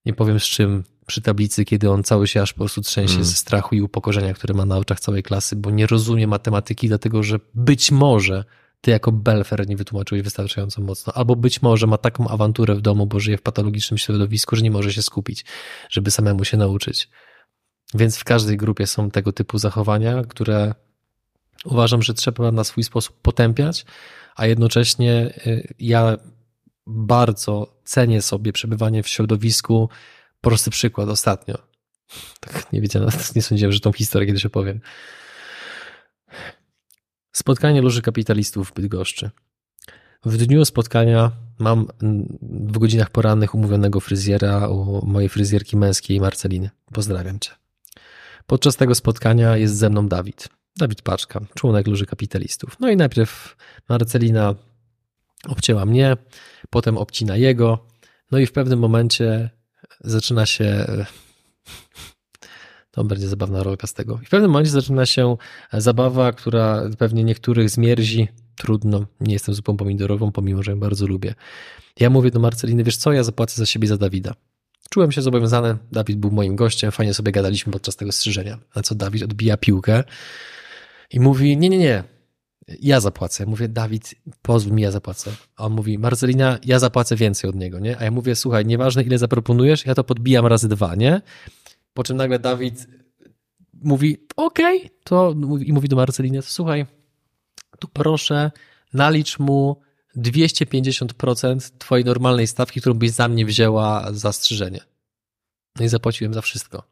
nie 0.06 0.14
powiem 0.14 0.40
z 0.40 0.44
czym, 0.44 0.84
przy 1.06 1.22
tablicy, 1.22 1.66
kiedy 1.66 1.92
on 1.92 2.04
cały 2.04 2.28
się 2.28 2.42
aż 2.42 2.54
po 2.54 2.60
prostu 2.60 2.82
trzęsie 2.82 3.14
mm. 3.14 3.26
ze 3.26 3.36
strachu 3.36 3.76
i 3.76 3.82
upokorzenia, 3.82 4.34
które 4.34 4.54
ma 4.54 4.66
na 4.66 4.78
oczach 4.78 5.00
całej 5.00 5.24
klasy, 5.24 5.56
bo 5.56 5.72
nie 5.72 5.88
rozumie 5.88 6.28
matematyki, 6.28 6.88
dlatego 6.88 7.24
że 7.24 7.40
być 7.54 7.92
może 7.92 8.44
ty 8.82 8.92
jako 8.92 9.12
Belfer 9.12 9.68
nie 9.68 9.78
wytłumaczyłeś 9.78 10.24
wystarczająco 10.24 10.82
mocno, 10.82 11.14
albo 11.14 11.36
być 11.36 11.62
może 11.62 11.88
ma 11.88 11.98
taką 11.98 12.28
awanturę 12.28 12.76
w 12.76 12.82
domu, 12.82 13.08
bo 13.08 13.20
żyje 13.20 13.38
w 13.38 13.42
patologicznym 13.42 13.98
środowisku, 13.98 14.56
że 14.56 14.62
nie 14.62 14.72
może 14.72 14.94
się 14.94 15.02
skupić, 15.02 15.46
żeby 15.90 16.12
samemu 16.12 16.46
się 16.46 16.58
nauczyć. 16.58 17.10
Więc 17.94 18.18
w 18.18 18.24
każdej 18.24 18.58
grupie 18.58 18.88
są 18.88 19.12
tego 19.12 19.32
typu 19.32 19.58
zachowania, 19.58 20.24
które 20.24 20.76
uważam, 21.66 22.02
że 22.02 22.14
trzeba 22.14 22.52
na 22.52 22.64
swój 22.64 22.84
sposób 22.84 23.22
potępiać, 23.22 23.86
a 24.36 24.46
jednocześnie 24.46 25.34
y, 25.48 25.74
ja 25.80 26.18
bardzo 26.88 27.80
cenię 27.84 28.22
sobie 28.22 28.54
przebywanie 28.54 29.04
w 29.04 29.08
środowisku. 29.08 29.90
Prosty 30.42 30.72
przykład 30.72 31.10
ostatnio. 31.10 31.58
Tak 32.40 32.74
nie 32.74 32.82
wiedziałem, 32.82 33.10
nie 33.36 33.42
sądziłem, 33.42 33.72
że 33.72 33.80
tą 33.80 33.92
historię 33.92 34.28
kiedyś 34.28 34.46
opowiem. 34.46 34.82
Spotkanie 37.32 37.82
Loży 37.82 38.02
Kapitalistów 38.02 38.70
w 38.70 38.74
Bydgoszczy. 38.74 39.30
W 40.26 40.38
dniu 40.38 40.66
spotkania 40.66 41.32
mam 41.60 41.88
w 42.42 42.78
godzinach 42.78 43.10
porannych 43.10 43.56
umówionego 43.56 44.00
fryzjera 44.00 44.68
u 44.68 45.06
mojej 45.06 45.30
fryzjerki 45.30 45.78
męskiej 45.78 46.20
Marceliny. 46.20 46.70
Pozdrawiam 46.94 47.40
cię. 47.40 47.63
Podczas 48.48 48.76
tego 48.76 48.96
spotkania 48.96 49.58
jest 49.58 49.76
ze 49.78 49.90
mną 49.90 50.08
Dawid. 50.08 50.50
Dawid 50.78 51.02
Paczka, 51.02 51.40
członek 51.56 51.88
Loży 51.88 52.06
Kapitalistów. 52.06 52.80
No 52.80 52.90
i 52.90 52.98
najpierw 52.98 53.56
Marcelina 53.90 54.56
obcięła 55.48 55.86
mnie, 55.86 56.18
potem 56.70 56.98
obcina 56.98 57.38
jego, 57.38 57.88
no 58.32 58.40
i 58.40 58.46
w 58.46 58.52
pewnym 58.52 58.80
momencie 58.80 59.50
zaczyna 60.02 60.46
się. 60.46 60.86
To 62.92 63.04
będzie 63.04 63.28
zabawna 63.28 63.64
rolka 63.64 63.88
z 63.88 63.94
tego. 63.94 64.20
I 64.24 64.26
w 64.26 64.30
pewnym 64.30 64.52
momencie 64.52 64.72
zaczyna 64.72 65.06
się 65.06 65.38
zabawa, 65.74 66.32
która 66.32 66.82
pewnie 66.98 67.24
niektórych 67.24 67.70
zmierzi. 67.70 68.28
Trudno, 68.56 69.06
nie 69.20 69.34
jestem 69.34 69.56
zupą 69.56 69.78
pomidorową, 69.78 70.32
pomimo 70.32 70.64
że 70.64 70.72
ją 70.72 70.80
bardzo 70.80 71.08
lubię. 71.08 71.36
Ja 72.00 72.10
mówię 72.10 72.32
do 72.32 72.40
Marceliny, 72.40 72.84
wiesz 72.84 72.98
co, 72.98 73.12
ja 73.14 73.24
zapłacę 73.24 73.56
za 73.56 73.66
siebie 73.66 73.88
za 73.88 73.98
Dawida. 73.98 74.34
Czułem 74.94 75.12
się 75.12 75.22
zobowiązany, 75.22 75.78
Dawid 75.92 76.18
był 76.18 76.32
moim 76.32 76.56
gościem, 76.56 76.92
fajnie 76.92 77.14
sobie 77.14 77.32
gadaliśmy 77.32 77.74
podczas 77.74 77.96
tego 77.96 78.12
strzyżenia. 78.12 78.60
Na 78.76 78.82
co 78.82 78.96
Dawid 78.96 79.24
odbija 79.24 79.58
piłkę 79.58 80.04
i 81.12 81.20
mówi, 81.20 81.58
nie, 81.58 81.70
nie, 81.70 81.78
nie, 81.78 82.04
ja 82.80 83.00
zapłacę. 83.00 83.46
Mówię, 83.46 83.68
Dawid, 83.68 84.16
pozwól 84.42 84.74
mi, 84.74 84.82
ja 84.82 84.92
zapłacę. 84.92 85.32
A 85.56 85.66
on 85.66 85.74
mówi, 85.74 86.00
Marcelina, 86.00 86.60
ja 86.66 86.80
zapłacę 86.80 87.16
więcej 87.16 87.50
od 87.50 87.56
niego, 87.56 87.80
nie? 87.80 87.98
A 87.98 88.04
ja 88.04 88.12
mówię, 88.12 88.36
słuchaj, 88.36 88.66
nieważne 88.66 89.04
ile 89.04 89.18
zaproponujesz, 89.18 89.86
ja 89.86 89.96
to 89.96 90.04
podbijam 90.04 90.46
razy 90.46 90.70
dwa, 90.70 90.96
nie? 90.96 91.22
Po 91.94 92.04
czym 92.04 92.18
nagle 92.18 92.40
Dawid 92.40 92.88
mówi, 93.74 94.18
okej, 94.36 94.78
okay, 94.78 94.90
to 95.04 95.36
i 95.66 95.74
mówi 95.74 95.90
do 95.90 95.96
Marceliny, 95.96 96.42
słuchaj, 96.42 96.86
tu 97.80 97.88
proszę, 97.88 98.52
nalicz 98.94 99.40
mu 99.40 99.82
250% 100.18 101.72
twojej 101.78 102.06
normalnej 102.06 102.48
stawki, 102.48 102.82
którą 102.82 102.94
byś 102.96 103.12
za 103.12 103.28
mnie 103.28 103.46
wzięła 103.46 104.14
za 104.14 104.34
strzyżenie. 104.34 104.82
No 105.80 105.86
i 105.86 105.90
zapłaciłem 105.90 106.34
za 106.34 106.42
wszystko. 106.42 106.84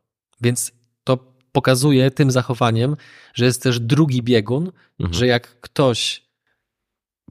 Więc 0.42 0.72
to 1.04 1.34
pokazuje 1.52 2.12
tym 2.12 2.32
zachowaniem, 2.32 2.96
że 3.34 3.46
jest 3.46 3.64
też 3.64 3.80
drugi 3.80 4.24
biegun, 4.24 4.72
mhm. 5.00 5.14
że 5.14 5.28
jak 5.28 5.60
ktoś 5.62 6.26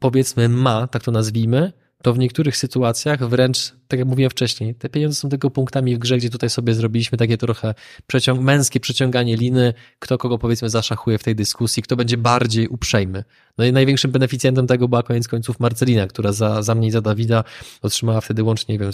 powiedzmy 0.01 0.49
ma, 0.49 0.87
tak 0.87 1.03
to 1.03 1.11
nazwijmy, 1.11 1.73
to 2.03 2.13
w 2.15 2.19
niektórych 2.19 2.57
sytuacjach 2.57 3.29
wręcz, 3.29 3.73
tak 3.89 3.99
jak 3.99 4.09
mówiłem 4.09 4.31
wcześniej, 4.31 4.75
te 4.75 4.89
pieniądze 4.89 5.21
są 5.21 5.29
tylko 5.29 5.51
punktami 5.51 5.97
w 5.97 5.99
grze, 5.99 6.17
gdzie 6.19 6.31
tutaj 6.31 6.51
sobie 6.51 6.75
zrobiliśmy 6.75 7.19
takie 7.19 7.39
trochę 7.39 7.75
przeciąg 8.07 8.41
męskie 8.41 8.81
przeciąganie 8.81 9.37
liny, 9.37 9.75
kto 9.99 10.19
kogo 10.19 10.39
powiedzmy 10.39 10.71
zaszachuje 10.71 11.19
w 11.19 11.25
tej 11.25 11.35
dyskusji, 11.35 11.83
kto 11.83 11.97
będzie 11.97 12.17
bardziej 12.17 12.69
uprzejmy. 12.69 13.25
No 13.59 13.65
i 13.65 13.73
największym 13.73 14.11
beneficjentem 14.11 14.67
tego 14.67 14.89
była 14.89 15.03
koniec 15.03 15.29
końców 15.29 15.61
Marcelina, 15.61 16.07
która 16.07 16.33
za, 16.33 16.63
za 16.63 16.75
mnie 16.75 16.93
za 16.93 17.01
Dawida 17.01 17.45
otrzymała 17.83 18.21
wtedy 18.21 18.43
łącznie, 18.43 18.75
nie 18.75 18.79
wiem, 18.79 18.93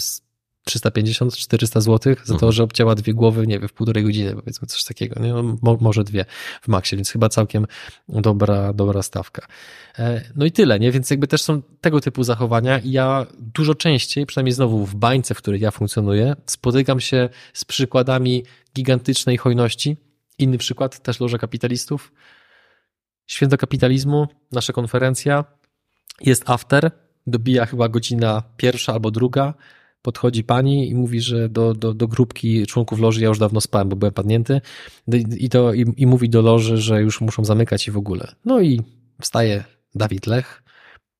350-400 0.67 1.81
zł 1.81 2.15
za 2.23 2.25
to, 2.25 2.33
Mhm. 2.33 2.51
że 2.51 2.63
obcięła 2.63 2.95
dwie 2.95 3.13
głowy, 3.13 3.47
nie 3.47 3.59
wiem, 3.59 3.67
w 3.67 3.73
półtorej 3.73 4.03
godziny, 4.03 4.35
powiedzmy 4.35 4.67
coś 4.67 4.83
takiego, 4.83 5.21
nie? 5.23 5.33
No, 5.33 5.43
mo, 5.61 5.77
może 5.81 6.03
dwie 6.03 6.25
w 6.61 6.67
maksie, 6.67 6.95
więc 6.95 7.11
chyba 7.11 7.29
całkiem 7.29 7.65
dobra, 8.09 8.73
dobra 8.73 9.01
stawka. 9.01 9.47
E, 9.99 10.21
No 10.35 10.45
i 10.45 10.51
tyle, 10.51 10.79
nie? 10.79 10.91
Więc 10.91 11.09
jakby 11.09 11.27
też 11.27 11.41
są 11.41 11.61
tego 11.81 12.01
typu 12.01 12.23
zachowania 12.23 12.79
i 12.79 12.91
ja 12.91 13.25
dużo 13.39 13.75
częściej, 13.75 14.25
przynajmniej 14.25 14.53
znowu 14.53 14.85
w 14.85 14.95
bańce, 14.95 15.33
w 15.35 15.37
której 15.37 15.61
ja 15.61 15.71
funkcjonuję, 15.71 16.35
spotykam 16.45 16.99
się 16.99 17.29
z 17.53 17.65
przykładami 17.65 18.43
gigantycznej 18.75 19.37
hojności. 19.37 19.97
Inny 20.39 20.57
przykład, 20.57 20.99
też 21.03 21.19
Loża 21.19 21.37
Kapitalistów. 21.37 22.11
Święto 23.27 23.57
kapitalizmu, 23.57 24.27
nasza 24.51 24.73
konferencja, 24.73 25.45
jest 26.21 26.49
after, 26.49 26.91
dobija 27.27 27.65
chyba 27.65 27.89
godzina 27.89 28.43
pierwsza 28.57 28.93
albo 28.93 29.11
druga, 29.11 29.53
podchodzi 30.07 30.43
pani 30.43 30.89
i 30.89 30.95
mówi, 30.95 31.21
że 31.21 31.49
do, 31.49 31.73
do, 31.73 31.93
do 31.93 32.07
grupki 32.07 32.65
członków 32.65 32.99
loży 32.99 33.21
ja 33.21 33.27
już 33.27 33.39
dawno 33.39 33.61
spałem, 33.61 33.89
bo 33.89 33.95
byłem 33.95 34.13
padnięty 34.13 34.61
i, 35.37 35.49
to, 35.49 35.73
i, 35.73 35.93
i 35.97 36.07
mówi 36.07 36.29
do 36.29 36.41
loży, 36.41 36.77
że 36.77 37.01
już 37.01 37.21
muszą 37.21 37.45
zamykać 37.45 37.87
i 37.87 37.91
w 37.91 37.97
ogóle. 37.97 38.35
No 38.45 38.61
i 38.61 38.81
wstaje 39.21 39.63
Dawid 39.95 40.27
Lech, 40.27 40.63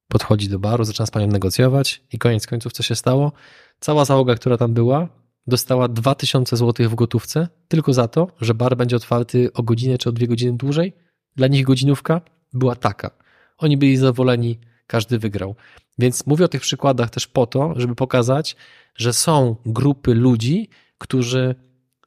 podchodzi 0.07 0.49
do 0.49 0.59
baru, 0.59 0.83
zaczyna 0.83 1.05
z 1.05 1.11
panią 1.11 1.27
negocjować 1.27 2.03
i 2.13 2.17
koniec 2.17 2.47
końców 2.47 2.73
co 2.73 2.83
się 2.83 2.95
stało? 2.95 3.31
Cała 3.79 4.05
załoga, 4.05 4.35
która 4.35 4.57
tam 4.57 4.73
była, 4.73 5.09
dostała 5.47 5.87
2000 5.87 6.57
zł 6.57 6.89
w 6.89 6.95
gotówce 6.95 7.47
tylko 7.67 7.93
za 7.93 8.07
to, 8.07 8.27
że 8.41 8.53
bar 8.53 8.77
będzie 8.77 8.95
otwarty 8.95 9.53
o 9.53 9.63
godzinę 9.63 9.97
czy 9.97 10.09
o 10.09 10.11
dwie 10.11 10.27
godziny 10.27 10.57
dłużej. 10.57 10.93
Dla 11.35 11.47
nich 11.47 11.65
godzinówka 11.65 12.21
była 12.53 12.75
taka. 12.75 13.11
Oni 13.57 13.77
byli 13.77 13.97
zadowoleni, 13.97 14.59
każdy 14.87 15.19
wygrał. 15.19 15.55
Więc 15.99 16.27
mówię 16.27 16.45
o 16.45 16.47
tych 16.47 16.61
przykładach 16.61 17.09
też 17.09 17.27
po 17.27 17.45
to, 17.45 17.73
żeby 17.75 17.95
pokazać, 17.95 18.55
że 18.95 19.13
są 19.13 19.55
grupy 19.65 20.13
ludzi, 20.13 20.69
którzy 20.97 21.55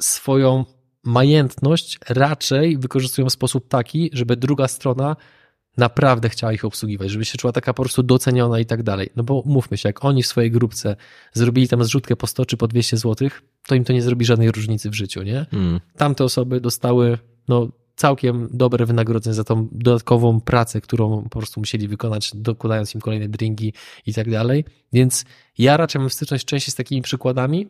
swoją 0.00 0.64
majętność 1.04 1.98
raczej 2.08 2.78
wykorzystują 2.78 3.28
w 3.28 3.32
sposób 3.32 3.68
taki, 3.68 4.10
żeby 4.12 4.36
druga 4.36 4.68
strona 4.68 5.16
naprawdę 5.76 6.28
chciała 6.28 6.52
ich 6.52 6.64
obsługiwać, 6.64 7.10
żeby 7.10 7.24
się 7.24 7.38
czuła 7.38 7.52
taka 7.52 7.74
po 7.74 7.82
prostu 7.82 8.02
doceniona 8.02 8.60
i 8.60 8.66
tak 8.66 8.82
dalej. 8.82 9.10
No 9.16 9.22
bo 9.22 9.42
mówmy 9.46 9.76
się, 9.76 9.88
jak 9.88 10.04
oni 10.04 10.22
w 10.22 10.26
swojej 10.26 10.50
grupce 10.50 10.96
zrobili 11.32 11.68
tam 11.68 11.84
zrzutkę 11.84 12.16
po 12.16 12.26
100 12.26 12.46
czy 12.46 12.56
po 12.56 12.68
200 12.68 12.96
zł, 12.96 13.28
to 13.66 13.74
im 13.74 13.84
to 13.84 13.92
nie 13.92 14.02
zrobi 14.02 14.24
żadnej 14.24 14.52
różnicy 14.52 14.90
w 14.90 14.94
życiu, 14.94 15.22
nie? 15.22 15.46
Mm. 15.52 15.80
Tamte 15.96 16.24
osoby 16.24 16.60
dostały 16.60 17.18
no, 17.48 17.68
całkiem 18.01 18.48
dobre 18.52 18.86
wynagrodzenie 18.86 19.35
za 19.35 19.44
tą 19.44 19.68
dodatkową 19.72 20.40
pracę, 20.40 20.81
którą 20.81 21.22
po 21.22 21.39
prostu 21.39 21.60
musieli 21.60 21.89
wykonać, 21.89 22.31
dokładając 22.35 22.94
im 22.94 23.01
kolejne 23.01 23.28
drinki 23.28 23.72
i 24.06 24.14
tak 24.14 24.31
dalej. 24.31 24.64
Więc 24.93 25.24
ja 25.59 25.77
raczej 25.77 26.01
mam 26.01 26.10
styczność 26.10 26.44
częściej 26.44 26.72
z 26.72 26.74
takimi 26.74 27.02
przykładami, 27.02 27.68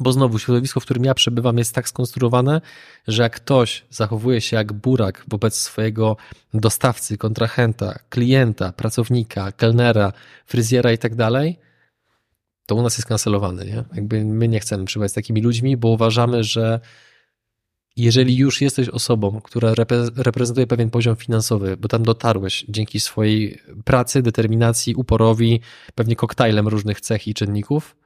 bo 0.00 0.12
znowu 0.12 0.38
środowisko, 0.38 0.80
w 0.80 0.84
którym 0.84 1.04
ja 1.04 1.14
przebywam, 1.14 1.58
jest 1.58 1.74
tak 1.74 1.88
skonstruowane, 1.88 2.60
że 3.08 3.22
jak 3.22 3.36
ktoś 3.36 3.84
zachowuje 3.90 4.40
się 4.40 4.56
jak 4.56 4.72
burak 4.72 5.24
wobec 5.28 5.54
swojego 5.54 6.16
dostawcy, 6.54 7.18
kontrahenta, 7.18 7.98
klienta, 8.08 8.72
pracownika, 8.72 9.52
kelnera, 9.52 10.12
fryzjera 10.46 10.92
i 10.92 10.98
tak 10.98 11.14
dalej, 11.14 11.58
to 12.66 12.74
u 12.74 12.82
nas 12.82 12.98
jest 12.98 13.08
kancelowany. 13.08 13.64
Nie? 13.64 13.84
Jakby 13.94 14.24
my 14.24 14.48
nie 14.48 14.60
chcemy 14.60 14.84
przebywać 14.84 15.10
z 15.10 15.14
takimi 15.14 15.42
ludźmi, 15.42 15.76
bo 15.76 15.88
uważamy, 15.88 16.44
że 16.44 16.80
jeżeli 17.96 18.36
już 18.36 18.60
jesteś 18.60 18.88
osobą, 18.88 19.40
która 19.40 19.72
repre- 19.72 20.10
reprezentuje 20.16 20.66
pewien 20.66 20.90
poziom 20.90 21.16
finansowy, 21.16 21.76
bo 21.76 21.88
tam 21.88 22.02
dotarłeś 22.02 22.66
dzięki 22.68 23.00
swojej 23.00 23.60
pracy, 23.84 24.22
determinacji, 24.22 24.94
uporowi, 24.94 25.60
pewnie 25.94 26.16
koktajlem 26.16 26.68
różnych 26.68 27.00
cech 27.00 27.28
i 27.28 27.34
czynników, 27.34 27.96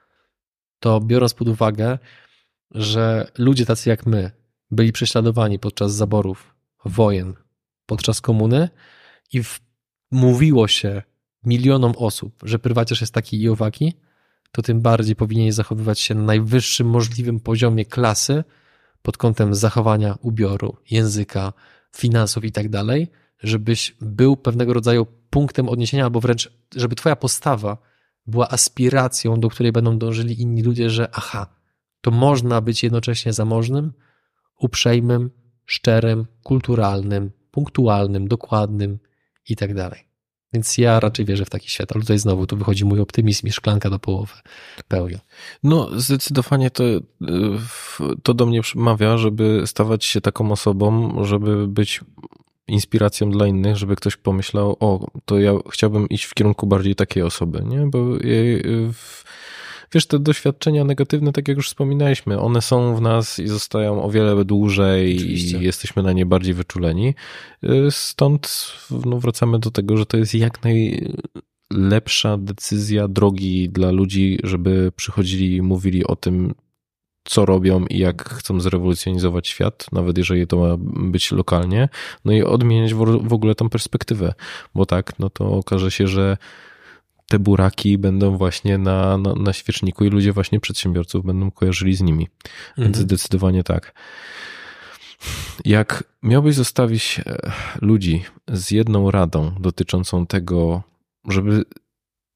to 0.81 1.01
biorąc 1.01 1.35
pod 1.35 1.49
uwagę, 1.49 1.99
że 2.71 3.31
ludzie 3.39 3.67
tacy 3.67 3.89
jak 3.91 4.07
my 4.07 4.31
byli 4.71 4.93
prześladowani 4.93 5.59
podczas 5.59 5.95
zaborów, 5.95 6.55
wojen, 6.85 7.35
podczas 7.87 8.21
komuny 8.21 8.69
i 9.33 9.43
w, 9.43 9.61
mówiło 10.11 10.69
się 10.69 11.03
milionom 11.45 11.93
osób, 11.97 12.35
że 12.43 12.59
prywaciarz 12.59 13.01
jest 13.01 13.15
taki 13.15 13.43
i 13.43 13.49
owaki, 13.49 13.95
to 14.53 14.63
tym 14.63 14.81
bardziej 14.81 15.17
powinien 15.17 15.53
zachowywać 15.53 16.01
się 16.01 16.15
na 16.15 16.23
najwyższym 16.23 16.87
możliwym 16.87 17.41
poziomie 17.41 17.85
klasy 17.85 18.45
pod 19.03 19.17
kątem 19.17 19.55
zachowania 19.55 20.19
ubioru, 20.23 20.77
języka, 20.91 21.53
finansów 21.97 22.45
i 22.45 22.53
tak 22.53 22.69
dalej, 22.69 23.11
żebyś 23.43 23.97
był 24.01 24.37
pewnego 24.37 24.73
rodzaju 24.73 25.07
punktem 25.31 25.69
odniesienia, 25.69 26.05
albo 26.05 26.21
wręcz, 26.21 26.53
żeby 26.77 26.95
twoja 26.95 27.17
postawa 27.17 27.79
była 28.27 28.49
aspiracją, 28.49 29.41
do 29.41 29.49
której 29.49 29.73
będą 29.73 29.99
dążyli 29.99 30.43
inni 30.43 30.63
ludzie, 30.63 30.91
że 30.91 31.09
aha, 31.13 31.47
to 32.01 32.11
można 32.11 32.61
być 32.61 32.83
jednocześnie 32.83 33.33
zamożnym, 33.33 33.93
uprzejmym, 34.61 35.31
szczerym, 35.67 36.27
kulturalnym, 36.43 37.31
punktualnym, 37.51 38.29
dokładnym 38.29 38.99
i 39.49 39.57
tak 39.57 39.75
dalej. 39.75 40.08
Więc 40.53 40.79
ja 40.79 41.01
raczej 41.01 41.25
wierzę 41.25 41.45
w 41.45 41.51
taki 41.51 41.71
świat, 41.71 41.93
ale 41.93 42.01
tutaj 42.01 42.19
znowu 42.19 42.47
tu 42.47 42.57
wychodzi 42.57 42.85
mój 42.85 43.01
optymizm 43.01 43.47
i 43.47 43.53
szklanka 43.53 43.91
do 43.91 43.99
połowy 43.99 44.35
pełnia. 44.89 45.19
No, 45.63 46.01
zdecydowanie 46.01 46.71
to, 46.71 46.85
y, 46.85 47.01
to 48.23 48.35
do 48.35 48.47
mnie 48.47 48.63
przemawia, 48.63 49.19
żeby 49.19 49.63
stawać 49.67 50.05
się 50.05 50.21
taką 50.21 50.53
osobą, 50.53 51.15
żeby 51.25 51.69
być 51.69 52.01
inspiracją 52.69 53.31
dla 53.31 53.47
innych, 53.47 53.77
żeby 53.77 53.97
ktoś 53.97 54.17
pomyślał, 54.17 54.77
o, 54.81 55.11
to 55.25 55.39
ja 55.39 55.53
chciałbym 55.71 56.09
iść 56.09 56.25
w 56.25 56.35
kierunku 56.35 56.67
bardziej 56.67 56.95
takiej 56.95 57.23
osoby, 57.23 57.63
nie? 57.65 57.87
Bo 57.87 58.17
jej, 58.17 58.55
y, 58.67 58.93
wiesz, 59.93 60.07
te 60.07 60.19
doświadczenia 60.19 60.85
negatywne, 60.85 61.33
tak 61.33 61.49
jak 61.49 61.57
już 61.57 61.69
wspominaliśmy, 61.69 62.41
one 62.41 62.63
są 62.63 62.97
w 62.97 63.01
nas 63.01 63.39
i 63.39 63.49
zostają 63.49 64.03
o 64.03 64.11
wiele 64.11 64.45
dłużej 64.45 65.17
Oczywiście. 65.17 65.59
i 65.59 65.65
jesteśmy 65.65 66.03
na 66.03 66.13
nie 66.13 66.27
bardziej 66.27 66.55
wyczuleni. 66.55 67.15
Y, 67.65 67.91
Stąd 67.91 68.73
no, 69.05 69.19
wracamy 69.19 69.59
do 69.59 69.71
tego, 69.71 69.97
że 69.97 70.07
to 70.07 70.17
jest 70.17 70.35
jak 70.35 70.59
najlepsza 70.63 72.37
decyzja 72.37 73.09
drogi 73.09 73.69
dla 73.69 73.91
ludzi, 73.91 74.39
żeby 74.45 74.93
przychodzili 74.97 75.57
i 75.57 75.63
mówili 75.63 76.07
o 76.07 76.17
tym, 76.17 76.55
co 77.25 77.47
robią 77.47 77.87
i 77.87 77.99
jak 77.99 78.29
chcą 78.29 78.61
zrewolucjonizować 78.61 79.49
świat, 79.49 79.87
nawet 79.93 80.19
jeżeli 80.19 80.47
to 80.47 80.57
ma 80.57 80.77
być 81.11 81.33
lokalnie, 81.33 81.89
no 82.25 82.33
i 82.33 82.43
odmieniać 82.43 82.95
w 82.95 83.29
w 83.29 83.33
ogóle 83.33 83.55
tą 83.55 83.69
perspektywę, 83.69 84.35
bo 84.75 84.87
tak, 84.87 85.19
no 85.19 85.31
to 85.31 85.51
okaże 85.51 85.91
się, 85.91 86.07
że 86.07 86.37
te 87.29 87.39
buraki 87.39 87.99
będą 87.99 88.37
właśnie 88.37 88.79
na, 88.79 89.19
na, 89.19 89.35
na 89.35 89.53
świeczniku 89.53 90.05
i 90.05 90.11
ludzie 90.11 90.33
właśnie 90.33 90.61
przedsiębiorców 90.61 91.25
będą 91.25 91.51
kojarzyli 91.51 91.95
z 91.95 92.01
nimi. 92.01 92.29
Więc 92.79 92.89
Mhm. 92.89 93.05
zdecydowanie 93.05 93.65
tak. 93.65 93.95
Jak 95.65 96.05
miałbyś 96.23 96.55
zostawić 96.55 97.21
e, 97.27 97.53
ludzi 97.83 98.25
z 98.49 98.71
jedną 98.71 99.11
radą 99.11 99.55
dotyczącą 99.61 100.27
tego, 100.27 100.83
żeby 101.29 101.65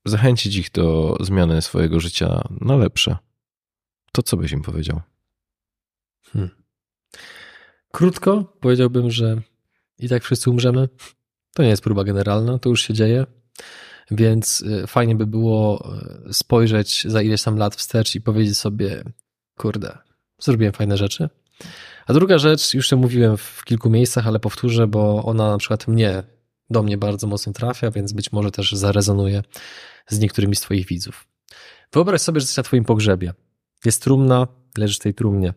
zachęcić 0.04 0.56
ich 0.56 0.70
do 0.70 1.16
zmiany 1.20 1.62
swojego 1.62 2.00
życia 2.00 2.48
na 2.60 2.76
lepsze, 2.76 3.16
to 4.12 4.22
co 4.22 4.36
byś 4.36 4.52
im 4.52 4.62
powiedział? 4.62 5.00
Hmm. 6.32 6.50
Krótko 7.92 8.56
powiedziałbym, 8.60 9.10
że 9.10 9.42
i 9.98 10.08
tak 10.08 10.24
wszyscy 10.24 10.50
umrzemy. 10.50 10.88
To 11.54 11.62
nie 11.62 11.68
jest 11.68 11.82
próba 11.82 12.04
generalna, 12.04 12.58
to 12.58 12.68
już 12.68 12.82
się 12.82 12.94
dzieje. 12.94 13.26
Więc 14.10 14.60
y, 14.60 14.86
fajnie 14.86 15.14
by 15.14 15.26
było 15.26 15.92
y, 16.28 16.34
spojrzeć 16.34 17.04
za 17.08 17.22
ileś 17.22 17.42
tam 17.42 17.56
lat 17.56 17.76
wstecz 17.76 18.14
i 18.14 18.20
powiedzieć 18.20 18.58
sobie, 18.58 19.04
kurde, 19.56 19.98
zrobiłem 20.38 20.72
fajne 20.72 20.96
rzeczy. 20.96 21.28
A 22.06 22.12
druga 22.12 22.38
rzecz, 22.38 22.74
już 22.74 22.88
to 22.88 22.96
mówiłem 22.96 23.36
w 23.36 23.64
kilku 23.64 23.90
miejscach, 23.90 24.26
ale 24.26 24.40
powtórzę, 24.40 24.86
bo 24.86 25.24
ona 25.24 25.50
na 25.50 25.58
przykład 25.58 25.88
mnie, 25.88 26.22
do 26.70 26.82
mnie 26.82 26.98
bardzo 26.98 27.26
mocno 27.26 27.52
trafia, 27.52 27.90
więc 27.90 28.12
być 28.12 28.32
może 28.32 28.50
też 28.50 28.72
zarezonuje 28.72 29.42
z 30.08 30.18
niektórymi 30.18 30.56
z 30.56 30.60
Twoich 30.60 30.86
widzów. 30.86 31.26
Wyobraź 31.92 32.20
sobie, 32.20 32.40
że 32.40 32.44
jesteś 32.44 32.56
na 32.56 32.62
Twoim 32.62 32.84
pogrzebie. 32.84 33.34
Jest 33.84 34.02
trumna, 34.02 34.48
leżysz 34.78 34.96
w 34.96 35.02
tej 35.02 35.14
trumnie. 35.14 35.54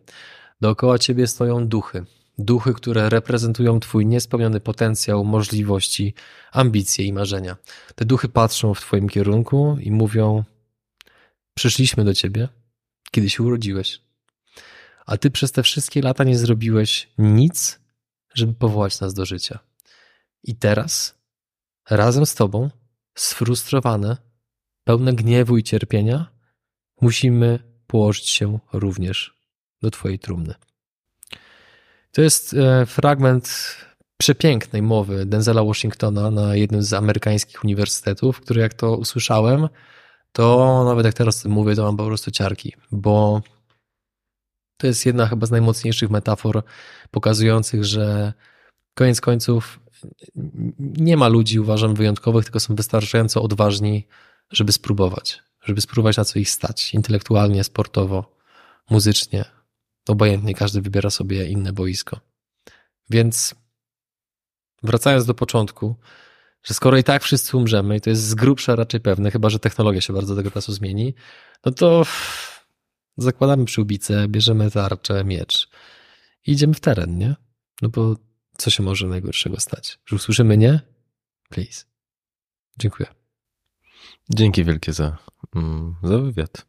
Dookoła 0.61 0.99
ciebie 0.99 1.27
stoją 1.27 1.67
duchy. 1.67 2.05
Duchy, 2.37 2.73
które 2.73 3.09
reprezentują 3.09 3.79
Twój 3.79 4.05
niespełniony 4.05 4.59
potencjał, 4.59 5.25
możliwości, 5.25 6.13
ambicje 6.51 7.05
i 7.05 7.13
marzenia. 7.13 7.57
Te 7.95 8.05
duchy 8.05 8.29
patrzą 8.29 8.73
w 8.73 8.81
Twoim 8.81 9.09
kierunku 9.09 9.77
i 9.79 9.91
mówią: 9.91 10.43
Przyszliśmy 11.53 12.03
do 12.03 12.13
Ciebie, 12.13 12.47
kiedy 13.11 13.29
się 13.29 13.43
urodziłeś. 13.43 14.01
A 15.05 15.17
Ty 15.17 15.31
przez 15.31 15.51
te 15.51 15.63
wszystkie 15.63 16.01
lata 16.01 16.23
nie 16.23 16.37
zrobiłeś 16.37 17.09
nic, 17.17 17.79
żeby 18.33 18.53
powołać 18.53 18.99
nas 18.99 19.13
do 19.13 19.25
życia. 19.25 19.59
I 20.43 20.55
teraz, 20.55 21.15
razem 21.89 22.25
z 22.25 22.35
Tobą, 22.35 22.69
sfrustrowane, 23.17 24.17
pełne 24.83 25.13
gniewu 25.13 25.57
i 25.57 25.63
cierpienia, 25.63 26.31
musimy 27.01 27.59
położyć 27.87 28.29
się 28.29 28.59
również 28.73 29.37
do 29.81 29.91
Twojej 29.91 30.19
trumny. 30.19 30.55
To 32.15 32.21
jest 32.21 32.53
e, 32.53 32.85
fragment 32.85 33.77
przepięknej 34.17 34.81
mowy 34.81 35.25
Denzela 35.25 35.63
Washingtona 35.63 36.31
na 36.31 36.55
jednym 36.55 36.83
z 36.83 36.93
amerykańskich 36.93 37.63
uniwersytetów, 37.63 38.41
który 38.41 38.61
jak 38.61 38.73
to 38.73 38.97
usłyszałem, 38.97 39.69
to 40.31 40.83
nawet 40.85 41.05
jak 41.05 41.13
teraz 41.13 41.45
mówię, 41.45 41.75
to 41.75 41.83
mam 41.83 41.97
po 41.97 42.05
prostu 42.05 42.31
ciarki, 42.31 42.73
bo 42.91 43.41
to 44.77 44.87
jest 44.87 45.05
jedna 45.05 45.27
chyba 45.27 45.45
z 45.45 45.51
najmocniejszych 45.51 46.09
metafor 46.09 46.63
pokazujących, 47.11 47.85
że 47.85 48.33
koniec 48.93 49.21
końców 49.21 49.79
nie 50.77 51.17
ma 51.17 51.27
ludzi, 51.27 51.59
uważam, 51.59 51.95
wyjątkowych, 51.95 52.45
tylko 52.45 52.59
są 52.59 52.75
wystarczająco 52.75 53.41
odważni, 53.41 54.07
żeby 54.51 54.71
spróbować, 54.71 55.43
żeby 55.63 55.81
spróbować 55.81 56.17
na 56.17 56.25
co 56.25 56.39
ich 56.39 56.49
stać, 56.49 56.93
intelektualnie, 56.93 57.63
sportowo, 57.63 58.35
muzycznie, 58.89 59.45
obojętnie, 60.07 60.53
każdy 60.53 60.81
wybiera 60.81 61.09
sobie 61.09 61.47
inne 61.47 61.73
boisko. 61.73 62.19
Więc 63.09 63.55
wracając 64.83 65.25
do 65.25 65.33
początku, 65.33 65.95
że 66.63 66.73
skoro 66.73 66.97
i 66.97 67.03
tak 67.03 67.23
wszyscy 67.23 67.57
umrzemy, 67.57 67.97
i 67.97 68.01
to 68.01 68.09
jest 68.09 68.21
z 68.21 68.35
grubsza 68.35 68.75
raczej 68.75 68.99
pewne, 68.99 69.31
chyba 69.31 69.49
że 69.49 69.59
technologia 69.59 70.01
się 70.01 70.13
bardzo 70.13 70.35
do 70.35 70.41
tego 70.41 70.51
czasu 70.51 70.73
zmieni, 70.73 71.13
no 71.65 71.71
to 71.71 72.05
zakładamy 73.17 73.65
przyłbicę, 73.65 74.27
bierzemy 74.27 74.71
tarczę, 74.71 75.23
miecz 75.23 75.69
i 76.47 76.51
idziemy 76.51 76.73
w 76.73 76.79
teren, 76.79 77.17
nie? 77.17 77.35
No 77.81 77.89
bo 77.89 78.15
co 78.57 78.69
się 78.69 78.83
może 78.83 79.07
najgorszego 79.07 79.59
stać? 79.59 79.99
Że 80.05 80.15
usłyszymy 80.15 80.57
nie? 80.57 80.79
Please. 81.49 81.85
Dziękuję. 82.79 83.09
Dzięki 84.29 84.63
wielkie 84.63 84.93
za, 84.93 85.17
mm, 85.55 85.95
za 86.03 86.17
wywiad. 86.17 86.65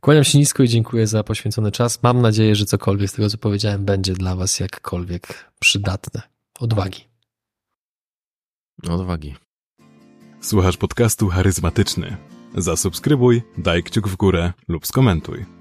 Kłaniam 0.00 0.24
się 0.24 0.38
nisko 0.38 0.62
i 0.62 0.68
dziękuję 0.68 1.06
za 1.06 1.24
poświęcony 1.24 1.72
czas. 1.72 2.02
Mam 2.02 2.22
nadzieję, 2.22 2.56
że 2.56 2.66
cokolwiek 2.66 3.10
z 3.10 3.12
tego, 3.12 3.30
co 3.30 3.38
powiedziałem, 3.38 3.84
będzie 3.84 4.12
dla 4.12 4.36
Was 4.36 4.60
jakkolwiek 4.60 5.52
przydatne. 5.58 6.22
Odwagi. 6.60 7.04
Odwagi. 8.88 9.34
Słuchasz 10.40 10.76
podcastu 10.76 11.28
charyzmatyczny. 11.28 12.16
Zasubskrybuj, 12.56 13.42
daj 13.58 13.82
kciuk 13.82 14.08
w 14.08 14.16
górę 14.16 14.52
lub 14.68 14.86
skomentuj. 14.86 15.59